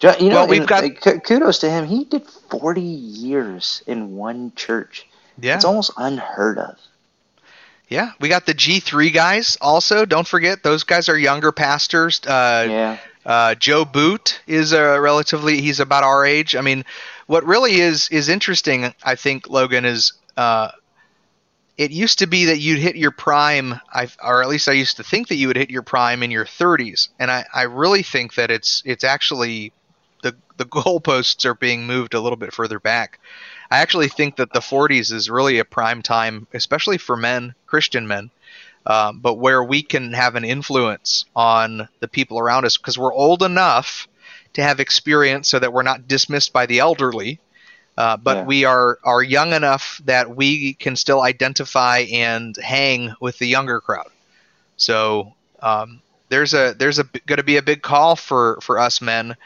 You 0.00 0.28
know, 0.28 0.36
well, 0.36 0.48
we've 0.48 0.66
got 0.66 0.84
kudos 1.00 1.58
to 1.58 1.70
him. 1.70 1.86
He 1.86 2.04
did 2.04 2.26
40 2.26 2.80
years 2.80 3.82
in 3.86 4.16
one 4.16 4.52
church. 4.54 5.06
Yeah, 5.40 5.56
it's 5.56 5.64
almost 5.64 5.92
unheard 5.96 6.58
of. 6.58 6.76
Yeah, 7.88 8.12
we 8.20 8.28
got 8.28 8.46
the 8.46 8.54
G3 8.54 9.12
guys 9.12 9.56
also. 9.60 10.04
Don't 10.04 10.26
forget 10.26 10.62
those 10.62 10.84
guys 10.84 11.08
are 11.08 11.18
younger 11.18 11.52
pastors. 11.52 12.20
Uh, 12.24 12.66
yeah. 12.68 12.98
Uh, 13.24 13.54
Joe 13.54 13.84
Boot 13.84 14.40
is 14.46 14.72
a 14.72 15.00
relatively 15.00 15.60
he's 15.60 15.80
about 15.80 16.04
our 16.04 16.24
age. 16.24 16.54
I 16.54 16.60
mean, 16.60 16.84
what 17.26 17.44
really 17.44 17.80
is 17.80 18.08
is 18.10 18.28
interesting, 18.28 18.94
I 19.02 19.14
think, 19.16 19.48
Logan 19.48 19.84
is 19.84 20.12
uh, 20.36 20.70
it 21.76 21.90
used 21.90 22.18
to 22.20 22.26
be 22.26 22.46
that 22.46 22.58
you'd 22.58 22.78
hit 22.78 22.96
your 22.96 23.10
prime, 23.10 23.80
I, 23.92 24.08
or 24.22 24.42
at 24.42 24.48
least 24.48 24.68
I 24.68 24.72
used 24.72 24.96
to 24.96 25.04
think 25.04 25.28
that 25.28 25.36
you 25.36 25.46
would 25.46 25.56
hit 25.56 25.70
your 25.70 25.82
prime 25.82 26.22
in 26.22 26.30
your 26.30 26.44
30s, 26.44 27.08
and 27.18 27.30
I, 27.30 27.44
I 27.54 27.62
really 27.62 28.02
think 28.02 28.34
that 28.34 28.50
it's 28.50 28.82
it's 28.84 29.04
actually 29.04 29.72
the 30.58 30.64
goalposts 30.66 31.44
are 31.44 31.54
being 31.54 31.86
moved 31.86 32.14
a 32.14 32.20
little 32.20 32.36
bit 32.36 32.52
further 32.52 32.78
back. 32.78 33.18
I 33.70 33.78
actually 33.78 34.08
think 34.08 34.36
that 34.36 34.52
the 34.52 34.60
40s 34.60 35.12
is 35.12 35.30
really 35.30 35.58
a 35.58 35.64
prime 35.64 36.02
time, 36.02 36.46
especially 36.52 36.98
for 36.98 37.16
men, 37.16 37.54
Christian 37.66 38.06
men, 38.06 38.30
um, 38.86 39.20
but 39.20 39.34
where 39.34 39.62
we 39.62 39.82
can 39.82 40.12
have 40.12 40.34
an 40.34 40.44
influence 40.44 41.26
on 41.36 41.88
the 42.00 42.08
people 42.08 42.38
around 42.38 42.64
us 42.64 42.76
because 42.76 42.98
we're 42.98 43.12
old 43.12 43.42
enough 43.42 44.08
to 44.54 44.62
have 44.62 44.80
experience 44.80 45.48
so 45.48 45.58
that 45.58 45.72
we're 45.72 45.82
not 45.82 46.08
dismissed 46.08 46.52
by 46.52 46.66
the 46.66 46.78
elderly. 46.78 47.38
Uh, 47.96 48.16
but 48.16 48.36
yeah. 48.36 48.44
we 48.44 48.64
are 48.64 48.98
are 49.02 49.22
young 49.22 49.52
enough 49.52 50.00
that 50.04 50.34
we 50.34 50.74
can 50.74 50.94
still 50.94 51.20
identify 51.20 51.98
and 52.12 52.56
hang 52.56 53.12
with 53.20 53.38
the 53.38 53.46
younger 53.46 53.80
crowd. 53.80 54.08
So 54.76 55.34
um, 55.60 56.00
there's 56.28 56.54
a 56.54 56.74
there's 56.78 57.00
a 57.00 57.04
going 57.26 57.38
to 57.38 57.42
be 57.42 57.56
a 57.56 57.62
big 57.62 57.82
call 57.82 58.16
for 58.16 58.60
for 58.62 58.78
us 58.78 59.00
men, 59.02 59.36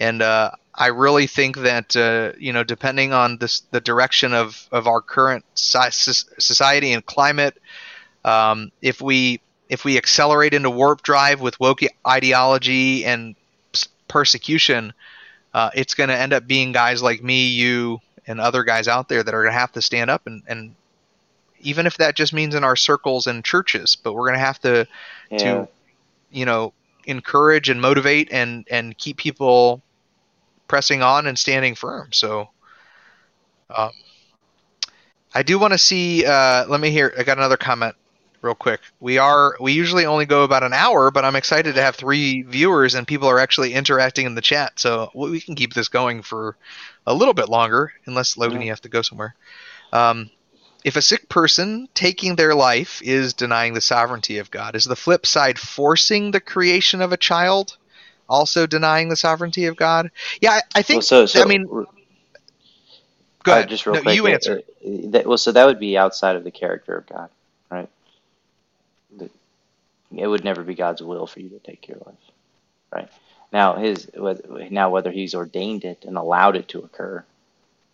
and 0.00 0.22
uh, 0.22 0.52
I 0.74 0.88
really 0.88 1.26
think 1.26 1.56
that 1.58 1.96
uh, 1.96 2.32
you 2.38 2.52
know, 2.52 2.64
depending 2.64 3.12
on 3.12 3.38
this, 3.38 3.60
the 3.70 3.80
direction 3.80 4.32
of 4.32 4.68
of 4.70 4.86
our 4.86 5.00
current 5.00 5.44
society 5.54 6.92
and 6.92 7.04
climate, 7.04 7.56
um, 8.24 8.70
if 8.80 9.00
we 9.00 9.40
if 9.68 9.84
we 9.84 9.96
accelerate 9.96 10.54
into 10.54 10.70
warp 10.70 11.02
drive 11.02 11.40
with 11.40 11.58
woke 11.60 11.80
ideology 12.06 13.04
and 13.04 13.34
persecution, 14.06 14.92
uh, 15.52 15.70
it's 15.74 15.94
going 15.94 16.08
to 16.08 16.16
end 16.16 16.32
up 16.32 16.46
being 16.46 16.72
guys 16.72 17.02
like 17.02 17.22
me, 17.22 17.48
you, 17.48 18.00
and 18.26 18.40
other 18.40 18.62
guys 18.64 18.88
out 18.88 19.08
there 19.08 19.22
that 19.22 19.34
are 19.34 19.42
going 19.42 19.52
to 19.52 19.58
have 19.58 19.72
to 19.72 19.82
stand 19.82 20.10
up 20.10 20.26
and, 20.26 20.42
and 20.46 20.74
even 21.60 21.86
if 21.86 21.96
that 21.96 22.14
just 22.14 22.32
means 22.32 22.54
in 22.54 22.64
our 22.64 22.76
circles 22.76 23.26
and 23.26 23.44
churches, 23.44 23.96
but 23.96 24.12
we're 24.12 24.26
going 24.26 24.38
to 24.38 24.44
have 24.44 24.60
to 24.60 24.86
yeah. 25.30 25.38
to 25.38 25.68
you 26.30 26.44
know 26.44 26.72
encourage 27.04 27.68
and 27.68 27.80
motivate 27.80 28.28
and 28.30 28.66
and 28.70 28.96
keep 28.98 29.16
people 29.16 29.82
pressing 30.68 31.02
on 31.02 31.26
and 31.26 31.38
standing 31.38 31.74
firm. 31.74 32.12
So, 32.12 32.50
um, 33.74 33.90
I 35.34 35.42
do 35.42 35.58
want 35.58 35.72
to 35.72 35.78
see. 35.78 36.24
Uh, 36.24 36.66
let 36.68 36.80
me 36.80 36.90
hear. 36.90 37.12
I 37.18 37.22
got 37.22 37.38
another 37.38 37.56
comment, 37.56 37.96
real 38.42 38.54
quick. 38.54 38.80
We 39.00 39.18
are 39.18 39.56
we 39.60 39.72
usually 39.72 40.06
only 40.06 40.26
go 40.26 40.44
about 40.44 40.62
an 40.62 40.72
hour, 40.72 41.10
but 41.10 41.24
I'm 41.24 41.36
excited 41.36 41.74
to 41.74 41.82
have 41.82 41.96
three 41.96 42.42
viewers 42.42 42.94
and 42.94 43.06
people 43.06 43.28
are 43.28 43.38
actually 43.38 43.74
interacting 43.74 44.26
in 44.26 44.34
the 44.34 44.40
chat. 44.40 44.78
So 44.78 45.10
we 45.14 45.40
can 45.40 45.54
keep 45.54 45.74
this 45.74 45.88
going 45.88 46.22
for 46.22 46.56
a 47.06 47.14
little 47.14 47.34
bit 47.34 47.48
longer, 47.48 47.92
unless 48.06 48.36
Logan, 48.36 48.60
yeah. 48.60 48.66
you 48.66 48.70
have 48.70 48.82
to 48.82 48.88
go 48.88 49.02
somewhere. 49.02 49.34
Um, 49.92 50.30
if 50.84 50.96
a 50.96 51.02
sick 51.02 51.28
person 51.28 51.88
taking 51.94 52.36
their 52.36 52.54
life 52.54 53.02
is 53.02 53.34
denying 53.34 53.74
the 53.74 53.80
sovereignty 53.80 54.38
of 54.38 54.50
God, 54.50 54.76
is 54.76 54.84
the 54.84 54.96
flip 54.96 55.26
side 55.26 55.58
forcing 55.58 56.30
the 56.30 56.40
creation 56.40 57.02
of 57.02 57.12
a 57.12 57.16
child? 57.16 57.76
Also 58.28 58.66
denying 58.66 59.08
the 59.08 59.16
sovereignty 59.16 59.66
of 59.66 59.76
God? 59.76 60.10
Yeah, 60.40 60.52
I, 60.52 60.62
I 60.76 60.82
think. 60.82 60.98
Well, 60.98 61.02
so, 61.02 61.26
so, 61.26 61.42
I 61.42 61.44
mean, 61.46 61.64
go 61.66 61.86
uh, 63.52 63.62
just 63.64 63.86
real 63.86 63.96
no, 63.96 64.02
quick. 64.02 64.16
You 64.16 64.26
answer. 64.26 64.62
Uh, 64.84 64.90
that, 65.10 65.26
well, 65.26 65.38
so 65.38 65.52
that 65.52 65.66
would 65.66 65.78
be 65.78 65.96
outside 65.96 66.36
of 66.36 66.44
the 66.44 66.50
character 66.50 66.96
of 66.96 67.06
God, 67.06 67.30
right? 67.70 67.88
it 70.16 70.26
would 70.26 70.44
never 70.44 70.62
be 70.62 70.74
God's 70.74 71.02
will 71.02 71.26
for 71.26 71.40
you 71.40 71.50
to 71.50 71.58
take 71.58 71.86
your 71.88 71.98
life, 72.06 72.14
right? 72.92 73.08
Now, 73.52 73.76
his 73.76 74.10
now 74.70 74.90
whether 74.90 75.10
he's 75.10 75.34
ordained 75.34 75.84
it 75.84 76.04
and 76.06 76.16
allowed 76.16 76.56
it 76.56 76.68
to 76.68 76.80
occur, 76.80 77.24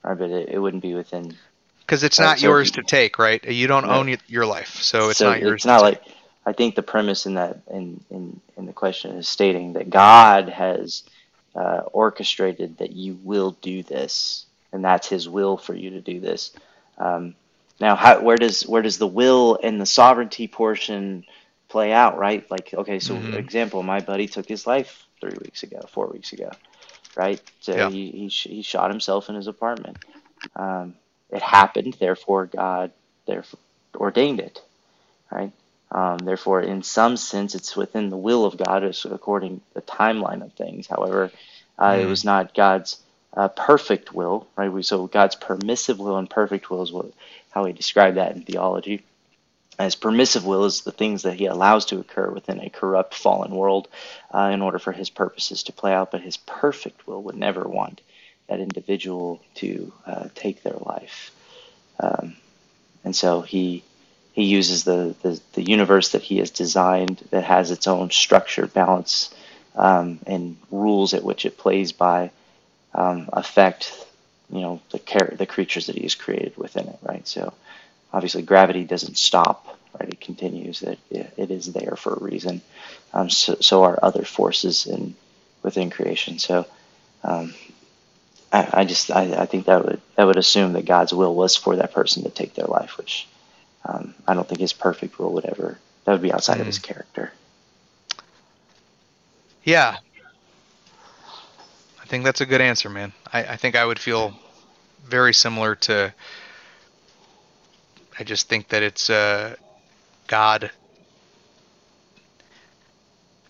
right? 0.02 0.18
But 0.18 0.30
it, 0.30 0.48
it 0.50 0.58
wouldn't 0.58 0.82
be 0.82 0.94
within 0.94 1.36
because 1.80 2.02
it's 2.02 2.18
not 2.18 2.38
so 2.38 2.48
yours 2.48 2.68
he, 2.68 2.80
to 2.80 2.82
take, 2.82 3.18
right? 3.18 3.44
You 3.44 3.66
don't 3.66 3.84
own 3.84 4.16
your 4.26 4.46
life, 4.46 4.82
so 4.82 5.10
it's 5.10 5.18
so 5.18 5.30
not 5.30 5.40
yours. 5.40 5.58
It's 5.58 5.66
not 5.66 5.82
like 5.82 6.02
I 6.46 6.52
think 6.52 6.74
the 6.74 6.82
premise 6.82 7.26
in 7.26 7.34
that 7.34 7.60
in 7.70 8.04
in, 8.10 8.40
in 8.56 8.66
the 8.66 8.72
question 8.72 9.16
is 9.16 9.28
stating 9.28 9.74
that 9.74 9.90
God 9.90 10.48
has 10.48 11.02
uh, 11.54 11.82
orchestrated 11.92 12.78
that 12.78 12.92
you 12.92 13.18
will 13.22 13.52
do 13.62 13.82
this, 13.82 14.46
and 14.72 14.84
that's 14.84 15.08
His 15.08 15.28
will 15.28 15.56
for 15.56 15.74
you 15.74 15.90
to 15.90 16.00
do 16.00 16.20
this. 16.20 16.52
Um, 16.98 17.34
now, 17.80 17.96
how, 17.96 18.20
where 18.20 18.36
does 18.36 18.66
where 18.66 18.82
does 18.82 18.98
the 18.98 19.06
will 19.06 19.58
and 19.62 19.80
the 19.80 19.86
sovereignty 19.86 20.46
portion 20.46 21.24
play 21.68 21.92
out? 21.92 22.18
Right? 22.18 22.48
Like, 22.50 22.74
okay, 22.74 22.98
so 22.98 23.14
mm-hmm. 23.14 23.34
example, 23.34 23.82
my 23.82 24.00
buddy 24.00 24.26
took 24.26 24.46
his 24.46 24.66
life 24.66 25.06
three 25.20 25.36
weeks 25.40 25.62
ago, 25.62 25.80
four 25.90 26.06
weeks 26.08 26.32
ago, 26.32 26.50
right? 27.16 27.40
So 27.60 27.74
yeah. 27.74 27.90
he, 27.90 28.10
he 28.10 28.28
he 28.28 28.62
shot 28.62 28.90
himself 28.90 29.28
in 29.28 29.34
his 29.34 29.46
apartment. 29.46 29.98
Um, 30.54 30.94
it 31.30 31.42
happened, 31.42 31.96
therefore 31.98 32.46
God 32.46 32.92
therefore 33.26 33.60
ordained 33.96 34.40
it, 34.40 34.62
right? 35.30 35.52
Um, 35.94 36.18
therefore, 36.18 36.60
in 36.60 36.82
some 36.82 37.16
sense, 37.16 37.54
it's 37.54 37.76
within 37.76 38.10
the 38.10 38.16
will 38.16 38.44
of 38.44 38.56
God, 38.56 38.82
according 39.04 39.58
to 39.58 39.64
the 39.74 39.82
timeline 39.82 40.42
of 40.42 40.52
things. 40.54 40.88
However, 40.88 41.30
uh, 41.78 41.92
mm. 41.92 42.02
it 42.02 42.06
was 42.06 42.24
not 42.24 42.52
God's 42.52 43.00
uh, 43.32 43.46
perfect 43.46 44.12
will, 44.12 44.48
right? 44.56 44.72
We, 44.72 44.82
so 44.82 45.06
God's 45.06 45.36
permissive 45.36 46.00
will 46.00 46.16
and 46.18 46.28
perfect 46.28 46.68
will 46.68 46.82
is 46.82 46.90
what, 46.90 47.12
how 47.52 47.64
we 47.64 47.72
describe 47.72 48.16
that 48.16 48.34
in 48.34 48.42
theology. 48.42 49.04
As 49.78 49.94
permissive 49.94 50.44
will 50.44 50.64
is 50.64 50.80
the 50.80 50.90
things 50.90 51.22
that 51.22 51.34
He 51.34 51.46
allows 51.46 51.86
to 51.86 52.00
occur 52.00 52.28
within 52.28 52.58
a 52.58 52.70
corrupt, 52.70 53.14
fallen 53.14 53.52
world 53.52 53.86
uh, 54.32 54.50
in 54.52 54.62
order 54.62 54.80
for 54.80 54.90
His 54.90 55.10
purposes 55.10 55.62
to 55.64 55.72
play 55.72 55.92
out. 55.92 56.10
But 56.10 56.22
His 56.22 56.38
perfect 56.38 57.06
will 57.06 57.22
would 57.22 57.36
never 57.36 57.62
want 57.62 58.00
that 58.48 58.58
individual 58.58 59.40
to 59.56 59.92
uh, 60.06 60.28
take 60.34 60.64
their 60.64 60.76
life. 60.80 61.30
Um, 62.00 62.34
and 63.04 63.14
so 63.14 63.42
He 63.42 63.84
he 64.34 64.44
uses 64.44 64.82
the, 64.82 65.14
the, 65.22 65.40
the, 65.52 65.62
universe 65.62 66.10
that 66.10 66.22
he 66.22 66.38
has 66.38 66.50
designed 66.50 67.22
that 67.30 67.44
has 67.44 67.70
its 67.70 67.86
own 67.86 68.10
structure, 68.10 68.66
balance, 68.66 69.32
um, 69.76 70.18
and 70.26 70.56
rules 70.72 71.14
at 71.14 71.22
which 71.22 71.46
it 71.46 71.56
plays 71.56 71.92
by 71.92 72.32
um, 72.94 73.30
affect, 73.32 73.92
you 74.50 74.60
know, 74.60 74.80
the 74.90 74.98
car- 74.98 75.34
the 75.36 75.46
creatures 75.46 75.86
that 75.86 75.94
he 75.94 76.02
has 76.02 76.16
created 76.16 76.56
within 76.56 76.88
it, 76.88 76.98
right? 77.02 77.26
So 77.28 77.52
obviously 78.12 78.42
gravity 78.42 78.82
doesn't 78.82 79.16
stop, 79.16 79.78
right? 79.98 80.08
It 80.08 80.20
continues. 80.20 80.80
That 80.80 80.98
it, 81.10 81.32
it 81.36 81.50
is 81.52 81.72
there 81.72 81.94
for 81.96 82.14
a 82.14 82.22
reason. 82.22 82.60
Um, 83.12 83.30
so, 83.30 83.56
so 83.60 83.84
are 83.84 84.00
other 84.02 84.24
forces 84.24 84.86
in 84.86 85.14
within 85.62 85.90
creation. 85.90 86.40
So 86.40 86.66
um, 87.22 87.54
I, 88.52 88.68
I, 88.72 88.84
just 88.84 89.12
I, 89.12 89.42
I 89.42 89.46
think 89.46 89.66
that 89.66 89.84
would 89.84 90.00
that 90.16 90.24
would 90.24 90.38
assume 90.38 90.72
that 90.72 90.86
God's 90.86 91.14
will 91.14 91.36
was 91.36 91.54
for 91.54 91.76
that 91.76 91.92
person 91.92 92.24
to 92.24 92.30
take 92.30 92.54
their 92.54 92.66
life, 92.66 92.98
which 92.98 93.28
um, 93.84 94.14
I 94.26 94.34
don't 94.34 94.48
think 94.48 94.60
his 94.60 94.72
perfect 94.72 95.18
will 95.18 95.32
would 95.34 95.44
ever 95.44 95.78
that 96.04 96.12
would 96.12 96.22
be 96.22 96.32
outside 96.32 96.58
mm. 96.58 96.60
of 96.60 96.66
his 96.66 96.78
hmm. 96.78 96.84
character. 96.84 97.32
Yeah. 99.62 99.96
I 102.02 102.06
think 102.06 102.24
that's 102.24 102.42
a 102.42 102.46
good 102.46 102.60
answer, 102.60 102.90
man. 102.90 103.12
I, 103.32 103.44
I 103.44 103.56
think 103.56 103.76
I 103.76 103.84
would 103.84 103.98
feel 103.98 104.34
very 105.06 105.32
similar 105.32 105.74
to. 105.76 106.12
I 108.18 108.24
just 108.24 108.48
think 108.48 108.68
that 108.68 108.82
it's 108.82 109.08
uh, 109.08 109.56
God. 110.26 110.70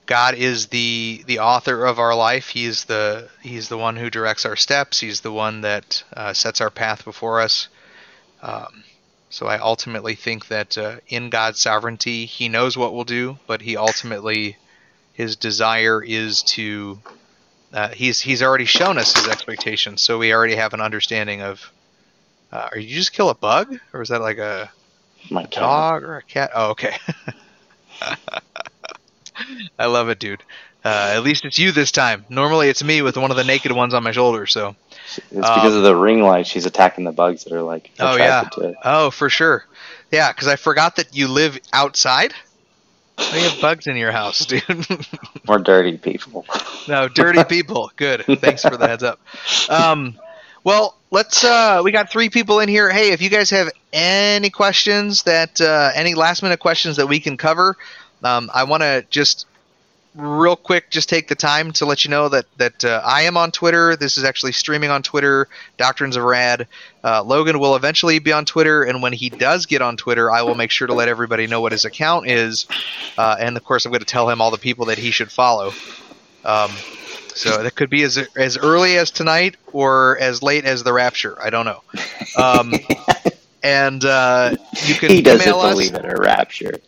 God 0.06 0.34
is 0.34 0.66
the 0.68 1.24
the 1.26 1.40
author 1.40 1.84
of 1.84 1.98
our 1.98 2.14
life. 2.14 2.48
He's 2.48 2.84
the 2.84 3.28
he's 3.42 3.68
the 3.68 3.76
one 3.76 3.96
who 3.96 4.08
directs 4.08 4.46
our 4.46 4.56
steps. 4.56 5.00
He's 5.00 5.20
the 5.20 5.32
one 5.32 5.62
that 5.62 6.04
uh, 6.12 6.32
sets 6.32 6.60
our 6.60 6.70
path 6.70 7.04
before 7.04 7.40
us. 7.40 7.68
Um, 8.40 8.84
so 9.34 9.46
I 9.46 9.58
ultimately 9.58 10.14
think 10.14 10.46
that 10.46 10.78
uh, 10.78 10.96
in 11.08 11.28
God's 11.28 11.58
sovereignty, 11.58 12.24
He 12.24 12.48
knows 12.48 12.76
what 12.76 12.94
we'll 12.94 13.02
do, 13.02 13.36
but 13.48 13.60
He 13.62 13.76
ultimately 13.76 14.56
His 15.12 15.34
desire 15.34 16.00
is 16.02 16.42
to 16.54 17.00
uh, 17.72 17.88
he's 17.88 18.20
he's 18.20 18.40
already 18.40 18.64
shown 18.64 18.96
us 18.98 19.12
his 19.12 19.26
expectations, 19.26 20.00
so 20.00 20.16
we 20.16 20.32
already 20.32 20.54
have 20.54 20.72
an 20.74 20.80
understanding 20.80 21.42
of. 21.42 21.72
Uh, 22.52 22.68
are 22.70 22.78
you 22.78 22.94
just 22.94 23.12
kill 23.12 23.30
a 23.30 23.34
bug, 23.34 23.76
or 23.92 24.00
is 24.00 24.10
that 24.10 24.20
like 24.20 24.38
a, 24.38 24.70
My 25.28 25.42
a 25.42 25.46
dog 25.48 26.04
or 26.04 26.18
a 26.18 26.22
cat? 26.22 26.52
Oh, 26.54 26.70
okay. 26.70 26.96
I 29.76 29.86
love 29.86 30.08
it, 30.08 30.20
dude. 30.20 30.44
Uh, 30.84 31.12
at 31.14 31.22
least 31.22 31.46
it's 31.46 31.58
you 31.58 31.72
this 31.72 31.90
time. 31.90 32.26
Normally, 32.28 32.68
it's 32.68 32.84
me 32.84 33.00
with 33.00 33.16
one 33.16 33.30
of 33.30 33.36
the 33.38 33.44
naked 33.44 33.72
ones 33.72 33.94
on 33.94 34.02
my 34.02 34.12
shoulder. 34.12 34.46
So, 34.46 34.76
It's 35.16 35.30
because 35.30 35.74
of 35.74 35.82
the 35.82 35.96
ring 35.96 36.22
light. 36.22 36.46
She's 36.46 36.66
attacking 36.66 37.04
the 37.04 37.12
bugs 37.12 37.44
that 37.44 37.54
are 37.54 37.62
like 37.62 37.90
oh 38.00 38.16
yeah, 38.16 38.48
oh 38.84 39.10
for 39.10 39.30
sure, 39.30 39.64
yeah. 40.10 40.30
Because 40.30 40.46
I 40.48 40.56
forgot 40.56 40.96
that 40.96 41.16
you 41.16 41.28
live 41.28 41.58
outside. 41.72 42.34
You 43.16 43.48
have 43.48 43.60
bugs 43.60 43.86
in 43.86 43.96
your 43.96 44.12
house, 44.12 44.44
dude. 44.46 44.62
More 45.46 45.58
dirty 45.58 45.96
people. 45.96 46.44
No, 46.88 47.08
dirty 47.08 47.44
people. 47.44 47.90
Good. 47.96 48.24
Thanks 48.40 48.62
for 48.62 48.76
the 48.76 48.88
heads 48.88 49.04
up. 49.04 49.20
Um, 49.70 50.18
well, 50.64 50.98
let's. 51.10 51.44
Uh, 51.44 51.80
we 51.82 51.92
got 51.92 52.10
three 52.10 52.28
people 52.28 52.60
in 52.60 52.68
here. 52.68 52.90
Hey, 52.90 53.12
if 53.12 53.22
you 53.22 53.30
guys 53.30 53.50
have 53.50 53.70
any 53.92 54.50
questions 54.50 55.22
that 55.22 55.60
uh, 55.60 55.92
any 55.94 56.14
last 56.14 56.42
minute 56.42 56.58
questions 56.60 56.96
that 56.96 57.06
we 57.06 57.20
can 57.20 57.36
cover, 57.36 57.76
um, 58.22 58.50
I 58.52 58.64
want 58.64 58.82
to 58.82 59.06
just 59.08 59.46
real 60.14 60.54
quick 60.54 60.90
just 60.90 61.08
take 61.08 61.26
the 61.28 61.34
time 61.34 61.72
to 61.72 61.86
let 61.86 62.04
you 62.04 62.10
know 62.10 62.28
that 62.28 62.46
that 62.56 62.84
uh, 62.84 63.02
I 63.04 63.22
am 63.22 63.36
on 63.36 63.50
Twitter. 63.50 63.96
This 63.96 64.16
is 64.16 64.24
actually 64.24 64.52
streaming 64.52 64.90
on 64.90 65.02
Twitter. 65.02 65.48
Doctrines 65.76 66.16
of 66.16 66.24
Rad. 66.24 66.68
Uh, 67.02 67.22
Logan 67.22 67.58
will 67.58 67.76
eventually 67.76 68.18
be 68.18 68.32
on 68.32 68.44
Twitter, 68.44 68.82
and 68.82 69.02
when 69.02 69.12
he 69.12 69.28
does 69.28 69.66
get 69.66 69.82
on 69.82 69.96
Twitter, 69.96 70.30
I 70.30 70.42
will 70.42 70.54
make 70.54 70.70
sure 70.70 70.86
to 70.86 70.94
let 70.94 71.08
everybody 71.08 71.46
know 71.46 71.60
what 71.60 71.72
his 71.72 71.84
account 71.84 72.28
is. 72.28 72.66
Uh, 73.18 73.36
and 73.38 73.56
of 73.56 73.64
course, 73.64 73.84
I'm 73.84 73.92
going 73.92 74.00
to 74.00 74.06
tell 74.06 74.28
him 74.30 74.40
all 74.40 74.50
the 74.50 74.58
people 74.58 74.86
that 74.86 74.98
he 74.98 75.10
should 75.10 75.30
follow. 75.30 75.72
Um, 76.44 76.70
so 77.34 77.62
that 77.62 77.74
could 77.74 77.90
be 77.90 78.02
as 78.02 78.16
as 78.36 78.56
early 78.56 78.96
as 78.96 79.10
tonight 79.10 79.56
or 79.72 80.18
as 80.20 80.42
late 80.42 80.64
as 80.64 80.84
the 80.84 80.92
rapture. 80.92 81.36
I 81.42 81.50
don't 81.50 81.64
know. 81.64 81.82
Um, 82.36 82.72
and 83.62 84.04
uh, 84.04 84.56
you 84.84 84.94
can 84.94 85.10
he 85.10 85.22
doesn't 85.22 85.48
email 85.48 85.60
us. 85.60 85.72
believe 85.72 85.94
in 85.94 86.04
a 86.04 86.14
rapture. 86.14 86.78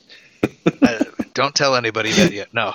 Uh, 0.82 1.04
don't 1.34 1.54
tell 1.54 1.74
anybody 1.74 2.12
that 2.12 2.32
yet. 2.32 2.54
No, 2.54 2.74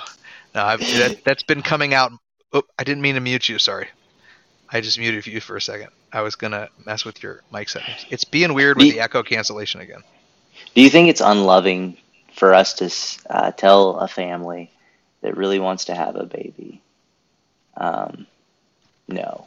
no, 0.54 0.76
that, 0.76 1.18
that's 1.24 1.42
been 1.42 1.62
coming 1.62 1.94
out. 1.94 2.12
Oh, 2.52 2.62
I 2.78 2.84
didn't 2.84 3.02
mean 3.02 3.14
to 3.14 3.20
mute 3.20 3.48
you. 3.48 3.58
Sorry, 3.58 3.88
I 4.70 4.80
just 4.80 4.98
muted 4.98 5.26
you 5.26 5.40
for 5.40 5.56
a 5.56 5.60
second. 5.60 5.88
I 6.12 6.20
was 6.22 6.36
gonna 6.36 6.68
mess 6.84 7.04
with 7.04 7.22
your 7.22 7.42
mic 7.52 7.68
settings. 7.68 8.04
It's 8.10 8.24
being 8.24 8.52
weird 8.54 8.76
with 8.76 8.92
the 8.92 9.00
echo 9.00 9.22
cancellation 9.22 9.80
again. 9.80 10.02
Do 10.74 10.82
you 10.82 10.90
think 10.90 11.08
it's 11.08 11.20
unloving 11.22 11.96
for 12.34 12.52
us 12.54 12.74
to 12.74 13.34
uh, 13.34 13.50
tell 13.52 13.96
a 13.98 14.08
family 14.08 14.70
that 15.22 15.36
really 15.36 15.58
wants 15.58 15.86
to 15.86 15.94
have 15.94 16.16
a 16.16 16.24
baby? 16.24 16.82
Um, 17.76 18.26
no. 19.08 19.46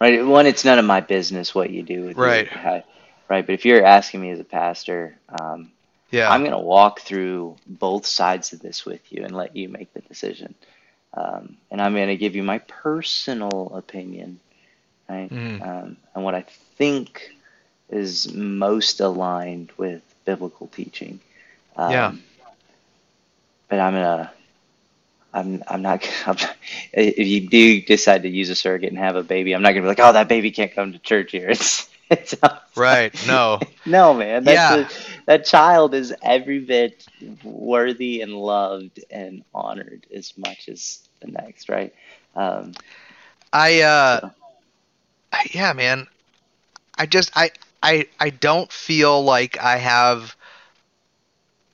Right. 0.00 0.24
One, 0.24 0.46
it's 0.46 0.64
none 0.64 0.78
of 0.78 0.84
my 0.84 1.00
business 1.00 1.54
what 1.54 1.70
you 1.70 1.82
do 1.82 2.04
with 2.04 2.16
your- 2.16 2.26
Right. 2.26 2.48
how- 2.48 2.84
right. 3.28 3.44
But 3.46 3.52
if 3.54 3.64
you're 3.64 3.84
asking 3.84 4.20
me 4.20 4.30
as 4.30 4.40
a 4.40 4.44
pastor, 4.44 5.18
um, 5.28 5.72
Yeah, 6.10 6.30
I'm 6.30 6.40
going 6.40 6.52
to 6.52 6.58
walk 6.58 7.00
through 7.00 7.56
both 7.66 8.06
sides 8.06 8.52
of 8.52 8.60
this 8.60 8.84
with 8.84 9.00
you 9.12 9.24
and 9.24 9.34
let 9.36 9.56
you 9.56 9.68
make 9.68 9.92
the 9.94 10.00
decision. 10.02 10.54
Um, 11.14 11.56
and 11.70 11.80
I'm 11.80 11.94
going 11.94 12.08
to 12.08 12.16
give 12.16 12.36
you 12.36 12.42
my 12.42 12.58
personal 12.58 13.72
opinion, 13.74 14.40
right? 15.08 15.30
Mhm. 15.30 15.62
Um, 15.62 15.96
and 16.14 16.24
what 16.24 16.34
I 16.34 16.42
think 16.76 17.30
is 17.90 18.32
most 18.32 19.00
aligned 19.00 19.72
with 19.76 20.02
biblical 20.24 20.68
teaching. 20.68 21.20
Um, 21.76 21.90
Yeah. 21.92 22.12
But 23.68 23.80
I'm 23.80 23.94
gonna. 23.94 24.32
I'm. 25.32 25.62
I'm 25.68 25.82
not. 25.82 26.08
I'm, 26.26 26.36
if 26.92 27.26
you 27.26 27.48
do 27.48 27.80
decide 27.82 28.22
to 28.22 28.28
use 28.28 28.50
a 28.50 28.54
surrogate 28.54 28.90
and 28.90 28.98
have 28.98 29.16
a 29.16 29.22
baby, 29.22 29.54
I'm 29.54 29.62
not 29.62 29.70
gonna 29.70 29.82
be 29.82 29.88
like, 29.88 30.00
oh, 30.00 30.12
that 30.12 30.28
baby 30.28 30.50
can't 30.50 30.72
come 30.74 30.92
to 30.92 30.98
church 30.98 31.32
here. 31.32 31.48
It's. 31.50 31.88
it's 32.10 32.34
right. 32.76 33.12
No, 33.26 33.60
no, 33.86 34.14
man. 34.14 34.44
That's 34.44 34.70
Yeah. 34.70 34.74
a- 34.80 34.88
that 35.26 35.44
child 35.46 35.94
is 35.94 36.14
every 36.22 36.60
bit 36.60 37.06
worthy 37.42 38.22
and 38.22 38.32
loved 38.34 39.00
and 39.10 39.42
honored 39.54 40.06
as 40.14 40.32
much 40.36 40.68
as 40.68 41.08
the 41.20 41.28
next, 41.28 41.68
right? 41.68 41.92
Um, 42.34 42.72
I. 43.52 43.80
Uh, 43.82 44.20
So. 44.20 44.30
Yeah, 45.52 45.72
man. 45.72 46.06
I 46.98 47.06
just 47.06 47.30
I 47.36 47.50
I 47.82 48.06
I 48.20 48.30
don't 48.30 48.70
feel 48.72 49.22
like 49.22 49.58
I 49.58 49.78
have 49.78 50.36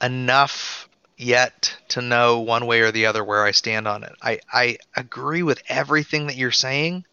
enough 0.02 0.88
yet 1.16 1.76
to 1.88 2.00
know 2.02 2.40
one 2.40 2.66
way 2.66 2.80
or 2.80 2.90
the 2.90 3.06
other 3.06 3.24
where 3.24 3.44
I 3.44 3.52
stand 3.52 3.86
on 3.86 4.02
it. 4.04 4.12
I 4.22 4.40
I 4.52 4.78
agree 4.96 5.42
with 5.42 5.62
everything 5.68 6.26
that 6.26 6.36
you're 6.36 6.50
saying. 6.50 7.04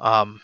Um 0.00 0.40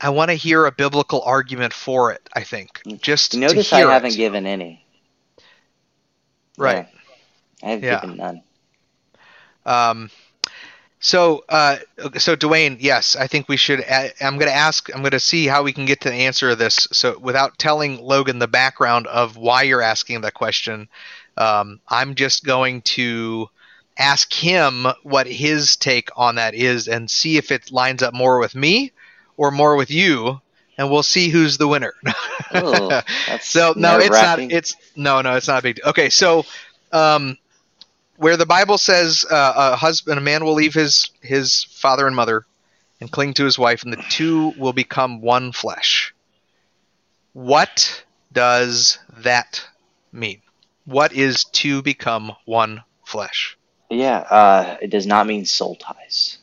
I 0.00 0.10
want 0.10 0.30
to 0.30 0.34
hear 0.34 0.66
a 0.66 0.72
biblical 0.72 1.22
argument 1.22 1.72
for 1.72 2.12
it, 2.12 2.28
I 2.34 2.42
think. 2.42 2.82
Just 3.00 3.36
notice 3.36 3.70
to 3.70 3.76
I 3.76 3.80
haven't 3.80 4.14
it. 4.14 4.16
given 4.16 4.46
any. 4.46 4.84
Right. 6.58 6.86
Yeah. 7.62 7.68
I 7.68 7.70
have 7.70 7.82
Yeah. 7.82 8.00
given 8.00 8.16
none. 8.16 8.42
Um, 9.64 10.10
so, 11.00 11.44
uh, 11.48 11.76
so 12.18 12.36
Dwayne, 12.36 12.78
yes, 12.80 13.16
I 13.16 13.26
think 13.26 13.48
we 13.48 13.56
should. 13.56 13.80
a- 13.80 14.12
I'm 14.24 14.38
going 14.38 14.50
to 14.50 14.56
ask. 14.56 14.92
I'm 14.94 15.02
going 15.02 15.10
to 15.12 15.20
see 15.20 15.46
how 15.46 15.62
we 15.62 15.72
can 15.72 15.86
get 15.86 16.00
to 16.02 16.10
the 16.10 16.14
answer 16.14 16.50
of 16.50 16.58
this. 16.58 16.88
So, 16.92 17.18
without 17.18 17.58
telling 17.58 18.00
Logan 18.00 18.38
the 18.38 18.48
background 18.48 19.06
of 19.06 19.36
why 19.36 19.62
you're 19.62 19.82
asking 19.82 20.22
that 20.22 20.34
question, 20.34 20.88
um, 21.36 21.80
I'm 21.88 22.14
just 22.14 22.44
going 22.44 22.82
to 22.82 23.48
ask 23.98 24.32
him 24.32 24.86
what 25.02 25.26
his 25.26 25.76
take 25.76 26.10
on 26.16 26.36
that 26.36 26.54
is, 26.54 26.88
and 26.88 27.10
see 27.10 27.36
if 27.36 27.50
it 27.50 27.72
lines 27.72 28.02
up 28.02 28.14
more 28.14 28.38
with 28.38 28.54
me 28.54 28.92
or 29.36 29.50
more 29.50 29.76
with 29.76 29.90
you, 29.90 30.40
and 30.78 30.90
we'll 30.90 31.02
see 31.02 31.28
who's 31.28 31.58
the 31.58 31.68
winner. 31.68 31.94
Oh, 32.54 33.00
that's 33.26 33.48
So 33.48 33.74
no, 33.76 33.98
it's 33.98 34.10
not. 34.10 34.38
It's 34.38 34.76
no, 34.94 35.20
no, 35.20 35.34
it's 35.36 35.48
not 35.48 35.58
a 35.58 35.62
big. 35.62 35.76
deal. 35.76 35.86
Okay, 35.86 36.08
so 36.10 36.44
um, 36.92 37.36
where 38.16 38.36
the 38.36 38.46
Bible 38.46 38.78
says 38.78 39.24
uh, 39.30 39.52
a 39.72 39.76
husband, 39.76 40.18
a 40.18 40.22
man 40.22 40.44
will 40.44 40.54
leave 40.54 40.74
his 40.74 41.10
his 41.20 41.64
father 41.64 42.06
and 42.06 42.14
mother 42.14 42.46
and 43.00 43.10
cling 43.10 43.34
to 43.34 43.44
his 43.44 43.58
wife, 43.58 43.82
and 43.82 43.92
the 43.92 44.02
two 44.08 44.52
will 44.58 44.72
become 44.72 45.20
one 45.20 45.52
flesh. 45.52 46.14
What 47.32 48.04
does 48.32 48.98
that 49.18 49.66
mean? 50.12 50.40
What 50.84 51.12
is 51.12 51.44
to 51.44 51.82
become 51.82 52.32
one 52.44 52.82
flesh? 53.04 53.58
Yeah, 53.90 54.18
uh, 54.18 54.76
it 54.80 54.90
does 54.90 55.06
not 55.06 55.26
mean 55.26 55.44
soul 55.44 55.74
ties. 55.76 56.38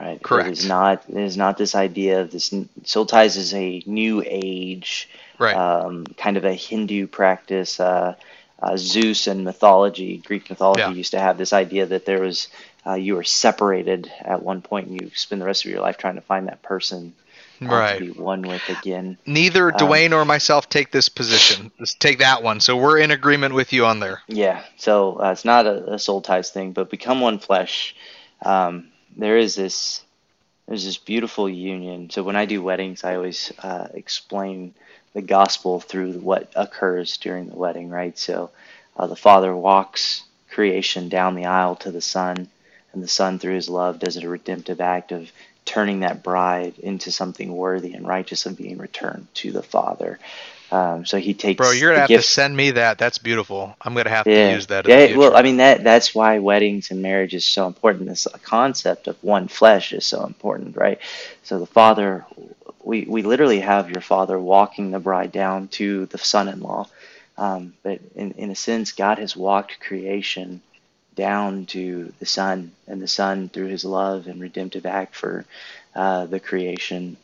Right. 0.00 0.20
Correct. 0.22 0.48
It 0.48 0.52
is 0.58 0.66
not. 0.66 1.04
It 1.08 1.16
is 1.16 1.36
not 1.36 1.56
this 1.56 1.74
idea 1.74 2.20
of 2.22 2.30
this. 2.30 2.52
Soul 2.84 3.06
ties 3.06 3.36
is 3.36 3.54
a 3.54 3.82
new 3.86 4.22
age, 4.26 5.08
Right. 5.38 5.54
um, 5.54 6.04
kind 6.16 6.36
of 6.36 6.44
a 6.44 6.52
Hindu 6.52 7.06
practice. 7.06 7.78
Uh, 7.78 8.14
uh, 8.60 8.76
Zeus 8.76 9.26
and 9.26 9.44
mythology, 9.44 10.18
Greek 10.18 10.48
mythology, 10.48 10.80
Yeah. 10.80 10.90
used 10.90 11.10
to 11.10 11.20
have 11.20 11.36
this 11.36 11.52
idea 11.52 11.86
that 11.86 12.06
there 12.06 12.20
was 12.20 12.48
uh, 12.86 12.94
you 12.94 13.14
were 13.14 13.24
separated 13.24 14.10
at 14.20 14.42
one 14.42 14.62
point, 14.62 14.88
and 14.88 15.00
you 15.00 15.10
spend 15.14 15.40
the 15.40 15.46
rest 15.46 15.64
of 15.64 15.70
your 15.70 15.80
life 15.80 15.96
trying 15.96 16.16
to 16.16 16.20
find 16.20 16.48
that 16.48 16.62
person 16.62 17.14
right. 17.60 17.98
be 17.98 18.10
one 18.10 18.42
with 18.42 18.68
again. 18.68 19.16
Neither 19.26 19.68
um, 19.72 19.78
Dwayne 19.78 20.12
or 20.12 20.24
myself 20.24 20.68
take 20.68 20.90
this 20.90 21.08
position. 21.08 21.70
Let's 21.78 21.94
take 21.94 22.18
that 22.18 22.42
one. 22.42 22.60
So 22.60 22.76
we're 22.76 22.98
in 22.98 23.10
agreement 23.10 23.54
with 23.54 23.72
you 23.72 23.86
on 23.86 24.00
there. 24.00 24.20
Yeah, 24.28 24.62
so 24.76 25.20
uh, 25.20 25.30
it's 25.32 25.44
not 25.44 25.66
a, 25.66 25.94
a 25.94 25.98
soul 25.98 26.20
ties 26.20 26.50
thing, 26.50 26.72
but 26.72 26.90
become 26.90 27.20
one 27.20 27.38
flesh. 27.38 27.94
Um, 28.44 28.88
there 29.16 29.38
is 29.38 29.54
this 29.54 30.02
there's 30.66 30.84
this 30.84 30.96
beautiful 30.96 31.48
union. 31.48 32.08
So 32.10 32.22
when 32.22 32.36
I 32.36 32.46
do 32.46 32.62
weddings, 32.62 33.04
I 33.04 33.16
always 33.16 33.52
uh, 33.58 33.88
explain 33.94 34.74
the 35.12 35.22
gospel 35.22 35.80
through 35.80 36.14
what 36.14 36.52
occurs 36.56 37.18
during 37.18 37.48
the 37.48 37.56
wedding, 37.56 37.90
right? 37.90 38.18
So 38.18 38.50
uh, 38.96 39.06
the 39.06 39.16
Father 39.16 39.54
walks 39.54 40.22
creation 40.50 41.08
down 41.08 41.34
the 41.34 41.46
aisle 41.46 41.76
to 41.76 41.90
the 41.90 42.00
Son, 42.00 42.48
and 42.92 43.02
the 43.02 43.08
Son, 43.08 43.38
through 43.38 43.54
His 43.56 43.68
love, 43.68 43.98
does 43.98 44.16
a 44.16 44.28
redemptive 44.28 44.80
act 44.80 45.12
of 45.12 45.30
turning 45.64 46.00
that 46.00 46.22
bride 46.22 46.78
into 46.78 47.10
something 47.10 47.54
worthy 47.54 47.92
and 47.94 48.06
righteous 48.06 48.46
and 48.46 48.56
being 48.56 48.78
returned 48.78 49.26
to 49.34 49.52
the 49.52 49.62
Father. 49.62 50.18
Um, 50.74 51.06
so 51.06 51.18
he 51.18 51.34
takes. 51.34 51.58
Bro, 51.58 51.72
you're 51.72 51.90
gonna 51.90 52.02
have 52.02 52.08
gift, 52.08 52.24
to 52.24 52.30
send 52.30 52.56
me 52.56 52.72
that. 52.72 52.98
That's 52.98 53.18
beautiful. 53.18 53.76
I'm 53.82 53.94
gonna 53.94 54.10
have 54.10 54.26
yeah, 54.26 54.34
to 54.50 54.54
use 54.54 54.66
that. 54.68 54.86
yeah. 54.88 55.16
Well, 55.16 55.36
I 55.36 55.42
mean 55.42 55.58
that 55.58 55.84
that's 55.84 56.14
why 56.14 56.40
weddings 56.40 56.90
and 56.90 57.02
marriage 57.02 57.34
is 57.34 57.46
so 57.46 57.66
important. 57.68 58.08
This 58.08 58.26
concept 58.44 59.08
of 59.08 59.22
one 59.24 59.48
flesh 59.48 59.92
is 59.92 60.06
so 60.06 60.26
important, 60.26 60.76
right? 60.76 61.00
So 61.44 61.60
the 61.60 61.66
Father, 61.66 62.26
we 62.84 63.04
we 63.04 63.22
literally 63.22 63.60
have 63.60 63.90
your 63.90 64.02
Father 64.02 64.38
walking 64.38 64.92
the 64.92 65.00
bride 65.00 65.32
down 65.32 65.68
to 65.70 66.06
the 66.06 66.18
Son-in-law, 66.18 66.88
um, 67.38 67.74
but 67.84 68.00
in 68.16 68.32
in 68.32 68.50
a 68.50 68.56
sense, 68.56 68.92
God 68.92 69.18
has 69.18 69.36
walked 69.36 69.80
creation 69.80 70.62
down 71.16 71.66
to 71.66 72.12
the 72.20 72.26
Son, 72.26 72.72
and 72.88 73.02
the 73.02 73.08
Son 73.08 73.48
through 73.50 73.68
His 73.68 73.84
love 73.84 74.28
and 74.28 74.40
redemptive 74.40 74.86
act 74.86 75.16
for 75.16 75.46
uh, 75.96 76.26
the 76.26 76.40
creation, 76.40 77.16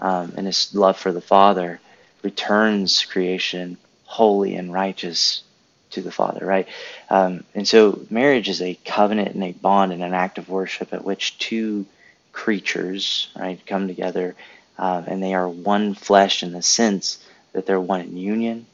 um, 0.00 0.34
and 0.36 0.46
His 0.46 0.74
love 0.74 0.98
for 0.98 1.12
the 1.12 1.22
Father 1.22 1.80
returns 2.22 3.04
creation 3.04 3.76
holy 4.04 4.56
and 4.56 4.72
righteous 4.72 5.42
to 5.90 6.02
the 6.02 6.12
Father, 6.12 6.44
right? 6.44 6.68
Um, 7.10 7.44
and 7.54 7.66
so 7.66 8.00
marriage 8.10 8.48
is 8.48 8.62
a 8.62 8.78
covenant 8.84 9.34
and 9.34 9.44
a 9.44 9.52
bond 9.52 9.92
and 9.92 10.02
an 10.02 10.14
act 10.14 10.38
of 10.38 10.48
worship 10.48 10.92
at 10.92 11.04
which 11.04 11.38
two 11.38 11.86
creatures, 12.32 13.28
right, 13.36 13.64
come 13.66 13.88
together 13.88 14.34
um, 14.78 15.04
and 15.08 15.22
they 15.22 15.34
are 15.34 15.48
one 15.48 15.94
flesh 15.94 16.42
in 16.42 16.52
the 16.52 16.62
sense 16.62 17.18
that 17.52 17.66
they're 17.66 17.80
one 17.80 18.00
in 18.00 18.16
union, 18.16 18.66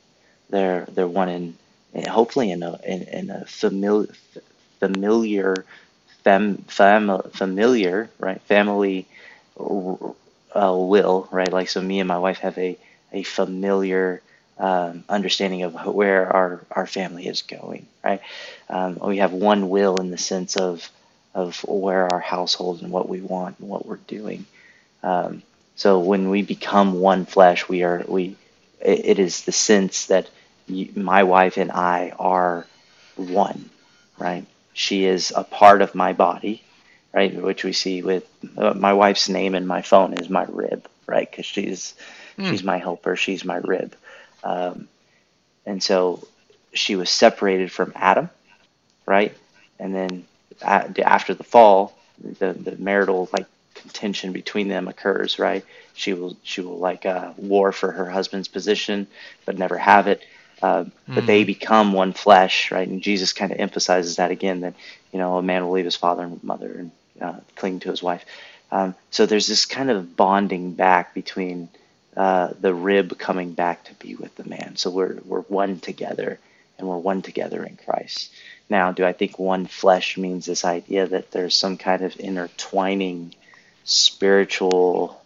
they're 0.50 0.86
they're 0.90 1.08
one 1.08 1.28
in, 1.28 1.56
hopefully 2.06 2.50
in 2.50 2.62
a 2.62 2.78
in, 2.84 3.02
in 3.02 3.30
a 3.30 3.44
familiar 3.46 4.08
familiar 4.80 5.64
fam, 6.22 6.58
fam, 6.68 7.22
familiar 7.32 8.10
right 8.18 8.40
family 8.42 9.06
uh, 9.58 10.74
will 10.76 11.28
right 11.30 11.52
like 11.52 11.68
so 11.70 11.80
me 11.80 12.00
and 12.00 12.08
my 12.08 12.18
wife 12.18 12.38
have 12.38 12.58
a 12.58 12.76
a 13.14 13.22
familiar 13.24 14.22
um, 14.58 15.04
understanding 15.08 15.62
of 15.64 15.74
where 15.86 16.32
our, 16.32 16.60
our 16.70 16.86
family 16.86 17.26
is 17.28 17.42
going, 17.42 17.86
right? 18.04 18.20
Um, 18.70 18.98
we 19.00 19.18
have 19.18 19.32
one 19.32 19.70
will 19.70 19.96
in 19.98 20.10
the 20.10 20.18
sense 20.18 20.56
of 20.56 20.90
of 21.34 21.60
where 21.64 22.12
our 22.12 22.20
household 22.20 22.82
and 22.82 22.92
what 22.92 23.08
we 23.08 23.20
want 23.20 23.58
and 23.60 23.68
what 23.68 23.86
we're 23.86 23.96
doing. 23.96 24.46
Um, 25.02 25.42
so 25.76 26.00
when 26.00 26.30
we 26.30 26.42
become 26.42 27.00
one 27.00 27.26
flesh, 27.26 27.68
we 27.68 27.84
are 27.84 28.04
we. 28.08 28.36
It, 28.80 29.18
is 29.18 29.44
the 29.44 29.52
sense 29.52 30.06
that 30.06 30.28
you, 30.68 30.90
my 30.96 31.24
wife 31.24 31.56
and 31.56 31.72
I 31.72 32.12
are 32.18 32.66
one, 33.16 33.70
right? 34.18 34.46
She 34.74 35.06
is 35.06 35.32
a 35.34 35.44
part 35.44 35.82
of 35.82 35.94
my 35.94 36.12
body, 36.12 36.62
right? 37.14 37.34
Which 37.34 37.64
we 37.64 37.72
see 37.72 38.02
with 38.02 38.28
uh, 38.58 38.74
my 38.74 38.92
wife's 38.92 39.28
name 39.28 39.54
in 39.54 39.66
my 39.66 39.82
phone 39.82 40.14
is 40.14 40.28
my 40.28 40.44
rib, 40.48 40.86
right? 41.06 41.30
Because 41.30 41.46
she's 41.46 41.94
Mm. 42.38 42.50
She's 42.50 42.62
my 42.62 42.78
helper. 42.78 43.16
She's 43.16 43.44
my 43.44 43.56
rib. 43.56 43.94
Um, 44.42 44.88
and 45.66 45.82
so 45.82 46.26
she 46.72 46.96
was 46.96 47.10
separated 47.10 47.70
from 47.70 47.92
Adam, 47.94 48.28
right? 49.06 49.34
And 49.78 49.94
then 49.94 50.24
after 50.62 51.34
the 51.34 51.44
fall, 51.44 51.96
the, 52.18 52.52
the 52.52 52.76
marital 52.76 53.28
like 53.32 53.46
contention 53.74 54.32
between 54.32 54.68
them 54.68 54.88
occurs, 54.88 55.38
right? 55.38 55.64
She 55.94 56.12
will 56.14 56.36
she 56.42 56.60
will 56.60 56.78
like 56.78 57.06
uh, 57.06 57.32
war 57.36 57.72
for 57.72 57.90
her 57.92 58.08
husband's 58.08 58.48
position, 58.48 59.06
but 59.44 59.58
never 59.58 59.78
have 59.78 60.06
it. 60.06 60.22
Uh, 60.62 60.84
mm. 60.84 60.90
But 61.08 61.26
they 61.26 61.42
hmm. 61.42 61.46
become 61.46 61.92
one 61.92 62.12
flesh, 62.12 62.70
right? 62.70 62.88
And 62.88 63.02
Jesus 63.02 63.32
kind 63.32 63.52
of 63.52 63.58
emphasizes 63.58 64.16
that 64.16 64.30
again 64.30 64.60
that 64.60 64.74
you 65.12 65.18
know 65.18 65.36
a 65.36 65.42
man 65.42 65.64
will 65.64 65.72
leave 65.72 65.84
his 65.84 65.96
father 65.96 66.22
and 66.22 66.42
mother 66.42 66.72
and 66.72 66.90
uh, 67.20 67.40
cling 67.56 67.80
to 67.80 67.90
his 67.90 68.02
wife. 68.02 68.24
Um, 68.72 68.94
so 69.10 69.26
there's 69.26 69.46
this 69.46 69.66
kind 69.66 69.90
of 69.90 70.16
bonding 70.16 70.72
back 70.72 71.14
between 71.14 71.68
uh, 72.16 72.50
the 72.60 72.74
rib 72.74 73.18
coming 73.18 73.52
back 73.52 73.84
to 73.84 73.94
be 73.94 74.14
with 74.14 74.34
the 74.36 74.48
man. 74.48 74.76
So 74.76 74.90
we're 74.90 75.18
we're 75.24 75.40
one 75.42 75.80
together, 75.80 76.38
and 76.78 76.88
we're 76.88 76.98
one 76.98 77.22
together 77.22 77.64
in 77.64 77.76
Christ. 77.76 78.30
Now, 78.70 78.92
do 78.92 79.04
I 79.04 79.12
think 79.12 79.38
one 79.38 79.66
flesh 79.66 80.16
means 80.16 80.46
this 80.46 80.64
idea 80.64 81.06
that 81.06 81.30
there's 81.32 81.56
some 81.56 81.76
kind 81.76 82.02
of 82.02 82.16
intertwining 82.16 83.34
spiritual 83.84 85.20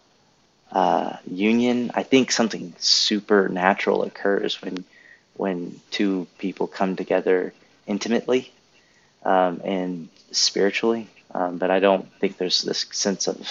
uh, 0.71 1.17
union? 1.29 1.91
I 1.93 2.03
think 2.03 2.31
something 2.31 2.73
supernatural 2.79 4.03
occurs 4.03 4.61
when 4.61 4.83
when 5.35 5.79
two 5.91 6.27
people 6.37 6.67
come 6.67 6.95
together 6.95 7.53
intimately 7.87 8.51
um, 9.23 9.61
and 9.63 10.09
spiritually. 10.31 11.07
Um, 11.31 11.57
but 11.59 11.69
I 11.71 11.79
don't 11.79 12.11
think 12.19 12.37
there's 12.37 12.61
this 12.63 12.85
sense 12.91 13.27
of 13.27 13.47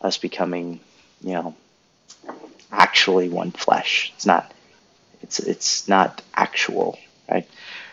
us 0.00 0.18
becoming, 0.18 0.80
you 1.22 1.32
know, 1.32 1.54
actually 2.72 3.28
one 3.28 3.50
flesh. 3.52 4.12
It's 4.16 4.26
not. 4.26 4.52
It's 5.22 5.38
it's 5.40 5.88
not 5.88 6.22
actual, 6.34 6.98
right? 7.30 7.46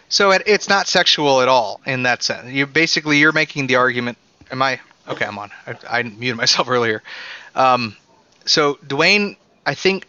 So 0.09 0.31
it, 0.31 0.43
it's 0.45 0.69
not 0.69 0.87
sexual 0.87 1.41
at 1.41 1.47
all 1.47 1.81
in 1.85 2.03
that 2.03 2.23
sense. 2.23 2.51
You 2.51 2.67
basically 2.67 3.17
you're 3.17 3.31
making 3.31 3.67
the 3.67 3.75
argument. 3.75 4.17
Am 4.51 4.61
I 4.61 4.79
okay? 5.07 5.25
I'm 5.25 5.37
on. 5.39 5.51
I, 5.65 5.75
I 5.89 6.03
muted 6.03 6.37
myself 6.37 6.69
earlier. 6.75 7.01
Um, 7.55 7.95
so 8.45 8.75
Dwayne, 8.75 9.37
I 9.65 9.73
think 9.73 10.07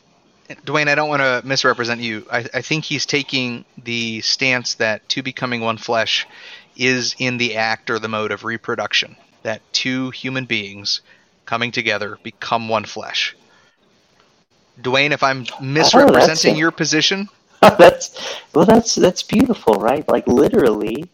Dwayne, 0.49 0.89
I 0.89 0.95
don't 0.95 1.09
want 1.09 1.23
to 1.23 1.43
misrepresent 1.45 2.01
you. 2.01 2.27
I, 2.31 2.47
I, 2.55 2.63
think 2.63 2.85
he's 2.85 3.07
taking 3.07 3.65
the 3.83 4.21
stance 4.21 4.75
that 4.75 5.09
two 5.09 5.23
becoming 5.23 5.61
one 5.61 5.77
flesh 5.77 6.27
is 6.77 7.17
in 7.19 7.39
the 7.39 7.57
act 7.57 7.91
or 7.91 7.99
the 7.99 8.09
mode 8.09 8.31
of 8.31 8.45
reproduction. 8.45 9.17
That 9.43 9.61
two 9.73 10.11
human 10.11 10.45
beings 10.45 11.01
coming 11.47 11.73
together 11.73 12.19
become 12.23 12.69
one 12.69 12.85
flesh. 12.85 13.35
Dwayne, 14.81 15.13
if 15.13 15.23
I'm 15.23 15.47
oh, 15.53 15.63
misrepresenting 15.63 16.55
oh, 16.55 16.59
your 16.59 16.71
position. 16.71 17.29
that's 17.61 18.41
well, 18.55 18.65
that's 18.65 18.95
that's 18.95 19.23
beautiful, 19.23 19.75
right? 19.75 20.07
Like 20.09 20.27
literally, 20.27 21.09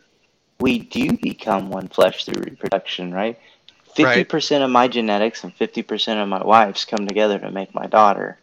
we 0.61 0.81
do 0.81 1.17
become 1.17 1.71
one 1.71 1.89
flesh 1.89 2.25
through 2.25 2.43
reproduction, 2.43 3.13
right? 3.13 3.39
Fifty 3.95 4.25
percent 4.25 4.65
of 4.65 4.71
my 4.71 4.89
genetics 4.89 5.45
and 5.45 5.55
fifty 5.55 5.83
percent 5.83 6.19
of 6.19 6.29
my 6.29 6.45
wife's 6.45 6.85
come 6.85 7.07
together 7.07 7.39
to 7.39 7.51
make 7.51 7.75
my 7.75 7.87
daughter, 7.87 8.39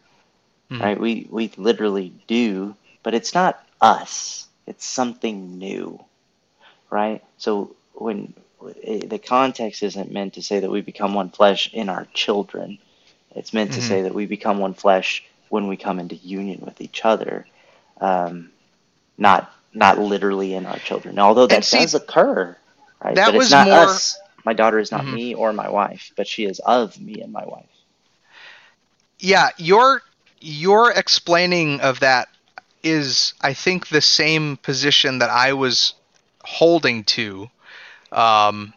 mm-hmm. 0.70 0.82
right? 0.82 0.98
We 0.98 1.26
we 1.30 1.52
literally 1.56 2.12
do, 2.26 2.74
but 3.02 3.14
it's 3.14 3.34
not 3.34 3.64
us. 3.80 4.46
It's 4.66 4.86
something 4.86 5.58
new, 5.58 6.02
right? 6.88 7.22
So 7.36 7.76
when 7.92 8.32
the 8.60 9.20
context 9.22 9.82
isn't 9.82 10.12
meant 10.12 10.34
to 10.34 10.42
say 10.42 10.60
that 10.60 10.70
we 10.70 10.80
become 10.80 11.14
one 11.14 11.30
flesh 11.30 11.70
in 11.72 11.88
our 11.88 12.06
children 12.14 12.78
it's 13.34 13.52
meant 13.52 13.70
mm-hmm. 13.70 13.80
to 13.80 13.86
say 13.86 14.02
that 14.02 14.14
we 14.14 14.26
become 14.26 14.58
one 14.58 14.74
flesh 14.74 15.24
when 15.48 15.68
we 15.68 15.76
come 15.76 15.98
into 15.98 16.14
union 16.16 16.60
with 16.62 16.80
each 16.80 17.04
other, 17.04 17.46
um, 18.00 18.50
not 19.18 19.52
not 19.72 19.98
literally 19.98 20.54
in 20.54 20.66
our 20.66 20.78
children. 20.78 21.18
Although 21.18 21.46
that 21.46 21.64
see, 21.64 21.78
does 21.78 21.94
occur, 21.94 22.56
right? 23.02 23.14
That 23.14 23.26
but 23.26 23.34
was 23.34 23.46
it's 23.46 23.52
not 23.52 23.66
more... 23.66 23.78
us. 23.78 24.18
My 24.44 24.52
daughter 24.52 24.78
is 24.78 24.90
not 24.90 25.02
mm-hmm. 25.02 25.14
me 25.14 25.34
or 25.34 25.52
my 25.52 25.68
wife, 25.68 26.12
but 26.16 26.26
she 26.26 26.44
is 26.44 26.60
of 26.60 26.98
me 27.00 27.20
and 27.20 27.32
my 27.32 27.44
wife. 27.44 27.66
Yeah, 29.18 29.50
your 29.58 30.02
your 30.40 30.90
explaining 30.92 31.80
of 31.80 32.00
that 32.00 32.28
is, 32.82 33.34
I 33.40 33.52
think, 33.52 33.88
the 33.88 34.00
same 34.00 34.56
position 34.56 35.18
that 35.18 35.30
I 35.30 35.52
was 35.52 35.94
holding 36.42 37.04
to. 37.04 37.50
Um, 38.10 38.72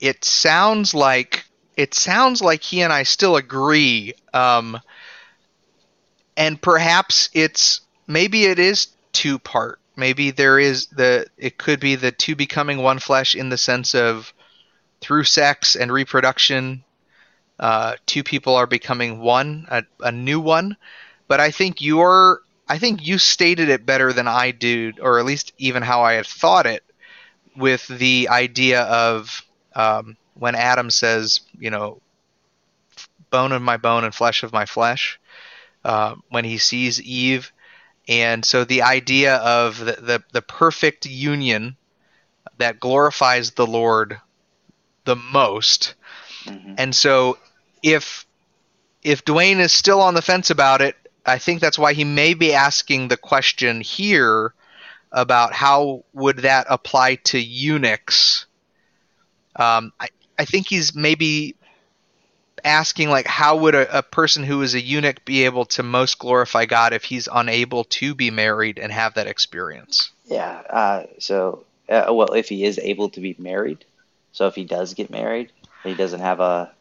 it 0.00 0.24
sounds 0.24 0.92
like 0.92 1.45
it 1.76 1.94
sounds 1.94 2.40
like 2.40 2.62
he 2.62 2.82
and 2.82 2.92
I 2.92 3.02
still 3.02 3.36
agree. 3.36 4.14
Um, 4.32 4.80
and 6.36 6.60
perhaps 6.60 7.28
it's 7.32 7.82
maybe 8.06 8.46
it 8.46 8.58
is 8.58 8.88
two 9.12 9.38
part. 9.38 9.78
Maybe 9.94 10.30
there 10.30 10.58
is 10.58 10.86
the 10.88 11.26
it 11.36 11.58
could 11.58 11.80
be 11.80 11.94
the 11.94 12.12
two 12.12 12.36
becoming 12.36 12.78
one 12.78 12.98
flesh 12.98 13.34
in 13.34 13.48
the 13.48 13.58
sense 13.58 13.94
of 13.94 14.32
through 15.00 15.24
sex 15.24 15.76
and 15.76 15.92
reproduction, 15.92 16.84
uh, 17.58 17.94
two 18.06 18.22
people 18.22 18.54
are 18.56 18.66
becoming 18.66 19.20
one, 19.20 19.66
a, 19.70 19.84
a 20.00 20.12
new 20.12 20.40
one. 20.40 20.76
But 21.28 21.40
I 21.40 21.50
think 21.50 21.80
you're 21.80 22.40
I 22.68 22.78
think 22.78 23.06
you 23.06 23.18
stated 23.18 23.68
it 23.68 23.86
better 23.86 24.12
than 24.12 24.28
I 24.28 24.50
do, 24.50 24.92
or 25.00 25.18
at 25.18 25.24
least 25.24 25.52
even 25.58 25.82
how 25.82 26.02
I 26.02 26.14
had 26.14 26.26
thought 26.26 26.66
it, 26.66 26.82
with 27.56 27.86
the 27.86 28.28
idea 28.30 28.82
of 28.82 29.42
um, 29.74 30.16
when 30.38 30.54
Adam 30.54 30.90
says, 30.90 31.40
you 31.58 31.70
know, 31.70 32.00
bone 33.30 33.52
of 33.52 33.62
my 33.62 33.76
bone 33.76 34.04
and 34.04 34.14
flesh 34.14 34.42
of 34.42 34.52
my 34.52 34.66
flesh, 34.66 35.18
uh, 35.84 36.14
when 36.28 36.44
he 36.44 36.58
sees 36.58 37.00
Eve. 37.00 37.52
And 38.08 38.44
so 38.44 38.64
the 38.64 38.82
idea 38.82 39.36
of 39.36 39.78
the, 39.78 39.92
the, 39.92 40.22
the 40.32 40.42
perfect 40.42 41.06
union 41.06 41.76
that 42.58 42.80
glorifies 42.80 43.52
the 43.52 43.66
Lord 43.66 44.20
the 45.04 45.16
most. 45.16 45.94
Mm-hmm. 46.44 46.74
And 46.78 46.94
so 46.94 47.38
if 47.82 48.26
if 49.02 49.24
Dwayne 49.24 49.60
is 49.60 49.72
still 49.72 50.00
on 50.00 50.14
the 50.14 50.22
fence 50.22 50.50
about 50.50 50.80
it, 50.80 50.96
I 51.24 51.38
think 51.38 51.60
that's 51.60 51.78
why 51.78 51.92
he 51.92 52.04
may 52.04 52.34
be 52.34 52.52
asking 52.52 53.08
the 53.08 53.16
question 53.16 53.80
here 53.80 54.52
about 55.12 55.52
how 55.52 56.04
would 56.12 56.38
that 56.38 56.66
apply 56.68 57.16
to 57.16 57.38
eunuchs. 57.38 58.46
Um, 59.54 59.92
I, 60.00 60.08
I 60.38 60.44
think 60.44 60.68
he's 60.68 60.94
maybe 60.94 61.54
asking 62.64 63.10
like 63.10 63.26
how 63.26 63.56
would 63.56 63.74
a, 63.74 63.98
a 63.98 64.02
person 64.02 64.42
who 64.42 64.62
is 64.62 64.74
a 64.74 64.80
eunuch 64.80 65.24
be 65.24 65.44
able 65.44 65.66
to 65.66 65.82
most 65.82 66.18
glorify 66.18 66.64
God 66.66 66.92
if 66.92 67.04
he's 67.04 67.28
unable 67.32 67.84
to 67.84 68.14
be 68.14 68.30
married 68.30 68.78
and 68.78 68.92
have 68.92 69.14
that 69.14 69.26
experience? 69.26 70.10
Yeah. 70.26 70.62
Uh, 70.68 71.02
so, 71.18 71.64
uh, 71.88 72.06
well, 72.10 72.32
if 72.32 72.48
he 72.48 72.64
is 72.64 72.78
able 72.78 73.10
to 73.10 73.20
be 73.20 73.36
married, 73.38 73.84
so 74.32 74.46
if 74.46 74.54
he 74.54 74.64
does 74.64 74.94
get 74.94 75.10
married, 75.10 75.52
he 75.84 75.94
doesn't 75.94 76.20
have 76.20 76.40
a. 76.40 76.72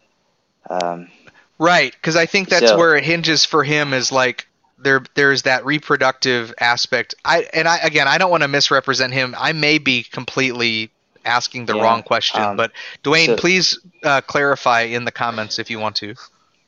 Um, 0.70 1.10
Right, 1.58 1.94
because 1.94 2.18
I 2.18 2.26
think 2.26 2.50
that's 2.50 2.68
So- 2.68 2.78
where 2.78 2.96
it 2.98 3.06
hinges 3.06 3.46
for 3.46 3.64
him 3.64 3.94
is 3.94 4.12
like 4.12 4.48
there 4.78 5.04
there's 5.14 5.44
that 5.44 5.66
reproductive 5.66 6.54
aspect. 6.60 7.16
I 7.24 7.48
and 7.54 7.66
I 7.68 7.78
again 7.78 8.10
I 8.10 8.18
don't 8.18 8.30
want 8.30 8.44
to 8.44 8.50
misrepresent 8.50 9.14
him. 9.14 9.36
I 9.38 9.54
may 9.54 9.78
be 9.78 10.04
completely 10.04 10.92
asking 11.26 11.66
the 11.66 11.76
Yeah, 11.76 11.84
wrong 11.84 12.04
question, 12.04 12.42
um, 12.44 12.58
but 12.58 12.72
Dwayne, 13.04 13.28
so- 13.28 13.36
please 13.36 13.80
uh, 14.04 14.22
clarify 14.22 14.82
in 14.82 15.06
the 15.06 15.12
comments 15.12 15.60
if 15.60 15.70
you 15.70 15.80
want 15.80 15.96
to. 15.98 16.16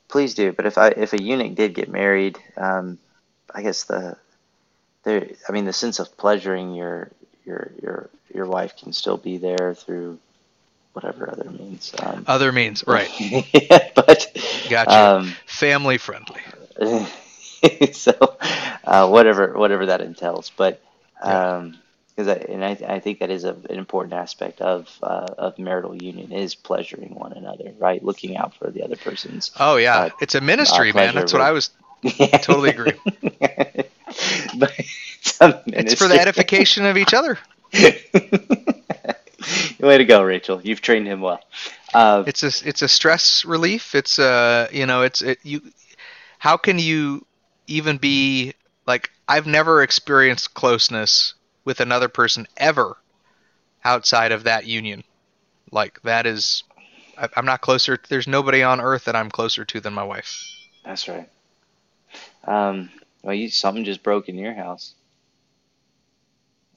please 0.08 0.34
do. 0.34 0.52
But 0.52 0.66
if 0.66 0.78
I 0.78 0.88
if 0.88 1.12
a 1.12 1.22
eunuch 1.22 1.54
did 1.54 1.74
get 1.74 1.88
married, 1.88 2.38
um, 2.56 2.98
I 3.54 3.62
guess 3.62 3.84
the 3.84 4.16
there. 5.04 5.28
I 5.48 5.52
mean, 5.52 5.64
the 5.64 5.72
sense 5.72 5.98
of 5.98 6.16
pleasuring 6.16 6.74
your 6.74 7.10
your 7.44 7.70
your 7.82 8.10
your 8.34 8.46
wife 8.46 8.76
can 8.76 8.92
still 8.92 9.16
be 9.16 9.38
there 9.38 9.74
through 9.74 10.18
whatever 10.92 11.30
other 11.30 11.50
means. 11.50 11.94
Um, 12.02 12.24
Other 12.26 12.52
means, 12.52 12.84
right? 12.86 13.08
but 13.94 14.36
Gotcha. 14.68 14.92
um, 14.92 15.34
Family 15.46 15.98
friendly. 15.98 16.40
so 17.92 18.12
uh, 18.84 19.08
whatever 19.08 19.58
whatever 19.58 19.86
that 19.86 20.00
entails 20.00 20.50
but 20.56 20.80
Yeah. 21.24 21.70
Because 22.18 22.36
I, 22.36 22.52
and 22.52 22.64
I, 22.64 22.70
I 22.94 22.98
think 22.98 23.20
that 23.20 23.30
is 23.30 23.44
a, 23.44 23.52
an 23.70 23.78
important 23.78 24.12
aspect 24.12 24.60
of 24.60 24.88
uh, 25.04 25.26
of 25.38 25.56
marital 25.56 25.94
union 25.94 26.32
is 26.32 26.56
pleasuring 26.56 27.14
one 27.14 27.32
another 27.32 27.72
right 27.78 28.02
looking 28.04 28.36
out 28.36 28.56
for 28.56 28.70
the 28.70 28.82
other 28.82 28.96
person's 28.96 29.52
Oh 29.60 29.76
yeah, 29.76 29.96
uh, 29.96 30.10
it's 30.20 30.34
a 30.34 30.40
ministry, 30.40 30.90
uh, 30.90 30.94
man. 30.94 31.14
That's 31.14 31.32
what 31.32 31.42
I 31.42 31.52
was. 31.52 31.70
Totally 32.42 32.70
agree. 32.70 32.94
but 34.58 34.72
it's, 34.78 35.40
a 35.40 35.62
It's 35.66 35.94
for 35.94 36.08
the 36.08 36.18
edification 36.20 36.86
of 36.86 36.96
each 36.96 37.14
other. 37.14 37.38
way 39.78 39.98
to 39.98 40.04
go 40.04 40.22
rachel 40.22 40.60
you've 40.64 40.80
trained 40.80 41.06
him 41.06 41.20
well 41.20 41.40
uh, 41.94 42.24
It's 42.26 42.42
a 42.42 42.68
it's 42.68 42.82
a 42.82 42.88
stress 42.88 43.44
relief. 43.44 43.94
It's 43.94 44.18
a 44.18 44.68
you 44.72 44.86
know 44.86 45.02
it's 45.02 45.22
it, 45.22 45.38
you. 45.42 45.62
How 46.38 46.56
can 46.56 46.78
you 46.78 47.24
even 47.66 47.96
be 47.96 48.54
like 48.86 49.10
I've 49.26 49.46
never 49.46 49.82
experienced 49.82 50.52
closeness 50.54 51.34
with 51.68 51.80
another 51.80 52.08
person 52.08 52.48
ever 52.56 52.96
outside 53.84 54.32
of 54.32 54.44
that 54.44 54.64
union. 54.64 55.04
Like 55.70 56.00
that 56.02 56.26
is, 56.26 56.64
I, 57.18 57.28
I'm 57.36 57.44
not 57.44 57.60
closer. 57.60 57.98
There's 58.08 58.26
nobody 58.26 58.62
on 58.62 58.80
earth 58.80 59.04
that 59.04 59.14
I'm 59.14 59.28
closer 59.30 59.66
to 59.66 59.78
than 59.78 59.92
my 59.92 60.02
wife. 60.02 60.32
That's 60.82 61.06
right. 61.08 61.28
Um, 62.46 62.88
well, 63.22 63.34
you 63.34 63.50
something 63.50 63.84
just 63.84 64.02
broke 64.02 64.30
in 64.30 64.38
your 64.38 64.54
house, 64.54 64.94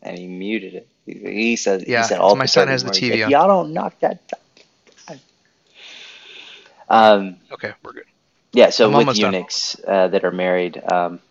and 0.02 0.20
he 0.20 0.28
muted 0.28 0.74
it. 0.74 0.90
He, 1.06 1.14
he 1.14 1.56
said, 1.56 1.88
Yeah, 1.88 2.02
he 2.02 2.04
said 2.04 2.20
all 2.20 2.36
my 2.36 2.46
son 2.46 2.68
has 2.68 2.84
the 2.84 2.92
TV 2.92 3.12
said, 3.12 3.20
on. 3.24 3.32
Y'all 3.32 3.48
don't 3.48 3.74
knock 3.74 3.98
that. 4.02 4.20
Um, 6.90 7.38
Okay, 7.54 7.72
we're 7.82 7.94
good. 7.94 8.04
yeah. 8.52 8.70
So 8.72 8.88
I'm 8.90 8.94
with 8.98 9.16
eunuchs 9.16 9.78
uh, 9.88 10.10
that 10.10 10.26
are 10.26 10.32
married, 10.32 10.82
um, 10.92 11.22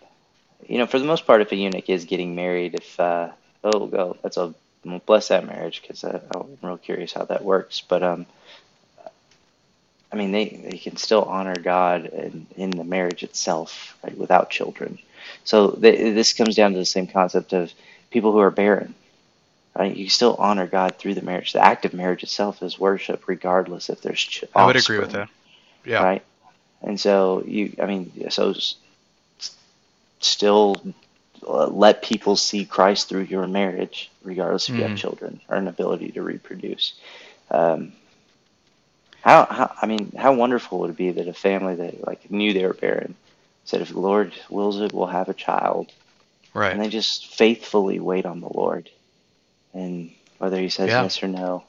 you 0.66 0.78
know, 0.78 0.86
for 0.86 0.98
the 0.98 1.04
most 1.04 1.26
part, 1.26 1.42
if 1.42 1.52
a 1.52 1.56
eunuch 1.56 1.90
is 1.90 2.06
getting 2.06 2.34
married, 2.34 2.74
if 2.74 2.98
uh, 2.98 3.28
oh, 3.64 3.86
go, 3.86 4.16
that's 4.22 4.36
a 4.36 4.54
bless 5.06 5.28
that 5.28 5.46
marriage 5.46 5.82
because 5.82 6.04
I'm 6.04 6.58
real 6.62 6.78
curious 6.78 7.12
how 7.12 7.24
that 7.26 7.44
works. 7.44 7.82
But 7.86 8.02
um, 8.02 8.26
I 10.12 10.16
mean, 10.16 10.32
they, 10.32 10.48
they 10.48 10.78
can 10.78 10.96
still 10.96 11.22
honor 11.22 11.54
God 11.54 12.06
in, 12.06 12.46
in 12.56 12.70
the 12.70 12.84
marriage 12.84 13.22
itself, 13.22 13.96
right, 14.02 14.16
without 14.16 14.50
children. 14.50 14.98
So 15.44 15.70
th- 15.70 16.14
this 16.14 16.32
comes 16.32 16.56
down 16.56 16.72
to 16.72 16.78
the 16.78 16.84
same 16.84 17.06
concept 17.06 17.52
of 17.52 17.72
people 18.10 18.32
who 18.32 18.38
are 18.40 18.50
barren, 18.50 18.94
right? 19.78 19.94
You 19.94 20.08
still 20.08 20.34
honor 20.38 20.66
God 20.66 20.96
through 20.96 21.14
the 21.14 21.22
marriage. 21.22 21.52
The 21.52 21.64
act 21.64 21.84
of 21.84 21.94
marriage 21.94 22.22
itself 22.22 22.62
is 22.62 22.78
worship, 22.78 23.28
regardless 23.28 23.88
if 23.90 24.02
there's. 24.02 24.20
Ch- 24.20 24.44
I 24.54 24.66
would 24.66 24.76
agree 24.76 24.98
with 24.98 25.12
that. 25.12 25.28
Yeah. 25.84 26.02
Right. 26.02 26.22
And 26.82 26.98
so 26.98 27.44
you, 27.46 27.76
I 27.80 27.86
mean, 27.86 28.30
so 28.30 28.54
still 30.20 30.76
uh, 30.86 30.92
let 31.46 32.02
people 32.02 32.36
see 32.36 32.64
Christ 32.64 33.08
through 33.08 33.22
your 33.22 33.46
marriage, 33.46 34.10
regardless 34.22 34.68
if 34.68 34.76
you 34.76 34.84
Mhm. 34.84 34.88
have 34.88 34.98
children 34.98 35.40
or 35.48 35.56
an 35.56 35.68
ability 35.68 36.12
to 36.12 36.22
reproduce. 36.22 36.94
Um, 37.50 37.92
how, 39.22 39.46
how, 39.46 39.74
I 39.82 39.86
mean, 39.86 40.12
how 40.16 40.32
wonderful 40.34 40.78
would 40.80 40.90
it 40.90 40.96
be 40.96 41.10
that 41.12 41.28
a 41.28 41.32
family 41.34 41.74
that 41.76 42.06
like 42.06 42.30
knew 42.30 42.52
they 42.52 42.64
were 42.66 42.74
barren 42.74 43.14
said, 43.64 43.82
if 43.82 43.90
the 43.90 44.00
Lord 44.00 44.32
wills 44.48 44.80
it, 44.80 44.92
we'll 44.92 45.06
have 45.06 45.28
a 45.28 45.34
child, 45.34 45.92
Right. 46.54 46.72
and 46.72 46.80
they 46.80 46.88
just 46.88 47.26
faithfully 47.26 48.00
wait 48.00 48.26
on 48.26 48.40
the 48.40 48.48
Lord, 48.52 48.88
and 49.74 50.10
whether 50.38 50.58
He 50.58 50.68
says 50.70 50.88
Yeah. 50.88 51.02
yes 51.02 51.22
or 51.22 51.28
no. 51.28 51.64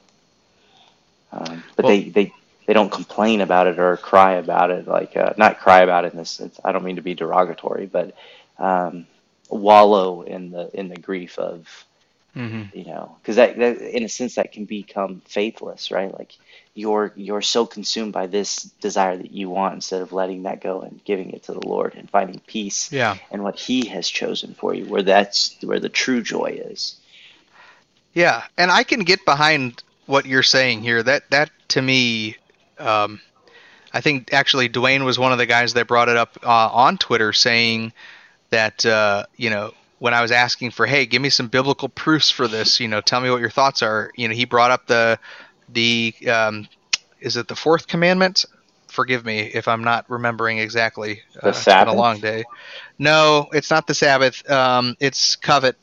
Um, 1.32 1.62
but 1.76 1.84
Well- 1.84 1.92
they, 1.92 2.02
they 2.08 2.32
they 2.66 2.74
don't 2.74 2.92
complain 2.92 3.40
about 3.40 3.66
it 3.66 3.78
or 3.80 3.96
cry 3.96 4.34
about 4.34 4.70
it, 4.70 4.86
like 4.86 5.16
uh, 5.16 5.32
not 5.36 5.58
cry 5.58 5.80
about 5.80 6.04
it 6.04 6.12
in 6.12 6.18
this 6.18 6.30
sense. 6.30 6.60
I 6.64 6.70
don't 6.70 6.84
mean 6.84 6.96
to 6.96 7.02
be 7.02 7.14
derogatory, 7.14 7.86
but 7.86 8.14
um, 8.58 9.06
wallow 9.52 10.22
in 10.22 10.50
the 10.50 10.70
in 10.78 10.88
the 10.88 10.96
grief 10.98 11.38
of 11.38 11.68
hmm 12.34 12.62
you 12.72 12.84
know 12.86 13.16
because 13.22 13.36
that, 13.36 13.56
that 13.58 13.78
in 13.96 14.04
a 14.04 14.08
sense 14.08 14.36
that 14.36 14.52
can 14.52 14.64
become 14.66 15.22
faithless 15.26 15.90
right 15.90 16.12
like 16.18 16.32
you're 16.74 17.12
you're 17.16 17.42
so 17.42 17.66
consumed 17.66 18.12
by 18.12 18.26
this 18.26 18.62
desire 18.80 19.16
that 19.16 19.32
you 19.32 19.50
want 19.50 19.74
instead 19.74 20.02
of 20.02 20.12
letting 20.12 20.44
that 20.44 20.60
go 20.62 20.82
and 20.82 21.02
giving 21.04 21.30
it 21.32 21.44
to 21.44 21.52
the 21.52 21.66
lord 21.66 21.94
and 21.96 22.10
finding 22.10 22.40
peace 22.46 22.90
Yeah. 22.90 23.18
in 23.30 23.42
what 23.42 23.58
he 23.58 23.86
has 23.86 24.08
chosen 24.08 24.54
for 24.54 24.74
you 24.74 24.86
where 24.86 25.02
that's 25.02 25.56
where 25.62 25.80
the 25.80 25.88
true 25.90 26.22
joy 26.22 26.60
is 26.64 26.96
Yeah, 28.14 28.44
and 28.58 28.70
I 28.70 28.84
can 28.84 29.00
get 29.00 29.24
behind 29.24 29.82
what 30.06 30.26
you're 30.26 30.42
saying 30.42 30.82
here. 30.82 31.02
That 31.02 31.30
that 31.30 31.50
to 31.70 31.82
me, 31.82 32.36
um, 32.78 33.20
I 33.92 34.00
think 34.00 34.32
actually 34.32 34.68
Dwayne 34.68 35.04
was 35.04 35.18
one 35.18 35.32
of 35.32 35.38
the 35.38 35.46
guys 35.46 35.74
that 35.74 35.88
brought 35.88 36.08
it 36.08 36.16
up 36.16 36.38
uh, 36.42 36.70
on 36.72 36.98
Twitter, 36.98 37.32
saying 37.32 37.92
that 38.52 38.86
uh, 38.86 39.26
you 39.36 39.50
know 39.50 39.72
when 39.98 40.14
I 40.14 40.22
was 40.22 40.32
asking 40.32 40.72
for, 40.72 40.86
hey, 40.86 41.06
give 41.06 41.22
me 41.22 41.30
some 41.30 41.48
biblical 41.48 41.88
proofs 41.88 42.30
for 42.30 42.48
this. 42.48 42.80
You 42.80 42.88
know, 42.88 43.00
tell 43.00 43.20
me 43.20 43.30
what 43.30 43.40
your 43.40 43.50
thoughts 43.50 43.82
are. 43.82 44.12
You 44.16 44.28
know, 44.28 44.34
he 44.34 44.46
brought 44.46 44.70
up 44.72 44.86
the 44.86 45.18
the 45.68 46.14
um, 46.28 46.68
is 47.20 47.36
it 47.36 47.48
the 47.48 47.56
fourth 47.56 47.88
commandment? 47.88 48.44
Forgive 48.88 49.24
me 49.24 49.40
if 49.40 49.68
I'm 49.68 49.84
not 49.84 50.08
remembering 50.10 50.58
exactly. 50.58 51.22
The 51.42 51.52
it's 51.60 51.74
been 51.76 51.88
a 51.88 51.94
Sabbath? 51.94 51.94
long 51.94 52.20
day. 52.20 52.44
No, 52.98 53.48
it's 53.52 53.70
not 53.70 53.86
the 53.86 53.94
Sabbath. 53.94 54.48
Um, 54.50 54.96
it's 55.00 55.36
covet. 55.36 55.76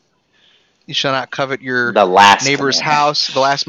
You 0.85 0.93
shall 0.93 1.13
not 1.13 1.31
covet 1.31 1.61
your 1.61 1.93
the 1.93 2.05
last 2.05 2.45
neighbor's 2.45 2.79
commandment. 2.79 2.85
house, 2.95 3.27
the 3.27 3.39
last, 3.39 3.67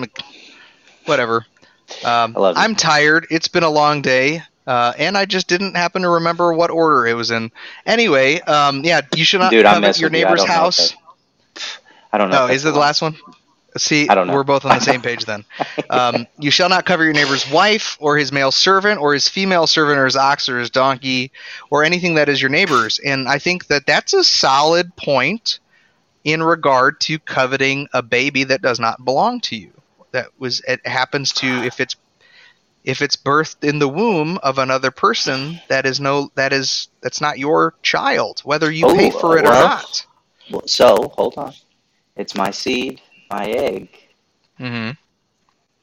whatever. 1.07 1.47
Um, 2.05 2.37
I 2.37 2.41
love. 2.41 2.57
I'm 2.57 2.75
tired. 2.77 3.27
It's 3.31 3.49
been 3.49 3.65
a 3.65 3.71
long 3.71 4.03
day, 4.03 4.43
uh, 4.67 4.93
and 4.99 5.17
I 5.17 5.25
just 5.25 5.49
didn't 5.49 5.77
happen 5.77 6.03
to 6.03 6.09
remember 6.09 6.53
what 6.53 6.71
order 6.71 7.07
it 7.07 7.15
was 7.15 7.31
in. 7.31 7.51
Anyway, 7.87 8.41
um, 8.41 8.85
yeah, 8.85 9.01
you 9.15 9.25
should 9.25 9.41
not 9.41 9.51
Dude, 9.51 9.65
covet 9.65 9.81
messing 9.81 10.03
your 10.03 10.11
neighbor's 10.11 10.41
you. 10.41 10.47
I 10.47 10.49
neybor's 10.49 10.49
don't 10.49 10.49
know 10.49 10.69
if 10.69 10.79
house. 10.79 10.95
i 12.13 12.19
don't 12.19 12.31
know 12.31 12.47
that's 12.47 12.57
is 12.57 12.65
it 12.65 12.73
the 12.73 12.79
last 12.79 13.03
one? 13.03 13.17
See, 13.77 14.09
I 14.09 14.15
don't 14.15 14.27
know. 14.27 14.35
we're 14.35 14.43
both 14.43 14.65
on 14.65 14.71
the 14.71 14.81
same 14.81 15.01
page 15.01 15.25
then. 15.25 15.45
Um, 15.89 16.29
you 16.39 16.53
shall 16.53 16.69
not 16.69 16.85
cover 16.85 17.03
your 17.03 17.13
neighbor's 17.13 17.51
wife, 17.51 17.97
or 18.01 18.17
his 18.17 18.31
male 18.31 18.53
servant, 18.53 19.01
or 19.01 19.13
his 19.13 19.29
female 19.29 19.67
servant, 19.67 19.99
or 19.99 20.05
his 20.05 20.15
ox, 20.15 20.49
or 20.49 20.59
his 20.61 20.71
donkey, 20.71 21.33
or 21.69 21.83
anything 21.83 22.15
that 22.15 22.29
is 22.29 22.41
your 22.41 22.49
neighbor's. 22.49 23.01
And 23.01 23.29
I 23.29 23.39
think 23.41 23.67
that 23.67 23.87
that's 23.87 24.15
a 24.15 24.23
solid 24.23 24.95
point 24.95 25.59
in 26.23 26.45
regard 26.45 27.01
to 27.01 27.19
coveting 27.19 27.89
a 27.93 28.03
baby 28.03 28.45
that 28.45 28.63
does 28.63 28.79
not 28.79 29.05
belong 29.05 29.41
to 29.43 29.57
you. 29.57 29.73
That 30.13 30.29
was 30.39 30.61
it 30.61 30.87
happens 30.87 31.33
to 31.35 31.47
if 31.47 31.81
it's 31.81 31.97
if 32.85 33.03
it's 33.03 33.17
birthed 33.17 33.63
in 33.69 33.79
the 33.79 33.89
womb 33.89 34.39
of 34.43 34.59
another 34.59 34.91
person 34.91 35.61
that 35.69 35.87
is 35.87 36.01
no 36.01 36.31
that 36.35 36.53
is 36.53 36.89
that's 37.03 37.21
not 37.21 37.39
your 37.39 37.75
child, 37.83 38.41
whether 38.45 38.71
you 38.71 38.87
Oh, 38.87 38.95
pay 38.95 39.11
for 39.11 39.37
it 39.39 39.45
or 39.45 39.53
not. 39.53 40.07
Well, 40.51 40.67
so 40.67 41.13
hold 41.17 41.37
on 41.39 41.53
it's 42.17 42.35
my 42.35 42.51
seed 42.51 43.01
my 43.31 43.47
egg 43.47 43.89
mm-hmm. 44.59 44.91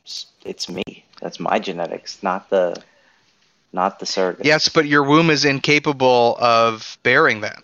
It's- 0.05 0.25
it's 0.45 0.69
me 0.69 0.83
that's 1.21 1.39
my 1.39 1.59
genetics 1.59 2.21
not 2.23 2.49
the 2.49 2.81
not 3.73 3.99
the 3.99 4.05
surrogate 4.05 4.45
Yes, 4.45 4.69
but 4.69 4.85
your 4.87 5.03
womb 5.03 5.29
is 5.29 5.43
incapable 5.45 6.37
of 6.39 6.97
bearing 7.03 7.41
that, 7.41 7.63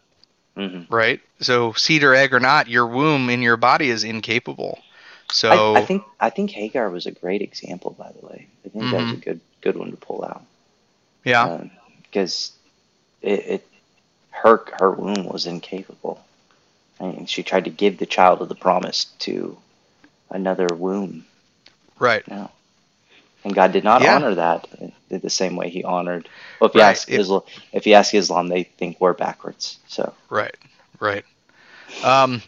hmm 0.55 0.81
right? 0.89 1.22
So 1.39 1.73
seed 1.73 2.03
or 2.03 2.14
egg 2.14 2.34
or 2.34 2.39
not, 2.39 2.68
your 2.68 2.88
womb 2.88 3.30
in 3.30 3.41
your 3.41 3.57
body 3.57 3.89
is 3.89 4.03
incapable. 4.03 4.80
So 5.34 5.73
I, 5.76 5.80
I 5.80 5.85
think 5.85 6.03
I 6.19 6.30
think 6.30 6.51
Hagar 6.51 6.89
was 6.89 7.07
a 7.07 7.11
great 7.11 7.41
example. 7.41 7.91
By 7.97 8.11
the 8.11 8.26
way, 8.26 8.47
I 8.65 8.69
think 8.69 8.91
that 8.91 9.01
was 9.01 9.11
a 9.14 9.18
good 9.18 9.41
good 9.61 9.76
one 9.76 9.91
to 9.91 9.97
pull 9.97 10.23
out. 10.23 10.43
Mm-hmm. 11.26 11.30
yeah, 11.30 11.64
because 12.03 12.51
it, 13.22 13.39
it 13.47 13.68
her 14.30 14.64
her 14.80 14.91
womb 14.91 15.26
was 15.26 15.47
incapable, 15.47 16.23
I 16.99 17.05
and 17.05 17.30
she 17.30 17.41
tried 17.43 17.64
to 17.65 17.72
give 17.72 17.97
the 17.97 18.05
child 18.05 18.41
of 18.41 18.49
the 18.49 18.55
promise 18.55 19.05
to 19.19 19.57
another 20.30 20.68
womb. 20.68 21.26
right. 21.99 22.27
No, 22.27 22.51
and 23.43 23.55
God 23.55 23.72
did 23.72 23.84
not 23.84 24.01
Yeah. 24.01 24.15
honor 24.15 24.35
that 24.35 24.68
the 25.10 25.30
same 25.30 25.55
way 25.55 25.69
He 25.69 25.84
honored. 25.84 26.30
Well, 26.60 26.69
if 26.69 26.76
you 26.76 26.81
Right. 26.81 26.89
ask 26.91 27.10
If- 27.10 27.19
Islam, 27.22 27.41
if 27.72 27.88
you 27.88 27.93
ask 27.95 28.14
Islam, 28.14 28.47
they 28.49 28.64
think 28.64 28.99
we're 28.99 29.14
backwards. 29.14 29.80
So 29.88 30.14
Right, 30.30 30.55
right. 30.99 31.26
Um, 32.03 32.41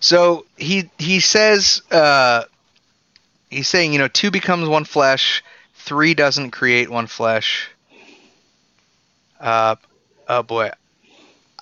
so 0.00 0.46
he 0.56 0.90
he 0.98 1.20
says 1.20 1.82
uh, 1.90 2.44
he's 3.50 3.68
saying 3.68 3.92
you 3.92 3.98
know 3.98 4.08
two 4.08 4.30
becomes 4.30 4.68
one 4.68 4.84
flesh, 4.84 5.42
three 5.74 6.14
doesn't 6.14 6.50
create 6.50 6.90
one 6.90 7.06
flesh. 7.06 7.70
Uh, 9.38 9.76
oh 10.28 10.42
boy, 10.42 10.70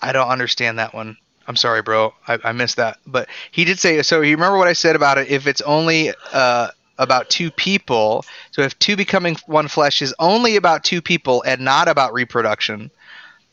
I 0.01 0.13
don't 0.13 0.29
understand 0.29 0.79
that 0.79 0.95
one. 0.95 1.17
I'm 1.47 1.57
sorry, 1.57 1.81
bro. 1.83 2.13
I, 2.27 2.39
I 2.45 2.53
missed 2.53 2.77
that. 2.77 2.99
But 3.07 3.29
he 3.51 3.65
did 3.65 3.79
say 3.79 4.03
so. 4.03 4.21
You 4.21 4.37
remember 4.37 4.59
what 4.59 4.69
I 4.69 4.75
said 4.75 4.97
about 4.97 5.17
it? 5.19 5.29
If 5.29 5.47
it's 5.47 5.63
only 5.63 6.13
uh, 6.33 6.69
about 6.99 7.31
two 7.31 7.51
people, 7.51 8.25
so 8.51 8.63
if 8.63 8.79
two 8.79 8.97
becoming 8.97 9.37
one 9.47 9.67
flesh 9.67 10.03
is 10.03 10.15
only 10.19 10.57
about 10.57 10.85
two 10.85 11.01
people 11.01 11.43
and 11.47 11.63
not 11.63 11.89
about 11.89 12.13
reproduction, 12.13 12.91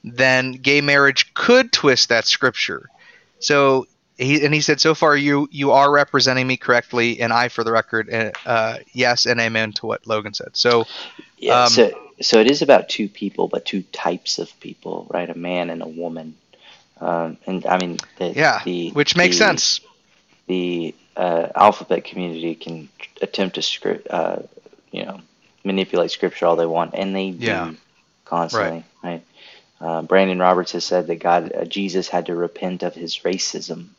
then 0.03 0.51
gay 0.53 0.81
marriage 0.81 1.33
could 1.33 1.71
twist 1.71 2.09
that 2.09 2.27
scripture. 2.27 2.89
So 3.39 3.87
he 4.17 4.45
and 4.45 4.53
he 4.53 4.61
said, 4.61 4.81
so 4.81 4.95
far 4.95 5.15
you 5.17 5.47
you 5.51 5.71
are 5.71 5.91
representing 5.91 6.47
me 6.47 6.57
correctly, 6.57 7.21
and 7.21 7.33
I, 7.33 7.49
for 7.49 7.63
the 7.63 7.71
record, 7.71 8.13
uh, 8.13 8.31
uh, 8.45 8.77
yes 8.93 9.25
and 9.25 9.39
amen 9.39 9.73
to 9.73 9.87
what 9.87 10.07
Logan 10.07 10.33
said. 10.33 10.55
So 10.55 10.85
yeah, 11.37 11.65
Um, 11.65 11.69
so 11.71 12.11
so 12.21 12.39
it 12.39 12.49
is 12.49 12.61
about 12.61 12.89
two 12.89 13.09
people, 13.09 13.47
but 13.47 13.65
two 13.65 13.83
types 13.83 14.39
of 14.39 14.57
people, 14.59 15.07
right? 15.11 15.29
A 15.29 15.37
man 15.37 15.69
and 15.69 15.81
a 15.81 15.87
woman. 15.87 16.35
Um, 17.01 17.37
and 17.45 17.65
I 17.65 17.77
mean, 17.77 17.97
the, 18.17 18.29
yeah, 18.29 18.61
the, 18.63 18.91
which 18.91 19.15
makes 19.17 19.37
the- 19.37 19.45
sense. 19.45 19.81
the 20.47 20.95
uh, 21.17 21.47
alphabet 21.55 22.05
community 22.05 22.55
can 22.55 22.89
attempt 23.21 23.55
to 23.55 23.61
script, 23.61 24.07
uh, 24.09 24.39
you 24.91 25.05
know, 25.05 25.21
manipulate 25.63 26.11
scripture 26.11 26.45
all 26.47 26.55
they 26.55 26.65
want, 26.65 26.93
and 26.95 27.15
they 27.15 27.31
do 27.31 27.45
Yeah. 27.45 27.71
constantly. 28.25 28.83
Right. 29.03 29.23
Uh, 29.81 30.01
Brandon 30.03 30.39
Roberts 30.39 30.73
has 30.73 30.85
said 30.85 31.07
that 31.07 31.17
God, 31.17 31.53
uh, 31.53 31.65
Jesus, 31.65 32.07
had 32.09 32.27
to 32.27 32.35
repent 32.35 32.83
of 32.83 32.95
his 32.95 33.19
racism 33.19 33.89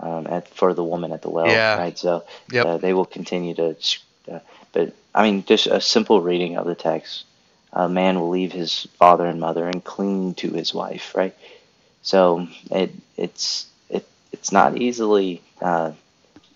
um, 0.00 0.26
at, 0.26 0.48
for 0.48 0.74
the 0.74 0.84
woman 0.84 1.12
at 1.12 1.22
the 1.22 1.30
well. 1.30 1.48
Yeah. 1.50 1.74
Right. 1.74 1.96
So 1.98 2.24
Yep. 2.50 2.68
uh, 2.68 2.78
they 2.78 2.92
will 2.92 3.06
continue 3.06 3.54
to. 3.54 3.76
Uh, 4.30 4.40
but 4.72 4.94
I 5.14 5.22
mean, 5.24 5.44
just 5.44 5.66
a 5.66 5.80
simple 5.80 6.20
reading 6.20 6.56
of 6.56 6.66
the 6.66 6.74
text: 6.74 7.24
a 7.72 7.88
man 7.88 8.20
will 8.20 8.30
leave 8.30 8.52
his 8.52 8.86
father 8.98 9.26
and 9.26 9.40
mother 9.40 9.66
and 9.68 9.82
cling 9.84 10.34
to 10.34 10.50
his 10.50 10.74
wife. 10.74 11.14
Right. 11.14 11.34
So 12.02 12.46
it 12.70 12.92
it's 13.16 13.66
it 13.90 14.06
it's 14.32 14.52
not 14.52 14.76
easily 14.76 15.42
uh, 15.60 15.92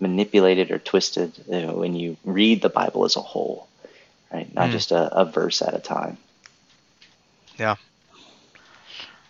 manipulated 0.01 0.70
or 0.70 0.78
twisted 0.78 1.32
uh, 1.52 1.73
when 1.73 1.94
you 1.94 2.16
read 2.24 2.62
the 2.62 2.69
Bible 2.70 3.05
as 3.05 3.16
a 3.16 3.20
whole, 3.23 3.69
right? 4.32 4.52
Not 4.55 4.70
Mm. 4.70 4.73
just 4.73 4.93
a, 4.93 5.20
a 5.20 5.24
verse 5.24 5.62
at 5.62 5.74
a 5.74 5.78
time. 5.81 6.19
Yeah. 7.59 7.77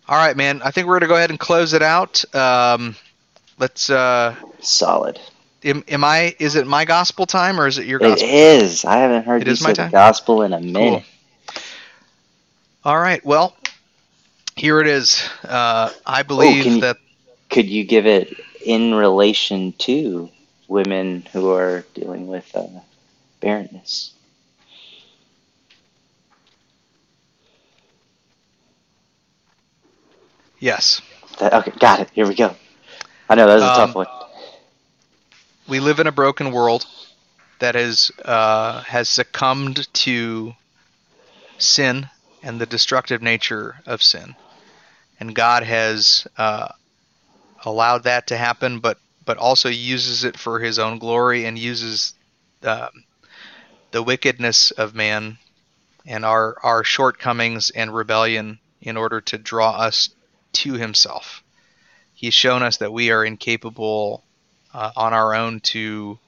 All 0.08 0.16
right, 0.16 0.36
man. 0.36 0.60
I 0.62 0.70
think 0.70 0.86
we're 0.86 0.98
gonna 0.98 1.08
go 1.08 1.16
ahead 1.16 1.30
and 1.30 1.38
close 1.38 1.72
it 1.74 1.82
out. 1.82 2.24
Um, 2.34 2.96
let's. 3.58 3.90
Uh, 3.90 4.34
Solid. 4.60 5.20
am, 5.64 5.84
am 5.88 6.04
I? 6.04 6.34
Is 6.38 6.54
it 6.56 6.66
my 6.66 6.84
gospel 6.84 7.26
time 7.26 7.60
or 7.60 7.66
is 7.66 7.78
it 7.78 7.86
your 7.86 8.00
It 8.00 8.06
gospel? 8.10 8.28
is. 8.28 8.84
I 8.84 8.96
haven't 8.98 9.24
heard 9.24 9.42
It 9.42 9.48
you 9.48 9.56
say 9.56 9.74
gospel 9.90 10.42
in 10.42 10.52
a 10.52 10.60
minute. 10.60 11.04
Cool. 11.04 11.04
All 12.84 12.98
right. 12.98 13.24
Well, 13.24 13.56
here 14.56 14.80
it 14.80 14.86
is. 14.86 15.28
Uh, 15.44 15.90
I 16.06 16.22
believe 16.22 16.60
Oh, 16.60 16.62
can 16.62 16.76
you- 16.76 16.80
that. 16.82 16.96
Could 17.50 17.68
you 17.68 17.84
give 17.84 18.06
it 18.06 18.34
in 18.64 18.94
relation 18.94 19.72
to 19.78 20.28
women 20.68 21.22
who 21.32 21.50
are 21.52 21.84
dealing 21.94 22.26
with 22.26 22.50
uh, 22.54 22.66
barrenness? 23.40 24.12
Yes. 30.60 31.00
That, 31.38 31.54
okay, 31.54 31.72
got 31.78 32.00
it. 32.00 32.10
Here 32.12 32.26
we 32.26 32.34
go. 32.34 32.54
I 33.28 33.36
know 33.36 33.46
that's 33.46 33.62
was 33.62 33.66
a 33.66 33.70
Um, 33.70 33.70
tough 33.70 33.96
one. 33.96 34.06
we 35.68 35.80
live 35.80 36.00
in 36.00 36.06
a 36.06 36.12
broken 36.12 36.52
world 36.52 36.86
that 37.60 37.76
is 37.76 38.10
uh, 38.24 38.82
has 38.82 39.08
succumbed 39.10 39.92
to 39.94 40.54
sin 41.58 42.10
and 42.42 42.60
the 42.60 42.66
destructive 42.66 43.22
nature 43.22 43.76
of 43.86 44.02
sin, 44.02 44.36
and 45.20 45.34
God 45.34 45.64
has 45.64 46.26
uh, 46.38 46.68
allowed 47.64 48.04
that 48.04 48.28
to 48.28 48.38
happen, 48.38 48.80
but 48.80 48.98
but 49.24 49.38
also 49.38 49.68
uses 49.68 50.24
it 50.24 50.38
for 50.38 50.60
His 50.60 50.78
own 50.78 50.98
glory 50.98 51.44
and 51.46 51.58
uses 51.58 52.14
um 52.64 52.90
the 53.92 54.02
wickedness 54.02 54.70
of 54.72 54.94
man 54.94 55.38
and 56.06 56.24
our 56.24 56.56
our 56.62 56.84
shortcomings 56.84 57.70
and 57.70 57.94
rebellion 57.94 58.60
in 58.80 58.96
order 58.96 59.20
to 59.22 59.38
draw 59.38 59.72
us 59.72 60.10
to 60.54 60.74
Himself. 60.74 61.42
He's 62.18 62.34
shown 62.34 62.64
us 62.64 62.78
that 62.78 62.92
we 62.92 63.12
are 63.12 63.24
incapable 63.24 64.24
uh, 64.74 64.90
on 64.96 65.14
our 65.14 65.36
own 65.36 65.60
to 65.60 66.18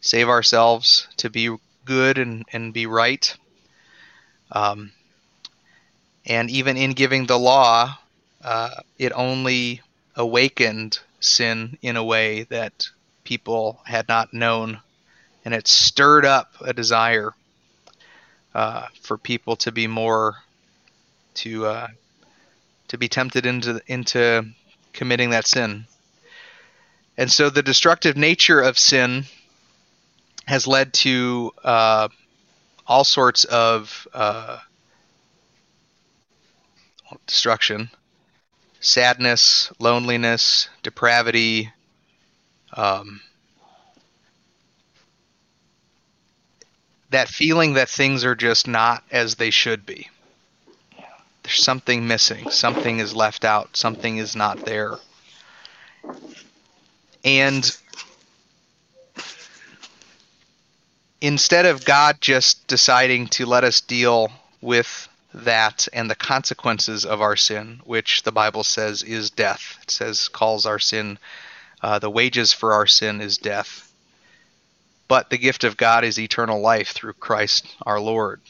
save 0.00 0.30
ourselves, 0.30 1.06
to 1.18 1.28
be 1.28 1.54
good 1.84 2.16
and, 2.16 2.46
and 2.50 2.72
be 2.72 2.86
right. 2.86 3.36
Um, 4.50 4.92
and 6.24 6.48
even 6.48 6.78
in 6.78 6.92
giving 6.92 7.26
the 7.26 7.38
law, 7.38 7.98
uh, 8.42 8.70
it 8.98 9.12
only 9.14 9.82
awakened 10.16 10.98
sin 11.20 11.76
in 11.82 11.98
a 11.98 12.04
way 12.04 12.44
that 12.44 12.88
people 13.24 13.82
had 13.84 14.08
not 14.08 14.32
known, 14.32 14.80
and 15.44 15.52
it 15.52 15.68
stirred 15.68 16.24
up 16.24 16.54
a 16.62 16.72
desire 16.72 17.34
uh, 18.54 18.86
for 19.02 19.18
people 19.18 19.56
to 19.56 19.72
be 19.72 19.88
more 19.88 20.36
to 21.34 21.66
uh, 21.66 21.88
to 22.88 22.96
be 22.96 23.08
tempted 23.08 23.44
into 23.44 23.82
into 23.86 24.46
committing 24.94 25.30
that 25.30 25.46
sin. 25.46 25.84
And 27.16 27.30
so 27.30 27.50
the 27.50 27.62
destructive 27.62 28.16
nature 28.16 28.60
of 28.60 28.78
sin 28.78 29.24
has 30.46 30.66
led 30.66 30.92
to 30.94 31.52
uh, 31.62 32.08
all 32.86 33.04
sorts 33.04 33.44
of 33.44 34.08
uh, 34.12 34.58
destruction, 37.26 37.90
sadness, 38.80 39.72
loneliness, 39.78 40.68
depravity. 40.82 41.72
Um, 42.72 43.20
that 47.10 47.28
feeling 47.28 47.74
that 47.74 47.88
things 47.88 48.24
are 48.24 48.34
just 48.34 48.66
not 48.66 49.04
as 49.12 49.36
they 49.36 49.50
should 49.50 49.86
be. 49.86 50.08
There's 51.44 51.62
something 51.62 52.08
missing, 52.08 52.46
something 52.48 53.00
is 53.00 53.14
left 53.14 53.44
out, 53.44 53.76
something 53.76 54.16
is 54.16 54.34
not 54.34 54.64
there. 54.64 54.94
And 57.22 57.76
instead 61.20 61.66
of 61.66 61.84
God 61.84 62.20
just 62.20 62.66
deciding 62.66 63.28
to 63.28 63.46
let 63.46 63.62
us 63.62 63.82
deal 63.82 64.32
with 64.62 65.08
that 65.34 65.86
and 65.92 66.08
the 66.08 66.14
consequences 66.14 67.04
of 67.04 67.20
our 67.20 67.36
sin, 67.36 67.80
which 67.84 68.22
the 68.22 68.32
Bible 68.32 68.64
says 68.64 69.02
is 69.02 69.30
death, 69.30 69.78
it 69.82 69.90
says, 69.90 70.28
calls 70.28 70.64
our 70.64 70.78
sin, 70.78 71.18
uh, 71.82 71.98
the 71.98 72.10
wages 72.10 72.54
for 72.54 72.72
our 72.72 72.86
sin 72.86 73.20
is 73.20 73.36
death. 73.36 73.92
But 75.08 75.28
the 75.28 75.38
gift 75.38 75.64
of 75.64 75.76
God 75.76 76.04
is 76.04 76.18
eternal 76.18 76.60
life 76.62 76.92
through 76.92 77.12
Christ 77.14 77.66
our 77.82 78.00
Lord. 78.00 78.40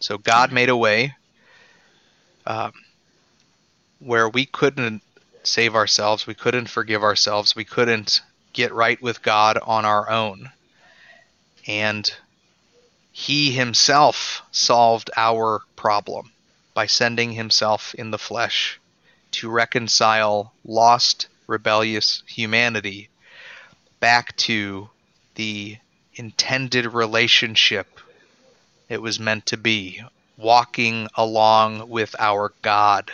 So 0.00 0.18
God 0.18 0.50
made 0.50 0.68
a 0.68 0.76
way 0.76 1.14
um, 2.46 2.72
where 3.98 4.28
we 4.28 4.46
couldn't 4.46 5.02
save 5.44 5.74
ourselves, 5.74 6.26
we 6.26 6.34
couldn't 6.34 6.68
forgive 6.68 7.02
ourselves, 7.02 7.56
we 7.56 7.64
couldn't 7.64 8.20
get 8.52 8.72
right 8.72 9.00
with 9.00 9.22
God 9.22 9.58
on 9.62 9.84
our 9.84 10.10
own. 10.10 10.50
And 11.66 12.12
He 13.12 13.52
Himself 13.52 14.42
solved 14.50 15.10
our 15.16 15.62
problem 15.76 16.32
by 16.74 16.86
sending 16.86 17.32
Himself 17.32 17.94
in 17.94 18.10
the 18.10 18.18
flesh 18.18 18.80
to 19.32 19.50
reconcile 19.50 20.52
lost, 20.64 21.28
rebellious 21.46 22.22
humanity 22.26 23.08
back 24.00 24.36
to 24.36 24.90
the 25.36 25.76
intended 26.14 26.86
relationship 26.86 28.00
it 28.88 29.00
was 29.00 29.18
meant 29.18 29.46
to 29.46 29.56
be 29.56 30.02
walking 30.42 31.08
along 31.16 31.88
with 31.88 32.14
our 32.18 32.52
God, 32.62 33.10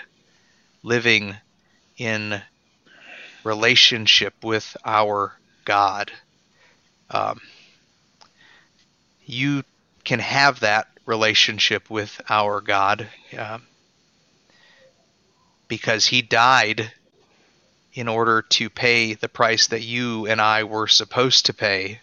living 0.83 1.37
in 1.97 2.41
relationship 3.45 4.35
with 4.43 4.77
our 4.85 5.35
God. 5.65 6.11
Um, 7.11 7.41
you 9.25 9.63
can 10.05 10.21
have 10.21 10.61
that 10.61 10.89
relationship 11.07 11.91
with 11.91 12.21
our 12.29 12.61
God 12.61 13.09
um, 13.37 13.63
because 15.69 16.07
He 16.07 16.23
died 16.23 16.91
in 17.95 18.09
order 18.09 18.43
to 18.43 18.71
pay 18.71 19.15
the 19.15 19.29
price 19.29 19.69
that 19.69 19.83
you 19.83 20.27
and 20.27 20.41
I 20.41 20.65
were 20.65 20.87
supposed 20.87 21.47
to 21.47 21.55
pay 21.55 22.01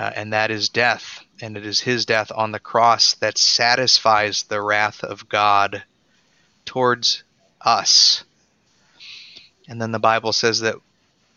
uh, 0.00 0.10
and 0.16 0.32
that 0.32 0.50
is 0.50 0.70
death. 0.70 1.22
And 1.42 1.58
it 1.58 1.66
is 1.66 1.80
his 1.80 2.06
death 2.06 2.32
on 2.34 2.52
the 2.52 2.58
cross 2.58 3.12
that 3.16 3.36
satisfies 3.36 4.44
the 4.44 4.62
wrath 4.62 5.04
of 5.04 5.28
God 5.28 5.82
towards 6.64 7.22
us. 7.60 8.24
And 9.68 9.80
then 9.80 9.92
the 9.92 9.98
Bible 9.98 10.32
says 10.32 10.60
that 10.60 10.76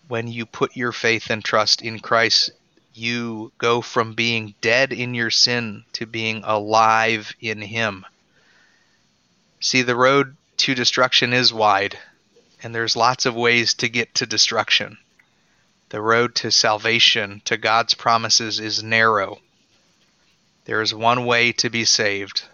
when 0.07 0.29
you 0.29 0.45
put 0.45 0.77
your 0.77 0.93
faith 0.93 1.29
and 1.29 1.43
trust 1.43 1.81
in 1.81 1.99
Christ, 1.99 2.51
you 2.93 3.51
go 3.57 3.81
from 3.81 4.13
being 4.13 4.55
dead 4.61 4.93
in 4.93 5.13
your 5.13 5.29
sin 5.29 5.83
to 5.93 6.05
being 6.05 6.41
alive 6.45 7.35
in 7.41 7.61
Him. 7.61 8.05
See, 9.59 9.81
the 9.81 9.95
road 9.95 10.37
to 10.57 10.73
destruction 10.73 11.33
is 11.33 11.51
wide, 11.51 11.97
and 12.61 12.73
there's 12.73 12.95
lots 12.95 13.25
of 13.25 13.35
ways 13.35 13.73
to 13.75 13.89
get 13.89 14.15
to 14.15 14.25
destruction. 14.25 14.97
The 15.93 16.01
road 16.01 16.33
to 16.37 16.49
salvation, 16.49 17.43
to 17.45 17.55
God's 17.55 17.93
promises, 17.93 18.59
is 18.59 18.81
narrow. 18.81 19.39
There 20.65 20.81
is 20.81 20.91
one 20.91 21.23
way 21.23 21.51
to 21.51 21.69
be 21.69 21.85
saved. 21.85 22.45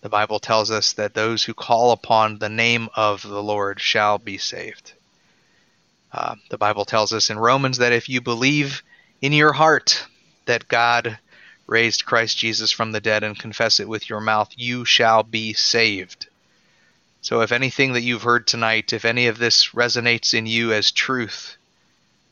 The 0.00 0.08
Bible 0.08 0.38
tells 0.38 0.70
us 0.70 0.92
that 0.92 1.12
those 1.12 1.42
who 1.42 1.54
call 1.54 1.90
upon 1.90 2.38
the 2.38 2.48
name 2.48 2.88
of 2.94 3.22
the 3.22 3.42
Lord 3.42 3.80
shall 3.80 4.18
be 4.18 4.38
saved. 4.38 4.92
Uh, 6.12 6.36
the 6.50 6.56
Bible 6.56 6.84
tells 6.84 7.12
us 7.12 7.30
in 7.30 7.38
Romans 7.40 7.78
that 7.78 7.92
if 7.92 8.08
you 8.08 8.20
believe 8.20 8.84
in 9.20 9.32
your 9.32 9.54
heart 9.54 10.06
that 10.44 10.68
God 10.68 11.18
raised 11.66 12.06
Christ 12.06 12.38
Jesus 12.38 12.70
from 12.70 12.92
the 12.92 13.00
dead 13.00 13.24
and 13.24 13.36
confess 13.36 13.80
it 13.80 13.88
with 13.88 14.08
your 14.08 14.20
mouth, 14.20 14.52
you 14.54 14.84
shall 14.84 15.24
be 15.24 15.52
saved. 15.52 16.28
So, 17.22 17.40
if 17.40 17.50
anything 17.50 17.94
that 17.94 18.02
you've 18.02 18.22
heard 18.22 18.46
tonight, 18.46 18.92
if 18.92 19.04
any 19.04 19.26
of 19.26 19.38
this 19.38 19.70
resonates 19.70 20.32
in 20.32 20.46
you 20.46 20.72
as 20.72 20.92
truth, 20.92 21.57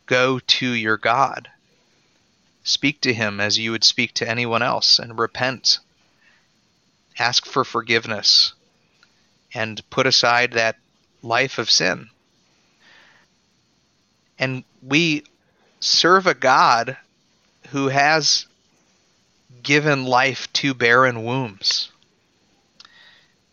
go 0.06 0.38
to 0.38 0.66
your 0.66 0.96
God. 0.96 1.50
Speak 2.62 3.00
to 3.02 3.14
Him 3.14 3.40
as 3.40 3.58
you 3.58 3.72
would 3.72 3.84
speak 3.84 4.14
to 4.14 4.28
anyone 4.28 4.62
else 4.62 4.98
and 4.98 5.18
repent. 5.18 5.78
Ask 7.18 7.46
for 7.46 7.64
forgiveness 7.64 8.54
and 9.54 9.88
put 9.90 10.06
aside 10.06 10.52
that 10.52 10.76
life 11.22 11.58
of 11.58 11.70
sin. 11.70 12.10
And 14.38 14.64
we 14.82 15.24
serve 15.80 16.26
a 16.26 16.34
God 16.34 16.96
who 17.68 17.88
has 17.88 18.46
given 19.62 20.04
life 20.04 20.52
to 20.54 20.74
barren 20.74 21.24
wombs. 21.24 21.90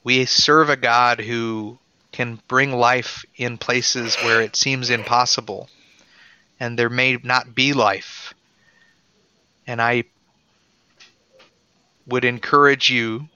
We 0.04 0.26
serve 0.26 0.70
a 0.70 0.76
God 0.76 1.20
who 1.20 1.80
can 2.12 2.40
bring 2.48 2.74
life 2.74 3.26
in 3.38 3.58
places 3.58 4.16
where 4.16 4.42
it 4.42 4.56
seems 4.56 4.90
impossible 4.90 5.70
and 6.64 6.80
there 6.80 6.90
may 6.90 7.18
not 7.22 7.54
be 7.54 7.74
life. 7.74 8.34
And 9.68 9.82
I 9.82 10.06
would 12.08 12.24
encourage 12.24 12.90
you 12.90 13.28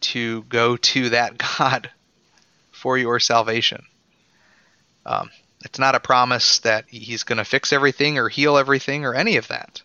to 0.00 0.42
go 0.42 0.76
to 0.76 1.10
that 1.10 1.38
God 1.58 1.88
for 2.72 2.98
your 2.98 3.20
salvation. 3.20 3.84
Um, 5.06 5.30
it's 5.64 5.78
not 5.78 5.94
a 5.94 6.00
promise 6.00 6.58
that 6.60 6.86
he's 6.88 7.22
going 7.22 7.38
to 7.38 7.44
fix 7.44 7.72
everything 7.72 8.18
or 8.18 8.28
heal 8.28 8.58
everything 8.58 9.04
or 9.04 9.14
any 9.14 9.36
of 9.36 9.46
that. 9.48 9.80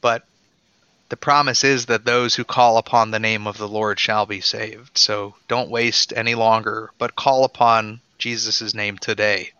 But 0.00 0.26
the 1.10 1.16
promise 1.16 1.62
is 1.62 1.86
that 1.86 2.04
those 2.04 2.34
who 2.34 2.44
call 2.44 2.76
upon 2.76 3.12
the 3.12 3.20
name 3.20 3.46
of 3.46 3.56
the 3.56 3.68
Lord 3.68 4.00
shall 4.00 4.26
be 4.26 4.40
saved. 4.40 4.98
So 4.98 5.36
don't 5.46 5.70
waste 5.70 6.12
any 6.16 6.34
longer, 6.34 6.90
but 6.98 7.14
call 7.14 7.44
upon 7.44 8.00
Jesus' 8.18 8.74
name 8.74 8.98
today 8.98 9.52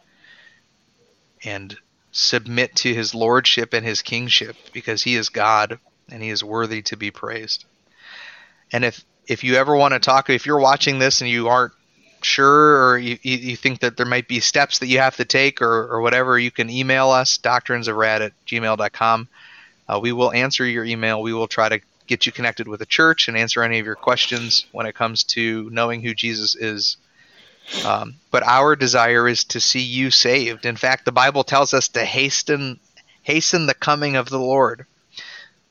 and 1.44 1.76
submit 2.12 2.76
to 2.76 2.94
his 2.94 3.14
lordship 3.14 3.72
and 3.72 3.84
his 3.84 4.02
kingship 4.02 4.56
because 4.72 5.02
he 5.02 5.16
is 5.16 5.30
God 5.30 5.78
and 6.10 6.22
he 6.22 6.28
is 6.28 6.44
worthy 6.44 6.82
to 6.82 6.96
be 6.96 7.10
praised. 7.10 7.64
And 8.70 8.84
if 8.84 9.04
if 9.26 9.44
you 9.44 9.54
ever 9.54 9.74
want 9.74 9.94
to 9.94 10.00
talk, 10.00 10.28
if 10.30 10.46
you're 10.46 10.60
watching 10.60 10.98
this 10.98 11.20
and 11.20 11.30
you 11.30 11.48
aren't 11.48 11.72
sure 12.22 12.90
or 12.90 12.98
you, 12.98 13.18
you 13.22 13.56
think 13.56 13.80
that 13.80 13.96
there 13.96 14.06
might 14.06 14.28
be 14.28 14.40
steps 14.40 14.80
that 14.80 14.88
you 14.88 14.98
have 14.98 15.16
to 15.16 15.24
take 15.24 15.62
or, 15.62 15.88
or 15.88 16.00
whatever, 16.00 16.38
you 16.38 16.50
can 16.50 16.68
email 16.70 17.10
us, 17.10 17.38
doctrinesofrad 17.38 18.20
at 18.20 18.32
gmail.com. 18.46 19.28
Uh, 19.88 20.00
we 20.00 20.12
will 20.12 20.32
answer 20.32 20.64
your 20.64 20.84
email. 20.84 21.22
We 21.22 21.32
will 21.32 21.48
try 21.48 21.68
to 21.68 21.80
get 22.06 22.26
you 22.26 22.32
connected 22.32 22.68
with 22.68 22.82
a 22.82 22.86
church 22.86 23.28
and 23.28 23.36
answer 23.36 23.62
any 23.62 23.78
of 23.78 23.86
your 23.86 23.94
questions 23.94 24.66
when 24.72 24.86
it 24.86 24.94
comes 24.94 25.24
to 25.24 25.68
knowing 25.70 26.02
who 26.02 26.14
Jesus 26.14 26.54
is. 26.54 26.96
Um, 27.84 28.16
but 28.30 28.42
our 28.42 28.76
desire 28.76 29.28
is 29.28 29.44
to 29.44 29.60
see 29.60 29.80
you 29.80 30.10
saved. 30.10 30.66
In 30.66 30.76
fact, 30.76 31.04
the 31.04 31.12
Bible 31.12 31.44
tells 31.44 31.74
us 31.74 31.88
to 31.88 32.04
hasten 32.04 32.80
hasten 33.22 33.66
the 33.66 33.74
coming 33.74 34.16
of 34.16 34.28
the 34.28 34.38
Lord. 34.38 34.86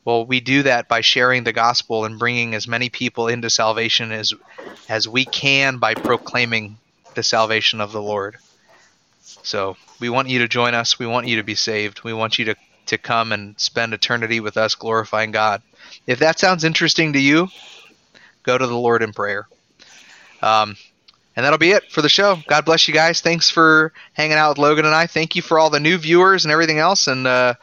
Well, 0.04 0.26
we 0.26 0.40
do 0.40 0.64
that 0.64 0.88
by 0.88 1.02
sharing 1.02 1.44
the 1.44 1.54
gospel 1.54 2.06
and 2.06 2.18
bringing 2.18 2.56
as 2.56 2.68
many 2.68 2.90
people 2.90 3.28
into 3.28 3.50
salvation 3.50 4.12
as 4.12 4.34
as 4.90 5.08
we 5.08 5.26
can 5.26 5.78
by 5.78 5.94
proclaiming 5.94 6.78
the 7.14 7.24
salvation 7.24 7.82
of 7.82 7.92
the 7.92 8.02
Lord. 8.02 8.38
So, 9.44 9.78
we 10.00 10.10
want 10.10 10.30
you 10.30 10.40
to 10.40 10.48
join 10.48 10.74
us. 10.74 10.98
We 10.98 11.06
want 11.06 11.28
you 11.28 11.38
to 11.38 11.44
be 11.44 11.56
saved. 11.56 12.04
We 12.04 12.14
want 12.14 12.40
you 12.40 12.46
to 12.46 12.56
to 12.88 12.98
come 12.98 13.32
and 13.32 13.60
spend 13.60 13.94
eternity 13.94 14.40
with 14.40 14.58
us 14.58 14.76
glorifying 14.76 15.32
God. 15.32 15.62
If 16.08 16.20
that 16.20 16.40
sounds 16.40 16.64
interesting 16.64 17.14
to 17.14 17.20
you, 17.20 17.48
go 18.44 18.58
to 18.58 18.68
the 18.68 18.78
Lord 18.78 19.04
in 19.04 19.14
prayer. 19.14 19.48
Um, 20.42 20.76
and 21.42 21.46
that'll 21.48 21.58
be 21.58 21.72
it 21.72 21.92
for 21.92 22.04
the 22.04 22.10
show. 22.10 22.38
God 22.48 22.66
bless 22.66 22.88
you 22.88 22.94
guys. 22.94 23.20
Thanks 23.20 23.50
for 23.50 23.94
hanging 24.14 24.38
out 24.38 24.50
with 24.50 24.58
Logan 24.60 24.86
and 24.86 24.94
I. 24.94 25.08
Thank 25.08 25.36
you 25.36 25.42
for 25.42 25.58
all 25.58 25.72
the 25.72 25.80
new 25.80 25.98
viewers 25.98 26.46
and 26.46 26.52
everything 26.52 26.78
else. 26.78 27.08
And 27.08 27.26
uh, 27.26 27.56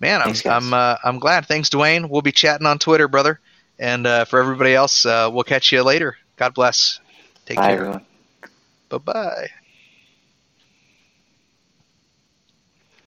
man, 0.00 0.20
I'm 0.20 0.34
Thanks, 0.34 0.44
I'm 0.44 0.74
uh, 0.74 0.96
I'm 1.04 1.20
glad. 1.20 1.46
Thanks, 1.46 1.70
Dwayne. 1.70 2.10
We'll 2.10 2.22
be 2.22 2.32
chatting 2.32 2.66
on 2.66 2.80
Twitter, 2.80 3.06
brother. 3.06 3.38
And 3.78 4.04
uh, 4.04 4.24
for 4.24 4.40
everybody 4.40 4.74
else, 4.74 5.06
uh, 5.06 5.30
we'll 5.32 5.44
catch 5.44 5.70
you 5.70 5.84
later. 5.84 6.16
God 6.34 6.54
bless. 6.54 6.98
Take 7.46 7.58
Bye, 7.58 7.76
care. 7.76 8.02
Bye 8.88 8.98
bye. 8.98 9.63